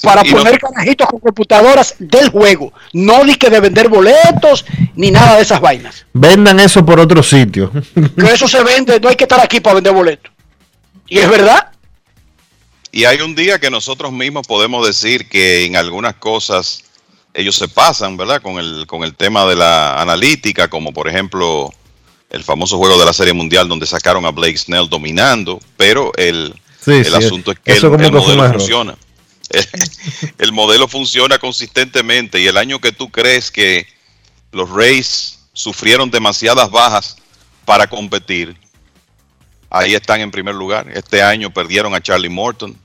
para 0.03 0.23
poner 0.23 0.53
no- 0.61 0.69
carajitos 0.69 1.07
con 1.07 1.19
computadoras 1.19 1.95
del 1.99 2.29
juego. 2.29 2.73
No 2.93 3.23
di 3.23 3.35
que 3.35 3.49
de 3.49 3.59
vender 3.59 3.87
boletos 3.89 4.65
ni 4.95 5.09
nada 5.11 5.35
de 5.37 5.41
esas 5.41 5.59
vainas. 5.61 6.05
Vendan 6.13 6.59
eso 6.59 6.85
por 6.85 6.99
otro 6.99 7.23
sitio. 7.23 7.71
Que 8.17 8.25
eso 8.33 8.47
se 8.47 8.63
vende, 8.63 8.99
no 8.99 9.09
hay 9.09 9.15
que 9.15 9.23
estar 9.23 9.39
aquí 9.39 9.59
para 9.59 9.75
vender 9.75 9.93
boletos. 9.93 10.31
Y 11.07 11.19
es 11.19 11.29
verdad. 11.29 11.71
Y 12.97 13.05
hay 13.05 13.21
un 13.21 13.35
día 13.35 13.59
que 13.59 13.69
nosotros 13.69 14.11
mismos 14.11 14.47
podemos 14.47 14.83
decir 14.83 15.29
que 15.29 15.65
en 15.65 15.75
algunas 15.75 16.15
cosas 16.15 16.83
ellos 17.35 17.55
se 17.55 17.67
pasan, 17.67 18.17
¿verdad? 18.17 18.41
Con 18.41 18.57
el, 18.57 18.87
con 18.87 19.03
el 19.03 19.13
tema 19.13 19.45
de 19.45 19.55
la 19.55 20.01
analítica, 20.01 20.67
como 20.67 20.91
por 20.91 21.07
ejemplo 21.07 21.71
el 22.31 22.43
famoso 22.43 22.79
juego 22.79 22.97
de 22.97 23.05
la 23.05 23.13
Serie 23.13 23.33
Mundial 23.33 23.69
donde 23.69 23.85
sacaron 23.85 24.25
a 24.25 24.31
Blake 24.31 24.57
Snell 24.57 24.89
dominando, 24.89 25.59
pero 25.77 26.11
el, 26.17 26.59
Sí, 26.83 26.93
el 26.93 27.05
sí, 27.05 27.13
asunto 27.13 27.51
es 27.51 27.59
que 27.59 27.73
el, 27.73 27.87
modelo 27.87 28.51
funciona. 28.51 28.97
el 30.39 30.51
modelo 30.51 30.87
funciona 30.87 31.37
consistentemente 31.37 32.41
y 32.41 32.47
el 32.47 32.57
año 32.57 32.81
que 32.81 32.93
tú 32.93 33.11
crees 33.11 33.51
que 33.51 33.85
los 34.51 34.71
Rays 34.71 35.37
sufrieron 35.53 36.09
demasiadas 36.09 36.71
bajas 36.71 37.17
para 37.63 37.85
competir, 37.85 38.57
ahí 39.69 39.93
están 39.93 40.19
en 40.21 40.31
primer 40.31 40.55
lugar. 40.55 40.89
Este 40.91 41.21
año 41.21 41.53
perdieron 41.53 41.93
a 41.93 42.01
Charlie 42.01 42.29
Morton. 42.29 42.75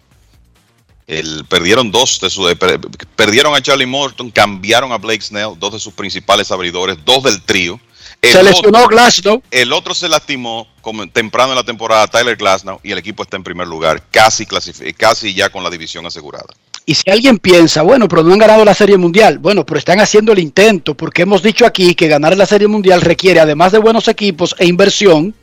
El, 1.06 1.44
perdieron 1.48 1.90
dos 1.90 2.20
de 2.20 2.30
sus 2.30 2.54
per- 2.54 2.80
perdieron 3.16 3.54
a 3.54 3.60
Charlie 3.60 3.86
Morton, 3.86 4.30
cambiaron 4.30 4.92
a 4.92 4.98
Blake 4.98 5.20
Snell, 5.22 5.54
dos 5.58 5.72
de 5.72 5.80
sus 5.80 5.92
principales 5.92 6.50
abridores, 6.50 6.96
dos 7.04 7.22
del 7.24 7.42
trío. 7.42 7.80
El 8.20 8.32
Se 8.32 8.42
lesionó 8.42 8.78
otro- 8.78 8.88
Glasnow. 8.88 9.42
el 9.50 9.72
otro 9.72 9.94
se 9.94 10.08
lastimó 10.08 10.68
como 10.80 11.08
temprano 11.08 11.50
en 11.52 11.56
la 11.56 11.64
temporada, 11.64 12.06
Tyler 12.06 12.36
Glasnow, 12.36 12.78
y 12.84 12.92
el 12.92 12.98
equipo 12.98 13.24
está 13.24 13.36
en 13.36 13.42
primer 13.42 13.66
lugar, 13.66 14.02
casi 14.12 14.46
casi 14.46 15.34
ya 15.34 15.48
con 15.50 15.64
la 15.64 15.70
división 15.70 16.06
asegurada. 16.06 16.46
Y 16.86 16.94
si 16.94 17.08
alguien 17.10 17.38
piensa, 17.38 17.82
bueno, 17.82 18.08
pero 18.08 18.22
no 18.22 18.32
han 18.32 18.38
ganado 18.40 18.64
la 18.64 18.74
Serie 18.74 18.96
Mundial, 18.96 19.38
bueno, 19.38 19.64
pero 19.66 19.78
están 19.78 20.00
haciendo 20.00 20.32
el 20.32 20.38
intento, 20.40 20.94
porque 20.96 21.22
hemos 21.22 21.42
dicho 21.42 21.64
aquí 21.66 21.94
que 21.94 22.08
ganar 22.08 22.36
la 22.36 22.46
Serie 22.46 22.68
Mundial 22.68 23.00
requiere, 23.00 23.40
además 23.40 23.72
de 23.72 23.78
buenos 23.78 24.06
equipos 24.08 24.54
e 24.58 24.66
inversión, 24.66 25.34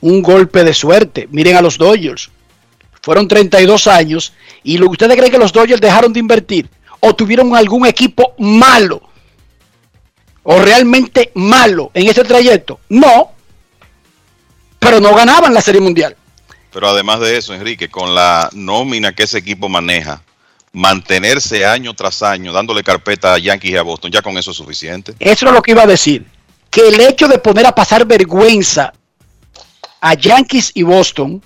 un 0.00 0.22
golpe 0.22 0.64
de 0.64 0.74
suerte. 0.74 1.28
Miren 1.30 1.56
a 1.56 1.62
los 1.62 1.78
Dodgers. 1.78 2.30
Fueron 3.02 3.26
32 3.26 3.86
años 3.88 4.32
y 4.62 4.78
lo 4.78 4.88
ustedes 4.88 5.16
creen 5.16 5.32
que 5.32 5.38
los 5.38 5.52
Dodgers 5.52 5.80
dejaron 5.80 6.12
de 6.12 6.20
invertir 6.20 6.70
o 7.00 7.14
tuvieron 7.14 7.54
algún 7.56 7.84
equipo 7.84 8.34
malo 8.38 9.02
o 10.44 10.60
realmente 10.60 11.32
malo 11.34 11.90
en 11.94 12.08
ese 12.08 12.24
trayecto. 12.24 12.78
No, 12.88 13.32
pero 14.78 15.00
no 15.00 15.14
ganaban 15.14 15.52
la 15.52 15.60
Serie 15.60 15.80
Mundial. 15.80 16.16
Pero 16.72 16.88
además 16.88 17.20
de 17.20 17.36
eso, 17.36 17.54
Enrique, 17.54 17.88
con 17.88 18.14
la 18.14 18.48
nómina 18.52 19.12
que 19.12 19.24
ese 19.24 19.38
equipo 19.38 19.68
maneja, 19.68 20.22
mantenerse 20.72 21.66
año 21.66 21.94
tras 21.94 22.22
año 22.22 22.52
dándole 22.52 22.82
carpeta 22.82 23.34
a 23.34 23.38
Yankees 23.38 23.72
y 23.72 23.76
a 23.76 23.82
Boston, 23.82 24.10
ya 24.10 24.22
con 24.22 24.38
eso 24.38 24.52
es 24.52 24.56
suficiente. 24.56 25.14
Eso 25.18 25.46
es 25.46 25.52
lo 25.52 25.60
que 25.60 25.72
iba 25.72 25.82
a 25.82 25.86
decir. 25.86 26.24
Que 26.70 26.88
el 26.88 27.00
hecho 27.00 27.28
de 27.28 27.38
poner 27.38 27.66
a 27.66 27.74
pasar 27.74 28.06
vergüenza 28.06 28.92
a 30.00 30.14
Yankees 30.14 30.70
y 30.74 30.82
Boston 30.82 31.42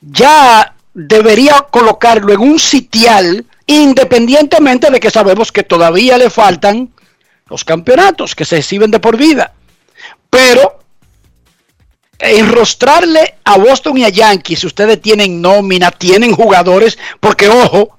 ya 0.00 0.74
debería 0.94 1.66
colocarlo 1.70 2.32
en 2.32 2.40
un 2.40 2.58
sitial 2.58 3.44
independientemente 3.66 4.90
de 4.90 4.98
que 4.98 5.10
sabemos 5.10 5.52
que 5.52 5.62
todavía 5.62 6.16
le 6.16 6.30
faltan 6.30 6.90
los 7.48 7.64
campeonatos 7.64 8.34
que 8.34 8.44
se 8.44 8.58
exhiben 8.58 8.90
de 8.90 8.98
por 8.98 9.16
vida. 9.16 9.52
Pero 10.30 10.80
enrostrarle 12.18 13.36
a 13.44 13.58
Boston 13.58 13.98
y 13.98 14.04
a 14.04 14.08
Yankees, 14.08 14.64
ustedes 14.64 15.00
tienen 15.00 15.40
nómina, 15.40 15.90
tienen 15.90 16.34
jugadores, 16.34 16.98
porque 17.20 17.48
ojo, 17.48 17.98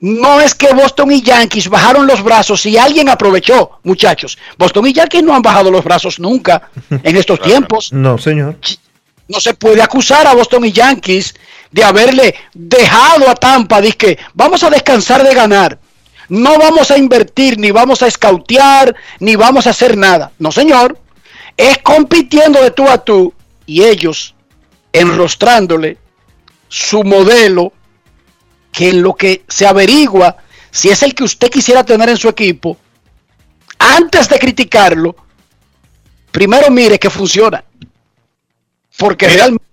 no 0.00 0.40
es 0.40 0.54
que 0.54 0.72
Boston 0.74 1.12
y 1.12 1.22
Yankees 1.22 1.68
bajaron 1.68 2.06
los 2.06 2.22
brazos 2.22 2.64
y 2.66 2.76
alguien 2.76 3.08
aprovechó, 3.08 3.78
muchachos. 3.82 4.36
Boston 4.58 4.86
y 4.86 4.92
Yankees 4.92 5.22
no 5.22 5.34
han 5.34 5.42
bajado 5.42 5.70
los 5.70 5.84
brazos 5.84 6.18
nunca 6.18 6.70
en 6.90 7.16
estos 7.16 7.40
tiempos. 7.42 7.92
No, 7.92 8.18
señor. 8.18 8.58
No 9.28 9.40
se 9.40 9.54
puede 9.54 9.82
acusar 9.82 10.26
a 10.26 10.34
Boston 10.34 10.64
y 10.64 10.72
Yankees 10.72 11.34
de 11.70 11.84
haberle 11.84 12.34
dejado 12.54 13.28
a 13.28 13.34
Tampa. 13.34 13.82
Que 13.82 14.18
vamos 14.34 14.62
a 14.62 14.70
descansar 14.70 15.22
de 15.24 15.34
ganar. 15.34 15.78
No 16.28 16.58
vamos 16.58 16.90
a 16.90 16.98
invertir, 16.98 17.58
ni 17.58 17.70
vamos 17.70 18.02
a 18.02 18.06
escautear, 18.06 18.94
ni 19.20 19.36
vamos 19.36 19.66
a 19.66 19.70
hacer 19.70 19.96
nada. 19.96 20.32
No, 20.38 20.50
señor. 20.52 20.98
Es 21.56 21.78
compitiendo 21.78 22.62
de 22.62 22.70
tú 22.70 22.88
a 22.88 22.98
tú 22.98 23.32
y 23.64 23.82
ellos 23.82 24.34
enrostrándole 24.92 25.98
su 26.68 27.02
modelo 27.02 27.72
que 28.72 28.90
en 28.90 29.02
lo 29.02 29.14
que 29.14 29.44
se 29.48 29.66
averigua 29.66 30.36
si 30.76 30.90
es 30.90 31.02
el 31.02 31.14
que 31.14 31.24
usted 31.24 31.48
quisiera 31.50 31.84
tener 31.84 32.10
en 32.10 32.18
su 32.18 32.28
equipo, 32.28 32.76
antes 33.78 34.28
de 34.28 34.38
criticarlo, 34.38 35.16
primero 36.30 36.70
mire 36.70 36.98
que 36.98 37.08
funciona. 37.08 37.64
Porque 38.98 39.28
realmente 39.28 39.64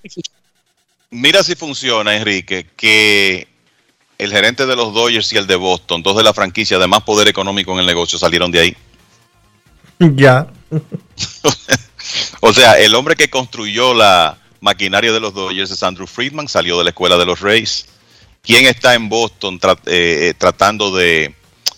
Mira 1.11 1.43
si 1.43 1.55
funciona, 1.55 2.15
Enrique, 2.15 2.67
que 2.75 3.47
el 4.17 4.31
gerente 4.31 4.65
de 4.65 4.75
los 4.75 4.93
Dodgers 4.93 5.31
y 5.33 5.37
el 5.37 5.45
de 5.47 5.55
Boston, 5.55 6.01
dos 6.01 6.17
de 6.17 6.23
la 6.23 6.33
franquicia 6.33 6.79
de 6.79 6.87
más 6.87 7.03
poder 7.03 7.27
económico 7.27 7.71
en 7.73 7.79
el 7.79 7.85
negocio, 7.85 8.17
salieron 8.17 8.51
de 8.51 8.59
ahí. 8.59 8.77
Ya. 9.99 10.47
O 12.41 12.51
sea, 12.53 12.77
el 12.79 12.93
hombre 12.95 13.15
que 13.15 13.29
construyó 13.29 13.93
la 13.93 14.37
maquinaria 14.59 15.11
de 15.13 15.19
los 15.21 15.33
Dodgers 15.33 15.71
es 15.71 15.81
Andrew 15.83 16.05
Friedman, 16.05 16.47
salió 16.49 16.77
de 16.77 16.83
la 16.83 16.89
escuela 16.89 17.17
de 17.17 17.25
los 17.25 17.39
Rays. 17.39 17.85
¿Quién 18.41 18.65
está 18.65 18.93
en 18.93 19.07
Boston 19.07 19.59
tra- 19.59 19.79
eh, 19.85 20.29
eh, 20.29 20.33
tratando 20.37 20.93
de 20.93 21.33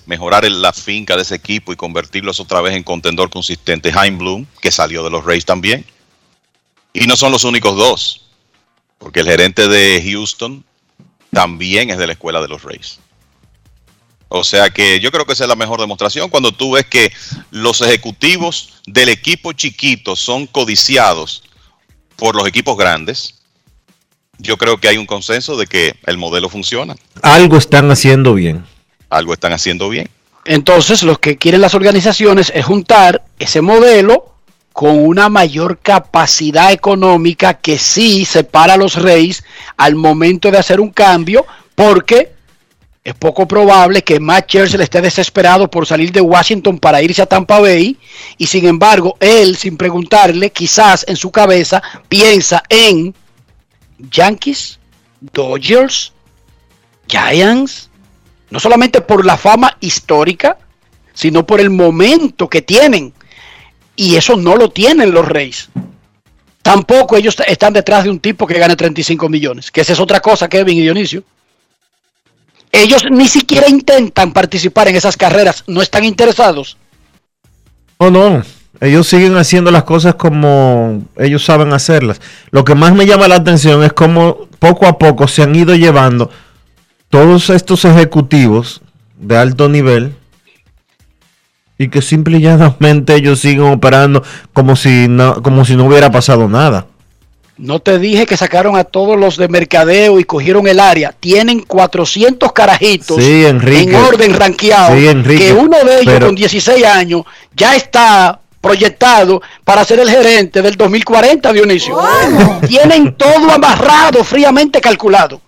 mejorar 0.07 0.43
el- 0.45 0.61
la 0.63 0.73
finca 0.73 1.15
de 1.15 1.21
ese 1.21 1.35
equipo 1.35 1.71
y 1.71 1.75
convertirlos 1.75 2.39
otra 2.39 2.61
vez 2.61 2.73
en 2.75 2.81
contendor 2.83 3.29
consistente? 3.29 3.91
Jaime 3.93 4.17
Bloom, 4.17 4.45
que 4.61 4.71
salió 4.71 5.03
de 5.03 5.11
los 5.11 5.23
Rays 5.23 5.45
también. 5.45 5.85
Y 6.95 7.07
no 7.07 7.17
son 7.17 7.33
los 7.33 7.43
únicos 7.43 7.75
dos, 7.75 8.21
porque 8.97 9.19
el 9.19 9.27
gerente 9.27 9.67
de 9.67 10.01
Houston 10.09 10.63
también 11.29 11.89
es 11.89 11.97
de 11.97 12.07
la 12.07 12.13
escuela 12.13 12.41
de 12.41 12.47
los 12.47 12.63
Rays. 12.63 12.99
O 14.29 14.45
sea 14.45 14.69
que 14.69 15.01
yo 15.01 15.11
creo 15.11 15.25
que 15.25 15.33
esa 15.33 15.43
es 15.43 15.49
la 15.49 15.57
mejor 15.57 15.81
demostración 15.81 16.29
cuando 16.29 16.53
tú 16.53 16.71
ves 16.71 16.85
que 16.85 17.11
los 17.51 17.81
ejecutivos 17.81 18.81
del 18.87 19.09
equipo 19.09 19.51
chiquito 19.51 20.15
son 20.15 20.47
codiciados 20.47 21.43
por 22.15 22.33
los 22.33 22.47
equipos 22.47 22.77
grandes. 22.77 23.41
Yo 24.37 24.55
creo 24.55 24.77
que 24.77 24.87
hay 24.87 24.97
un 24.97 25.05
consenso 25.05 25.57
de 25.57 25.67
que 25.67 25.95
el 26.05 26.17
modelo 26.17 26.47
funciona. 26.47 26.95
Algo 27.21 27.57
están 27.57 27.91
haciendo 27.91 28.33
bien. 28.33 28.65
Algo 29.09 29.33
están 29.33 29.51
haciendo 29.51 29.89
bien. 29.89 30.09
Entonces, 30.45 31.03
lo 31.03 31.19
que 31.19 31.37
quieren 31.37 31.59
las 31.59 31.75
organizaciones 31.75 32.53
es 32.55 32.65
juntar 32.65 33.25
ese 33.37 33.59
modelo 33.59 34.34
con 34.75 35.05
una 35.05 35.29
mayor 35.29 35.79
capacidad 35.79 36.73
económica 36.73 37.53
que 37.53 37.77
sí 37.77 38.25
separa 38.25 38.73
a 38.73 38.77
los 38.77 39.01
Reyes 39.01 39.45
al 39.77 39.95
momento 39.95 40.51
de 40.51 40.57
hacer 40.57 40.81
un 40.81 40.89
cambio, 40.89 41.45
porque 41.75 42.33
es 43.01 43.13
poco 43.13 43.47
probable 43.47 44.03
que 44.03 44.19
Matt 44.19 44.47
Churchill 44.47 44.81
esté 44.81 44.99
desesperado 44.99 45.71
por 45.71 45.87
salir 45.87 46.11
de 46.11 46.19
Washington 46.19 46.77
para 46.77 47.01
irse 47.01 47.21
a 47.21 47.25
Tampa 47.25 47.61
Bay 47.61 47.97
y 48.37 48.47
sin 48.47 48.65
embargo 48.65 49.15
él, 49.21 49.55
sin 49.55 49.77
preguntarle, 49.77 50.51
quizás 50.51 51.05
en 51.07 51.15
su 51.15 51.31
cabeza 51.31 51.81
piensa 52.09 52.61
en 52.67 53.15
Yankees, 54.11 54.77
Dodgers, 55.21 56.11
Giants, 57.07 57.89
no 58.49 58.59
solamente 58.59 58.99
por 58.99 59.25
la 59.25 59.37
fama 59.37 59.77
histórica, 59.79 60.57
sino 61.13 61.47
por 61.47 61.61
el 61.61 61.69
momento 61.69 62.49
que 62.49 62.61
tienen. 62.61 63.13
Y 63.95 64.15
eso 64.15 64.35
no 64.35 64.55
lo 64.55 64.69
tienen 64.69 65.11
los 65.11 65.27
Reyes. 65.27 65.69
Tampoco 66.61 67.15
ellos 67.15 67.35
están 67.47 67.73
detrás 67.73 68.03
de 68.03 68.09
un 68.09 68.19
tipo 68.19 68.47
que 68.47 68.57
gane 68.57 68.75
35 68.75 69.29
millones, 69.29 69.69
que 69.71 69.81
esa 69.81 69.93
es 69.93 69.99
otra 69.99 70.19
cosa, 70.19 70.49
Kevin 70.49 70.77
y 70.77 70.81
Dionisio. 70.81 71.23
Ellos 72.71 73.03
ni 73.09 73.27
siquiera 73.27 73.69
intentan 73.69 74.33
participar 74.33 74.87
en 74.87 74.95
esas 74.95 75.15
carreras, 75.15 75.63
no 75.67 75.81
están 75.81 76.03
interesados. 76.03 76.77
No, 77.99 78.09
no, 78.09 78.43
ellos 78.81 79.07
siguen 79.07 79.37
haciendo 79.37 79.71
las 79.71 79.83
cosas 79.83 80.15
como 80.15 81.03
ellos 81.17 81.45
saben 81.45 81.71
hacerlas. 81.71 82.19
Lo 82.51 82.65
que 82.65 82.75
más 82.75 82.93
me 82.93 83.05
llama 83.05 83.27
la 83.27 83.35
atención 83.35 83.83
es 83.83 83.93
cómo 83.93 84.47
poco 84.59 84.87
a 84.87 84.97
poco 84.97 85.27
se 85.27 85.43
han 85.43 85.55
ido 85.55 85.75
llevando 85.75 86.29
todos 87.09 87.49
estos 87.49 87.85
ejecutivos 87.85 88.81
de 89.17 89.37
alto 89.37 89.69
nivel 89.69 90.15
y 91.77 91.89
que 91.89 92.01
simple 92.01 92.37
y 92.37 92.41
llanamente 92.41 93.15
ellos 93.15 93.39
siguen 93.39 93.63
operando 93.73 94.23
como 94.53 94.75
si 94.75 95.07
no, 95.07 95.41
como 95.41 95.65
si 95.65 95.75
no 95.75 95.85
hubiera 95.85 96.09
pasado 96.11 96.47
nada. 96.47 96.87
No 97.57 97.79
te 97.79 97.99
dije 97.99 98.25
que 98.25 98.35
sacaron 98.35 98.75
a 98.75 98.83
todos 98.83 99.17
los 99.17 99.37
de 99.37 99.47
mercadeo 99.47 100.19
y 100.19 100.25
cogieron 100.25 100.67
el 100.67 100.79
área. 100.79 101.13
Tienen 101.17 101.61
400 101.61 102.51
carajitos 102.51 103.15
Sí, 103.23 103.45
Enrique. 103.45 103.83
en 103.83 103.95
orden 103.95 104.33
rankeado. 104.33 104.95
Sí, 104.97 105.07
Enrique, 105.07 105.47
que 105.47 105.53
uno 105.53 105.77
de 105.85 106.01
ellos 106.01 106.13
pero- 106.15 106.25
con 106.27 106.35
16 106.35 106.83
años 106.85 107.21
ya 107.55 107.75
está 107.75 108.39
proyectado 108.59 109.41
para 109.63 109.85
ser 109.85 109.99
el 109.99 110.09
gerente 110.09 110.61
del 110.61 110.75
2040, 110.75 111.53
Dionisio. 111.53 111.97
Tienen 112.67 113.13
todo 113.13 113.49
amarrado, 113.51 114.23
fríamente 114.23 114.81
calculado. 114.81 115.39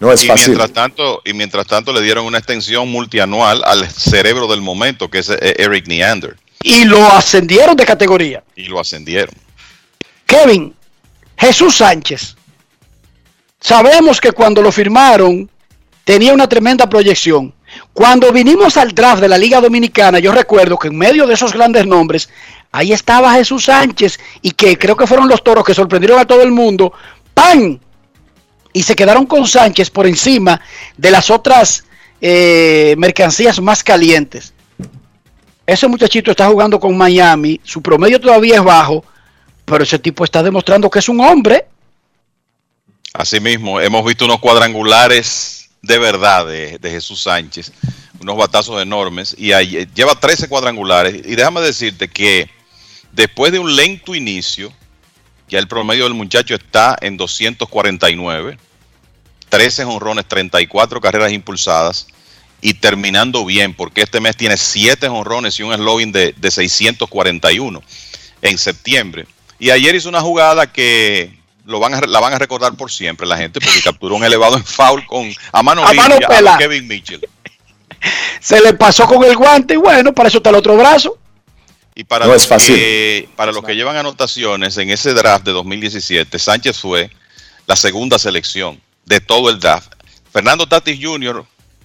No 0.00 0.12
es 0.12 0.22
y 0.24 0.26
fácil. 0.28 0.48
mientras 0.50 0.72
tanto 0.72 1.22
y 1.24 1.32
mientras 1.32 1.66
tanto 1.66 1.92
le 1.92 2.00
dieron 2.02 2.24
una 2.24 2.38
extensión 2.38 2.88
multianual 2.88 3.62
al 3.64 3.88
cerebro 3.90 4.46
del 4.46 4.60
momento 4.60 5.10
que 5.10 5.18
es 5.18 5.28
eh, 5.30 5.54
Eric 5.58 5.86
Neander 5.88 6.36
Y 6.62 6.84
lo 6.84 7.04
ascendieron 7.12 7.76
de 7.76 7.84
categoría. 7.84 8.42
y 8.56 8.64
lo 8.64 8.78
ascendieron. 8.80 9.34
Kevin, 10.26 10.74
Jesús 11.36 11.76
Sánchez. 11.76 12.36
Sabemos 13.60 14.20
que 14.20 14.32
cuando 14.32 14.62
lo 14.62 14.70
firmaron 14.70 15.50
tenía 16.04 16.32
una 16.32 16.48
tremenda 16.48 16.88
proyección. 16.88 17.52
Cuando 17.92 18.32
vinimos 18.32 18.76
al 18.76 18.94
draft 18.94 19.20
de 19.20 19.28
la 19.28 19.36
Liga 19.36 19.60
Dominicana, 19.60 20.18
yo 20.20 20.32
recuerdo 20.32 20.78
que 20.78 20.88
en 20.88 20.96
medio 20.96 21.26
de 21.26 21.34
esos 21.34 21.52
grandes 21.52 21.86
nombres, 21.86 22.28
ahí 22.72 22.92
estaba 22.92 23.34
Jesús 23.34 23.64
Sánchez 23.64 24.18
y 24.42 24.52
que 24.52 24.78
creo 24.78 24.96
que 24.96 25.06
fueron 25.06 25.28
los 25.28 25.42
toros 25.44 25.64
que 25.64 25.74
sorprendieron 25.74 26.18
a 26.18 26.24
todo 26.26 26.42
el 26.42 26.50
mundo. 26.52 26.92
¡Pam! 27.34 27.78
Y 28.78 28.82
se 28.84 28.94
quedaron 28.94 29.26
con 29.26 29.44
Sánchez 29.44 29.90
por 29.90 30.06
encima 30.06 30.60
de 30.96 31.10
las 31.10 31.30
otras 31.30 31.82
eh, 32.20 32.94
mercancías 32.96 33.60
más 33.60 33.82
calientes. 33.82 34.52
Ese 35.66 35.88
muchachito 35.88 36.30
está 36.30 36.46
jugando 36.46 36.78
con 36.78 36.96
Miami, 36.96 37.60
su 37.64 37.82
promedio 37.82 38.20
todavía 38.20 38.54
es 38.54 38.62
bajo, 38.62 39.04
pero 39.64 39.82
ese 39.82 39.98
tipo 39.98 40.22
está 40.22 40.44
demostrando 40.44 40.88
que 40.88 41.00
es 41.00 41.08
un 41.08 41.20
hombre. 41.20 41.66
Asimismo, 43.14 43.80
hemos 43.80 44.04
visto 44.06 44.26
unos 44.26 44.38
cuadrangulares 44.38 45.68
de 45.82 45.98
verdad 45.98 46.46
de, 46.46 46.78
de 46.78 46.90
Jesús 46.92 47.22
Sánchez, 47.22 47.72
unos 48.20 48.36
batazos 48.36 48.80
enormes, 48.80 49.34
y 49.36 49.50
ahí- 49.50 49.88
lleva 49.92 50.14
13 50.20 50.46
cuadrangulares. 50.48 51.14
Y 51.26 51.34
déjame 51.34 51.60
decirte 51.62 52.06
que 52.06 52.48
después 53.10 53.50
de 53.50 53.58
un 53.58 53.74
lento 53.74 54.14
inicio, 54.14 54.72
ya 55.48 55.58
el 55.58 55.66
promedio 55.66 56.04
del 56.04 56.14
muchacho 56.14 56.54
está 56.54 56.96
en 57.00 57.16
249, 57.16 58.56
13 59.48 59.84
honrones, 59.84 60.26
34 60.26 61.00
carreras 61.00 61.32
impulsadas, 61.32 62.06
y 62.60 62.74
terminando 62.74 63.44
bien, 63.44 63.74
porque 63.74 64.02
este 64.02 64.20
mes 64.20 64.36
tiene 64.36 64.56
7 64.56 65.08
honrones 65.08 65.58
y 65.58 65.62
un 65.62 65.74
slogan 65.74 66.12
de, 66.12 66.34
de 66.36 66.50
641 66.50 67.82
en 68.42 68.58
septiembre. 68.58 69.26
Y 69.58 69.70
ayer 69.70 69.94
hizo 69.94 70.08
una 70.08 70.20
jugada 70.20 70.72
que 70.72 71.38
lo 71.64 71.80
van 71.80 71.94
a, 71.94 72.00
la 72.00 72.20
van 72.20 72.32
a 72.32 72.38
recordar 72.38 72.74
por 72.74 72.90
siempre 72.90 73.26
la 73.26 73.36
gente, 73.36 73.60
porque 73.60 73.82
capturó 73.82 74.16
un 74.16 74.24
elevado 74.24 74.56
en 74.56 74.64
foul 74.64 75.06
con, 75.06 75.32
a 75.52 75.62
mano 75.62 75.86
A 75.86 75.92
mano 75.92 76.16
a. 76.16 76.58
Kevin 76.58 76.88
Mitchell. 76.88 77.20
Se 78.40 78.60
le 78.60 78.74
pasó 78.74 79.06
con 79.06 79.22
el 79.24 79.36
guante 79.36 79.74
y 79.74 79.76
bueno, 79.76 80.12
para 80.12 80.28
eso 80.28 80.38
está 80.38 80.50
el 80.50 80.56
otro 80.56 80.76
brazo. 80.76 81.18
Y 81.94 82.04
para, 82.04 82.26
No 82.26 82.32
los 82.32 82.42
es 82.42 82.48
fácil. 82.48 82.76
Que, 82.76 83.28
para 83.36 83.50
los 83.50 83.64
que 83.64 83.74
llevan 83.74 83.96
anotaciones 83.96 84.76
en 84.78 84.90
ese 84.90 85.12
draft 85.14 85.44
de 85.44 85.52
2017, 85.52 86.38
Sánchez 86.38 86.78
fue 86.78 87.10
la 87.66 87.74
segunda 87.76 88.18
selección 88.18 88.80
de 89.08 89.20
todo 89.20 89.50
el 89.50 89.58
draft. 89.58 89.92
Fernando 90.30 90.66
Tatis 90.66 90.98
Jr., 91.02 91.44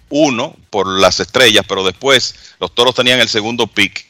uno 0.10 0.56
por 0.70 0.88
las 0.88 1.20
estrellas, 1.20 1.66
pero 1.68 1.84
después 1.84 2.36
los 2.60 2.76
toros 2.76 2.94
tenían 2.94 3.20
el 3.20 3.30
segundo 3.30 3.66
pick 3.66 4.06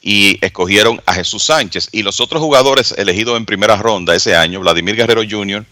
y 0.00 0.44
escogieron 0.44 1.00
a 1.06 1.14
Jesús 1.14 1.44
Sánchez. 1.44 1.90
Y 1.92 2.02
los 2.02 2.20
otros 2.20 2.42
jugadores 2.42 2.92
elegidos 2.96 3.36
en 3.36 3.46
primera 3.46 3.76
ronda 3.76 4.16
ese 4.16 4.34
año, 4.34 4.60
Vladimir 4.60 4.96
Guerrero 4.96 5.22
Jr., 5.28 5.64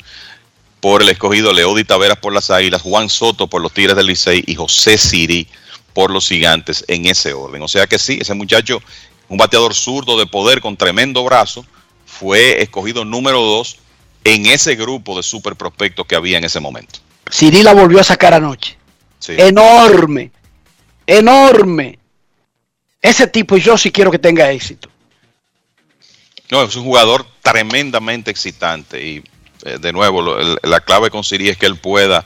por 0.81 1.03
el 1.03 1.09
escogido 1.09 1.53
Leody 1.53 1.85
Taveras 1.85 2.19
por 2.19 2.33
las 2.33 2.51
Águilas, 2.51 2.83
Juan 2.83 3.11
Soto 3.11 3.49
por 3.49 3.61
los 3.61 3.73
Tigres 3.73 3.97
del 3.97 4.07
Licey 4.07 4.45
y 4.47 4.55
José 4.55 4.97
Siri 4.97 5.47
por 5.93 6.11
los 6.11 6.29
Gigantes 6.29 6.85
en 6.89 7.07
ese 7.07 7.33
orden. 7.33 7.63
O 7.63 7.69
sea 7.69 7.87
que 7.87 7.99
sí, 7.99 8.19
ese 8.21 8.35
muchacho, 8.35 8.81
un 9.29 9.37
bateador 9.37 9.75
zurdo 9.75 10.19
de 10.19 10.27
poder 10.27 10.61
con 10.61 10.77
tremendo 10.77 11.25
brazo, 11.25 11.67
fue 12.07 12.63
escogido 12.63 13.05
número 13.05 13.43
dos 13.43 13.79
en 14.25 14.47
ese 14.47 14.75
grupo 14.77 15.17
de 15.17 15.23
super 15.23 15.57
prospectos 15.57 16.07
que 16.07 16.15
había 16.17 16.39
en 16.39 16.45
ese 16.45 16.61
momento. 16.61 17.01
Siri 17.31 17.63
la 17.63 17.73
volvió 17.75 18.01
a 18.01 18.05
sacar 18.05 18.35
anoche. 18.35 18.77
Sí. 19.19 19.35
Enorme. 19.39 20.31
Enorme. 21.07 21.99
Ese 23.03 23.27
tipo 23.27 23.57
yo 23.57 23.79
sí 23.79 23.91
quiero 23.91 24.11
que 24.11 24.19
tenga 24.19 24.51
éxito. 24.51 24.89
No, 26.51 26.63
es 26.63 26.75
un 26.77 26.85
jugador 26.85 27.25
tremendamente 27.43 28.31
excitante 28.31 29.05
y 29.05 29.23
eh, 29.65 29.79
de 29.81 29.93
nuevo 29.93 30.21
lo- 30.23 30.39
el- 30.41 30.59
la 30.63 30.81
clave 30.81 31.11
con 31.11 31.23
Siri 31.23 31.49
es 31.49 31.57
que 31.57 31.67
él 31.67 31.77
pueda 31.77 32.25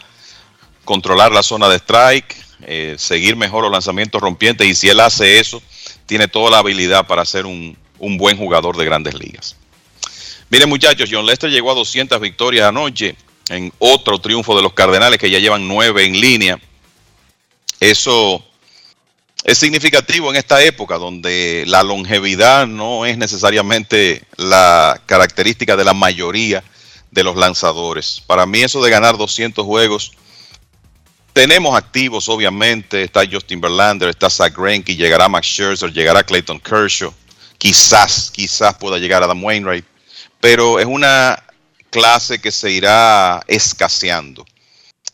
controlar 0.85 1.33
la 1.33 1.43
zona 1.43 1.69
de 1.69 1.77
strike, 1.77 2.37
eh, 2.63 2.95
seguir 2.99 3.37
mejor 3.37 3.63
los 3.65 3.73
lanzamientos 3.73 4.21
rompientes 4.21 4.67
y 4.67 4.75
si 4.75 4.89
él 4.89 5.01
hace 5.01 5.39
eso, 5.39 5.63
tiene 6.07 6.29
toda 6.29 6.51
la 6.51 6.59
habilidad 6.59 7.07
para 7.07 7.25
ser 7.25 7.45
un, 7.47 7.77
un 7.99 8.17
buen 8.17 8.37
jugador 8.37 8.77
de 8.77 8.85
grandes 8.85 9.15
ligas. 9.15 9.57
Miren 10.51 10.69
muchachos, 10.69 11.09
John 11.11 11.27
Lester 11.27 11.51
llegó 11.51 11.71
a 11.71 11.75
200 11.75 12.21
victorias 12.21 12.69
anoche 12.69 13.17
en 13.49 13.73
otro 13.79 14.19
triunfo 14.19 14.57
de 14.57 14.63
los 14.63 14.73
Cardenales 14.73 15.19
que 15.19 15.31
ya 15.31 15.39
llevan 15.39 15.67
nueve 15.67 16.05
en 16.05 16.21
línea. 16.21 16.59
Eso 17.81 18.45
es 19.45 19.59
significativo 19.59 20.31
en 20.31 20.37
esta 20.37 20.63
época 20.63 20.97
donde 20.97 21.65
la 21.67 21.83
longevidad 21.83 22.67
no 22.67 23.05
es 23.05 23.19
necesariamente 23.19 24.23
la 24.37 25.01
característica 25.07 25.77
de 25.77 25.85
la 25.85 25.93
mayoría 25.93 26.65
de 27.11 27.25
los 27.25 27.37
lanzadores. 27.37 28.23
Para 28.27 28.47
mí 28.47 28.63
eso 28.63 28.83
de 28.83 28.91
ganar 28.91 29.17
200 29.19 29.65
juegos, 29.65 30.13
tenemos 31.35 31.77
activos 31.77 32.29
obviamente, 32.29 33.03
está 33.03 33.23
Justin 33.31 33.61
Verlander, 33.61 34.09
está 34.09 34.31
Zach 34.31 34.57
Greinke, 34.57 34.97
llegará 34.97 35.29
Max 35.29 35.47
Scherzer, 35.47 35.93
llegará 35.93 36.23
Clayton 36.23 36.61
Kershaw, 36.61 37.13
quizás, 37.59 38.31
quizás 38.31 38.75
pueda 38.77 38.99
llegar 38.99 39.23
Adam 39.23 39.43
Wainwright, 39.43 39.85
pero 40.45 40.79
es 40.79 40.85
una 40.85 41.43
clase 41.89 42.39
que 42.39 42.53
se 42.53 42.71
irá 42.71 43.43
escaseando. 43.49 44.45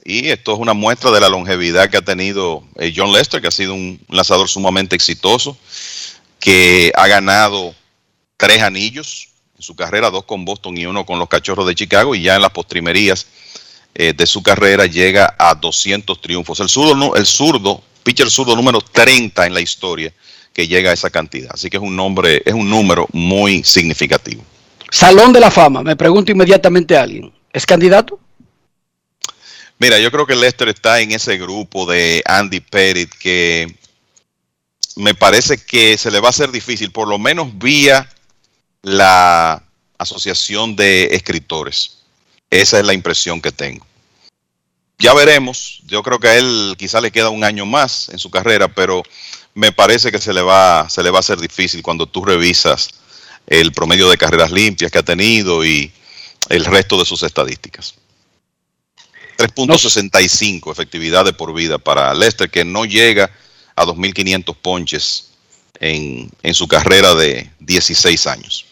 Y 0.04 0.28
esto 0.28 0.52
es 0.52 0.58
una 0.58 0.74
muestra 0.74 1.12
de 1.12 1.20
la 1.20 1.28
longevidad 1.28 1.88
que 1.88 1.98
ha 1.98 2.02
tenido 2.02 2.64
eh, 2.74 2.92
John 2.96 3.12
Lester, 3.12 3.40
que 3.40 3.46
ha 3.46 3.52
sido 3.52 3.74
un 3.74 4.00
lanzador 4.08 4.48
sumamente 4.48 4.96
exitoso, 4.96 5.56
que 6.40 6.90
ha 6.96 7.06
ganado 7.06 7.76
tres 8.36 8.60
anillos 8.60 9.28
en 9.56 9.62
su 9.62 9.76
carrera, 9.76 10.10
dos 10.10 10.24
con 10.24 10.44
Boston 10.44 10.76
y 10.76 10.86
uno 10.86 11.06
con 11.06 11.20
los 11.20 11.28
Cachorros 11.28 11.68
de 11.68 11.76
Chicago, 11.76 12.16
y 12.16 12.22
ya 12.22 12.34
en 12.34 12.42
las 12.42 12.50
postrimerías 12.50 13.28
eh, 13.94 14.12
de 14.12 14.26
su 14.26 14.42
carrera 14.42 14.86
llega 14.86 15.36
a 15.38 15.54
200 15.54 16.20
triunfos. 16.20 16.58
El 16.58 16.68
zurdo, 16.68 17.14
el 17.14 17.24
zurdo, 17.24 17.84
pitcher 18.02 18.28
zurdo 18.28 18.56
número 18.56 18.80
30 18.80 19.46
en 19.46 19.54
la 19.54 19.60
historia 19.60 20.12
que 20.52 20.66
llega 20.66 20.90
a 20.90 20.94
esa 20.94 21.08
cantidad. 21.08 21.52
Así 21.54 21.70
que 21.70 21.76
es 21.76 21.82
un 21.84 21.94
nombre, 21.94 22.42
es 22.44 22.52
un 22.52 22.68
número 22.68 23.06
muy 23.12 23.62
significativo. 23.62 24.42
Salón 24.90 25.32
de 25.32 25.40
la 25.40 25.50
Fama, 25.50 25.82
me 25.82 25.96
pregunta 25.96 26.32
inmediatamente 26.32 26.96
alguien. 26.96 27.32
¿Es 27.52 27.64
candidato? 27.64 28.18
Mira, 29.78 29.98
yo 29.98 30.10
creo 30.10 30.26
que 30.26 30.36
Lester 30.36 30.68
está 30.68 31.00
en 31.00 31.12
ese 31.12 31.38
grupo 31.38 31.86
de 31.86 32.22
Andy 32.26 32.60
Pettit 32.60 33.10
que 33.14 33.74
me 34.96 35.14
parece 35.14 35.56
que 35.56 35.96
se 35.96 36.10
le 36.10 36.20
va 36.20 36.28
a 36.28 36.30
hacer 36.30 36.50
difícil, 36.50 36.90
por 36.90 37.08
lo 37.08 37.18
menos 37.18 37.58
vía 37.58 38.08
la 38.82 39.62
Asociación 39.96 40.76
de 40.76 41.04
Escritores. 41.12 41.98
Esa 42.50 42.78
es 42.78 42.84
la 42.84 42.94
impresión 42.94 43.40
que 43.40 43.52
tengo. 43.52 43.86
Ya 44.98 45.14
veremos, 45.14 45.80
yo 45.86 46.02
creo 46.02 46.18
que 46.18 46.28
a 46.28 46.36
él 46.36 46.74
quizá 46.76 47.00
le 47.00 47.10
queda 47.10 47.30
un 47.30 47.44
año 47.44 47.64
más 47.64 48.10
en 48.10 48.18
su 48.18 48.30
carrera, 48.30 48.68
pero 48.68 49.02
me 49.54 49.72
parece 49.72 50.12
que 50.12 50.18
se 50.18 50.34
le 50.34 50.42
va, 50.42 50.90
se 50.90 51.02
le 51.02 51.10
va 51.10 51.18
a 51.18 51.20
hacer 51.20 51.40
difícil 51.40 51.82
cuando 51.82 52.06
tú 52.06 52.24
revisas 52.24 52.99
el 53.46 53.72
promedio 53.72 54.08
de 54.08 54.16
carreras 54.16 54.50
limpias 54.50 54.90
que 54.90 54.98
ha 54.98 55.02
tenido 55.02 55.64
y 55.64 55.92
el 56.48 56.64
resto 56.64 56.98
de 56.98 57.04
sus 57.04 57.22
estadísticas. 57.22 57.94
3.65 59.38 60.70
efectividad 60.70 61.24
de 61.24 61.32
por 61.32 61.54
vida 61.54 61.78
para 61.78 62.12
Lester, 62.14 62.50
que 62.50 62.64
no 62.64 62.84
llega 62.84 63.30
a 63.74 63.84
2.500 63.84 64.56
ponches 64.60 65.30
en, 65.80 66.30
en 66.42 66.54
su 66.54 66.68
carrera 66.68 67.14
de 67.14 67.50
16 67.60 68.26
años. 68.26 68.66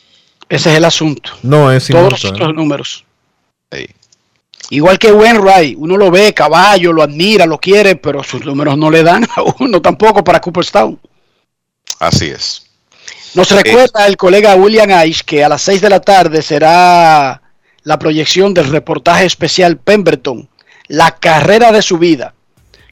Ese 0.49 0.71
es 0.71 0.77
el 0.77 0.85
asunto. 0.85 1.33
No, 1.43 1.73
es 1.73 1.89
Todos 1.89 2.11
los 2.11 2.25
otros 2.25 2.55
números. 2.55 3.05
Sí. 3.73 3.87
Igual 4.71 4.99
que 4.99 5.13
Wainwright, 5.13 5.77
uno 5.79 5.97
lo 5.97 6.11
ve, 6.11 6.35
caballo, 6.35 6.93
lo 6.93 7.03
admira, 7.03 7.47
lo 7.47 7.59
quiere, 7.59 7.97
pero 7.97 8.23
sus 8.23 8.45
números 8.45 8.77
no 8.77 8.91
le 8.91 9.03
dan 9.03 9.27
a 9.35 9.43
uno 9.59 9.81
tampoco 9.81 10.23
para 10.23 10.41
Cooperstown. 10.41 10.99
Así 11.99 12.27
es. 12.27 12.68
Nos 13.35 13.51
recuerda 13.51 14.07
el 14.07 14.17
colega 14.17 14.55
William 14.57 14.91
Aish 14.91 15.23
que 15.23 15.45
a 15.45 15.49
las 15.49 15.63
6 15.63 15.81
de 15.81 15.91
la 15.91 16.01
tarde 16.01 16.43
será 16.43 17.41
la 17.83 17.99
proyección 17.99 18.55
del 18.55 18.69
reportaje 18.71 19.25
especial 19.27 19.77
Pemberton, 19.79 20.49
la 20.89 21.13
carrera 21.13 21.71
de 21.73 21.83
su 21.83 21.99
vida, 21.99 22.35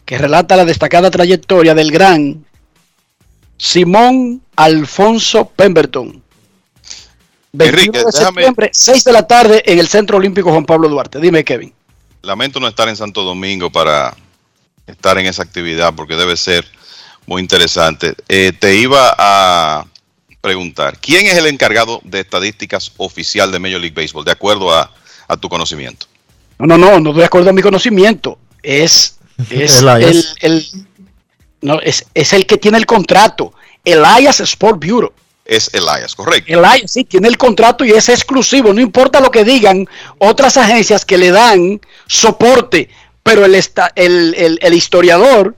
que 0.04 0.18
relata 0.18 0.56
la 0.56 0.64
destacada 0.64 1.10
trayectoria 1.10 1.74
del 1.74 1.90
gran 1.90 2.44
Simón 3.58 4.42
Alfonso 4.56 5.48
Pemberton. 5.48 6.22
21 7.52 7.78
Enrique, 7.80 7.98
de 7.98 8.04
déjame- 8.04 8.24
septiembre, 8.34 8.70
6 8.72 9.04
de 9.04 9.12
la 9.12 9.26
tarde 9.26 9.62
en 9.64 9.78
el 9.78 9.88
Centro 9.88 10.18
Olímpico 10.18 10.50
Juan 10.50 10.66
Pablo 10.66 10.88
Duarte. 10.88 11.18
Dime, 11.18 11.42
Kevin. 11.44 11.72
Lamento 12.22 12.60
no 12.60 12.68
estar 12.68 12.88
en 12.88 12.96
Santo 12.96 13.22
Domingo 13.22 13.70
para 13.70 14.14
estar 14.86 15.16
en 15.18 15.26
esa 15.26 15.42
actividad 15.42 15.94
porque 15.94 16.16
debe 16.16 16.36
ser 16.36 16.66
muy 17.26 17.40
interesante. 17.40 18.14
Eh, 18.28 18.52
te 18.58 18.76
iba 18.76 19.14
a 19.16 19.86
preguntar, 20.50 20.98
¿quién 21.00 21.26
es 21.26 21.34
el 21.36 21.46
encargado 21.48 22.00
de 22.04 22.20
estadísticas 22.20 22.92
oficial 22.98 23.50
de 23.50 23.58
Major 23.58 23.80
League 23.80 24.00
Baseball, 24.00 24.24
de 24.24 24.30
acuerdo 24.30 24.72
a, 24.72 24.92
a 25.26 25.36
tu 25.36 25.48
conocimiento? 25.48 26.06
No, 26.60 26.66
no, 26.68 26.78
no, 26.78 27.00
no 27.00 27.12
de 27.12 27.24
acuerdo 27.24 27.50
a 27.50 27.52
mi 27.52 27.62
conocimiento. 27.62 28.38
Es, 28.62 29.16
es 29.50 29.80
el, 29.82 29.88
Elias. 29.88 30.34
el- 30.40 30.64
no, 31.62 31.80
es, 31.80 32.06
es 32.14 32.32
el 32.32 32.46
que 32.46 32.58
tiene 32.58 32.78
el 32.78 32.86
contrato. 32.86 33.52
Elias 33.84 34.38
Sport 34.40 34.84
Bureau. 34.84 35.12
Es 35.44 35.68
Elias, 35.74 36.14
correcto. 36.14 36.52
Elias 36.52 36.92
sí 36.92 37.02
tiene 37.04 37.26
el 37.26 37.36
contrato 37.36 37.84
y 37.84 37.90
es 37.90 38.08
exclusivo. 38.08 38.72
No 38.72 38.80
importa 38.80 39.18
lo 39.20 39.30
que 39.32 39.42
digan 39.44 39.88
otras 40.18 40.56
agencias 40.56 41.04
que 41.04 41.18
le 41.18 41.32
dan 41.32 41.80
soporte, 42.06 42.88
pero 43.24 43.44
el, 43.44 43.56
esta- 43.56 43.90
el, 43.96 44.34
el- 44.38 44.58
el 44.62 44.74
historiador, 44.74 45.56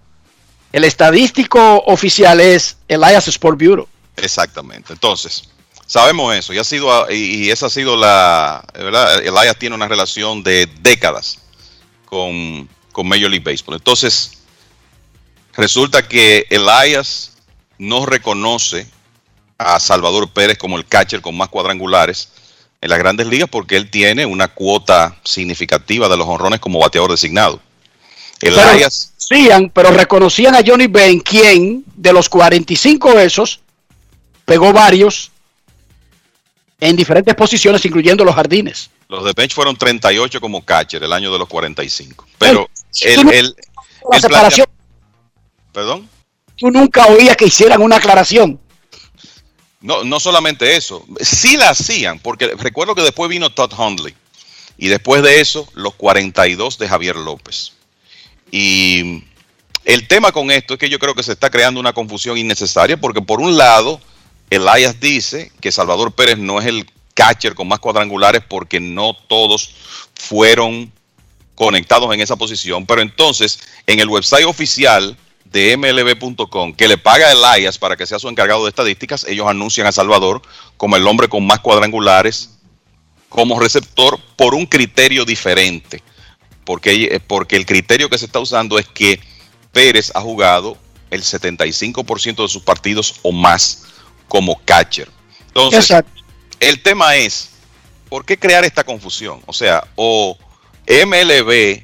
el 0.72 0.84
estadístico 0.84 1.82
oficial 1.86 2.40
es 2.40 2.78
Elias 2.88 3.28
Sport 3.28 3.58
Bureau. 3.62 3.86
Exactamente. 4.22 4.92
Entonces, 4.92 5.48
sabemos 5.86 6.34
eso 6.36 6.52
y 6.52 6.58
ha 6.58 6.64
sido 6.64 7.10
y, 7.10 7.46
y 7.46 7.50
esa 7.50 7.66
ha 7.66 7.70
sido 7.70 7.96
la 7.96 8.64
verdad. 8.74 9.18
Elias 9.20 9.56
tiene 9.58 9.74
una 9.74 9.88
relación 9.88 10.42
de 10.42 10.68
décadas 10.80 11.38
con, 12.04 12.68
con 12.92 13.08
Major 13.08 13.30
League 13.30 13.44
Baseball. 13.44 13.76
Entonces, 13.76 14.32
resulta 15.54 16.06
que 16.06 16.46
Elias 16.50 17.32
no 17.78 18.06
reconoce 18.06 18.86
a 19.56 19.80
Salvador 19.80 20.30
Pérez 20.30 20.58
como 20.58 20.76
el 20.76 20.86
catcher 20.86 21.20
con 21.20 21.36
más 21.36 21.48
cuadrangulares 21.48 22.28
en 22.80 22.90
las 22.90 22.98
grandes 22.98 23.26
ligas 23.26 23.48
porque 23.50 23.76
él 23.76 23.90
tiene 23.90 24.24
una 24.24 24.48
cuota 24.48 25.16
significativa 25.24 26.08
de 26.08 26.16
los 26.16 26.28
honrones 26.28 26.60
como 26.60 26.78
bateador 26.78 27.10
designado. 27.10 27.60
Elias, 28.40 29.12
Pero, 29.28 29.70
pero 29.74 29.90
reconocían 29.90 30.54
a 30.54 30.60
Johnny 30.64 30.86
Bain, 30.86 31.20
quien 31.20 31.84
de 31.96 32.12
los 32.12 32.28
45 32.28 33.18
esos 33.18 33.60
pegó 34.48 34.72
varios 34.72 35.30
en 36.80 36.96
diferentes 36.96 37.34
posiciones, 37.34 37.84
incluyendo 37.84 38.24
los 38.24 38.34
jardines. 38.34 38.90
los 39.08 39.24
de 39.24 39.32
bench 39.34 39.54
fueron 39.54 39.76
38 39.76 40.40
como 40.40 40.64
catcher 40.64 41.02
el 41.04 41.12
año 41.12 41.32
de 41.32 41.38
los 41.38 41.48
45. 41.48 42.26
Pero 42.38 42.68
el, 43.02 43.28
el- 43.32 43.56
el 44.12 44.20
separación, 44.20 44.66
Perdón. 45.72 46.08
tú 46.56 46.70
nunca 46.70 47.06
oías 47.06 47.36
que 47.36 47.46
hicieran 47.46 47.82
una 47.82 47.96
aclaración. 47.96 48.58
No, 49.80 50.02
no 50.02 50.18
solamente 50.18 50.76
eso, 50.76 51.04
sí 51.20 51.56
la 51.56 51.70
hacían, 51.70 52.18
porque 52.18 52.48
recuerdo 52.58 52.94
que 52.94 53.02
después 53.02 53.28
vino 53.30 53.50
Todd 53.50 53.72
Hundley 53.78 54.14
y 54.76 54.88
después 54.88 55.22
de 55.22 55.40
eso 55.40 55.68
los 55.74 55.94
42 55.94 56.78
de 56.78 56.88
Javier 56.88 57.16
López. 57.16 57.72
Y 58.50 59.22
el 59.84 60.08
tema 60.08 60.32
con 60.32 60.50
esto 60.50 60.74
es 60.74 60.80
que 60.80 60.88
yo 60.88 60.98
creo 60.98 61.14
que 61.14 61.22
se 61.22 61.32
está 61.32 61.48
creando 61.50 61.78
una 61.80 61.92
confusión 61.92 62.36
innecesaria 62.38 62.96
porque 62.96 63.22
por 63.22 63.40
un 63.40 63.56
lado 63.56 64.00
Elias 64.50 64.98
dice 65.00 65.52
que 65.60 65.72
Salvador 65.72 66.12
Pérez 66.12 66.38
no 66.38 66.60
es 66.60 66.66
el 66.66 66.86
catcher 67.14 67.54
con 67.54 67.68
más 67.68 67.80
cuadrangulares 67.80 68.42
porque 68.48 68.80
no 68.80 69.14
todos 69.14 69.74
fueron 70.14 70.92
conectados 71.54 72.12
en 72.14 72.20
esa 72.20 72.36
posición, 72.36 72.86
pero 72.86 73.02
entonces 73.02 73.60
en 73.86 73.98
el 73.98 74.08
website 74.08 74.46
oficial 74.46 75.16
de 75.44 75.76
mlb.com 75.76 76.72
que 76.72 76.88
le 76.88 76.98
paga 76.98 77.26
a 77.26 77.56
Elias 77.56 77.78
para 77.78 77.96
que 77.96 78.06
sea 78.06 78.18
su 78.18 78.28
encargado 78.28 78.62
de 78.64 78.68
estadísticas, 78.68 79.24
ellos 79.24 79.48
anuncian 79.48 79.86
a 79.86 79.92
Salvador 79.92 80.40
como 80.76 80.96
el 80.96 81.06
hombre 81.06 81.28
con 81.28 81.46
más 81.46 81.58
cuadrangulares 81.60 82.50
como 83.28 83.58
receptor 83.58 84.18
por 84.36 84.54
un 84.54 84.66
criterio 84.66 85.24
diferente, 85.24 86.02
porque, 86.64 87.20
porque 87.26 87.56
el 87.56 87.66
criterio 87.66 88.08
que 88.08 88.18
se 88.18 88.26
está 88.26 88.38
usando 88.38 88.78
es 88.78 88.86
que 88.86 89.20
Pérez 89.72 90.12
ha 90.14 90.20
jugado 90.20 90.78
el 91.10 91.22
75% 91.22 92.42
de 92.42 92.48
sus 92.48 92.62
partidos 92.62 93.16
o 93.22 93.32
más 93.32 93.87
como 94.28 94.60
catcher. 94.64 95.08
Entonces, 95.48 95.80
Exacto. 95.90 96.22
el 96.60 96.82
tema 96.82 97.16
es, 97.16 97.50
¿por 98.08 98.24
qué 98.24 98.38
crear 98.38 98.64
esta 98.64 98.84
confusión? 98.84 99.40
O 99.46 99.52
sea, 99.52 99.86
o 99.96 100.36
MLB 100.86 101.82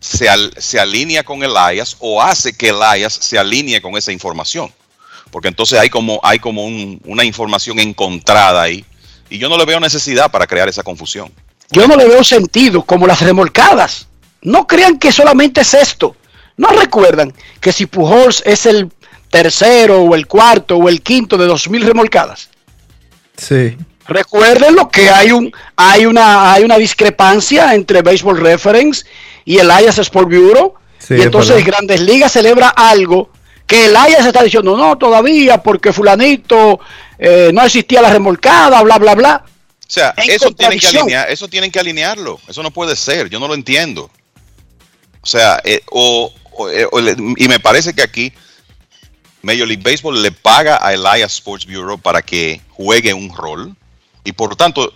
se, 0.00 0.28
al- 0.28 0.52
se 0.58 0.78
alinea 0.78 1.22
con 1.24 1.42
Elias 1.42 1.96
o 2.00 2.22
hace 2.22 2.52
que 2.56 2.68
Elias 2.70 3.12
se 3.14 3.38
alinee 3.38 3.80
con 3.80 3.96
esa 3.96 4.12
información. 4.12 4.72
Porque 5.30 5.48
entonces 5.48 5.78
hay 5.78 5.90
como, 5.90 6.20
hay 6.22 6.38
como 6.38 6.64
un- 6.64 7.00
una 7.04 7.24
información 7.24 7.78
encontrada 7.80 8.62
ahí. 8.62 8.84
Y 9.30 9.38
yo 9.38 9.48
no 9.48 9.56
le 9.58 9.64
veo 9.64 9.80
necesidad 9.80 10.30
para 10.30 10.46
crear 10.46 10.68
esa 10.68 10.82
confusión. 10.82 11.32
Yo 11.70 11.88
no 11.88 11.96
le 11.96 12.06
veo 12.06 12.22
sentido 12.22 12.84
como 12.84 13.06
las 13.06 13.20
remolcadas. 13.20 14.06
No 14.42 14.66
crean 14.66 14.98
que 14.98 15.10
solamente 15.10 15.62
es 15.62 15.74
esto. 15.74 16.14
No 16.56 16.68
recuerdan 16.68 17.34
que 17.60 17.72
si 17.72 17.86
Pujols 17.86 18.42
es 18.46 18.66
el 18.66 18.92
tercero 19.34 20.00
o 20.02 20.14
el 20.14 20.28
cuarto 20.28 20.76
o 20.76 20.88
el 20.88 21.02
quinto 21.02 21.36
de 21.36 21.48
2.000 21.48 21.82
remolcadas. 21.82 22.50
Sí. 23.36 23.76
Recuerden 24.06 24.76
lo 24.76 24.88
que 24.88 25.10
hay 25.10 25.32
un 25.32 25.52
hay 25.74 26.06
una 26.06 26.52
hay 26.52 26.62
una 26.62 26.78
discrepancia 26.78 27.74
entre 27.74 28.02
Baseball 28.02 28.38
Reference 28.38 29.04
y 29.44 29.58
el 29.58 29.68
Elias 29.70 29.98
Sport 29.98 30.28
Bureau 30.28 30.74
Sí, 31.00 31.14
y 31.14 31.18
es 31.18 31.26
entonces. 31.26 31.64
Grandes 31.64 32.00
Ligas 32.00 32.30
celebra 32.30 32.68
algo 32.68 33.30
que 33.66 33.86
el 33.86 33.96
Elias 33.96 34.24
está 34.24 34.44
diciendo 34.44 34.76
no 34.76 34.96
todavía 34.98 35.60
porque 35.60 35.92
fulanito 35.92 36.78
eh, 37.18 37.50
no 37.52 37.64
existía 37.64 38.02
la 38.02 38.10
remolcada 38.10 38.82
bla 38.82 38.98
bla 38.98 39.16
bla 39.16 39.44
O 39.44 39.50
sea, 39.88 40.14
En 40.16 40.30
eso 40.30 40.52
tienen, 40.52 40.78
que 40.78 40.86
alinear, 40.86 41.28
eso 41.28 41.48
tienen 41.48 41.72
que 41.72 41.80
alinearlo. 41.80 42.38
Eso 42.46 42.62
no 42.62 42.70
puede 42.70 42.94
ser. 42.94 43.28
Yo 43.30 43.40
no 43.40 43.48
lo 43.48 43.54
entiendo. 43.54 44.10
O 45.22 45.26
sea, 45.26 45.60
eh, 45.64 45.80
o, 45.90 46.32
o, 46.52 46.68
eh, 46.68 46.86
o 46.92 47.00
y 47.00 47.48
me 47.48 47.58
parece 47.58 47.94
que 47.94 48.02
aquí 48.02 48.32
Major 49.44 49.68
League 49.68 49.82
Baseball 49.82 50.20
le 50.20 50.32
paga 50.32 50.78
a 50.80 50.92
Elias 50.94 51.34
Sports 51.34 51.66
Bureau 51.66 51.98
para 51.98 52.22
que 52.22 52.60
juegue 52.70 53.14
un 53.14 53.34
rol. 53.34 53.76
Y 54.24 54.32
por 54.32 54.56
tanto, 54.56 54.92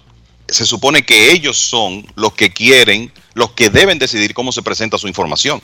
se 0.48 0.64
supone 0.64 1.04
que 1.04 1.32
ellos 1.32 1.56
son 1.56 2.06
los 2.16 2.32
que 2.32 2.52
quieren, 2.52 3.12
los 3.34 3.52
que 3.52 3.70
deben 3.70 3.98
decidir 3.98 4.34
cómo 4.34 4.50
se 4.52 4.62
presenta 4.62 4.98
su 4.98 5.06
información. 5.06 5.60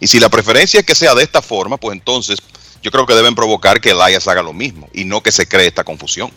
Y 0.00 0.06
si 0.06 0.20
la 0.20 0.28
preferencia 0.28 0.80
es 0.80 0.86
que 0.86 0.94
sea 0.94 1.14
de 1.14 1.22
esta 1.22 1.42
forma, 1.42 1.76
pues 1.76 1.96
entonces 1.96 2.38
yo 2.82 2.90
creo 2.90 3.06
que 3.06 3.14
deben 3.14 3.34
provocar 3.34 3.80
que 3.80 3.90
Elias 3.90 4.28
haga 4.28 4.42
lo 4.42 4.52
mismo 4.52 4.88
y 4.92 5.04
no 5.04 5.22
que 5.22 5.32
se 5.32 5.48
cree 5.48 5.66
esta 5.66 5.84
confusión. 5.84 6.30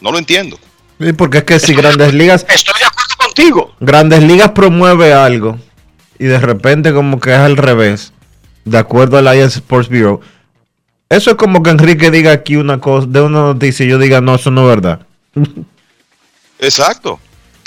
No 0.00 0.12
lo 0.12 0.18
entiendo. 0.18 0.58
Sí, 1.00 1.12
porque 1.12 1.38
es 1.38 1.44
que 1.44 1.60
si 1.60 1.74
Grandes 1.74 2.12
Ligas, 2.12 2.44
estoy 2.48 2.78
de 2.78 2.84
acuerdo 2.84 3.16
contigo 3.16 3.74
Grandes 3.80 4.22
Ligas 4.22 4.50
promueve 4.50 5.14
algo 5.14 5.58
y 6.18 6.26
de 6.26 6.38
repente 6.38 6.92
como 6.92 7.18
que 7.20 7.30
es 7.30 7.38
al 7.38 7.56
revés, 7.56 8.12
de 8.66 8.76
acuerdo 8.76 9.16
al 9.16 9.28
Alliance 9.28 9.60
Sports 9.60 9.88
Bureau. 9.88 10.20
Eso 11.10 11.30
es 11.30 11.36
como 11.36 11.62
que 11.62 11.70
Enrique 11.70 12.10
diga 12.10 12.30
aquí 12.32 12.54
una 12.56 12.80
cosa, 12.80 13.06
de 13.10 13.20
una 13.20 13.40
noticia 13.40 13.84
y 13.84 13.88
yo 13.90 13.98
diga, 13.98 14.20
no, 14.20 14.36
eso 14.36 14.50
no 14.50 14.62
es 14.62 14.68
verdad. 14.68 15.00
Exacto. 16.60 17.18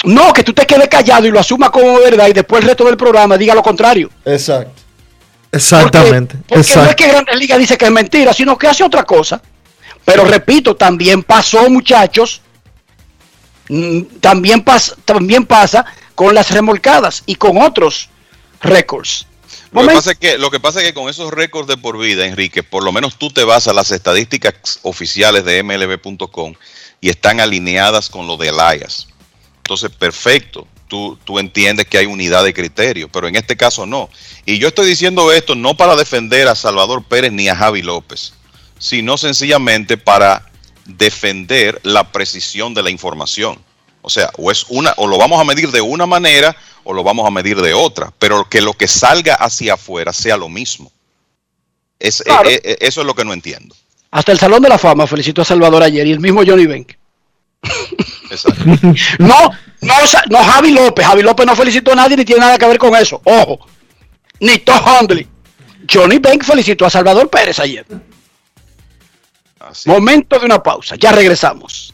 no 0.06 0.32
que 0.34 0.44
tú 0.44 0.53
te 0.53 0.65
quedes 0.65 0.88
callado 0.88 1.26
y 1.28 1.32
lo 1.32 1.40
asumas 1.40 1.70
como 1.72 1.98
verdad 1.99 2.28
y 2.28 2.34
después 2.34 2.61
el 2.61 2.68
resto 2.70 2.84
del 2.86 2.95
programa 2.98 3.38
diga 3.38 3.56
lo 3.56 3.64
contrario 3.64 4.10
Exacto. 4.26 4.82
Exactamente. 5.52 6.36
Porque 6.48 6.56
no 6.56 6.61
es 6.61 6.70
exacto. 6.70 6.95
que 6.95 7.07
Grandes 7.07 7.36
Ligas 7.38 7.60
dice 7.60 7.78
que 7.78 7.86
es 7.86 7.91
mentira, 7.91 8.34
sino 8.34 8.57
que 8.57 8.68
hace 8.68 8.84
otra 8.84 9.03
cosa. 9.03 9.40
Pero 10.03 10.26
repito, 10.26 10.76
también 10.76 11.22
pasó, 11.22 11.70
muchachos, 11.70 12.41
mm, 13.70 14.02
también, 14.20 14.65
pas- 14.65 14.95
también 15.06 15.45
pasa 15.45 15.86
con 16.15 16.34
las 16.34 16.49
remolcadas 16.49 17.22
y 17.28 17.36
con 17.36 17.61
otros 17.61 18.10
récords. 18.61 19.28
Lo 19.73 19.81
que, 19.81 19.87
pasa 19.87 20.11
es 20.11 20.17
que, 20.19 20.37
lo 20.37 20.51
que 20.51 20.59
pasa 20.59 20.79
es 20.79 20.85
que 20.85 20.93
con 20.93 21.09
esos 21.09 21.31
récords 21.31 21.67
de 21.67 21.77
por 21.77 21.97
vida, 21.97 22.27
Enrique, 22.27 22.61
por 22.61 22.83
lo 22.83 22.91
menos 22.91 23.17
tú 23.17 23.31
te 23.31 23.43
vas 23.43 23.67
a 23.67 23.73
las 23.73 23.89
estadísticas 23.89 24.79
oficiales 24.83 25.45
de 25.45 25.63
MLB.com 25.63 26.53
y 27.01 27.09
están 27.09 27.39
alineadas 27.39 28.09
con 28.09 28.27
lo 28.27 28.37
de 28.37 28.49
Elias. 28.49 29.07
entonces 29.57 29.89
perfecto. 29.89 30.67
Tú, 30.87 31.17
tú 31.23 31.39
entiendes 31.39 31.87
que 31.87 31.97
hay 31.97 32.05
unidad 32.05 32.43
de 32.43 32.53
criterio, 32.53 33.09
pero 33.09 33.27
en 33.27 33.35
este 33.35 33.57
caso 33.57 33.87
no. 33.87 34.11
Y 34.45 34.59
yo 34.59 34.67
estoy 34.67 34.85
diciendo 34.85 35.31
esto 35.31 35.55
no 35.55 35.75
para 35.75 35.95
defender 35.95 36.47
a 36.47 36.53
Salvador 36.53 37.03
Pérez 37.03 37.31
ni 37.31 37.49
a 37.49 37.55
Javi 37.55 37.81
López, 37.81 38.33
sino 38.77 39.17
sencillamente 39.17 39.97
para 39.97 40.51
defender 40.85 41.79
la 41.81 42.11
precisión 42.11 42.75
de 42.75 42.83
la 42.83 42.91
información. 42.91 43.57
O 44.03 44.09
sea, 44.09 44.30
o 44.38 44.51
es 44.51 44.65
una, 44.69 44.93
o 44.97 45.07
lo 45.07 45.17
vamos 45.17 45.39
a 45.39 45.43
medir 45.45 45.71
de 45.71 45.81
una 45.81 46.05
manera 46.05 46.55
o 46.84 46.93
lo 46.93 47.03
vamos 47.03 47.25
a 47.25 47.31
medir 47.31 47.59
de 47.61 47.73
otra, 47.73 48.13
pero 48.19 48.47
que 48.49 48.61
lo 48.61 48.73
que 48.73 48.88
salga 48.88 49.35
hacia 49.35 49.75
afuera 49.75 50.11
sea 50.13 50.38
lo 50.38 50.49
mismo. 50.49 50.91
Es, 51.99 52.21
Claro. 52.21 52.49
eh, 52.49 52.61
eh, 52.63 52.77
eso 52.81 53.01
es 53.01 53.07
lo 53.07 53.15
que 53.15 53.23
no 53.23 53.31
entiendo. 53.34 53.73
Hasta 54.11 54.34
el 54.34 54.38
Salón 54.39 54.61
de 54.61 54.69
la 54.69 54.77
Fama 54.77 55.07
felicitó 55.07 55.41
a 55.41 55.45
Salvador 55.45 55.81
ayer 55.81 56.05
y 56.05 56.11
el 56.11 56.19
mismo 56.19 56.43
Johnny 56.45 56.67
Bank. 56.67 56.91
no, 59.19 59.51
no, 59.81 59.93
no 60.30 60.43
Javi 60.43 60.71
López. 60.71 61.05
Javi 61.05 61.23
López 61.23 61.45
no 61.45 61.55
felicitó 61.55 61.93
a 61.93 61.95
nadie 61.95 62.17
ni 62.17 62.25
tiene 62.25 62.41
nada 62.41 62.57
que 62.57 62.67
ver 62.67 62.77
con 62.77 62.93
eso. 62.95 63.21
Ojo. 63.23 63.65
Ni 64.41 64.57
Tom 64.59 64.81
Hundley. 64.85 65.27
Johnny 65.91 66.19
Bank 66.19 66.43
felicitó 66.43 66.85
a 66.85 66.89
Salvador 66.89 67.30
Pérez 67.30 67.59
ayer. 67.59 67.85
Momento 69.85 70.38
de 70.38 70.45
una 70.45 70.61
pausa. 70.61 70.95
Ya 70.97 71.11
regresamos. 71.13 71.93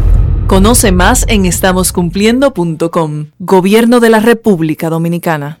Conoce 0.51 0.91
más 0.91 1.23
en 1.29 1.45
estamoscumpliendo.com. 1.45 3.27
Gobierno 3.39 4.01
de 4.01 4.09
la 4.09 4.19
República 4.19 4.89
Dominicana. 4.89 5.60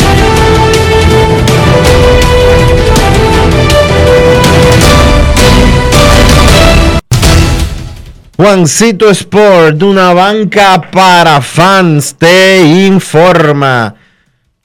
Juancito 8.41 9.07
Sport, 9.07 9.83
una 9.83 10.13
banca 10.13 10.81
para 10.91 11.41
fans, 11.41 12.15
te 12.15 12.87
informa 12.87 13.93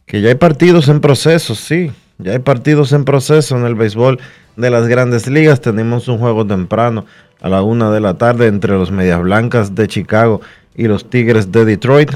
que 0.07 0.23
ya 0.23 0.31
hay 0.31 0.35
partidos 0.35 0.89
en 0.89 1.03
proceso, 1.03 1.55
sí, 1.55 1.93
ya 2.17 2.33
hay 2.33 2.39
partidos 2.39 2.93
en 2.93 3.05
proceso 3.05 3.55
en 3.55 3.67
el 3.67 3.75
béisbol 3.75 4.19
de 4.57 4.71
las 4.71 4.89
grandes 4.89 5.27
ligas. 5.27 5.61
Tenemos 5.61 6.09
un 6.09 6.17
juego 6.17 6.47
temprano 6.47 7.05
a 7.43 7.51
la 7.51 7.61
una 7.61 7.91
de 7.91 8.01
la 8.01 8.15
tarde 8.15 8.47
entre 8.47 8.73
los 8.73 8.91
Medias 8.91 9.21
Blancas 9.21 9.75
de 9.75 9.87
Chicago 9.89 10.41
y 10.75 10.85
los 10.85 11.11
Tigres 11.11 11.53
de 11.53 11.67
Detroit. 11.67 12.13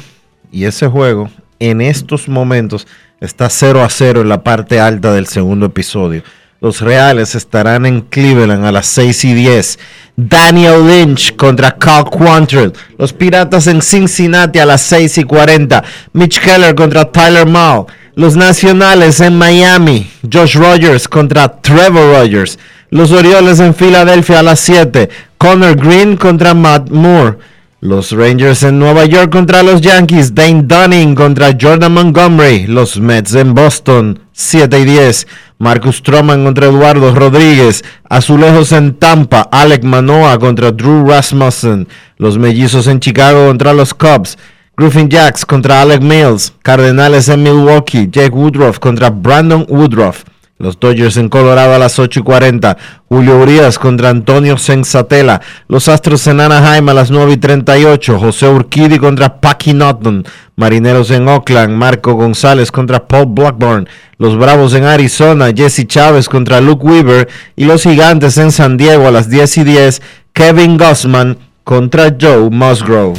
Y 0.51 0.65
ese 0.65 0.87
juego 0.87 1.29
en 1.59 1.83
estos 1.83 2.27
momentos 2.27 2.87
está 3.21 3.51
0 3.51 3.83
a 3.83 3.91
0 3.91 4.23
en 4.23 4.31
la 4.31 4.43
parte 4.43 4.81
alta 4.81 5.13
del 5.13 5.27
segundo 5.27 5.67
episodio. 5.67 6.23
Los 6.63 6.83
Reales 6.83 7.35
estarán 7.35 7.87
en 7.87 8.03
Cleveland 8.03 8.67
a 8.67 8.73
las 8.73 8.85
6 8.89 9.25
y 9.25 9.33
10. 9.33 9.79
Daniel 10.15 10.87
Lynch 10.87 11.35
contra 11.35 11.71
Cal 11.79 12.05
Quantrill. 12.05 12.75
Los 12.99 13.15
Piratas 13.15 13.67
en 13.67 13.81
Cincinnati 13.81 14.59
a 14.59 14.67
las 14.67 14.83
6 14.83 15.19
y 15.19 15.25
40. 15.25 15.83
Mitch 16.13 16.39
Keller 16.39 16.75
contra 16.75 17.11
Tyler 17.11 17.47
Mao. 17.47 17.87
Los 18.15 18.37
Nacionales 18.37 19.21
en 19.21 19.39
Miami. 19.39 20.11
Josh 20.31 20.57
Rogers 20.57 21.09
contra 21.09 21.49
Trevor 21.63 22.15
Rogers. 22.15 22.59
Los 22.91 23.11
Orioles 23.11 23.59
en 23.61 23.75
Filadelfia 23.75 24.41
a 24.41 24.43
las 24.43 24.61
7. 24.61 25.09
Connor 25.39 25.77
Green 25.77 26.19
contra 26.19 26.53
Matt 26.53 26.91
Moore. 26.91 27.39
Los 27.81 28.13
Rangers 28.13 28.65
en 28.65 28.79
Nueva 28.79 29.07
York 29.07 29.33
contra 29.33 29.63
los 29.63 29.81
Yankees. 29.81 30.35
Dane 30.35 30.65
Dunning 30.65 31.15
contra 31.15 31.57
Jordan 31.59 31.95
Montgomery. 31.95 32.67
Los 32.67 33.01
Mets 33.01 33.35
en 33.35 33.55
Boston 33.55 34.21
7 34.41 34.81
y 34.81 34.85
10. 34.85 35.27
Marcus 35.59 35.97
Stroman 35.97 36.45
contra 36.45 36.67
Eduardo 36.67 37.15
Rodríguez. 37.15 37.85
Azulejos 38.09 38.73
en 38.73 38.95
Tampa. 38.95 39.43
Alec 39.53 39.85
Manoa 39.85 40.39
contra 40.39 40.73
Drew 40.73 41.07
Rasmussen. 41.07 41.87
Los 42.17 42.39
Mellizos 42.39 42.87
en 42.87 43.01
Chicago 43.01 43.49
contra 43.49 43.75
los 43.75 43.93
Cubs. 43.93 44.39
Griffin 44.77 45.11
Jacks 45.11 45.45
contra 45.45 45.83
Alec 45.83 46.01
Mills. 46.01 46.55
Cardenales 46.63 47.29
en 47.29 47.43
Milwaukee. 47.43 48.09
Jake 48.11 48.31
Woodruff 48.31 48.79
contra 48.79 49.11
Brandon 49.11 49.67
Woodruff. 49.69 50.25
Los 50.61 50.79
Dodgers 50.79 51.17
en 51.17 51.31
Colorado 51.31 51.75
a 51.75 51.79
las 51.79 51.99
8 51.99 52.21
y 52.21 52.23
40. 52.23 52.77
Julio 53.09 53.39
Urias 53.39 53.79
contra 53.79 54.11
Antonio 54.11 54.59
Sensatela. 54.59 55.41
Los 55.69 55.89
Astros 55.89 56.27
en 56.27 56.39
Anaheim 56.39 56.87
a 56.91 56.93
las 56.93 57.11
9 57.11 57.33
y 57.33 57.37
38. 57.39 58.19
José 58.19 58.47
Urquidi 58.47 58.99
contra 58.99 59.41
Packy 59.41 59.73
Norton. 59.73 60.23
Marineros 60.57 61.11
en 61.13 61.29
Oakland. 61.29 61.75
Marco 61.75 62.13
González 62.13 62.71
contra 62.71 63.09
Paul 63.09 63.29
Blackburn. 63.31 63.89
Los 64.19 64.37
Bravos 64.37 64.75
en 64.75 64.85
Arizona. 64.85 65.51
Jesse 65.57 65.87
Chávez 65.87 66.29
contra 66.29 66.61
Luke 66.61 66.87
Weaver. 66.87 67.27
Y 67.57 67.65
los 67.65 67.83
Gigantes 67.83 68.37
en 68.37 68.53
San 68.53 68.77
Diego 68.77 69.09
a 69.09 69.11
las 69.11 69.31
10 69.31 69.57
y 69.57 69.65
10. 69.65 70.03
Kevin 70.35 70.77
Gossman 70.77 71.39
contra 71.65 72.15
Joe 72.21 72.51
Musgrove. 72.51 73.19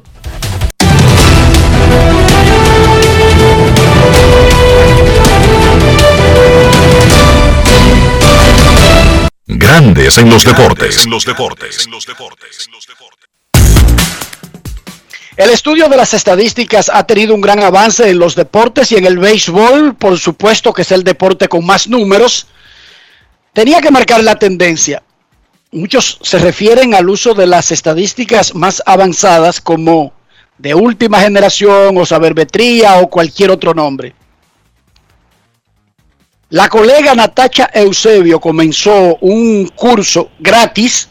Grandes 9.53 10.17
en 10.17 10.29
los 10.29 10.45
deportes. 10.45 11.03
En 11.03 11.11
los 11.11 11.25
deportes. 11.25 11.89
El 15.35 15.49
estudio 15.49 15.89
de 15.89 15.97
las 15.97 16.13
estadísticas 16.13 16.89
ha 16.93 17.05
tenido 17.05 17.35
un 17.35 17.41
gran 17.41 17.61
avance 17.61 18.09
en 18.09 18.17
los 18.17 18.35
deportes 18.35 18.93
y 18.93 18.95
en 18.95 19.05
el 19.05 19.19
béisbol, 19.19 19.95
por 19.95 20.17
supuesto 20.17 20.71
que 20.71 20.83
es 20.83 20.91
el 20.93 21.03
deporte 21.03 21.49
con 21.49 21.65
más 21.65 21.89
números. 21.89 22.47
Tenía 23.51 23.81
que 23.81 23.91
marcar 23.91 24.23
la 24.23 24.39
tendencia. 24.39 25.03
Muchos 25.73 26.19
se 26.21 26.39
refieren 26.39 26.93
al 26.93 27.09
uso 27.09 27.33
de 27.33 27.47
las 27.47 27.73
estadísticas 27.73 28.55
más 28.55 28.81
avanzadas 28.85 29.59
como 29.59 30.13
de 30.57 30.75
última 30.75 31.19
generación 31.19 31.97
o 31.97 32.05
sabermetría 32.05 32.99
o 32.99 33.09
cualquier 33.09 33.51
otro 33.51 33.73
nombre. 33.73 34.15
La 36.51 36.67
colega 36.67 37.15
Natacha 37.15 37.69
Eusebio 37.73 38.41
comenzó 38.41 39.15
un 39.21 39.71
curso 39.73 40.31
gratis, 40.37 41.07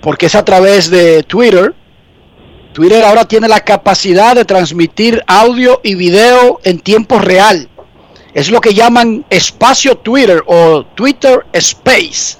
porque 0.00 0.26
es 0.26 0.36
a 0.36 0.44
través 0.44 0.88
de 0.88 1.24
Twitter. 1.24 1.74
Twitter 2.72 3.02
ahora 3.02 3.26
tiene 3.26 3.48
la 3.48 3.58
capacidad 3.58 4.36
de 4.36 4.44
transmitir 4.44 5.24
audio 5.26 5.80
y 5.82 5.96
video 5.96 6.60
en 6.62 6.78
tiempo 6.78 7.18
real. 7.18 7.68
Es 8.32 8.48
lo 8.48 8.60
que 8.60 8.72
llaman 8.72 9.26
espacio 9.28 9.96
Twitter 9.96 10.40
o 10.46 10.84
Twitter 10.94 11.44
Space. 11.52 12.38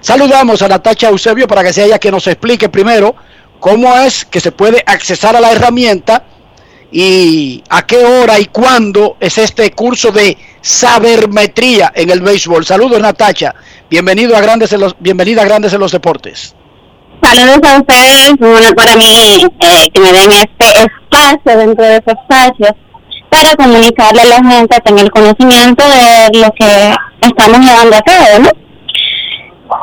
Saludamos 0.00 0.62
a 0.62 0.68
Natacha 0.68 1.10
Eusebio 1.10 1.46
para 1.46 1.62
que 1.62 1.74
sea 1.74 1.84
ella 1.84 1.98
que 1.98 2.10
nos 2.10 2.26
explique 2.28 2.70
primero 2.70 3.14
cómo 3.60 3.94
es 3.94 4.24
que 4.24 4.40
se 4.40 4.52
puede 4.52 4.82
accesar 4.86 5.36
a 5.36 5.40
la 5.42 5.52
herramienta 5.52 6.24
y 6.90 7.62
a 7.68 7.86
qué 7.86 7.98
hora 7.98 8.38
y 8.38 8.46
cuándo 8.46 9.16
es 9.20 9.38
este 9.38 9.70
curso 9.72 10.10
de 10.10 10.36
sabermetría 10.60 11.92
en 11.94 12.10
el 12.10 12.20
béisbol. 12.20 12.64
Saludos 12.64 13.00
Natacha, 13.00 13.54
bienvenido 13.90 14.36
a 14.36 14.40
Grandes 14.40 14.72
en 14.72 14.80
los, 14.80 14.96
bienvenida 14.98 15.42
a 15.42 15.44
Grandes 15.44 15.72
en 15.72 15.80
los 15.80 15.92
Deportes. 15.92 16.54
Saludos 17.22 17.58
a 17.64 17.78
ustedes, 17.78 18.32
un 18.38 18.54
honor 18.54 18.74
para 18.74 18.96
mí 18.96 19.04
eh, 19.04 19.90
que 19.92 20.00
me 20.00 20.12
den 20.12 20.30
este 20.30 20.88
espacio 21.10 21.58
dentro 21.58 21.84
de 21.84 21.96
ese 21.96 22.12
espacio 22.12 22.76
para 23.28 23.54
comunicarle 23.56 24.22
a 24.22 24.24
la 24.26 24.50
gente, 24.50 24.80
tener 24.80 25.10
conocimiento 25.10 25.84
de 25.88 26.38
lo 26.38 26.52
que 26.52 26.94
estamos 27.20 27.60
llevando 27.60 27.96
a 27.96 28.02
cabo. 28.02 28.50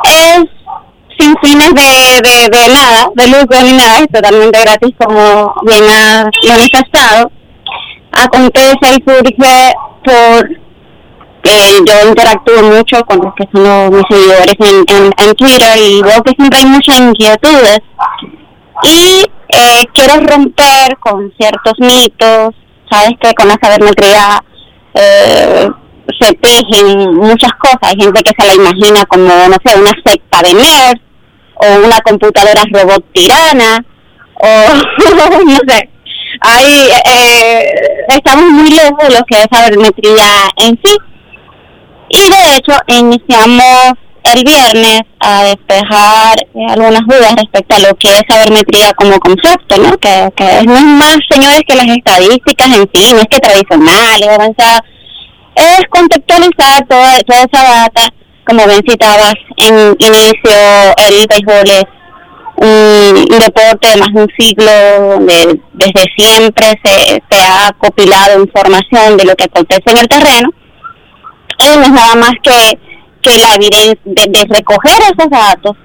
Es 0.04 0.55
sin 1.18 1.34
fines 1.42 1.70
de, 1.74 2.20
de, 2.22 2.58
de 2.58 2.68
nada, 2.72 3.10
de 3.14 3.26
lucro 3.28 3.60
ni 3.62 3.72
nada, 3.72 3.98
es 3.98 4.08
totalmente 4.12 4.60
gratis 4.60 4.94
como 4.98 5.54
bien 5.62 5.84
ha 5.90 6.30
manifestado. 6.48 7.30
Acontece 8.12 8.78
y 8.82 9.04
surge 9.04 9.74
por 10.04 10.66
eh, 11.48 11.78
yo 11.86 12.08
interactúo 12.08 12.62
mucho 12.62 13.00
con 13.04 13.18
los 13.18 13.32
que 13.34 13.44
son 13.52 13.62
los, 13.62 13.90
mis 13.90 14.04
seguidores 14.10 14.56
en, 14.58 15.12
en, 15.16 15.34
Twitter 15.34 15.78
y 15.78 16.02
veo 16.02 16.22
que 16.22 16.32
siempre 16.32 16.58
hay 16.58 16.66
muchas 16.66 16.98
inquietudes. 16.98 17.80
Y 18.82 19.24
eh, 19.48 19.84
quiero 19.94 20.26
romper 20.26 20.96
con 20.98 21.32
ciertos 21.38 21.74
mitos, 21.78 22.54
sabes 22.90 23.12
que 23.20 23.32
con 23.34 23.48
la 23.48 23.56
sabermetría 23.62 24.42
eh, 24.94 25.68
se 26.18 26.32
tejen 26.34 27.14
muchas 27.14 27.52
cosas, 27.60 27.78
hay 27.82 27.96
gente 27.96 28.22
que 28.22 28.32
se 28.36 28.46
la 28.46 28.54
imagina 28.54 29.04
como, 29.06 29.28
no 29.28 29.56
sé, 29.64 29.78
una 29.78 29.92
secta 30.04 30.42
de 30.42 30.54
nerds 30.54 31.05
o 31.56 31.84
una 31.84 31.98
computadora 32.00 32.62
robot 32.70 33.04
tirana 33.12 33.84
o 34.34 34.46
no 35.44 35.58
sé, 35.66 35.88
ahí 36.40 36.88
eh, 37.10 37.64
estamos 38.08 38.44
muy 38.50 38.70
lejos 38.70 38.98
de 38.98 39.10
lo 39.10 39.24
que 39.24 39.36
es 39.36 39.46
sabermetría 39.50 40.24
en 40.56 40.78
sí 40.84 40.96
y 42.08 42.30
de 42.30 42.56
hecho 42.56 42.72
iniciamos 42.86 43.94
el 44.34 44.44
viernes 44.44 45.00
a 45.20 45.44
despejar 45.44 46.36
eh, 46.54 46.66
algunas 46.68 47.02
dudas 47.06 47.34
respecto 47.36 47.76
a 47.76 47.78
lo 47.80 47.94
que 47.96 48.08
es 48.08 48.22
sabermetría 48.28 48.92
como 48.94 49.18
concepto, 49.20 49.76
¿no? 49.78 49.96
Que, 49.98 50.30
que 50.36 50.58
es 50.58 50.66
más, 50.66 51.18
señores, 51.30 51.62
que 51.66 51.76
las 51.76 51.88
estadísticas 51.88 52.66
en 52.66 52.90
sí, 52.92 53.12
no 53.12 53.20
es 53.20 53.26
que 53.30 53.38
tradicional, 53.38 54.20
es 54.20 54.28
avanzada, 54.28 54.84
es 55.54 55.82
contextualizar 55.88 56.86
toda, 56.88 57.20
toda 57.20 57.42
esa 57.44 57.62
data, 57.62 58.14
como 58.46 58.66
bien 58.66 58.82
citabas 58.86 59.34
en 59.56 59.96
inicio, 59.98 60.52
el 61.08 61.26
béisbol 61.28 61.68
es 61.68 61.84
un, 62.56 63.38
deporte 63.38 63.88
de 63.90 63.96
más 63.96 64.08
de 64.14 64.22
un 64.22 64.28
siglo 64.38 64.70
donde 65.10 65.60
desde 65.74 66.04
siempre 66.16 66.66
se, 66.82 67.22
se 67.30 67.42
ha 67.42 67.70
copilado 67.78 68.40
información 68.40 69.16
de 69.16 69.24
lo 69.24 69.34
que 69.34 69.44
acontece 69.44 69.82
en 69.86 69.98
el 69.98 70.08
terreno, 70.08 70.50
y 71.58 71.76
no 71.76 71.82
es 71.82 71.90
nada 71.90 72.14
más 72.14 72.32
que 72.42 72.78
que 73.26 73.38
la 73.38 73.54
evidencia 73.54 73.98
de, 74.04 74.46
recoger 74.48 75.02
esos 75.02 75.30
datos 75.30 75.76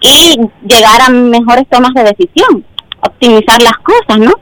y 0.00 0.36
llegar 0.66 1.00
a 1.02 1.08
mejores 1.08 1.64
tomas 1.68 1.92
de 1.94 2.04
decisión, 2.04 2.64
optimizar 3.00 3.60
las 3.62 3.76
cosas, 3.78 4.18
¿no? 4.18 4.32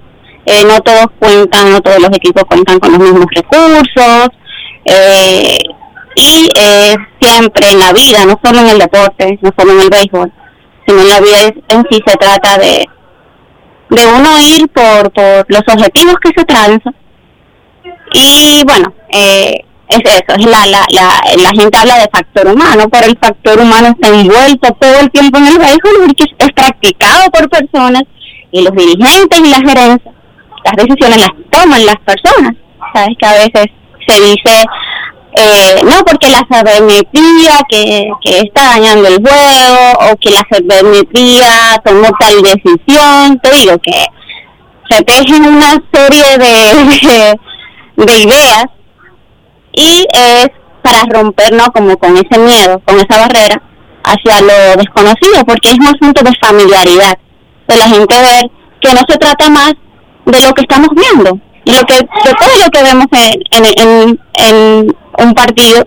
Eh, 0.45 0.65
no 0.67 0.81
todos 0.81 1.07
cuentan, 1.19 1.71
no 1.71 1.81
todos 1.81 2.01
los 2.01 2.11
equipos 2.11 2.43
cuentan 2.45 2.79
con 2.79 2.93
los 2.93 3.01
mismos 3.01 3.27
recursos 3.35 4.29
eh, 4.85 5.59
y 6.15 6.49
eh, 6.57 6.97
siempre 7.21 7.71
en 7.71 7.79
la 7.79 7.93
vida, 7.93 8.25
no 8.25 8.39
solo 8.43 8.61
en 8.61 8.69
el 8.69 8.79
deporte, 8.79 9.39
no 9.41 9.51
solo 9.57 9.73
en 9.73 9.81
el 9.81 9.91
béisbol, 9.91 10.33
sino 10.87 11.01
en 11.01 11.09
la 11.09 11.21
vida 11.21 11.39
en 11.69 11.85
sí 11.91 12.01
se 12.07 12.17
trata 12.17 12.59
de 12.59 12.87
de 13.91 14.07
uno 14.07 14.41
ir 14.41 14.69
por, 14.69 15.13
por 15.13 15.45
los 15.49 15.63
objetivos 15.69 16.15
que 16.23 16.31
se 16.35 16.45
trazan 16.47 16.81
y 18.15 18.63
bueno, 18.65 18.93
eh, 19.11 19.61
es 19.89 20.01
eso, 20.05 20.39
es 20.39 20.47
la, 20.47 20.67
la, 20.67 20.85
la, 20.91 21.21
la 21.37 21.51
gente 21.51 21.79
habla 21.79 21.97
de 21.97 22.09
factor 22.13 22.47
humano, 22.49 22.89
pero 22.91 23.07
el 23.07 23.19
factor 23.19 23.59
humano 23.61 23.89
está 23.89 24.09
envuelto 24.09 24.77
todo 24.81 25.01
el 25.01 25.11
tiempo 25.11 25.39
en 25.39 25.47
el 25.49 25.59
béisbol 25.59 26.07
porque 26.07 26.25
es 26.39 26.53
practicado 26.53 27.31
por 27.31 27.49
personas 27.51 28.03
y 28.51 28.63
los 28.63 28.73
dirigentes 28.73 29.41
y 29.41 29.51
la 29.51 29.59
gerencia, 29.59 30.13
las 30.65 30.77
decisiones 30.77 31.19
las 31.19 31.31
toman 31.51 31.87
las 31.87 31.97
personas. 31.97 32.55
Sabes 32.95 33.17
que 33.19 33.27
a 33.27 33.33
veces 33.33 33.67
se 34.07 34.21
dice, 34.21 34.65
eh, 35.35 35.83
no, 35.85 36.05
porque 36.05 36.31
la 36.31 36.47
sabermetría 36.51 37.61
que, 37.69 38.09
que 38.23 38.41
está 38.41 38.79
dañando 38.79 39.09
el 39.09 39.17
juego 39.17 40.13
o 40.13 40.17
que 40.17 40.31
la 40.31 40.47
sabermetría 40.51 41.81
tomó 41.85 42.09
tal 42.19 42.43
decisión, 42.43 43.39
te 43.43 43.51
digo 43.51 43.79
que 43.79 44.05
se 44.91 45.03
tejen 45.05 45.47
una 45.47 45.83
serie 45.93 46.39
de, 46.39 47.39
de 47.97 48.21
ideas 48.21 48.65
y 49.73 50.07
es 50.13 50.49
para 50.83 51.03
rompernos 51.09 51.69
como 51.75 51.97
con 51.97 52.17
ese 52.17 52.39
miedo, 52.39 52.81
con 52.85 52.97
esa 52.97 53.21
barrera 53.21 53.63
hacia 54.05 54.41
lo 54.41 54.77
desconocido, 54.77 55.45
porque 55.47 55.71
es 55.71 55.79
un 55.79 55.87
asunto 55.87 56.23
de 56.23 56.33
familiaridad, 56.41 57.19
de 57.69 57.77
la 57.77 57.89
gente 57.89 58.15
ver 58.15 58.51
que 58.81 58.93
no 58.93 59.01
se 59.09 59.17
trata 59.17 59.49
más 59.49 59.73
de 60.27 60.41
lo 60.41 60.53
que 60.53 60.63
estamos 60.63 60.89
viendo, 60.95 61.39
y 61.65 61.73
lo 61.73 61.83
que, 61.85 61.95
de 61.95 62.35
todo 62.39 62.51
lo 62.65 62.71
que 62.71 62.83
vemos 62.83 63.07
en, 63.13 63.65
en, 63.79 64.21
en, 64.35 64.97
un 65.19 65.35
partido, 65.35 65.85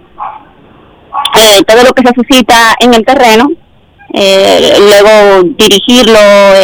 eh, 1.36 1.64
todo 1.66 1.84
lo 1.84 1.94
que 1.94 2.04
se 2.06 2.14
suscita 2.16 2.76
en 2.80 2.94
el 2.94 3.06
terreno, 3.06 3.50
eh, 4.14 4.76
luego 4.80 5.44
dirigirlo, 5.58 6.20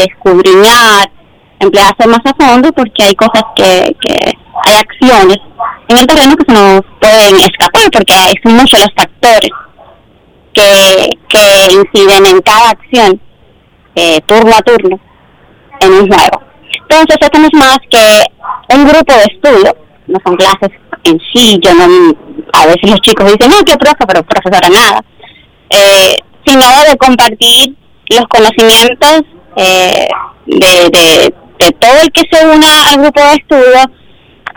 escudriñar, 0.08 1.12
emplearse 1.60 2.08
más 2.08 2.22
a 2.26 2.34
fondo, 2.34 2.72
porque 2.72 3.04
hay 3.04 3.16
cosas 3.16 3.44
que, 3.56 3.96
que 4.00 4.32
hay 4.66 4.76
acciones 4.76 5.38
en 5.88 5.98
el 5.98 6.08
terreno 6.08 6.36
que 6.36 6.46
se 6.48 6.54
nos 6.54 6.82
pueden 7.00 7.36
escapar 7.38 7.90
porque 7.92 8.14
son 8.44 8.54
muchos 8.56 8.80
los 8.80 8.90
factores 8.96 9.52
que, 10.54 11.10
que 11.28 11.74
inciden 11.74 12.26
en 12.26 12.42
cada 12.42 12.70
acción 12.70 13.22
eh, 13.96 14.20
turno 14.26 14.52
a 14.56 14.62
turno 14.62 15.00
en 15.80 15.94
un 15.94 16.08
juego. 16.08 16.42
Entonces 16.82 17.18
esto 17.20 17.40
no 17.40 17.48
es 17.48 17.54
más 17.54 17.78
que 17.90 18.76
un 18.76 18.88
grupo 18.88 19.14
de 19.14 19.24
estudio, 19.24 19.76
no 20.08 20.20
son 20.26 20.36
clases 20.36 20.70
en 21.04 21.20
sí, 21.34 21.60
yo 21.62 21.74
no, 21.74 21.86
a 22.62 22.66
veces 22.68 22.90
los 22.90 23.02
chicos 23.02 23.26
dicen, 23.26 23.50
no, 23.50 23.64
qué 23.66 23.76
profe, 23.78 24.06
pero 24.08 24.24
profesora 24.24 24.70
nada, 24.70 25.04
eh, 25.70 26.16
sino 26.46 26.64
de 26.90 26.98
compartir 26.98 27.76
los 28.10 28.26
conocimientos 28.28 29.22
eh, 29.56 30.08
de, 30.46 30.90
de, 30.90 31.34
todo 31.80 32.02
el 32.02 32.12
que 32.12 32.24
se 32.32 32.46
una 32.46 32.88
al 32.90 33.02
grupo 33.02 33.22
de 33.22 33.34
estudio 33.34 33.82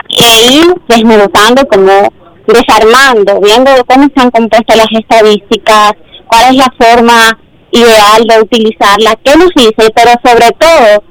y 0.08 0.22
ahí 0.22 0.62
desmenuzando 0.88 1.66
como 1.66 2.12
desarmando, 2.46 3.40
viendo 3.40 3.70
cómo 3.86 4.06
se 4.14 4.22
han 4.22 4.30
compuesto 4.30 4.74
las 4.74 4.88
estadísticas, 4.90 5.92
cuál 6.26 6.44
es 6.50 6.56
la 6.56 6.72
forma 6.78 7.38
ideal 7.70 8.22
de 8.26 8.40
utilizarla, 8.40 9.18
qué 9.22 9.36
nos 9.36 9.50
dice, 9.54 9.90
pero 9.94 10.10
sobre 10.24 10.50
todo, 10.58 11.04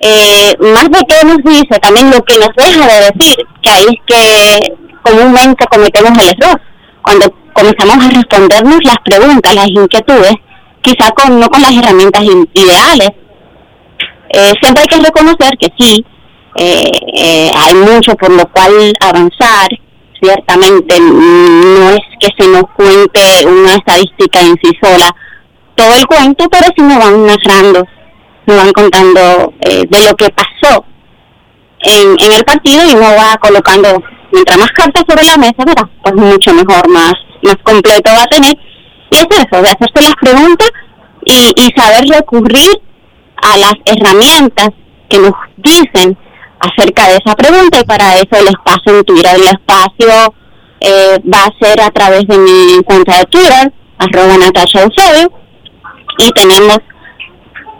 eh, 0.00 0.54
más 0.60 0.84
de 0.84 1.04
qué 1.08 1.24
nos 1.24 1.38
dice, 1.44 1.78
también 1.80 2.10
lo 2.10 2.22
que 2.22 2.38
nos 2.38 2.50
deja 2.56 2.86
de 2.86 3.12
decir, 3.12 3.36
que 3.62 3.70
ahí 3.70 3.84
es 3.88 4.00
que 4.06 4.85
comúnmente 5.06 5.64
cometemos 5.66 6.10
el 6.18 6.34
error, 6.36 6.60
cuando 7.02 7.32
comenzamos 7.52 8.04
a 8.04 8.10
respondernos 8.10 8.78
las 8.84 8.98
preguntas, 9.04 9.54
las 9.54 9.68
inquietudes, 9.68 10.34
quizá 10.82 11.10
con, 11.12 11.38
no 11.38 11.48
con 11.48 11.62
las 11.62 11.72
herramientas 11.72 12.22
ideales. 12.54 13.10
Eh, 14.28 14.52
siempre 14.60 14.82
hay 14.82 14.88
que 14.88 15.04
reconocer 15.04 15.50
que 15.58 15.68
sí, 15.78 16.04
eh, 16.56 16.90
eh, 17.14 17.50
hay 17.54 17.74
mucho 17.74 18.14
por 18.16 18.30
lo 18.30 18.44
cual 18.50 18.92
avanzar, 19.00 19.68
ciertamente 20.20 20.98
no 20.98 21.90
es 21.90 22.00
que 22.18 22.28
se 22.38 22.48
nos 22.48 22.64
cuente 22.74 23.20
una 23.46 23.74
estadística 23.74 24.40
en 24.40 24.56
sí 24.62 24.72
sola 24.82 25.14
todo 25.76 25.94
el 25.94 26.06
cuento, 26.06 26.48
pero 26.50 26.66
sí 26.76 26.82
nos 26.82 26.98
van 26.98 27.26
narrando, 27.26 27.86
nos 28.46 28.56
van 28.56 28.72
contando 28.72 29.52
eh, 29.60 29.84
de 29.88 30.04
lo 30.04 30.14
que 30.16 30.30
pasó 30.30 30.84
en, 31.80 32.16
en 32.18 32.32
el 32.32 32.44
partido 32.44 32.82
y 32.84 32.94
nos 32.94 33.12
va 33.12 33.36
colocando, 33.38 34.02
mientras 34.32 34.58
más 34.58 34.70
cartas 34.72 35.04
sobre 35.08 35.24
la 35.24 35.36
mesa, 35.36 35.64
¿verdad? 35.64 35.88
Pues 36.02 36.14
mucho 36.14 36.52
mejor, 36.52 36.88
más, 36.88 37.14
más 37.42 37.56
completo 37.62 38.10
va 38.10 38.22
a 38.22 38.26
tener. 38.26 38.56
Y 39.10 39.16
es 39.16 39.26
eso, 39.30 39.62
de 39.62 39.70
hacerse 39.70 40.02
las 40.02 40.14
preguntas 40.20 40.68
y, 41.24 41.52
y 41.56 41.80
saber 41.80 42.04
recurrir 42.08 42.82
a 43.42 43.56
las 43.56 43.74
herramientas 43.84 44.70
que 45.08 45.18
nos 45.18 45.32
dicen 45.56 46.16
acerca 46.58 47.08
de 47.08 47.18
esa 47.24 47.34
pregunta 47.36 47.80
y 47.80 47.84
para 47.84 48.14
eso 48.14 48.28
el 48.32 48.48
espacio 48.48 48.98
en 48.98 49.04
Twitter, 49.04 49.36
el 49.36 49.42
espacio 49.42 50.34
eh, 50.80 51.18
va 51.32 51.44
a 51.44 51.64
ser 51.64 51.80
a 51.80 51.90
través 51.90 52.26
de 52.26 52.38
mi 52.38 52.82
cuenta 52.84 53.18
de 53.18 53.24
Twitter, 53.26 53.72
arroba 53.98 54.38
Natasha 54.38 54.82
Eusebio, 54.82 55.30
y 56.18 56.30
tenemos 56.30 56.78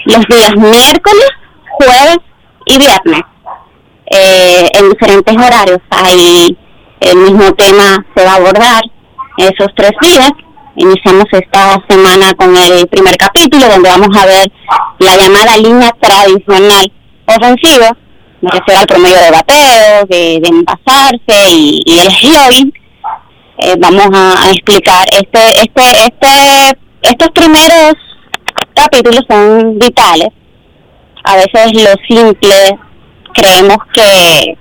los 0.04 0.24
días 0.28 0.54
miércoles, 0.56 1.28
jueves 1.78 2.18
y 2.66 2.78
viernes 2.78 3.22
eh, 4.10 4.68
en 4.74 4.90
diferentes 4.90 5.34
horarios. 5.34 5.78
Ahí 5.90 6.56
el 7.00 7.16
mismo 7.16 7.52
tema 7.54 8.04
se 8.14 8.24
va 8.24 8.32
a 8.32 8.36
abordar 8.36 8.82
esos 9.36 9.68
tres 9.76 9.92
días. 10.00 10.30
Iniciamos 10.76 11.24
esta 11.32 11.82
semana 11.88 12.34
con 12.34 12.54
el 12.56 12.86
primer 12.88 13.16
capítulo 13.16 13.66
donde 13.66 13.88
vamos 13.88 14.16
a 14.16 14.26
ver 14.26 14.52
la 14.98 15.16
llamada 15.16 15.56
línea 15.56 15.90
tradicional 16.00 16.92
ofensiva, 17.26 17.96
me 18.40 18.50
refiero 18.50 18.80
al 18.80 18.86
promedio 18.86 19.16
de 19.16 19.30
bateo, 19.30 20.04
de, 20.08 20.40
de 20.40 20.48
envasarse 20.48 21.50
y, 21.50 21.98
el 21.98 22.10
slogan. 22.10 22.72
Eh, 23.58 23.74
vamos 23.78 24.06
a, 24.12 24.44
a 24.44 24.50
explicar 24.50 25.06
este, 25.12 25.40
este, 25.62 25.82
este, 26.04 26.78
estos 27.02 27.30
primeros 27.30 27.94
capítulos 28.74 29.22
son 29.28 29.78
vitales. 29.78 30.28
A 31.24 31.36
veces 31.36 31.72
lo 31.72 31.94
simple 32.06 32.78
creemos 33.36 33.78
que 33.94 34.56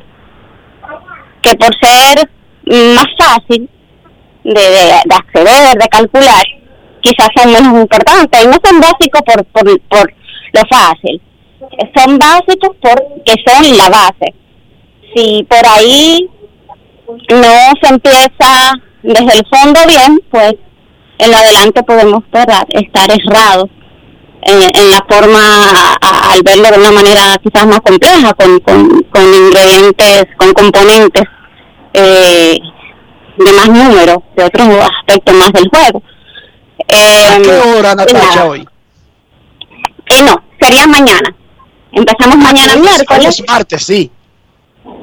que 1.42 1.56
por 1.58 1.70
ser 1.80 2.30
más 2.66 3.06
fácil 3.18 3.70
de, 4.44 4.52
de, 4.54 4.86
de 5.06 5.16
acceder, 5.16 5.78
de 5.78 5.88
calcular, 5.90 6.44
quizás 7.02 7.30
son 7.36 7.52
menos 7.52 7.82
importantes. 7.82 8.44
Y 8.44 8.48
no 8.48 8.58
son 8.64 8.80
básicos 8.80 9.22
por, 9.26 9.46
por, 9.46 9.82
por 9.82 10.14
lo 10.54 10.62
fácil, 10.70 11.22
son 11.96 12.18
básicos 12.18 12.76
porque 12.82 13.36
son 13.46 13.78
la 13.78 13.90
base. 13.90 14.34
Si 15.16 15.44
por 15.44 15.66
ahí 15.68 16.30
no 17.30 17.72
se 17.82 17.94
empieza 17.94 18.74
desde 19.04 19.40
el 19.40 19.46
fondo 19.48 19.80
bien, 19.88 20.20
pues 20.32 20.56
en 21.20 21.34
adelante 21.34 21.84
podemos 21.84 22.24
estar 22.34 23.12
errados 23.12 23.70
en, 24.46 24.62
en 24.64 24.90
la 24.92 25.04
forma 25.10 25.72
a- 26.02 26.32
al 26.32 26.42
verlo 26.44 26.70
de 26.70 26.78
una 26.80 26.92
manera 26.92 27.36
quizás 27.44 27.68
más 27.68 27.80
compleja, 27.82 28.34
con, 28.34 28.60
con, 28.60 29.02
con 29.12 29.34
ingredientes, 29.34 30.26
con 30.38 30.54
componentes 30.54 31.24
eh, 31.94 32.58
de 33.38 33.52
más 33.54 33.68
número, 33.70 34.24
de 34.36 34.44
otros 34.44 34.68
aspectos 35.00 35.36
más 35.36 35.52
del 35.52 35.70
juego. 35.70 36.02
Eh, 36.88 37.26
¿A 37.28 37.42
qué 37.42 37.52
hora, 37.78 37.96
Natacha, 37.96 38.36
nada. 38.36 38.46
hoy? 38.46 38.68
Eh, 40.08 40.22
no, 40.24 40.36
sería 40.62 40.88
mañana. 40.88 41.36
Empezamos 41.92 42.38
mañana 42.38 42.74
Hoy 42.74 42.80
es- 42.80 42.86
hoy 42.86 42.96
miércoles. 42.96 43.40
es 43.40 43.48
martes, 43.48 43.84
sí. 43.86 44.12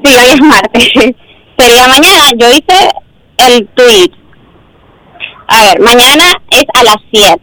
Sí, 0.03 0.15
hoy 0.15 0.25
es 0.33 0.41
martes. 0.41 0.87
Sería 1.57 1.87
mañana. 1.87 2.23
Yo 2.37 2.49
hice 2.49 2.89
el 3.37 3.67
tweet. 3.75 4.11
A 5.47 5.61
ver, 5.65 5.79
mañana 5.81 6.23
es 6.51 6.63
a 6.73 6.83
las 6.83 6.95
7. 7.11 7.41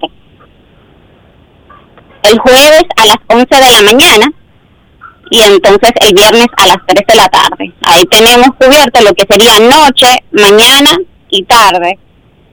El 2.23 2.39
jueves 2.39 2.85
a 2.97 3.07
las 3.07 3.17
11 3.29 3.47
de 3.51 3.73
la 3.73 3.93
mañana. 3.93 4.27
Y 5.31 5.41
entonces 5.41 5.93
el 6.01 6.15
viernes 6.15 6.47
a 6.57 6.67
las 6.67 6.79
3 6.87 7.05
de 7.07 7.15
la 7.15 7.29
tarde. 7.29 7.73
Ahí 7.83 8.03
tenemos 8.11 8.49
cubierto 8.59 9.01
lo 9.01 9.15
que 9.15 9.27
sería 9.31 9.59
noche, 9.61 10.07
mañana 10.33 10.97
y 11.29 11.45
tarde. 11.45 11.99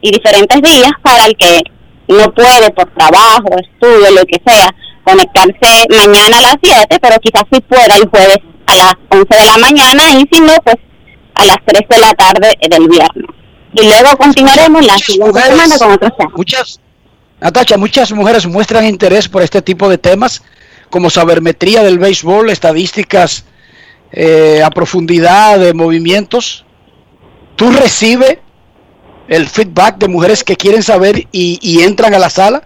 Y 0.02 0.12
diferentes 0.12 0.62
días 0.62 0.92
para 1.02 1.26
el 1.26 1.36
que 1.36 1.62
no 2.08 2.32
puede 2.34 2.70
por 2.72 2.90
trabajo, 2.94 3.50
estudio, 3.58 4.12
lo 4.12 4.24
que 4.26 4.40
sea, 4.46 4.70
conectarse 5.04 5.88
mañana 5.90 6.38
a 6.38 6.42
las 6.42 6.56
7, 6.62 6.98
pero 7.02 7.18
quizás 7.20 7.44
sí 7.52 7.60
pueda 7.62 7.96
el 7.96 8.08
jueves 8.10 8.40
a 8.68 8.76
las 8.76 8.94
11 9.10 9.28
de 9.30 9.46
la 9.46 9.58
mañana 9.58 10.04
y 10.12 10.28
si 10.32 10.42
no, 10.42 10.54
pues 10.64 10.78
a 11.36 11.46
las 11.46 11.58
3 11.66 11.82
de 11.90 12.00
la 12.00 12.14
tarde 12.14 12.54
del 12.70 12.88
viernes. 12.88 13.26
Y 13.74 13.88
luego 13.88 14.18
continuaremos 14.18 14.86
la 14.86 14.98
siguiente 14.98 15.42
semana 15.42 15.78
con 15.78 15.92
otros 15.92 16.12
temas. 16.18 16.34
Muchas, 16.36 16.80
Natacha, 17.40 17.78
muchas 17.78 18.12
mujeres 18.12 18.48
muestran 18.48 18.86
interés 18.86 19.30
por 19.30 19.42
este 19.42 19.62
tipo 19.62 19.90
de 19.90 19.98
temas, 19.98 20.44
como 20.90 21.10
sabermetría 21.10 21.84
del 21.84 22.00
béisbol, 22.00 22.50
estadísticas 22.50 23.46
eh, 24.12 24.62
a 24.64 24.70
profundidad 24.72 25.60
de 25.60 25.74
movimientos. 25.74 26.66
¿Tú 27.56 27.72
recibes 27.72 28.40
el 29.28 29.48
feedback 29.48 29.98
de 29.98 30.08
mujeres 30.08 30.44
que 30.44 30.56
quieren 30.56 30.82
saber 30.82 31.28
y, 31.32 31.60
y 31.62 31.84
entran 31.84 32.14
a 32.14 32.20
la 32.20 32.30
sala? 32.30 32.64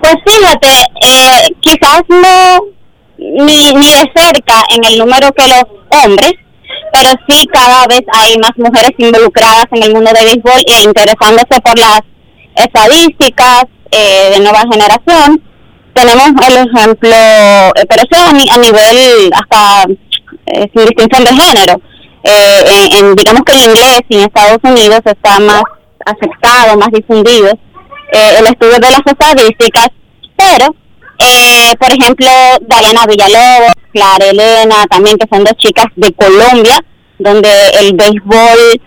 Pues 0.00 0.14
fíjate, 0.26 0.68
eh, 1.02 1.54
quizás 1.60 2.02
no 2.08 2.72
ni, 3.18 3.72
ni 3.72 3.86
de 3.86 4.10
cerca 4.16 4.64
en 4.74 4.84
el 4.84 4.98
número 4.98 5.32
que 5.32 5.46
los 5.46 5.64
hombres, 6.02 6.32
pero 6.92 7.10
sí 7.28 7.46
cada 7.46 7.86
vez 7.86 8.02
hay 8.14 8.36
más 8.38 8.52
mujeres 8.56 8.92
involucradas 8.98 9.66
en 9.70 9.82
el 9.84 9.94
mundo 9.94 10.10
del 10.12 10.24
béisbol 10.24 10.62
e 10.66 10.82
interesándose 10.82 11.60
por 11.62 11.78
las 11.78 12.00
estadísticas 12.56 13.64
eh, 13.90 14.30
de 14.34 14.40
nueva 14.40 14.60
generación. 14.70 15.42
Tenemos 15.94 16.28
el 16.48 16.68
ejemplo, 16.68 17.10
eh, 17.10 17.84
pero 17.88 18.02
eso 18.10 18.22
a, 18.24 18.30
a 18.30 18.58
nivel 18.58 19.30
hasta 19.34 19.84
eh, 20.46 20.70
sin 20.74 20.86
distinción 20.86 21.24
de 21.24 21.42
género. 21.42 21.80
Eh, 22.24 22.64
en, 22.66 23.04
en- 23.06 23.14
digamos 23.16 23.42
que 23.44 23.52
el 23.52 23.60
inglés 23.68 24.00
en 24.08 24.20
Estados 24.20 24.58
Unidos 24.62 25.00
está 25.04 25.38
más 25.40 25.62
aceptado, 26.06 26.76
más 26.78 26.88
difundido 26.92 27.50
el 28.12 28.46
estudio 28.46 28.74
de 28.78 28.90
las 28.90 29.00
estadísticas, 29.06 29.88
pero, 30.36 30.66
por 31.78 31.90
ejemplo, 31.90 32.28
Dariana 32.62 33.06
Villalobos, 33.06 33.72
Clara 33.94 34.26
Elena, 34.26 34.84
también 34.90 35.16
que 35.16 35.26
son 35.32 35.44
dos 35.44 35.54
chicas 35.56 35.86
de 35.96 36.12
Colombia, 36.12 36.78
donde 37.18 37.48
el 37.80 37.94
béisbol 37.94 38.80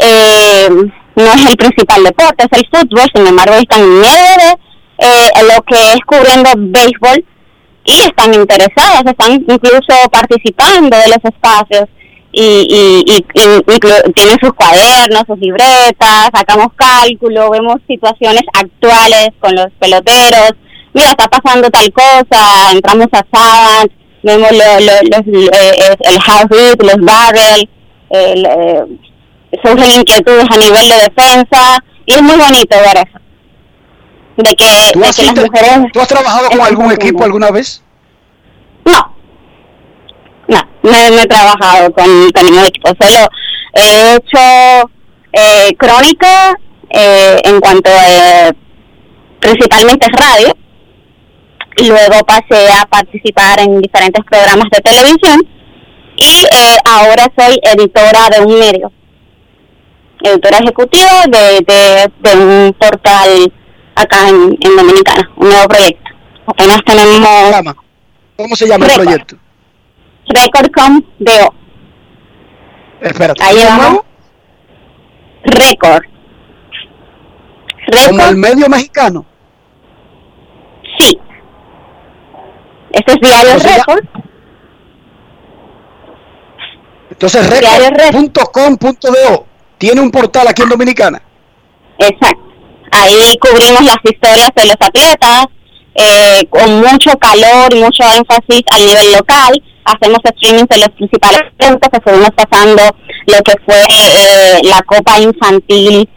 eh, 0.00 0.68
no 1.16 1.24
es 1.32 1.46
el 1.50 1.56
principal 1.56 2.04
deporte, 2.04 2.46
es 2.50 2.58
el 2.60 2.66
fútbol, 2.70 3.10
sin 3.14 3.26
embargo 3.26 3.54
están 3.54 3.80
en 3.82 4.00
medio 4.00 4.34
de 4.38 4.56
eh, 4.98 5.30
lo 5.42 5.62
que 5.64 5.74
es 5.92 5.98
cubriendo 6.06 6.50
béisbol 6.56 7.24
y 7.84 7.92
están 8.00 8.34
interesadas, 8.34 9.02
están 9.06 9.32
incluso 9.34 9.94
participando 10.10 10.96
de 10.96 11.08
los 11.08 11.24
espacios 11.24 11.84
y, 12.32 13.02
y, 13.06 13.14
y, 13.16 13.22
tienen 14.12 14.38
sus 14.40 14.52
cuadernos, 14.54 15.22
sus 15.26 15.38
libretas, 15.38 16.28
sacamos 16.34 16.68
cálculo, 16.76 17.50
vemos 17.50 17.76
situaciones 17.88 18.42
actuales 18.52 19.28
con 19.40 19.54
los 19.54 19.68
peloteros, 19.78 20.50
mira, 20.92 21.08
está 21.10 21.28
pasando 21.28 21.70
tal 21.70 21.90
cosa, 21.92 22.72
entramos 22.72 23.06
a 23.12 23.24
Savant, 23.32 23.92
vemos 24.22 24.50
lo- 24.52 24.80
lo- 24.80 25.02
los, 25.10 25.50
eh, 25.50 25.96
el 26.00 26.20
house 26.20 26.48
hit, 26.50 26.82
los 26.82 26.96
barrel, 27.00 27.68
el, 28.10 28.44
eh, 28.46 28.84
surgen 29.62 30.00
inquietudes 30.00 30.46
a 30.50 30.56
nivel 30.56 30.88
de 30.88 30.96
defensa 30.96 31.78
y 32.04 32.14
es 32.14 32.22
muy 32.22 32.36
bonito 32.36 32.76
ver 32.76 32.96
eso. 32.96 33.18
De 34.36 34.54
que, 34.54 34.90
¿Tú 34.92 35.00
de 35.00 35.06
has, 35.06 35.16
que 35.16 35.24
las 35.24 35.34
mujeres... 35.34 35.92
¿Tú 35.92 36.00
has 36.00 36.08
trabajado 36.08 36.50
con 36.50 36.60
algún 36.60 36.92
equipo 36.92 37.24
alguna 37.24 37.50
vez? 37.50 37.82
No, 38.84 39.16
no, 40.48 40.60
no, 40.82 41.10
no 41.10 41.20
he 41.20 41.26
trabajado 41.26 41.92
con, 41.92 42.30
con 42.30 42.44
ningún 42.44 42.64
equipo, 42.64 42.90
solo 43.00 43.26
he 43.72 44.14
hecho 44.14 44.90
eh, 45.32 45.74
crónica 45.76 46.54
eh, 46.90 47.40
en 47.44 47.60
cuanto 47.60 47.90
a 47.90 48.52
principalmente 49.40 50.06
radio, 50.08 50.56
y 51.76 51.88
luego 51.88 52.24
pasé 52.24 52.68
a 52.70 52.86
participar 52.86 53.60
en 53.60 53.80
diferentes 53.80 54.24
programas 54.24 54.66
de 54.70 54.80
televisión 54.80 55.46
y 56.16 56.44
eh, 56.44 56.76
ahora 56.84 57.26
soy 57.36 57.58
editora 57.62 58.28
de 58.30 58.44
un 58.44 58.58
medio, 58.58 58.92
editora 60.22 60.58
ejecutiva 60.58 61.24
de, 61.28 61.60
de, 61.66 62.12
de 62.20 62.36
un 62.44 62.72
portal 62.78 63.52
acá 63.94 64.28
en, 64.28 64.56
en 64.60 64.76
Dominicana, 64.76 65.30
un 65.36 65.48
nuevo 65.48 65.68
proyecto. 65.68 66.10
Apenas 66.46 66.78
tenemos 66.84 67.74
¿Cómo 68.36 68.54
se 68.56 68.66
llama 68.68 68.84
el 68.86 68.90
Récord. 68.90 69.04
proyecto? 69.04 69.36
Recordcom 70.28 71.02
DO. 71.18 71.54
Espérate. 73.00 73.42
Ahí 73.44 73.56
¿de 73.56 73.64
vamos. 73.64 74.00
Record. 75.44 76.04
Como 77.86 78.10
el 78.10 78.16
Record, 78.18 78.36
medio 78.36 78.68
mexicano. 78.68 79.24
sí. 80.98 81.18
Este 82.92 83.12
es 83.12 83.18
Diario 83.20 83.50
¿Cómo 83.52 83.60
se? 83.60 83.76
Record. 83.76 84.04
Entonces, 87.10 87.48
record.com.do 87.50 89.46
tiene 89.78 90.00
un 90.00 90.10
portal 90.10 90.48
aquí 90.48 90.62
en 90.62 90.68
Dominicana. 90.68 91.22
Exacto. 91.98 92.42
Ahí 92.92 93.36
cubrimos 93.40 93.82
las 93.82 93.98
historias 94.04 94.50
de 94.54 94.66
los 94.66 94.76
atletas 94.80 95.46
eh, 95.94 96.46
con 96.50 96.80
mucho 96.80 97.10
calor 97.18 97.72
y 97.72 97.80
mucho 97.80 98.02
énfasis 98.04 98.62
a 98.70 98.78
nivel 98.78 99.12
local. 99.12 99.62
Hacemos 99.84 100.18
streaming 100.24 100.66
de 100.68 100.78
los 100.78 100.88
principales 100.90 101.42
eventos, 101.58 101.88
estuvimos 101.92 102.30
pasando 102.34 102.82
lo 103.26 103.38
que 103.42 103.52
fue 103.64 103.80
eh, 103.80 104.60
la 104.64 104.82
Copa 104.82 105.18
Infantil 105.20 106.08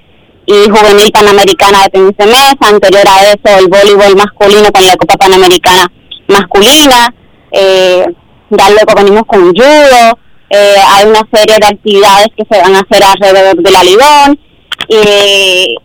y 0.46 0.70
Juvenil 0.70 1.12
Panamericana 1.12 1.84
de 1.84 1.90
tenis 1.90 2.18
de 2.18 2.26
mesa, 2.26 2.58
anterior 2.62 3.08
a 3.08 3.24
eso 3.24 3.60
el 3.60 3.68
voleibol 3.68 4.16
masculino 4.16 4.72
con 4.72 4.86
la 4.86 4.96
Copa 4.96 5.18
Panamericana 5.18 5.88
masculina, 6.28 7.14
eh, 7.52 8.06
ya 8.50 8.70
luego 8.70 8.94
venimos 8.96 9.24
con 9.28 9.54
judo, 9.54 10.20
eh, 10.50 10.76
hay 10.88 11.08
una 11.08 11.22
serie 11.32 11.58
de 11.60 11.68
actividades 11.68 12.28
que 12.36 12.46
se 12.50 12.62
van 12.62 12.76
a 12.76 12.80
hacer 12.80 13.04
alrededor 13.04 13.64
de 13.64 13.72
la 13.72 13.84
Ligón 13.84 14.40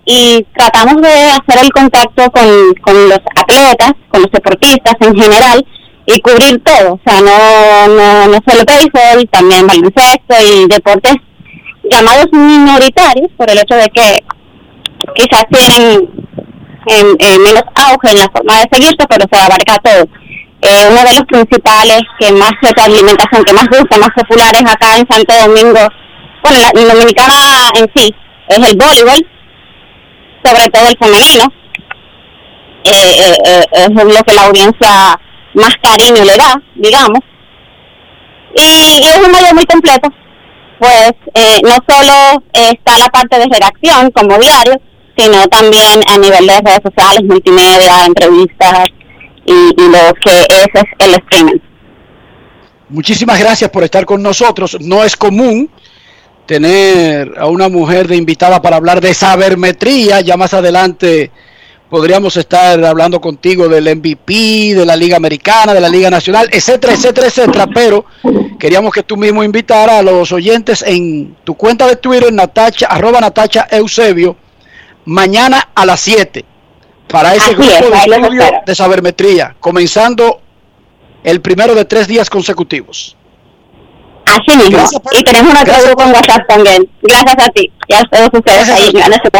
y, 0.06 0.46
tratamos 0.56 1.02
de 1.02 1.08
hacer 1.08 1.64
el 1.64 1.72
contacto 1.72 2.30
con, 2.30 2.74
con 2.80 3.08
los 3.08 3.18
atletas, 3.36 3.92
con 4.08 4.22
los 4.22 4.30
deportistas 4.30 4.94
en 5.00 5.14
general 5.14 5.66
y 6.06 6.20
cubrir 6.20 6.62
todo, 6.62 6.94
o 6.94 7.00
sea, 7.04 7.20
no, 7.20 7.88
no, 7.88 8.26
no 8.28 8.38
solo 8.46 8.62
béisbol, 8.66 9.28
también 9.30 9.66
baloncesto 9.66 10.34
y 10.42 10.66
deportes 10.68 11.16
llamados 11.90 12.26
minoritarios 12.32 13.30
por 13.36 13.50
el 13.50 13.58
hecho 13.58 13.74
de 13.74 13.88
que 13.88 14.24
quizás 15.14 15.44
tienen 15.50 16.08
en, 16.86 17.42
menos 17.42 17.64
auge 17.74 18.10
en 18.10 18.18
la 18.18 18.30
forma 18.34 18.54
de 18.54 18.68
seguirse, 18.70 19.06
pero 19.08 19.26
se 19.30 19.40
abarca 19.40 19.76
todo. 19.82 20.08
Eh, 20.66 20.88
uno 20.88 21.04
de 21.04 21.14
los 21.14 21.24
principales 21.26 22.00
que 22.18 22.32
más 22.32 22.52
de 22.62 22.82
alimentación, 22.82 23.44
que 23.44 23.52
más 23.52 23.68
gusta, 23.68 23.98
más 23.98 24.10
populares 24.16 24.62
acá 24.62 24.96
en 24.96 25.06
Santo 25.10 25.34
Domingo, 25.46 25.80
bueno, 26.42 26.58
la, 26.58 26.80
en 26.80 26.88
Dominicana 26.88 27.34
en 27.74 27.90
sí, 27.94 28.14
es 28.48 28.56
el 28.56 28.76
voleibol, 28.78 29.26
sobre 30.42 30.68
todo 30.68 30.88
el 30.88 30.98
femenino. 30.98 31.44
Eh, 32.84 32.92
eh, 32.92 33.36
eh, 33.44 33.64
es 33.72 33.88
lo 33.90 34.22
que 34.22 34.34
la 34.34 34.44
audiencia 34.44 35.20
más 35.54 35.74
cariño 35.82 36.24
le 36.24 36.36
da, 36.36 36.60
digamos. 36.74 37.20
Y, 38.54 39.02
es 39.02 39.18
un 39.18 39.32
medio 39.32 39.54
muy 39.54 39.66
completo, 39.66 40.08
pues 40.78 41.12
eh, 41.34 41.60
no 41.62 41.76
solo 41.88 42.42
está 42.52 42.98
la 42.98 43.08
parte 43.08 43.38
de 43.38 43.46
redacción 43.50 44.10
como 44.12 44.38
diario, 44.38 44.80
sino 45.16 45.46
también 45.48 46.00
a 46.08 46.18
nivel 46.18 46.46
de 46.46 46.60
redes 46.60 46.80
sociales, 46.84 47.24
multimedia, 47.24 48.04
entrevistas 48.06 48.86
y, 49.44 49.74
lo 49.76 50.14
que 50.22 50.30
es, 50.30 50.68
es 50.74 50.84
el 50.98 51.14
streaming. 51.14 51.60
Muchísimas 52.88 53.38
gracias 53.38 53.70
por 53.70 53.82
estar 53.82 54.04
con 54.04 54.22
nosotros. 54.22 54.76
No 54.80 55.02
es 55.02 55.16
común 55.16 55.70
tener 56.46 57.34
a 57.38 57.46
una 57.46 57.68
mujer 57.68 58.06
de 58.06 58.16
invitada 58.16 58.60
para 58.60 58.76
hablar 58.76 59.00
de 59.00 59.14
sabermetría. 59.14 60.20
Ya 60.20 60.36
más 60.36 60.54
adelante 60.54 61.30
podríamos 61.88 62.36
estar 62.36 62.84
hablando 62.84 63.20
contigo 63.20 63.68
del 63.68 63.96
MVP, 63.96 64.74
de 64.74 64.84
la 64.84 64.96
Liga 64.96 65.16
Americana, 65.16 65.72
de 65.72 65.80
la 65.80 65.88
Liga 65.88 66.10
Nacional, 66.10 66.48
etcétera, 66.52 66.92
etcétera, 66.92 67.26
etcétera. 67.28 67.66
Pero 67.72 68.04
queríamos 68.58 68.92
que 68.92 69.02
tú 69.02 69.16
mismo 69.16 69.42
invitaras 69.42 69.96
a 69.96 70.02
los 70.02 70.30
oyentes 70.32 70.82
en 70.86 71.36
tu 71.44 71.54
cuenta 71.54 71.86
de 71.86 71.96
Twitter, 71.96 72.32
Natacha, 72.32 72.86
arroba 72.86 73.20
Natacha 73.20 73.66
Eusebio, 73.70 74.36
mañana 75.04 75.70
a 75.74 75.86
las 75.86 76.00
7 76.00 76.44
para 77.08 77.34
ese 77.34 77.52
Así 77.52 77.54
grupo 77.54 77.70
es, 77.70 77.80
de 77.80 77.90
los 77.90 78.18
estudio 78.18 78.42
de 78.66 78.74
sabermetría, 78.74 79.56
comenzando 79.60 80.40
el 81.22 81.40
primero 81.40 81.74
de 81.74 81.84
tres 81.84 82.06
días 82.06 82.28
consecutivos. 82.28 83.16
Así 84.26 84.56
mismo. 84.56 84.78
Gracias 84.78 85.02
y 85.18 85.24
tenemos 85.24 85.52
nuestro 85.52 85.72
gracias 85.72 85.86
grupo 85.86 86.02
en 86.02 86.14
WhatsApp 86.14 86.48
también. 86.48 86.90
Gracias 87.02 87.34
a 87.38 87.50
ti. 87.50 87.72
Ya 87.88 88.02
todos 88.10 88.30
ustedes 88.32 88.68
ahí 88.70 88.90
en 88.90 89.12
ese. 89.12 89.30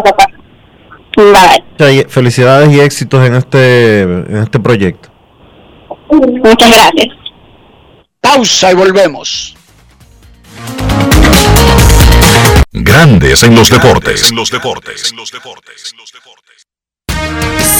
Bye. 1.16 2.00
Y 2.00 2.04
Felicidades 2.04 2.72
y 2.72 2.80
éxitos 2.80 3.26
en 3.26 3.34
este, 3.34 4.02
en 4.02 4.36
este 4.36 4.58
proyecto. 4.60 5.10
Muchas 6.10 6.70
gracias. 6.70 7.08
Pausa 8.20 8.72
y 8.72 8.74
volvemos. 8.74 9.56
Grandes 12.72 13.42
en 13.44 13.54
los 13.54 13.70
deportes. 13.70 14.30
En 14.30 14.36
los 14.36 14.50
deportes. 14.50 15.10
En 15.10 15.16
los 15.16 15.30
deportes. 15.30 15.94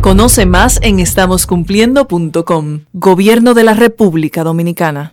Conoce 0.00 0.46
más 0.46 0.78
en 0.82 0.98
estamoscumpliendo.com. 0.98 2.80
Gobierno 2.94 3.52
de 3.52 3.64
la 3.64 3.74
República 3.74 4.42
Dominicana. 4.42 5.12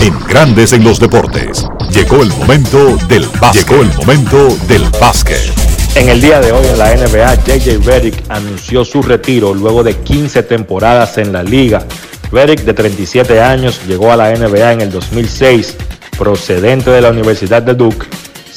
en 0.00 0.18
Grandes 0.26 0.72
en 0.72 0.82
los 0.82 0.98
Deportes. 0.98 1.66
Llegó 1.92 2.22
el 2.22 2.30
momento 2.30 2.96
del 3.06 3.26
básquet. 3.38 3.68
Llegó 3.68 3.82
el 3.82 3.94
momento 3.98 4.48
del 4.66 4.82
básquet. 4.98 5.52
En 5.94 6.08
el 6.08 6.22
día 6.22 6.40
de 6.40 6.52
hoy 6.52 6.64
en 6.68 6.78
la 6.78 6.94
NBA, 6.96 7.34
JJ 7.44 7.84
Redick 7.84 8.30
anunció 8.30 8.82
su 8.86 9.02
retiro 9.02 9.52
luego 9.52 9.82
de 9.82 9.94
15 9.94 10.44
temporadas 10.44 11.18
en 11.18 11.30
la 11.30 11.42
liga. 11.42 11.84
Redick, 12.32 12.60
de 12.60 12.72
37 12.72 13.42
años, 13.42 13.80
llegó 13.86 14.10
a 14.10 14.16
la 14.16 14.32
NBA 14.32 14.72
en 14.72 14.80
el 14.80 14.90
2006, 14.90 15.76
procedente 16.16 16.90
de 16.90 17.02
la 17.02 17.10
Universidad 17.10 17.60
de 17.60 17.74
Duke, 17.74 18.06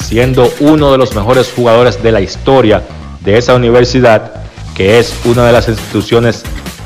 siendo 0.02 0.50
uno 0.62 0.94
de 0.94 0.98
los 0.98 1.14
mejores 1.14 1.52
jugadores 1.54 2.02
de 2.02 2.12
la 2.14 2.22
historia 2.22 2.84
de 3.22 3.38
esa 3.38 3.56
universidad, 3.56 4.42
es 4.90 5.14
una 5.26 5.46
de 5.46 5.52
las 5.52 5.68
instituciones 5.68 6.44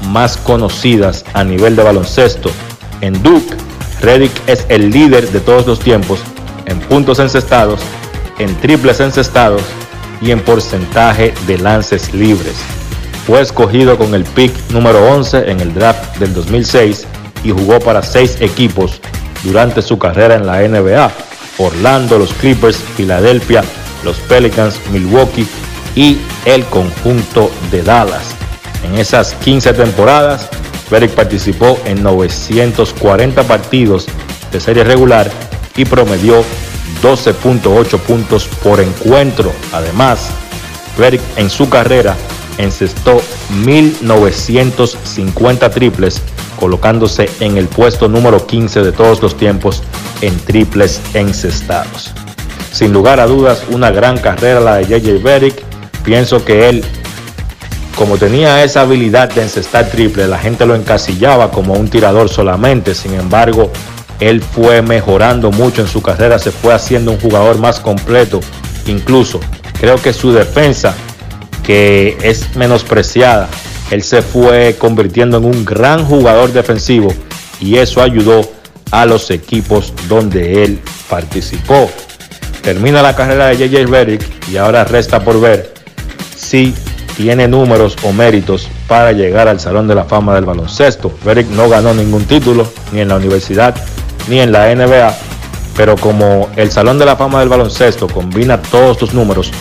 más 0.10 0.38
conocidas 0.38 1.26
a 1.34 1.44
nivel 1.44 1.76
de 1.76 1.84
baloncesto. 1.84 2.52
En 3.02 3.22
Duke, 3.24 3.56
Redick 4.02 4.32
es 4.48 4.66
el 4.70 4.92
líder 4.92 5.30
de 5.32 5.40
todos 5.40 5.66
los 5.66 5.80
tiempos 5.80 6.20
en 6.66 6.80
puntos 6.80 7.20
encestados, 7.20 7.80
en 8.40 8.54
triples 8.58 9.00
encestados 9.00 9.62
y 10.22 10.32
en 10.32 10.42
porcentaje 10.42 11.34
de 11.48 11.58
lances 11.58 12.14
libres. 12.14 12.56
Fue 13.26 13.42
escogido 13.42 13.98
con 13.98 14.14
el 14.14 14.24
pick 14.24 14.54
número 14.72 15.04
11 15.12 15.50
en 15.50 15.60
el 15.60 15.74
draft 15.74 16.18
del 16.18 16.34
2006 16.34 17.06
y 17.44 17.52
jugó 17.52 17.80
para 17.80 18.04
seis 18.04 18.38
equipos 18.40 19.00
durante 19.44 19.82
su 19.82 19.98
carrera 19.98 20.36
en 20.36 20.46
la 20.46 20.62
NBA. 20.68 21.12
Orlando, 21.58 22.20
los 22.20 22.34
Clippers, 22.34 22.78
Filadelfia, 22.78 23.64
los 24.04 24.18
Pelicans, 24.18 24.80
Milwaukee 24.92 25.48
y 25.96 26.18
el 26.46 26.64
conjunto 26.66 27.52
de 27.72 27.84
Dallas. 27.84 28.36
En 28.84 28.98
esas 28.98 29.34
15 29.34 29.74
temporadas, 29.74 30.50
Beric 30.90 31.12
participó 31.12 31.78
en 31.86 32.02
940 32.04 33.44
partidos 33.44 34.08
de 34.52 34.60
serie 34.60 34.84
regular 34.84 35.30
y 35.76 35.86
promedió 35.86 36.44
12.8 37.02 38.00
puntos 38.00 38.48
por 38.64 38.80
encuentro. 38.80 39.52
Además, 39.74 40.30
Beric 40.98 41.22
en 41.36 41.50
su 41.50 41.68
carrera 41.70 42.16
encestó 42.58 43.22
1.950 43.64 45.72
triples, 45.72 46.22
colocándose 46.60 47.30
en 47.40 47.58
el 47.58 47.68
puesto 47.68 48.08
número 48.08 48.48
15 48.48 48.82
de 48.82 48.92
todos 48.92 49.20
los 49.22 49.36
tiempos 49.36 49.84
en 50.22 50.36
triples 50.40 51.00
encestados. 51.14 52.12
Sin 52.72 52.92
lugar 52.94 53.20
a 53.20 53.28
dudas, 53.28 53.64
una 53.70 53.92
gran 53.92 54.18
carrera 54.18 54.60
la 54.60 54.78
de 54.78 55.00
JJ 55.00 55.22
Beric. 55.22 55.64
Pienso 56.06 56.46
que 56.46 56.70
él, 56.70 56.86
como 57.98 58.18
tenía 58.18 58.64
esa 58.64 58.82
habilidad 58.82 59.34
de 59.34 59.42
encestar 59.42 59.90
triple, 59.90 60.28
la 60.28 60.38
gente 60.38 60.68
lo 60.68 60.76
encasillaba 60.76 61.50
como 61.50 61.74
un 61.74 61.90
tirador 61.90 62.30
solamente. 62.30 62.94
Sin 62.94 63.16
embargo, 63.16 63.72
él 64.20 64.42
fue 64.42 64.84
mejorando 64.84 65.52
mucho 65.52 65.82
en 65.82 65.88
su 65.88 66.04
carrera, 66.04 66.38
se 66.38 66.52
fue 66.52 66.74
haciendo 66.74 67.12
un 67.12 67.20
jugador 67.20 67.58
más 67.58 67.80
completo. 67.80 68.40
Incluso 68.86 69.40
creo 69.80 69.96
que 70.00 70.14
su 70.14 70.32
defensa, 70.32 70.94
que 71.64 72.18
es 72.22 72.56
menospreciada, 72.56 73.50
él 73.90 74.04
se 74.04 74.22
fue 74.22 74.76
convirtiendo 74.78 75.38
en 75.38 75.46
un 75.46 75.66
gran 75.66 76.06
jugador 76.06 76.54
defensivo 76.54 77.14
y 77.60 77.78
eso 77.78 78.02
ayudó 78.02 78.48
a 78.92 79.06
los 79.06 79.32
equipos 79.32 79.92
donde 80.08 80.64
él 80.64 80.80
participó. 81.10 81.90
Termina 82.62 83.02
la 83.02 83.16
carrera 83.16 83.48
de 83.48 83.58
JJ 83.58 83.86
Redick 83.88 84.50
y 84.50 84.58
ahora 84.58 84.84
resta 84.86 85.24
por 85.24 85.40
ver 85.40 85.75
si 86.46 86.76
tiene 87.18 87.48
números 87.48 87.96
o 88.04 88.14
méritos 88.14 88.70
para 88.88 89.12
llegar 89.12 89.48
al 89.48 89.60
Salón 89.60 89.88
de 89.88 89.96
la 89.96 90.04
Fama 90.04 90.36
del 90.36 90.46
baloncesto. 90.46 91.12
Redick 91.24 91.50
no 91.50 91.70
ganó 91.70 91.94
ningún 91.94 92.26
título 92.26 92.68
ni 92.92 93.02
en 93.02 93.08
la 93.08 93.16
universidad 93.16 93.76
ni 94.28 94.40
en 94.40 94.52
la 94.52 94.74
NBA, 94.74 95.16
pero 95.76 95.96
como 95.96 96.50
el 96.56 96.72
Salón 96.72 97.00
de 97.00 97.06
la 97.06 97.16
Fama 97.16 97.40
del 97.40 97.50
baloncesto 97.50 98.08
combina 98.08 98.62
todos 98.62 98.98
tus 98.98 99.14
números, 99.14 99.52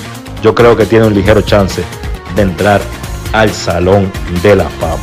yo 0.42 0.54
creo 0.54 0.76
que 0.76 0.86
tiene 0.86 1.06
un 1.06 1.14
ligero 1.14 1.42
chance 1.42 1.82
de 2.34 2.42
entrar 2.42 2.80
al 3.32 3.50
Salón 3.50 4.10
de 4.42 4.56
la 4.56 4.68
Fama. 4.68 5.02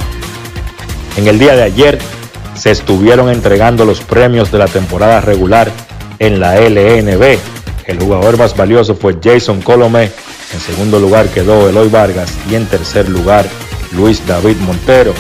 En 1.18 1.28
el 1.28 1.40
día 1.40 1.56
de 1.56 1.64
ayer 1.64 2.00
se 2.54 2.72
estuvieron 2.72 3.30
entregando 3.30 3.86
los 3.86 4.02
premios 4.02 4.52
de 4.52 4.60
la 4.60 4.68
temporada 4.68 5.22
regular 5.22 5.72
en 6.20 6.40
la 6.40 6.60
LNB. 6.60 7.38
El 7.86 8.00
jugador 8.00 8.38
más 8.38 8.56
valioso 8.56 8.96
fue 8.96 9.18
Jason 9.22 9.62
Colomé, 9.62 10.12
en 10.54 10.60
segundo 10.60 11.00
lugar 11.00 11.28
quedó 11.30 11.70
Eloy 11.70 11.90
Vargas 11.90 12.34
y 12.50 12.56
en 12.56 12.66
tercer 12.66 13.10
lugar 13.10 13.46
Luis 13.92 14.26
David 14.28 14.58
Montero. 14.58 15.14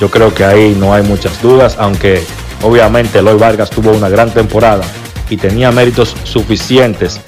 Yo 0.00 0.10
creo 0.10 0.34
que 0.34 0.44
ahí 0.44 0.76
no 0.78 0.92
hay 0.92 1.02
muchas 1.02 1.40
dudas, 1.40 1.76
aunque 1.78 2.24
obviamente 2.62 3.18
Eloy 3.18 3.38
Vargas 3.38 3.70
tuvo 3.70 3.92
una 3.92 4.08
gran 4.08 4.30
temporada 4.32 4.84
y 5.30 5.36
tenía 5.36 5.70
méritos 5.70 6.14
suficientes 6.24 7.20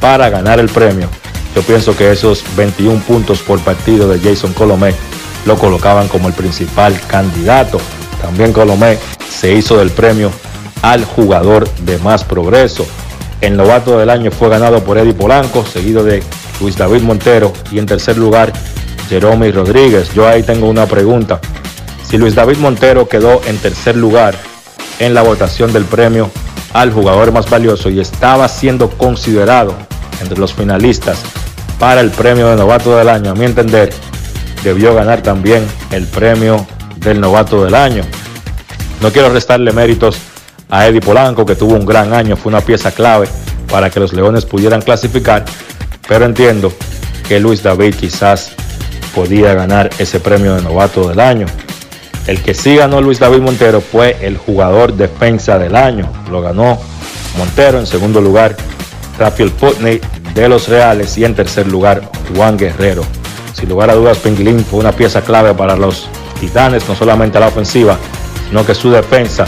para 0.00 0.28
ganar 0.30 0.58
el 0.58 0.68
premio. 0.68 1.08
Yo 1.54 1.62
pienso 1.62 1.96
que 1.96 2.10
esos 2.10 2.44
21 2.56 3.00
puntos 3.02 3.40
por 3.40 3.60
partido 3.60 4.08
de 4.08 4.18
Jason 4.18 4.52
Colomé 4.52 4.94
lo 5.46 5.56
colocaban 5.56 6.08
como 6.08 6.28
el 6.28 6.34
principal 6.34 6.98
candidato. 7.06 7.78
También 8.20 8.52
Colomé 8.52 8.98
se 9.28 9.52
hizo 9.52 9.78
del 9.78 9.90
premio 9.90 10.30
al 10.82 11.04
jugador 11.04 11.68
de 11.84 11.98
más 11.98 12.24
progreso. 12.24 12.86
El 13.40 13.56
novato 13.56 13.98
del 13.98 14.10
año 14.10 14.30
fue 14.30 14.48
ganado 14.48 14.82
por 14.82 14.98
Eddie 14.98 15.14
Polanco, 15.14 15.64
seguido 15.64 16.02
de 16.02 16.22
Luis 16.60 16.76
David 16.76 17.02
Montero 17.02 17.52
y 17.70 17.78
en 17.78 17.86
tercer 17.86 18.16
lugar 18.16 18.52
Jerome 19.08 19.50
Rodríguez. 19.52 20.12
Yo 20.14 20.26
ahí 20.28 20.42
tengo 20.42 20.68
una 20.68 20.86
pregunta. 20.86 21.40
Si 22.06 22.18
Luis 22.18 22.34
David 22.34 22.58
Montero 22.58 23.08
quedó 23.08 23.40
en 23.46 23.58
tercer 23.58 23.96
lugar 23.96 24.34
en 24.98 25.14
la 25.14 25.22
votación 25.22 25.72
del 25.72 25.84
premio 25.84 26.30
al 26.72 26.92
jugador 26.92 27.32
más 27.32 27.48
valioso 27.48 27.90
y 27.90 28.00
estaba 28.00 28.48
siendo 28.48 28.90
considerado 28.90 29.74
entre 30.20 30.38
los 30.38 30.52
finalistas 30.52 31.22
para 31.78 32.00
el 32.00 32.10
premio 32.10 32.48
de 32.48 32.56
novato 32.56 32.96
del 32.96 33.08
año, 33.08 33.32
a 33.32 33.34
mi 33.34 33.44
entender, 33.44 33.92
debió 34.62 34.94
ganar 34.94 35.22
también 35.22 35.66
el 35.90 36.06
premio 36.06 36.66
del 36.96 37.20
novato 37.20 37.64
del 37.64 37.74
año. 37.74 38.02
No 39.00 39.10
quiero 39.12 39.28
restarle 39.30 39.72
méritos 39.72 40.16
a 40.70 40.86
Eddie 40.86 41.00
Polanco, 41.00 41.44
que 41.44 41.56
tuvo 41.56 41.74
un 41.74 41.84
gran 41.84 42.12
año, 42.14 42.36
fue 42.36 42.50
una 42.50 42.60
pieza 42.60 42.90
clave 42.92 43.28
para 43.70 43.90
que 43.90 44.00
los 44.00 44.12
Leones 44.12 44.44
pudieran 44.44 44.82
clasificar, 44.82 45.44
pero 46.08 46.24
entiendo 46.24 46.72
que 47.28 47.40
Luis 47.40 47.62
David 47.62 47.94
quizás 47.94 48.52
podía 49.14 49.54
ganar 49.54 49.90
ese 49.98 50.20
premio 50.20 50.54
de 50.54 50.62
novato 50.62 51.08
del 51.08 51.20
año. 51.20 51.46
El 52.26 52.42
que 52.42 52.54
sí 52.54 52.76
ganó 52.76 53.00
Luis 53.00 53.18
David 53.18 53.40
Montero 53.40 53.80
fue 53.80 54.16
el 54.20 54.36
jugador 54.36 54.94
defensa 54.94 55.58
del 55.58 55.76
año. 55.76 56.10
Lo 56.30 56.40
ganó 56.40 56.78
Montero 57.36 57.78
en 57.78 57.86
segundo 57.86 58.20
lugar, 58.20 58.56
Rafael 59.18 59.50
Putney 59.50 60.00
de 60.34 60.48
los 60.48 60.68
Reales 60.68 61.16
y 61.18 61.24
en 61.24 61.34
tercer 61.34 61.66
lugar 61.66 62.02
Juan 62.34 62.56
Guerrero. 62.56 63.02
Sin 63.54 63.68
lugar 63.68 63.90
a 63.90 63.94
dudas, 63.94 64.18
Pinglin 64.18 64.64
fue 64.64 64.80
una 64.80 64.92
pieza 64.92 65.22
clave 65.22 65.54
para 65.54 65.76
los 65.76 66.08
Titanes, 66.40 66.88
no 66.88 66.96
solamente 66.96 67.38
a 67.38 67.40
la 67.40 67.48
ofensiva, 67.48 67.96
sino 68.48 68.66
que 68.66 68.74
su 68.74 68.90
defensa 68.90 69.46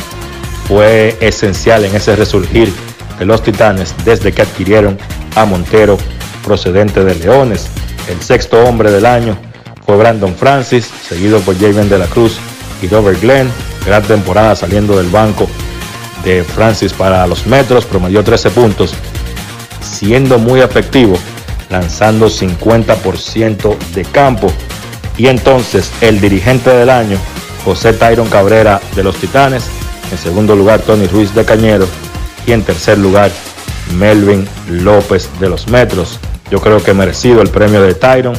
fue 0.68 1.16
esencial 1.20 1.84
en 1.84 1.94
ese 1.94 2.14
resurgir 2.14 2.72
de 3.18 3.24
los 3.24 3.42
Titanes 3.42 3.94
desde 4.04 4.32
que 4.32 4.42
adquirieron 4.42 4.98
a 5.34 5.44
Montero 5.44 5.98
procedente 6.46 7.04
de 7.04 7.16
Leones. 7.16 7.66
El 8.08 8.22
sexto 8.22 8.62
hombre 8.64 8.92
del 8.92 9.04
año 9.04 9.36
fue 9.84 9.96
Brandon 9.96 10.34
Francis, 10.34 10.88
seguido 11.06 11.40
por 11.40 11.58
Javen 11.58 11.88
de 11.88 11.98
la 11.98 12.06
Cruz 12.06 12.36
y 12.80 12.86
Robert 12.86 13.20
Glenn. 13.20 13.50
Gran 13.84 14.04
temporada 14.04 14.54
saliendo 14.54 14.96
del 14.96 15.08
banco 15.08 15.48
de 16.24 16.44
Francis 16.44 16.92
para 16.92 17.26
los 17.26 17.46
Metros, 17.46 17.84
promedió 17.84 18.22
13 18.22 18.50
puntos, 18.50 18.94
siendo 19.80 20.38
muy 20.38 20.60
efectivo, 20.60 21.18
lanzando 21.68 22.28
50% 22.28 23.76
de 23.94 24.04
campo. 24.04 24.52
Y 25.18 25.26
entonces 25.26 25.90
el 26.00 26.20
dirigente 26.20 26.70
del 26.70 26.90
año, 26.90 27.18
José 27.64 27.92
Tyron 27.92 28.28
Cabrera 28.28 28.80
de 28.94 29.02
los 29.02 29.16
Titanes, 29.16 29.64
en 30.12 30.18
segundo 30.18 30.54
lugar 30.54 30.80
Tony 30.80 31.06
Ruiz 31.08 31.34
de 31.34 31.44
Cañero 31.44 31.88
y 32.46 32.52
en 32.52 32.62
tercer 32.62 32.98
lugar 32.98 33.32
Melvin 33.98 34.46
López 34.68 35.28
de 35.40 35.48
los 35.48 35.68
Metros. 35.68 36.20
Yo 36.50 36.60
creo 36.60 36.82
que 36.82 36.94
merecido 36.94 37.42
el 37.42 37.48
premio 37.48 37.82
de 37.82 37.94
Tyron, 37.94 38.36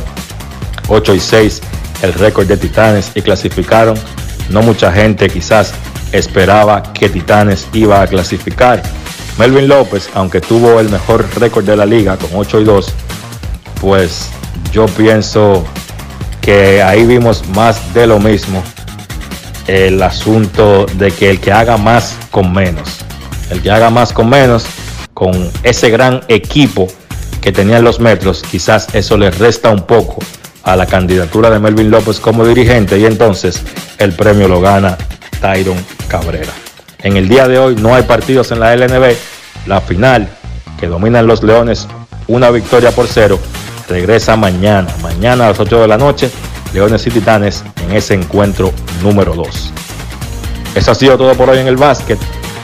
8 0.88 1.15
y 1.15 1.19
6 1.19 1.61
el 2.01 2.13
récord 2.13 2.47
de 2.47 2.57
Titanes 2.57 3.11
y 3.15 3.21
clasificaron. 3.21 3.97
No 4.49 4.61
mucha 4.61 4.91
gente 4.91 5.29
quizás 5.29 5.73
esperaba 6.11 6.93
que 6.93 7.09
Titanes 7.09 7.67
iba 7.73 8.01
a 8.01 8.07
clasificar. 8.07 8.81
Melvin 9.38 9.67
López, 9.67 10.09
aunque 10.13 10.41
tuvo 10.41 10.79
el 10.79 10.89
mejor 10.89 11.25
récord 11.39 11.65
de 11.65 11.75
la 11.75 11.85
liga 11.85 12.17
con 12.17 12.29
8 12.34 12.61
y 12.61 12.63
2, 12.63 12.93
pues 13.81 14.29
yo 14.71 14.88
pienso 14.88 15.63
que 16.41 16.81
ahí 16.81 17.05
vimos 17.05 17.47
más 17.49 17.93
de 17.93 18.07
lo 18.07 18.19
mismo. 18.19 18.63
El 19.67 20.01
asunto 20.01 20.85
de 20.93 21.11
que 21.11 21.29
el 21.29 21.39
que 21.39 21.51
haga 21.51 21.77
más 21.77 22.15
con 22.31 22.53
menos, 22.53 22.99
el 23.51 23.61
que 23.61 23.69
haga 23.69 23.89
más 23.89 24.13
con 24.13 24.29
menos, 24.29 24.65
con 25.13 25.51
ese 25.63 25.89
gran 25.89 26.21
equipo 26.29 26.88
que 27.48 27.53
tenían 27.53 27.86
los 27.86 28.02
metros, 28.02 28.44
quizás 28.44 28.94
eso 28.94 29.18
le 29.18 29.32
resta 29.32 29.69
un 29.69 29.84
poco 29.84 30.18
a 30.64 30.76
la 30.76 30.86
candidatura 30.86 31.49
de 31.49 31.60
Melvin 31.60 31.90
López 31.90 32.19
como 32.19 32.45
dirigente 32.45 32.99
y 32.99 33.06
entonces 33.06 33.64
el 33.99 34.11
premio 34.11 34.49
lo 34.49 34.60
gana 34.60 34.98
Tyron 35.40 35.78
Cabrera. 36.10 36.52
En 36.99 37.15
el 37.15 37.30
día 37.30 37.48
de 37.48 37.57
hoy 37.57 37.78
no 37.78 37.95
hay 37.95 38.03
partidos 38.03 38.52
en 38.52 38.60
la 38.60 38.76
LNB. 38.76 39.15
La 39.65 39.80
final, 39.80 40.28
que 40.78 40.88
dominan 40.88 41.26
los 41.26 41.41
Leones, 41.41 41.88
una 42.28 42.49
victoria 42.49 42.91
por 42.91 43.07
cero, 43.07 43.40
regresa 43.88 44.36
mañana. 44.36 44.94
Mañana 45.02 45.45
a 45.45 45.52
las 45.52 45.60
8 45.61 45.84
de 45.84 45.88
la 45.88 45.98
noche, 45.98 46.30
Leones 46.74 47.07
y 47.07 47.11
Titanes 47.11 47.64
en 47.82 47.95
ese 47.95 48.14
encuentro 48.14 48.74
número 49.02 49.36
2. 49.36 49.72
Eso 50.76 50.91
ha 50.91 50.95
sido 50.95 51.18
todo 51.18 51.34
por 51.36 51.49
hoy 51.49 51.60
en 51.60 51.68
el 51.68 51.78
básquet. 51.78 52.19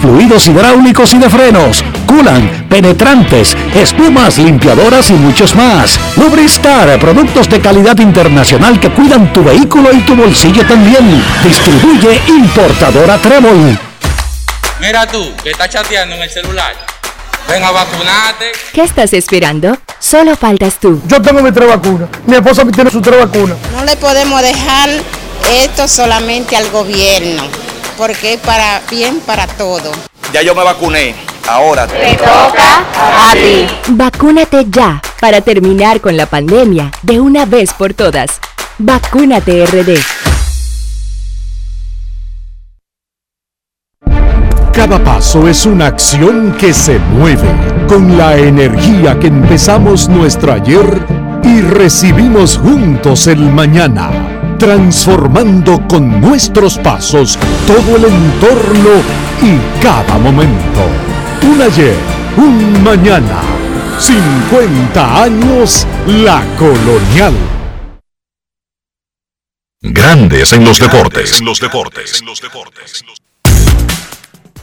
fluidos 0.00 0.46
hidráulicos 0.48 1.12
y 1.14 1.18
de 1.18 1.30
frenos, 1.30 1.84
culan, 2.06 2.66
penetrantes, 2.68 3.56
espumas, 3.74 4.38
limpiadoras 4.38 5.10
y 5.10 5.14
muchos 5.14 5.54
más. 5.54 5.98
Lubristar, 6.16 6.98
productos 6.98 7.48
de 7.48 7.60
calidad 7.60 7.98
internacional 7.98 8.78
que 8.80 8.90
cuidan 8.90 9.32
tu 9.32 9.44
vehículo 9.44 9.92
y 9.92 10.00
tu 10.00 10.14
bolsillo 10.14 10.66
también. 10.66 11.22
Distribuye 11.42 12.20
importadora 12.28 13.18
Trébol. 13.18 13.78
Mira 14.80 15.06
tú, 15.06 15.32
que 15.42 15.50
estás 15.50 15.70
chateando 15.70 16.16
en 16.16 16.22
el 16.22 16.30
celular. 16.30 16.74
Ven 17.48 17.62
a 17.62 17.70
vacunarte. 17.70 18.52
¿Qué 18.72 18.82
estás 18.82 19.12
esperando? 19.12 19.76
Solo 19.98 20.36
faltas 20.36 20.78
tú. 20.80 21.00
Yo 21.06 21.20
tengo 21.20 21.42
mi 21.42 21.52
tres 21.52 21.68
vacunas. 21.68 22.08
Mi 22.26 22.36
esposa 22.36 22.64
tiene 22.64 22.90
su 22.90 23.00
tres 23.00 23.18
vacunas. 23.18 23.56
No 23.74 23.84
le 23.84 23.96
podemos 23.96 24.40
dejar 24.42 24.90
esto 25.50 25.88
solamente 25.88 26.56
al 26.56 26.70
gobierno 26.70 27.42
porque 27.96 28.34
es 28.34 28.40
para 28.40 28.80
bien 28.90 29.20
para 29.20 29.46
todo. 29.46 29.92
Ya 30.32 30.42
yo 30.42 30.54
me 30.54 30.64
vacuné, 30.64 31.14
ahora 31.46 31.86
te 31.86 32.14
toca 32.16 32.84
a 33.28 33.32
ti. 33.32 33.66
Vacúnate 33.88 34.66
ya 34.68 35.00
para 35.20 35.40
terminar 35.40 36.00
con 36.00 36.16
la 36.16 36.26
pandemia 36.26 36.90
de 37.02 37.20
una 37.20 37.44
vez 37.44 37.72
por 37.72 37.94
todas. 37.94 38.40
Vacúnate 38.78 39.66
RD. 39.66 39.98
Cada 44.72 45.04
paso 45.04 45.46
es 45.48 45.66
una 45.66 45.86
acción 45.86 46.56
que 46.58 46.72
se 46.72 46.98
mueve 46.98 47.48
con 47.88 48.16
la 48.16 48.36
energía 48.36 49.18
que 49.20 49.26
empezamos 49.26 50.08
nuestro 50.08 50.52
ayer 50.52 51.06
y 51.44 51.60
recibimos 51.60 52.56
juntos 52.56 53.26
el 53.26 53.38
mañana 53.38 54.41
transformando 54.62 55.80
con 55.88 56.20
nuestros 56.20 56.78
pasos 56.78 57.36
todo 57.66 57.96
el 57.96 58.04
entorno 58.04 58.90
y 59.42 59.82
cada 59.82 60.16
momento. 60.18 60.86
Un 61.42 61.62
ayer, 61.62 61.96
un 62.36 62.80
mañana, 62.84 63.40
50 63.98 65.24
años 65.24 65.84
la 66.06 66.44
colonial. 66.56 67.34
Grandes 69.80 70.52
en 70.52 70.64
los 70.64 70.78
deportes. 70.78 71.40
En 71.40 71.44
los 71.44 71.58
deportes. 71.60 72.22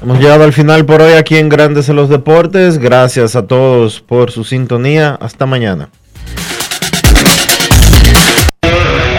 Hemos 0.02 0.18
llegado 0.18 0.46
al 0.46 0.54
final 0.54 0.86
por 0.86 1.02
hoy 1.02 1.12
aquí 1.12 1.36
en 1.36 1.50
Grandes 1.50 1.90
en 1.90 1.98
los 1.98 2.08
Deportes. 2.08 2.78
Gracias 2.78 3.36
a 3.36 3.48
todos 3.48 4.00
por 4.00 4.32
su 4.32 4.46
sintonía. 4.46 5.18
Hasta 5.20 5.46
mañana. 5.46 5.90